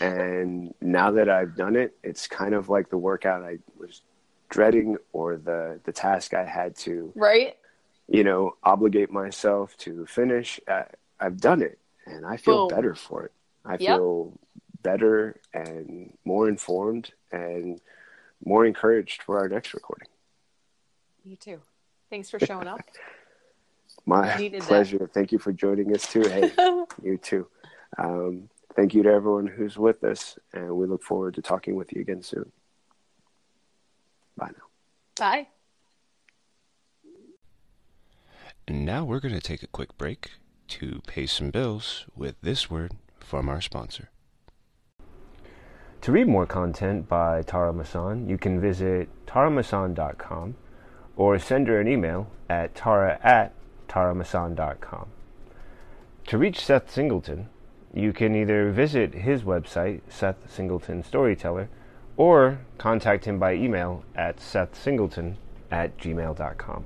And 0.00 0.74
now 0.80 1.12
that 1.12 1.28
I've 1.28 1.54
done 1.54 1.76
it, 1.76 1.96
it's 2.02 2.26
kind 2.26 2.54
of 2.54 2.68
like 2.68 2.90
the 2.90 2.98
workout 2.98 3.44
I 3.44 3.58
was 3.78 4.02
dreading 4.48 4.96
or 5.12 5.36
the, 5.36 5.78
the 5.84 5.92
task 5.92 6.34
I 6.34 6.44
had 6.44 6.74
to, 6.78 7.12
right? 7.14 7.56
You 8.08 8.24
know, 8.24 8.56
obligate 8.64 9.12
myself 9.12 9.76
to 9.78 10.06
finish. 10.06 10.58
Uh, 10.66 10.82
I've 11.20 11.40
done 11.40 11.62
it 11.62 11.78
and 12.04 12.26
I 12.26 12.36
feel 12.36 12.68
Boom. 12.68 12.76
better 12.76 12.94
for 12.94 13.24
it. 13.24 13.32
I 13.64 13.72
Yep. 13.78 13.80
feel 13.80 14.38
better 14.82 15.40
and 15.52 16.16
more 16.24 16.48
informed 16.48 17.12
and 17.32 17.80
more 18.44 18.64
encouraged 18.64 19.22
for 19.22 19.38
our 19.38 19.48
next 19.48 19.74
recording. 19.74 20.08
You 21.24 21.36
too. 21.36 21.60
Thanks 22.08 22.30
for 22.30 22.38
showing 22.38 22.66
up. 22.66 22.80
My 24.06 24.36
Needed 24.36 24.62
that. 24.62 24.68
pleasure. 24.68 25.10
Thank 25.12 25.30
you 25.32 25.38
for 25.38 25.52
joining 25.52 25.94
us 25.94 26.06
too. 26.10 26.22
Hey, 26.22 26.50
you 27.02 27.18
too. 27.18 27.46
Um, 27.98 28.48
thank 28.74 28.94
you 28.94 29.02
to 29.02 29.10
everyone 29.10 29.46
who's 29.46 29.76
with 29.76 30.02
us, 30.04 30.38
and 30.54 30.70
we 30.76 30.86
look 30.86 31.02
forward 31.02 31.34
to 31.34 31.42
talking 31.42 31.74
with 31.74 31.92
you 31.92 32.00
again 32.00 32.22
soon. 32.22 32.50
Bye 34.36 34.48
now. 34.56 34.64
Bye. 35.16 35.48
And 38.66 38.86
now 38.86 39.04
we're 39.04 39.20
going 39.20 39.34
to 39.34 39.40
take 39.40 39.62
a 39.62 39.66
quick 39.66 39.98
break 39.98 40.30
to 40.68 41.02
pay 41.06 41.26
some 41.26 41.50
bills 41.50 42.06
with 42.16 42.36
this 42.40 42.70
word 42.70 42.92
from 43.30 43.48
our 43.48 43.60
sponsor. 43.60 44.10
To 46.00 46.12
read 46.12 46.26
more 46.26 46.46
content 46.46 47.08
by 47.08 47.42
Tara 47.42 47.72
Masan, 47.72 48.28
you 48.28 48.36
can 48.36 48.60
visit 48.60 49.08
taramasan.com 49.26 50.56
or 51.14 51.38
send 51.38 51.68
her 51.68 51.80
an 51.80 51.86
email 51.86 52.26
at 52.48 52.74
tara 52.74 53.20
at 53.22 53.52
taramasan.com. 53.88 55.06
To 56.26 56.38
reach 56.38 56.58
Seth 56.58 56.90
Singleton, 56.90 57.48
you 57.94 58.12
can 58.12 58.34
either 58.34 58.72
visit 58.72 59.14
his 59.14 59.42
website, 59.42 60.00
Seth 60.08 60.50
Singleton 60.50 61.04
Storyteller, 61.04 61.68
or 62.16 62.58
contact 62.78 63.26
him 63.26 63.38
by 63.38 63.54
email 63.54 64.04
at 64.16 64.38
sethsingleton 64.38 65.36
at 65.70 65.96
gmail.com. 65.98 66.84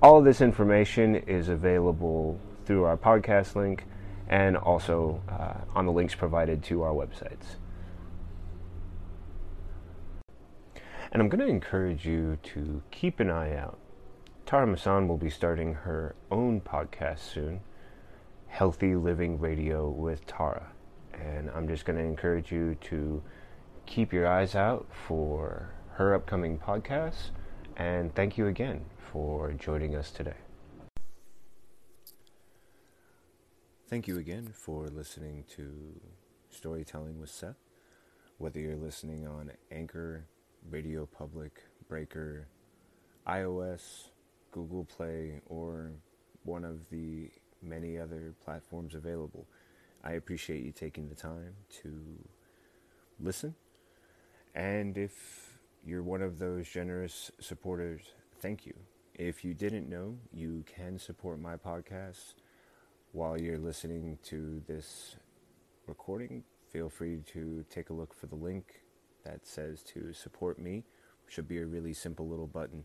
All 0.00 0.18
of 0.18 0.24
this 0.24 0.40
information 0.40 1.16
is 1.16 1.48
available 1.48 2.38
through 2.64 2.84
our 2.84 2.96
podcast 2.96 3.54
link 3.54 3.84
and 4.32 4.56
also 4.56 5.20
uh, 5.28 5.60
on 5.78 5.84
the 5.84 5.92
links 5.92 6.14
provided 6.14 6.62
to 6.62 6.80
our 6.82 6.94
websites. 6.94 7.56
And 11.12 11.20
I'm 11.20 11.28
going 11.28 11.46
to 11.46 11.46
encourage 11.46 12.06
you 12.06 12.38
to 12.54 12.82
keep 12.90 13.20
an 13.20 13.30
eye 13.30 13.54
out. 13.54 13.78
Tara 14.46 14.66
Masan 14.66 15.06
will 15.06 15.18
be 15.18 15.28
starting 15.28 15.74
her 15.74 16.16
own 16.30 16.62
podcast 16.62 17.18
soon, 17.18 17.60
Healthy 18.48 18.94
Living 18.96 19.38
Radio 19.38 19.90
with 19.90 20.26
Tara. 20.26 20.72
And 21.12 21.50
I'm 21.50 21.68
just 21.68 21.84
going 21.84 21.98
to 21.98 22.04
encourage 22.04 22.50
you 22.50 22.76
to 22.84 23.22
keep 23.84 24.14
your 24.14 24.26
eyes 24.26 24.54
out 24.54 24.86
for 25.06 25.74
her 25.96 26.14
upcoming 26.14 26.56
podcasts. 26.56 27.32
And 27.76 28.14
thank 28.14 28.38
you 28.38 28.46
again 28.46 28.86
for 29.12 29.52
joining 29.52 29.94
us 29.94 30.10
today. 30.10 30.36
Thank 33.92 34.08
you 34.08 34.16
again 34.16 34.54
for 34.54 34.88
listening 34.88 35.44
to 35.54 36.00
Storytelling 36.48 37.20
with 37.20 37.28
Seth. 37.28 37.58
Whether 38.38 38.58
you're 38.58 38.74
listening 38.74 39.26
on 39.26 39.52
Anchor, 39.70 40.24
Radio 40.70 41.04
Public, 41.04 41.62
Breaker, 41.90 42.48
iOS, 43.28 44.08
Google 44.50 44.86
Play, 44.86 45.42
or 45.44 45.92
one 46.44 46.64
of 46.64 46.88
the 46.88 47.28
many 47.62 47.98
other 47.98 48.32
platforms 48.42 48.94
available, 48.94 49.46
I 50.02 50.12
appreciate 50.12 50.64
you 50.64 50.72
taking 50.72 51.10
the 51.10 51.14
time 51.14 51.52
to 51.82 51.92
listen. 53.20 53.54
And 54.54 54.96
if 54.96 55.58
you're 55.84 56.02
one 56.02 56.22
of 56.22 56.38
those 56.38 56.66
generous 56.66 57.30
supporters, 57.40 58.00
thank 58.40 58.64
you. 58.64 58.72
If 59.14 59.44
you 59.44 59.52
didn't 59.52 59.90
know, 59.90 60.16
you 60.32 60.64
can 60.66 60.98
support 60.98 61.38
my 61.38 61.56
podcast 61.56 62.36
while 63.12 63.38
you're 63.38 63.58
listening 63.58 64.18
to 64.24 64.62
this 64.66 65.16
recording. 65.86 66.42
Feel 66.70 66.88
free 66.88 67.18
to 67.32 67.64
take 67.68 67.90
a 67.90 67.92
look 67.92 68.14
for 68.14 68.26
the 68.26 68.34
link 68.34 68.82
that 69.24 69.46
says 69.46 69.82
to 69.82 70.12
support 70.14 70.58
me. 70.58 70.84
Should 71.28 71.46
be 71.46 71.58
a 71.58 71.66
really 71.66 71.92
simple 71.92 72.26
little 72.26 72.46
button. 72.46 72.84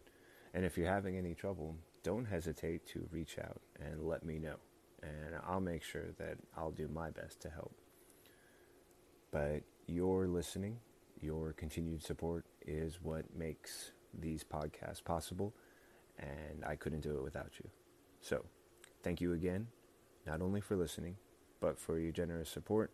And 0.54 0.66
if 0.66 0.78
you're 0.78 0.92
having 0.92 1.18
any 1.18 1.34
trouble, 1.34 1.76
don't 2.04 2.26
hesitate 2.26 2.86
to 2.88 3.08
reach 3.12 3.38
out 3.40 3.62
and 3.80 4.06
let 4.06 4.26
me 4.26 4.38
know. 4.38 4.56
And 5.02 5.36
I'll 5.48 5.62
make 5.62 5.84
sure 5.84 6.12
that 6.18 6.38
I'll 6.58 6.72
do 6.72 6.88
my 6.88 7.10
best 7.10 7.40
to 7.42 7.50
help. 7.50 7.76
But 9.32 9.64
your 9.86 10.28
listening, 10.28 10.78
your 11.22 11.54
continued 11.54 12.04
support 12.04 12.46
is 12.66 13.00
what 13.02 13.26
makes 13.36 13.92
these 14.18 14.44
podcasts 14.44 15.04
possible. 15.04 15.54
And 16.20 16.66
I 16.66 16.76
couldn't 16.76 17.02
do 17.02 17.18
it 17.18 17.24
without 17.24 17.52
you. 17.64 17.70
So, 18.20 18.44
thank 19.04 19.22
you 19.22 19.34
again, 19.34 19.68
not 20.28 20.42
only 20.42 20.62
for 20.62 20.76
listening, 20.76 21.16
but 21.60 21.80
for 21.80 21.98
your 21.98 22.12
generous 22.12 22.50
support 22.50 22.92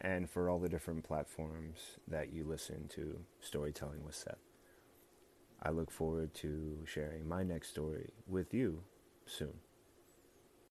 and 0.00 0.28
for 0.28 0.48
all 0.48 0.58
the 0.58 0.68
different 0.68 1.04
platforms 1.04 1.98
that 2.08 2.32
you 2.32 2.42
listen 2.42 2.88
to 2.88 3.20
Storytelling 3.40 4.02
with 4.04 4.14
Seth. 4.14 4.38
I 5.62 5.70
look 5.70 5.90
forward 5.90 6.34
to 6.36 6.78
sharing 6.86 7.28
my 7.28 7.42
next 7.42 7.68
story 7.68 8.10
with 8.26 8.54
you 8.54 8.82
soon. 9.26 9.54